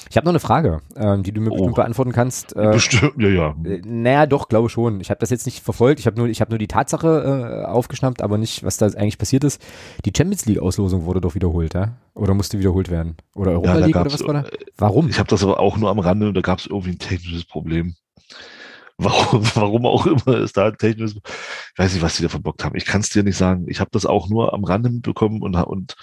Ich 0.09 0.17
habe 0.17 0.25
noch 0.25 0.33
eine 0.33 0.39
Frage, 0.39 0.81
ähm, 0.97 1.23
die 1.23 1.31
du 1.31 1.39
mir 1.39 1.51
oh. 1.51 1.55
bestimmt 1.55 1.75
beantworten 1.75 2.11
kannst. 2.11 2.55
Äh, 2.55 2.71
bestimmt, 2.73 3.13
ja, 3.17 3.29
ja. 3.29 3.55
Äh, 3.63 3.81
naja, 3.85 4.25
doch, 4.25 4.49
glaube 4.49 4.69
schon. 4.69 4.99
Ich 4.99 5.09
habe 5.09 5.19
das 5.19 5.29
jetzt 5.29 5.45
nicht 5.45 5.63
verfolgt. 5.63 6.01
Ich 6.01 6.05
habe 6.05 6.17
nur, 6.17 6.27
ich 6.27 6.41
habe 6.41 6.51
nur 6.51 6.59
die 6.59 6.67
Tatsache 6.67 7.63
äh, 7.63 7.65
aufgeschnappt, 7.65 8.21
aber 8.21 8.37
nicht, 8.37 8.63
was 8.63 8.77
da 8.77 8.87
eigentlich 8.87 9.17
passiert 9.17 9.45
ist. 9.45 9.61
Die 10.03 10.11
Champions 10.15 10.45
League 10.45 10.59
Auslosung 10.59 11.05
wurde 11.05 11.21
doch 11.21 11.35
wiederholt, 11.35 11.73
ja? 11.73 11.93
Oder 12.13 12.33
musste 12.33 12.59
wiederholt 12.59 12.89
werden? 12.89 13.15
Oder 13.35 13.51
Europa 13.51 13.79
ja, 13.79 13.85
League 13.85 13.95
oder 13.95 14.13
was 14.13 14.27
war 14.27 14.33
da? 14.33 14.45
Warum? 14.77 15.07
Ich 15.07 15.17
habe 15.17 15.29
das 15.29 15.43
aber 15.43 15.59
auch 15.59 15.77
nur 15.77 15.89
am 15.89 15.99
Rande 15.99 16.27
und 16.27 16.33
da 16.33 16.41
gab 16.41 16.59
es 16.59 16.65
irgendwie 16.65 16.91
ein 16.91 16.99
technisches 16.99 17.45
Problem. 17.45 17.95
Warum, 19.03 19.43
warum 19.55 19.85
auch 19.85 20.05
immer 20.05 20.37
es 20.37 20.53
da 20.53 20.71
technisch, 20.71 21.13
ich 21.15 21.79
weiß 21.79 21.93
nicht, 21.93 22.01
was 22.01 22.17
die 22.17 22.23
da 22.23 22.29
verbockt 22.29 22.63
haben. 22.63 22.75
Ich 22.75 22.85
kann 22.85 23.01
es 23.01 23.09
dir 23.09 23.23
nicht 23.23 23.37
sagen. 23.37 23.65
Ich 23.67 23.79
habe 23.79 23.89
das 23.91 24.05
auch 24.05 24.29
nur 24.29 24.53
am 24.53 24.63
Rande 24.63 24.89
mitbekommen 24.89 25.41
und, 25.41 25.55
und 25.55 25.95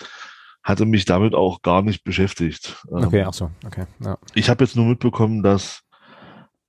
hatte 0.62 0.84
mich 0.84 1.04
damit 1.04 1.34
auch 1.34 1.62
gar 1.62 1.82
nicht 1.82 2.04
beschäftigt. 2.04 2.76
Ähm, 2.90 3.04
okay, 3.04 3.24
ach 3.26 3.32
so, 3.32 3.50
okay. 3.64 3.86
Ja. 4.00 4.18
Ich 4.34 4.50
habe 4.50 4.64
jetzt 4.64 4.76
nur 4.76 4.86
mitbekommen, 4.86 5.42
dass, 5.42 5.82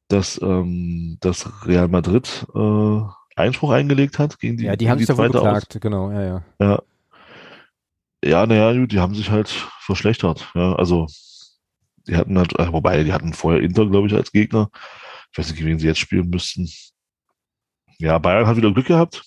dass, 0.07 0.39
ähm, 0.41 1.17
dass 1.19 1.65
Real 1.65 1.87
Madrid 1.87 2.45
äh, 2.55 2.99
Einspruch 3.35 3.71
eingelegt 3.71 4.19
hat 4.19 4.39
gegen 4.39 4.57
die 4.57 4.65
Ja, 4.65 4.75
die 4.75 4.89
haben 4.89 4.99
sich 4.99 5.07
davon 5.07 5.31
geklagt, 5.31 5.75
Aus 5.75 5.81
genau, 5.81 6.11
ja, 6.11 6.21
ja. 6.23 6.43
Ja, 6.59 6.81
ja 8.23 8.45
naja, 8.45 8.85
die 8.85 8.99
haben 8.99 9.15
sich 9.15 9.31
halt 9.31 9.49
verschlechtert. 9.49 10.51
Ja, 10.53 10.75
also 10.75 11.07
die 12.07 12.15
hatten 12.15 12.37
halt, 12.37 12.57
äh, 12.59 12.71
wobei, 12.71 13.03
die 13.03 13.13
hatten 13.13 13.33
vorher 13.33 13.61
Inter, 13.61 13.85
glaube 13.87 14.07
ich, 14.07 14.13
als 14.13 14.31
Gegner. 14.31 14.69
Ich 15.31 15.37
weiß 15.37 15.51
nicht, 15.51 15.63
wen 15.63 15.79
sie 15.79 15.87
jetzt 15.87 15.99
spielen 15.99 16.29
müssten. 16.29 16.69
Ja, 17.99 18.17
Bayern 18.17 18.47
hat 18.47 18.57
wieder 18.57 18.71
Glück 18.71 18.87
gehabt. 18.87 19.23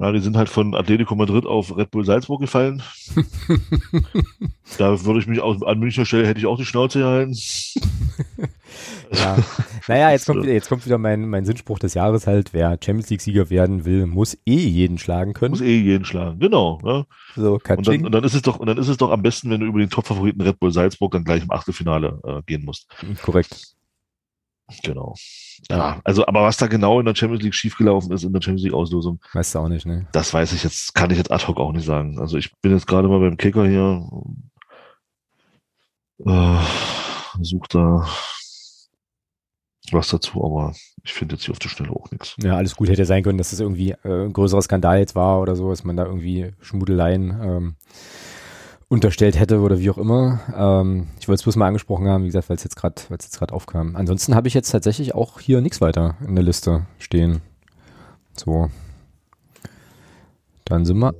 Ja, 0.00 0.12
die 0.12 0.20
sind 0.20 0.36
halt 0.36 0.48
von 0.48 0.76
Atletico 0.76 1.16
Madrid 1.16 1.44
auf 1.44 1.76
Red 1.76 1.90
Bull 1.90 2.04
Salzburg 2.04 2.40
gefallen. 2.40 2.82
da 4.78 5.04
würde 5.04 5.18
ich 5.18 5.26
mich 5.26 5.40
aus, 5.40 5.60
an 5.64 5.80
Münchner 5.80 6.06
Stelle 6.06 6.24
hätte 6.24 6.38
ich 6.38 6.46
auch 6.46 6.56
die 6.56 6.64
Schnauze 6.64 7.00
gehalten. 7.00 7.36
ja. 9.12 9.36
Naja, 9.88 10.12
jetzt 10.12 10.26
kommt, 10.26 10.44
wieder, 10.44 10.52
jetzt 10.52 10.68
kommt 10.68 10.86
wieder 10.86 10.98
mein, 10.98 11.28
mein 11.28 11.44
Sinnspruch 11.44 11.80
des 11.80 11.94
Jahres 11.94 12.28
halt, 12.28 12.52
wer 12.52 12.78
Champions 12.80 13.10
League 13.10 13.22
Sieger 13.22 13.50
werden 13.50 13.84
will, 13.84 14.06
muss 14.06 14.38
eh 14.46 14.56
jeden 14.56 14.98
schlagen 14.98 15.32
können. 15.32 15.50
Muss 15.50 15.62
eh 15.62 15.80
jeden 15.80 16.04
schlagen, 16.04 16.38
genau. 16.38 16.78
Ja. 16.84 17.04
So, 17.34 17.54
und, 17.54 17.88
dann, 17.88 18.06
und 18.06 18.12
dann 18.12 18.22
ist 18.22 18.34
es 18.34 18.42
doch, 18.42 18.60
und 18.60 18.68
dann 18.68 18.78
ist 18.78 18.88
es 18.88 18.98
doch 18.98 19.10
am 19.10 19.22
besten, 19.22 19.50
wenn 19.50 19.60
du 19.60 19.66
über 19.66 19.80
den 19.80 19.90
Top-Favoriten 19.90 20.42
Red 20.42 20.60
Bull 20.60 20.72
Salzburg 20.72 21.10
dann 21.10 21.24
gleich 21.24 21.42
im 21.42 21.50
Achtelfinale 21.50 22.20
äh, 22.24 22.42
gehen 22.46 22.64
musst. 22.64 22.86
Korrekt. 23.20 23.77
Genau. 24.82 25.14
Ja, 25.70 26.00
also, 26.04 26.26
aber 26.26 26.42
was 26.42 26.58
da 26.58 26.66
genau 26.66 27.00
in 27.00 27.06
der 27.06 27.14
Champions 27.14 27.42
League 27.42 27.54
schiefgelaufen 27.54 28.12
ist, 28.12 28.22
in 28.22 28.32
der 28.32 28.42
Champions 28.42 28.64
League 28.64 28.74
Auslosung. 28.74 29.20
Weißt 29.32 29.54
du 29.54 29.60
auch 29.60 29.68
nicht, 29.68 29.86
ne? 29.86 30.06
Das 30.12 30.32
weiß 30.32 30.52
ich 30.52 30.62
jetzt, 30.62 30.94
kann 30.94 31.10
ich 31.10 31.16
jetzt 31.16 31.32
ad 31.32 31.46
hoc 31.46 31.58
auch 31.58 31.72
nicht 31.72 31.86
sagen. 31.86 32.18
Also, 32.18 32.36
ich 32.36 32.52
bin 32.60 32.72
jetzt 32.72 32.86
gerade 32.86 33.08
mal 33.08 33.20
beim 33.20 33.36
Kicker 33.36 33.66
hier, 33.66 34.06
äh, 36.26 36.58
such 37.42 37.66
da 37.68 38.06
was 39.92 40.08
dazu, 40.08 40.44
aber 40.44 40.74
ich 41.02 41.12
finde 41.12 41.34
jetzt 41.34 41.44
hier 41.44 41.52
auf 41.52 41.58
der 41.58 41.68
Stelle 41.68 41.90
auch 41.90 42.10
nichts. 42.10 42.34
Ja, 42.42 42.56
alles 42.56 42.76
gut. 42.76 42.88
Hätte 42.88 43.04
sein 43.04 43.22
können, 43.22 43.38
dass 43.38 43.50
das 43.50 43.60
irgendwie 43.60 43.92
äh, 44.04 44.26
ein 44.26 44.32
größerer 44.32 44.62
Skandal 44.62 44.98
jetzt 44.98 45.14
war 45.14 45.40
oder 45.40 45.56
so, 45.56 45.70
dass 45.70 45.84
man 45.84 45.96
da 45.96 46.04
irgendwie 46.04 46.52
Schmudeleien 46.60 47.30
ähm, 47.42 47.76
unterstellt 48.88 49.38
hätte 49.38 49.60
oder 49.60 49.78
wie 49.78 49.90
auch 49.90 49.98
immer. 49.98 50.40
Ähm, 50.56 51.08
ich 51.20 51.28
wollte 51.28 51.40
es 51.40 51.42
bloß 51.42 51.56
mal 51.56 51.66
angesprochen 51.66 52.08
haben, 52.08 52.22
wie 52.22 52.28
gesagt, 52.28 52.48
weil 52.48 52.56
es 52.56 52.64
jetzt 52.64 52.76
gerade, 52.76 52.96
weil 53.08 53.18
es 53.18 53.26
jetzt 53.26 53.38
gerade 53.38 53.54
aufkam. 53.54 53.96
Ansonsten 53.96 54.34
habe 54.34 54.48
ich 54.48 54.54
jetzt 54.54 54.70
tatsächlich 54.70 55.14
auch 55.14 55.40
hier 55.40 55.60
nichts 55.60 55.80
weiter 55.80 56.16
in 56.26 56.34
der 56.34 56.44
Liste 56.44 56.86
stehen. 56.98 57.42
So. 58.34 58.70
Dann 60.64 60.84
sind 60.84 60.98
wir 60.98 61.14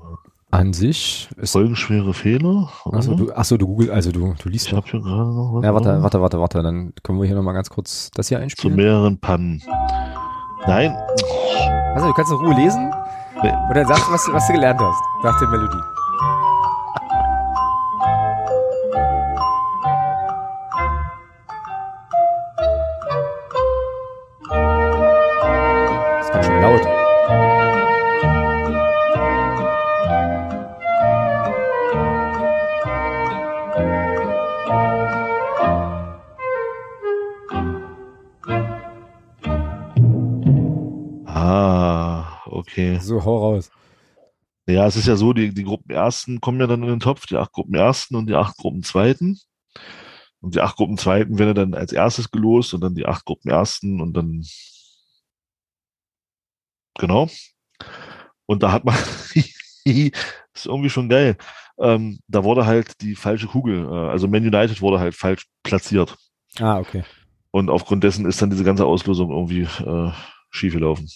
an 0.50 0.72
sich. 0.72 1.28
Folgenschwere 1.42 2.14
Fehler. 2.14 2.70
Achso, 2.90 3.14
du, 3.14 3.32
achso, 3.32 3.58
du 3.58 3.66
Google, 3.66 3.90
also 3.90 4.12
du, 4.12 4.34
du 4.42 4.48
liest. 4.48 4.68
Ich 4.68 4.72
habe 4.72 4.86
hier 4.88 5.00
gerade 5.00 5.34
noch 5.34 5.54
was. 5.54 5.64
Ja, 5.64 5.74
warte, 5.74 6.02
warte, 6.02 6.20
warte, 6.20 6.40
warte. 6.40 6.62
Dann 6.62 6.94
können 7.02 7.20
wir 7.20 7.26
hier 7.26 7.36
nochmal 7.36 7.54
ganz 7.54 7.68
kurz 7.68 8.10
das 8.14 8.28
hier 8.28 8.38
einspielen. 8.38 8.72
Zu 8.72 8.76
mehreren 8.76 9.18
Pannen. 9.18 9.62
Nein. 10.66 10.94
Also, 11.94 12.08
du 12.08 12.14
kannst 12.14 12.32
in 12.32 12.38
Ruhe 12.38 12.54
lesen. 12.54 12.90
Nee. 13.42 13.52
Und 13.68 13.76
dann 13.76 13.86
sagst 13.86 14.08
du, 14.08 14.12
was, 14.12 14.28
was 14.32 14.46
du 14.46 14.54
gelernt 14.54 14.80
hast 14.80 15.24
nach 15.24 15.38
der 15.38 15.48
Melodie. 15.48 15.97
So, 43.00 43.24
hau 43.24 43.38
raus. 43.38 43.70
Ja, 44.68 44.86
es 44.86 44.96
ist 44.96 45.06
ja 45.06 45.16
so, 45.16 45.32
die, 45.32 45.54
die 45.54 45.64
Gruppenersten 45.64 46.40
kommen 46.40 46.60
ja 46.60 46.66
dann 46.66 46.82
in 46.82 46.88
den 46.90 47.00
Topf, 47.00 47.26
die 47.26 47.36
acht 47.36 47.52
Gruppenersten 47.52 48.16
und 48.16 48.26
die 48.26 48.34
acht 48.34 48.56
Gruppenzweiten. 48.58 49.40
Und 50.40 50.54
die 50.54 50.60
acht 50.60 50.76
Gruppenzweiten 50.76 51.38
werden 51.38 51.54
dann 51.54 51.74
als 51.74 51.92
erstes 51.92 52.30
gelost 52.30 52.74
und 52.74 52.82
dann 52.82 52.94
die 52.94 53.06
acht 53.06 53.24
Gruppenersten 53.24 54.00
und 54.00 54.12
dann 54.12 54.44
genau. 56.98 57.28
Und 58.46 58.62
da 58.62 58.72
hat 58.72 58.84
man, 58.84 58.94
ist 59.84 60.66
irgendwie 60.66 60.90
schon 60.90 61.08
geil. 61.08 61.36
Ähm, 61.78 62.18
da 62.28 62.44
wurde 62.44 62.66
halt 62.66 63.00
die 63.00 63.14
falsche 63.14 63.46
Kugel, 63.46 63.86
äh, 63.86 64.10
also 64.10 64.28
Man 64.28 64.44
United 64.44 64.80
wurde 64.82 65.00
halt 65.00 65.14
falsch 65.14 65.46
platziert. 65.62 66.16
Ah, 66.58 66.78
okay. 66.78 67.04
Und 67.50 67.70
aufgrund 67.70 68.04
dessen 68.04 68.26
ist 68.26 68.42
dann 68.42 68.50
diese 68.50 68.64
ganze 68.64 68.84
Auslosung 68.84 69.30
irgendwie 69.30 69.62
äh, 69.62 70.12
schief 70.50 70.74
gelaufen. 70.74 71.08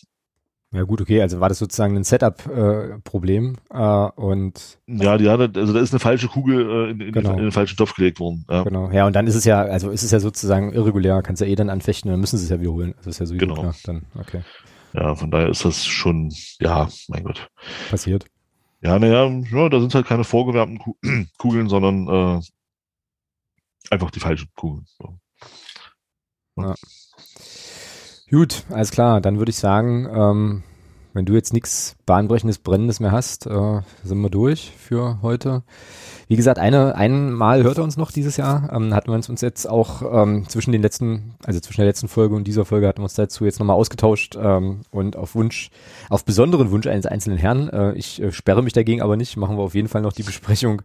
Ja 0.73 0.85
gut, 0.85 1.03
okay, 1.03 1.21
also 1.21 1.39
war 1.39 1.51
das 1.51 1.59
sozusagen 1.59 1.97
ein 1.97 2.05
Setup-Problem 2.05 3.57
äh, 3.73 3.77
äh, 3.77 4.11
und 4.17 4.79
ja, 4.87 5.17
ja, 5.17 5.37
also 5.37 5.73
da 5.73 5.81
ist 5.81 5.93
eine 5.93 6.01
falsche 6.01 6.29
Kugel 6.29 6.89
äh, 6.89 6.91
in, 6.91 7.01
in, 7.01 7.13
genau. 7.13 7.33
in, 7.33 7.37
den 7.37 7.53
falschen 7.53 7.77
Topf 7.77 7.95
gelegt 7.95 8.21
worden. 8.21 8.47
Ja. 8.49 8.63
Genau, 8.63 8.91
ja 8.91 9.07
und 9.07 9.15
dann 9.15 9.27
ist 9.27 9.35
es 9.35 9.45
ja, 9.45 9.61
also 9.61 9.91
ist 9.91 10.03
es 10.03 10.11
ja 10.11 10.19
sozusagen 10.19 10.73
irregulär, 10.73 11.21
kannst 11.23 11.43
ja 11.43 11.47
eh 11.47 11.55
dann 11.55 11.69
anfechten, 11.69 12.11
dann 12.11 12.21
müssen 12.21 12.39
sie 12.39 12.45
es 12.45 12.51
ja 12.51 12.59
wiederholen. 12.59 12.95
Also 12.97 13.11
ist 13.11 13.19
ja 13.19 13.27
so 13.27 13.37
genau. 13.37 13.55
klar. 13.55 13.75
Dann 13.85 14.07
okay. 14.19 14.41
Ja, 14.95 15.15
von 15.15 15.31
daher 15.31 15.51
ist 15.51 15.65
das 15.65 15.85
schon, 15.85 16.33
ja, 16.59 16.89
mein 17.09 17.25
Gott. 17.25 17.51
Passiert. 17.91 18.25
Ja, 18.81 18.99
naja, 18.99 19.29
ja, 19.29 19.69
da 19.69 19.81
sind 19.81 19.95
halt 19.95 20.07
keine 20.07 20.25
vorgewärmten 20.25 21.29
Kugeln, 21.39 21.69
sondern 21.69 22.09
äh, 22.09 22.41
einfach 23.91 24.11
die 24.11 24.21
falschen 24.21 24.49
Kugeln. 24.57 24.87
So. 24.99 25.19
Ja. 26.57 26.75
Gut, 28.33 28.65
alles 28.71 28.91
klar. 28.91 29.21
Dann 29.21 29.39
würde 29.39 29.51
ich 29.51 29.59
sagen, 29.59 30.09
ähm, 30.11 30.63
wenn 31.15 31.25
du 31.25 31.35
jetzt 31.35 31.53
nichts 31.53 31.97
bahnbrechendes, 32.07 32.59
brennendes 32.59 33.01
mehr 33.01 33.13
hast, 33.13 33.47
äh, 33.47 33.81
sind 34.03 34.21
wir 34.21 34.31
durch 34.31 34.73
für 34.77 35.19
heute. 35.23 35.63
Wie 36.29 36.37
gesagt, 36.37 36.59
eine, 36.59 36.95
einmal 36.95 37.63
hört 37.63 37.79
er 37.79 37.85
uns 37.85 37.99
noch 37.99 38.11
dieses 38.11 38.39
Jahr. 38.39 38.71
Ähm, 38.73 38.95
hatten 38.95 39.09
wir 39.09 39.15
uns, 39.15 39.29
uns 39.29 39.43
jetzt 39.43 39.69
auch 39.69 40.03
ähm, 40.03 40.49
zwischen 40.49 40.73
den 40.73 40.81
letzten, 40.81 41.35
also 41.45 41.61
zwischen 41.61 41.83
der 41.83 41.89
letzten 41.89 42.09
Folge 42.09 42.35
und 42.35 42.45
dieser 42.45 42.65
Folge 42.65 42.89
hatten 42.89 43.01
wir 43.01 43.05
uns 43.05 43.15
dazu 43.15 43.45
jetzt 43.45 43.59
nochmal 43.59 43.77
ausgetauscht 43.77 44.39
ähm, 44.41 44.81
und 44.91 45.17
auf 45.17 45.35
Wunsch, 45.35 45.71
auf 46.09 46.25
besonderen 46.25 46.71
Wunsch 46.71 46.87
eines 46.87 47.07
einzelnen 47.07 47.37
Herrn. 47.37 47.69
Äh, 47.69 47.93
ich 47.93 48.23
äh, 48.23 48.33
sperre 48.33 48.63
mich 48.63 48.73
dagegen 48.73 49.03
aber 49.03 49.17
nicht. 49.17 49.37
Machen 49.37 49.59
wir 49.59 49.63
auf 49.63 49.75
jeden 49.75 49.89
Fall 49.89 50.01
noch 50.01 50.15
die 50.15 50.23
Besprechung, 50.23 50.81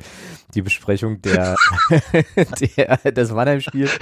die 0.53 0.61
Besprechung 0.61 1.21
der, 1.21 1.55
der 2.77 3.11
des 3.11 3.31
Mannheim-Spiels. 3.31 3.97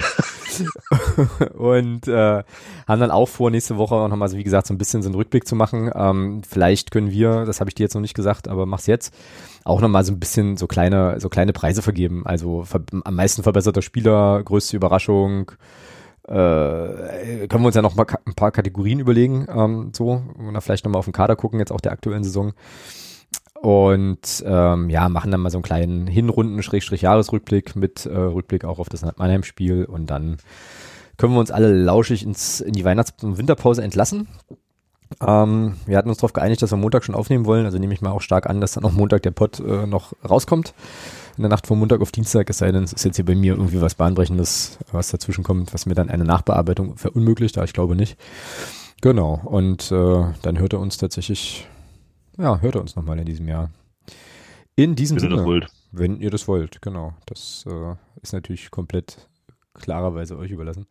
und 1.54 2.08
äh, 2.08 2.42
haben 2.86 3.00
dann 3.00 3.10
auch 3.10 3.28
vor, 3.28 3.50
nächste 3.50 3.76
Woche 3.76 4.08
nochmal, 4.08 4.28
so 4.28 4.36
wie 4.36 4.44
gesagt, 4.44 4.66
so 4.66 4.74
ein 4.74 4.78
bisschen 4.78 5.02
so 5.02 5.08
einen 5.08 5.16
Rückblick 5.16 5.46
zu 5.46 5.54
machen. 5.54 5.90
Ähm, 5.94 6.15
vielleicht 6.48 6.90
können 6.90 7.10
wir, 7.10 7.44
das 7.44 7.60
habe 7.60 7.70
ich 7.70 7.74
dir 7.74 7.84
jetzt 7.84 7.94
noch 7.94 8.00
nicht 8.00 8.14
gesagt, 8.14 8.48
aber 8.48 8.66
mach's 8.66 8.86
jetzt, 8.86 9.14
auch 9.64 9.80
nochmal 9.80 10.04
so 10.04 10.12
ein 10.12 10.20
bisschen 10.20 10.56
so 10.56 10.66
kleine, 10.66 11.20
so 11.20 11.28
kleine 11.28 11.52
Preise 11.52 11.82
vergeben. 11.82 12.26
Also 12.26 12.64
ver 12.64 12.82
am 13.04 13.14
meisten 13.14 13.42
verbesserter 13.42 13.82
Spieler, 13.82 14.42
größte 14.42 14.76
Überraschung. 14.76 15.52
Äh, 16.26 17.46
können 17.48 17.62
wir 17.62 17.66
uns 17.66 17.76
ja 17.76 17.82
noch 17.82 17.94
mal 17.94 18.06
ein 18.24 18.34
paar 18.34 18.50
Kategorien 18.50 18.98
überlegen, 18.98 19.46
ähm, 19.48 19.92
so, 19.94 20.22
und 20.36 20.52
dann 20.52 20.60
vielleicht 20.60 20.84
nochmal 20.84 20.98
auf 20.98 21.06
den 21.06 21.12
Kader 21.12 21.36
gucken, 21.36 21.60
jetzt 21.60 21.70
auch 21.72 21.80
der 21.80 21.92
aktuellen 21.92 22.24
Saison. 22.24 22.52
Und 23.62 24.44
ähm, 24.46 24.90
ja, 24.90 25.08
machen 25.08 25.30
dann 25.30 25.40
mal 25.40 25.50
so 25.50 25.58
einen 25.58 25.62
kleinen 25.62 26.06
Hinrunden-Jahresrückblick 26.06 27.76
mit 27.76 28.06
äh, 28.06 28.16
Rückblick 28.16 28.64
auch 28.64 28.78
auf 28.78 28.88
das 28.88 29.02
Mannheim-Spiel 29.02 29.84
und 29.84 30.06
dann 30.10 30.38
können 31.16 31.32
wir 31.32 31.40
uns 31.40 31.50
alle 31.50 31.72
lauschig 31.72 32.22
ins, 32.22 32.60
in 32.60 32.74
die 32.74 32.84
Weihnachts- 32.84 33.24
und 33.24 33.38
Winterpause 33.38 33.82
entlassen. 33.82 34.28
Ähm, 35.20 35.76
wir 35.86 35.96
hatten 35.96 36.08
uns 36.08 36.18
darauf 36.18 36.32
geeinigt, 36.32 36.62
dass 36.62 36.72
wir 36.72 36.76
Montag 36.76 37.04
schon 37.04 37.14
aufnehmen 37.14 37.44
wollen. 37.44 37.64
Also 37.64 37.78
nehme 37.78 37.94
ich 37.94 38.00
mal 38.00 38.10
auch 38.10 38.20
stark 38.20 38.46
an, 38.46 38.60
dass 38.60 38.72
dann 38.72 38.84
auch 38.84 38.92
Montag 38.92 39.22
der 39.22 39.30
Pod 39.30 39.60
äh, 39.60 39.86
noch 39.86 40.12
rauskommt. 40.28 40.74
In 41.36 41.42
der 41.42 41.50
Nacht 41.50 41.66
von 41.66 41.78
Montag 41.78 42.00
auf 42.00 42.12
Dienstag, 42.12 42.48
es 42.48 42.58
sei 42.58 42.72
denn, 42.72 42.82
es 42.82 42.94
ist 42.94 43.04
jetzt 43.04 43.16
hier 43.16 43.24
bei 43.24 43.34
mir 43.34 43.54
irgendwie 43.54 43.80
was 43.82 43.94
Bahnbrechendes, 43.94 44.78
was 44.90 45.10
dazwischen 45.10 45.44
kommt, 45.44 45.74
was 45.74 45.84
mir 45.84 45.94
dann 45.94 46.08
eine 46.08 46.24
Nachbearbeitung 46.24 46.96
verunmöglicht, 46.96 47.58
aber 47.58 47.66
ich 47.66 47.74
glaube 47.74 47.94
nicht. 47.94 48.18
Genau, 49.02 49.42
und 49.44 49.92
äh, 49.92 50.24
dann 50.40 50.58
hört 50.58 50.72
er 50.72 50.80
uns 50.80 50.96
tatsächlich, 50.96 51.68
ja, 52.38 52.60
hört 52.60 52.76
er 52.76 52.80
uns 52.80 52.96
nochmal 52.96 53.18
in 53.18 53.26
diesem 53.26 53.48
Jahr. 53.48 53.70
In 54.76 54.96
diesem 54.96 55.16
wenn 55.16 55.20
Sinne. 55.20 55.34
Ihr 55.34 55.36
das 55.36 55.46
wollt. 55.46 55.66
Wenn 55.92 56.20
ihr 56.20 56.30
das 56.30 56.48
wollt, 56.48 56.80
genau. 56.80 57.12
Das 57.26 57.66
äh, 57.68 57.94
ist 58.22 58.32
natürlich 58.32 58.70
komplett 58.70 59.28
klarerweise 59.74 60.38
euch 60.38 60.50
überlassen. 60.50 60.86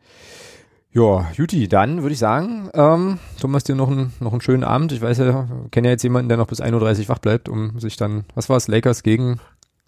Ja, 0.96 1.30
Juti, 1.34 1.68
dann 1.68 2.04
würde 2.04 2.14
ich 2.14 2.20
sagen, 2.20 2.70
ähm, 2.74 3.20
Thomas, 3.42 3.66
dir 3.66 3.76
noch, 3.76 3.90
ein, 3.90 4.14
noch 4.22 4.32
einen 4.32 4.40
schönen 4.40 4.64
Abend. 4.64 4.94
Ich 4.94 5.02
weiß 5.02 5.18
ja, 5.18 5.46
kenne 5.70 5.90
ja 5.90 5.92
jetzt 5.92 6.04
jemanden, 6.04 6.30
der 6.30 6.38
noch 6.38 6.48
bis 6.48 6.62
1.30 6.62 7.02
Uhr 7.02 7.10
wach 7.10 7.20
bleibt, 7.20 7.50
um 7.50 7.78
sich 7.82 7.98
dann, 7.98 8.24
was 8.34 8.48
war 8.48 8.56
es, 8.56 8.70
Lakers 8.70 9.04
gegen 9.04 9.42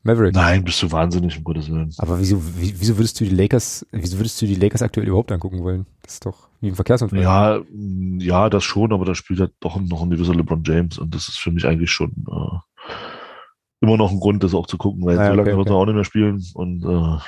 Mavericks? 0.04 0.36
Nein, 0.36 0.66
bist 0.66 0.84
du 0.84 0.92
wahnsinnig, 0.92 1.38
um 1.38 1.46
Gottes 1.46 1.72
Willen. 1.72 1.94
Aber 2.00 2.20
wieso, 2.20 2.42
wieso 2.58 2.98
würdest 2.98 3.18
du 3.22 3.24
die 3.24 3.34
Lakers, 3.34 3.86
wieso 3.92 4.20
würdest 4.20 4.42
du 4.42 4.48
die 4.48 4.56
Lakers 4.56 4.82
aktuell 4.82 5.08
überhaupt 5.08 5.32
angucken 5.32 5.64
wollen? 5.64 5.86
Das 6.02 6.16
ist 6.16 6.26
doch 6.26 6.50
wie 6.60 6.68
ein 6.68 6.76
Verkehrsunfall. 6.76 7.22
Ja, 7.22 7.62
ja, 8.18 8.50
das 8.50 8.66
schon, 8.66 8.92
aber 8.92 9.06
da 9.06 9.16
spielt 9.16 9.40
halt 9.40 9.54
doch 9.62 9.80
noch 9.80 10.04
ein 10.04 10.10
gewisser 10.10 10.36
LeBron 10.36 10.64
James 10.66 10.98
und 10.98 11.16
das 11.16 11.30
ist 11.30 11.40
für 11.40 11.52
mich 11.52 11.66
eigentlich 11.66 11.90
schon, 11.90 12.12
äh, 12.30 12.58
immer 13.80 13.96
noch 13.96 14.12
ein 14.12 14.20
Grund, 14.20 14.44
das 14.44 14.54
auch 14.54 14.68
zu 14.68 14.78
gucken, 14.78 15.06
weil 15.06 15.18
ah, 15.18 15.28
so 15.28 15.36
lange 15.36 15.52
okay, 15.52 15.58
wird 15.58 15.70
er 15.70 15.76
auch 15.76 15.86
nicht 15.86 15.96
mehr 15.96 16.04
spielen 16.04 16.44
und 16.54 16.84
äh, 16.84 17.24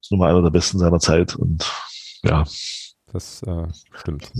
ist 0.00 0.12
nun 0.12 0.20
mal 0.20 0.30
einer 0.30 0.42
der 0.42 0.50
besten 0.50 0.78
seiner 0.78 1.00
Zeit 1.00 1.34
und 1.34 1.68
ja. 2.24 2.44
Das 3.12 3.42
äh, 3.42 3.66
stimmt. 3.98 4.32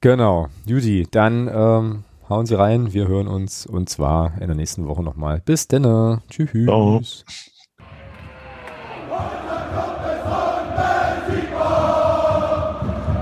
genau. 0.00 0.48
Judy, 0.64 1.06
dann 1.10 1.48
ähm, 1.48 2.04
hauen 2.28 2.46
Sie 2.46 2.58
rein. 2.58 2.92
Wir 2.92 3.06
hören 3.06 3.28
uns 3.28 3.64
und 3.64 3.88
zwar 3.88 4.32
in 4.40 4.48
der 4.48 4.56
nächsten 4.56 4.86
Woche 4.88 5.02
nochmal. 5.02 5.40
Bis 5.44 5.68
dann. 5.68 6.20
Tschüss. 6.28 6.50
Ciao. 6.64 7.00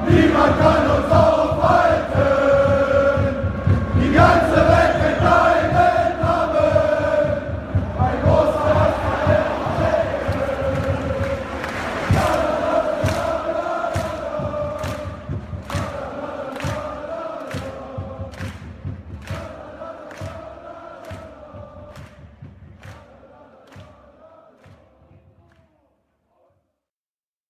Niemand 0.09 0.59
kann 0.59 0.84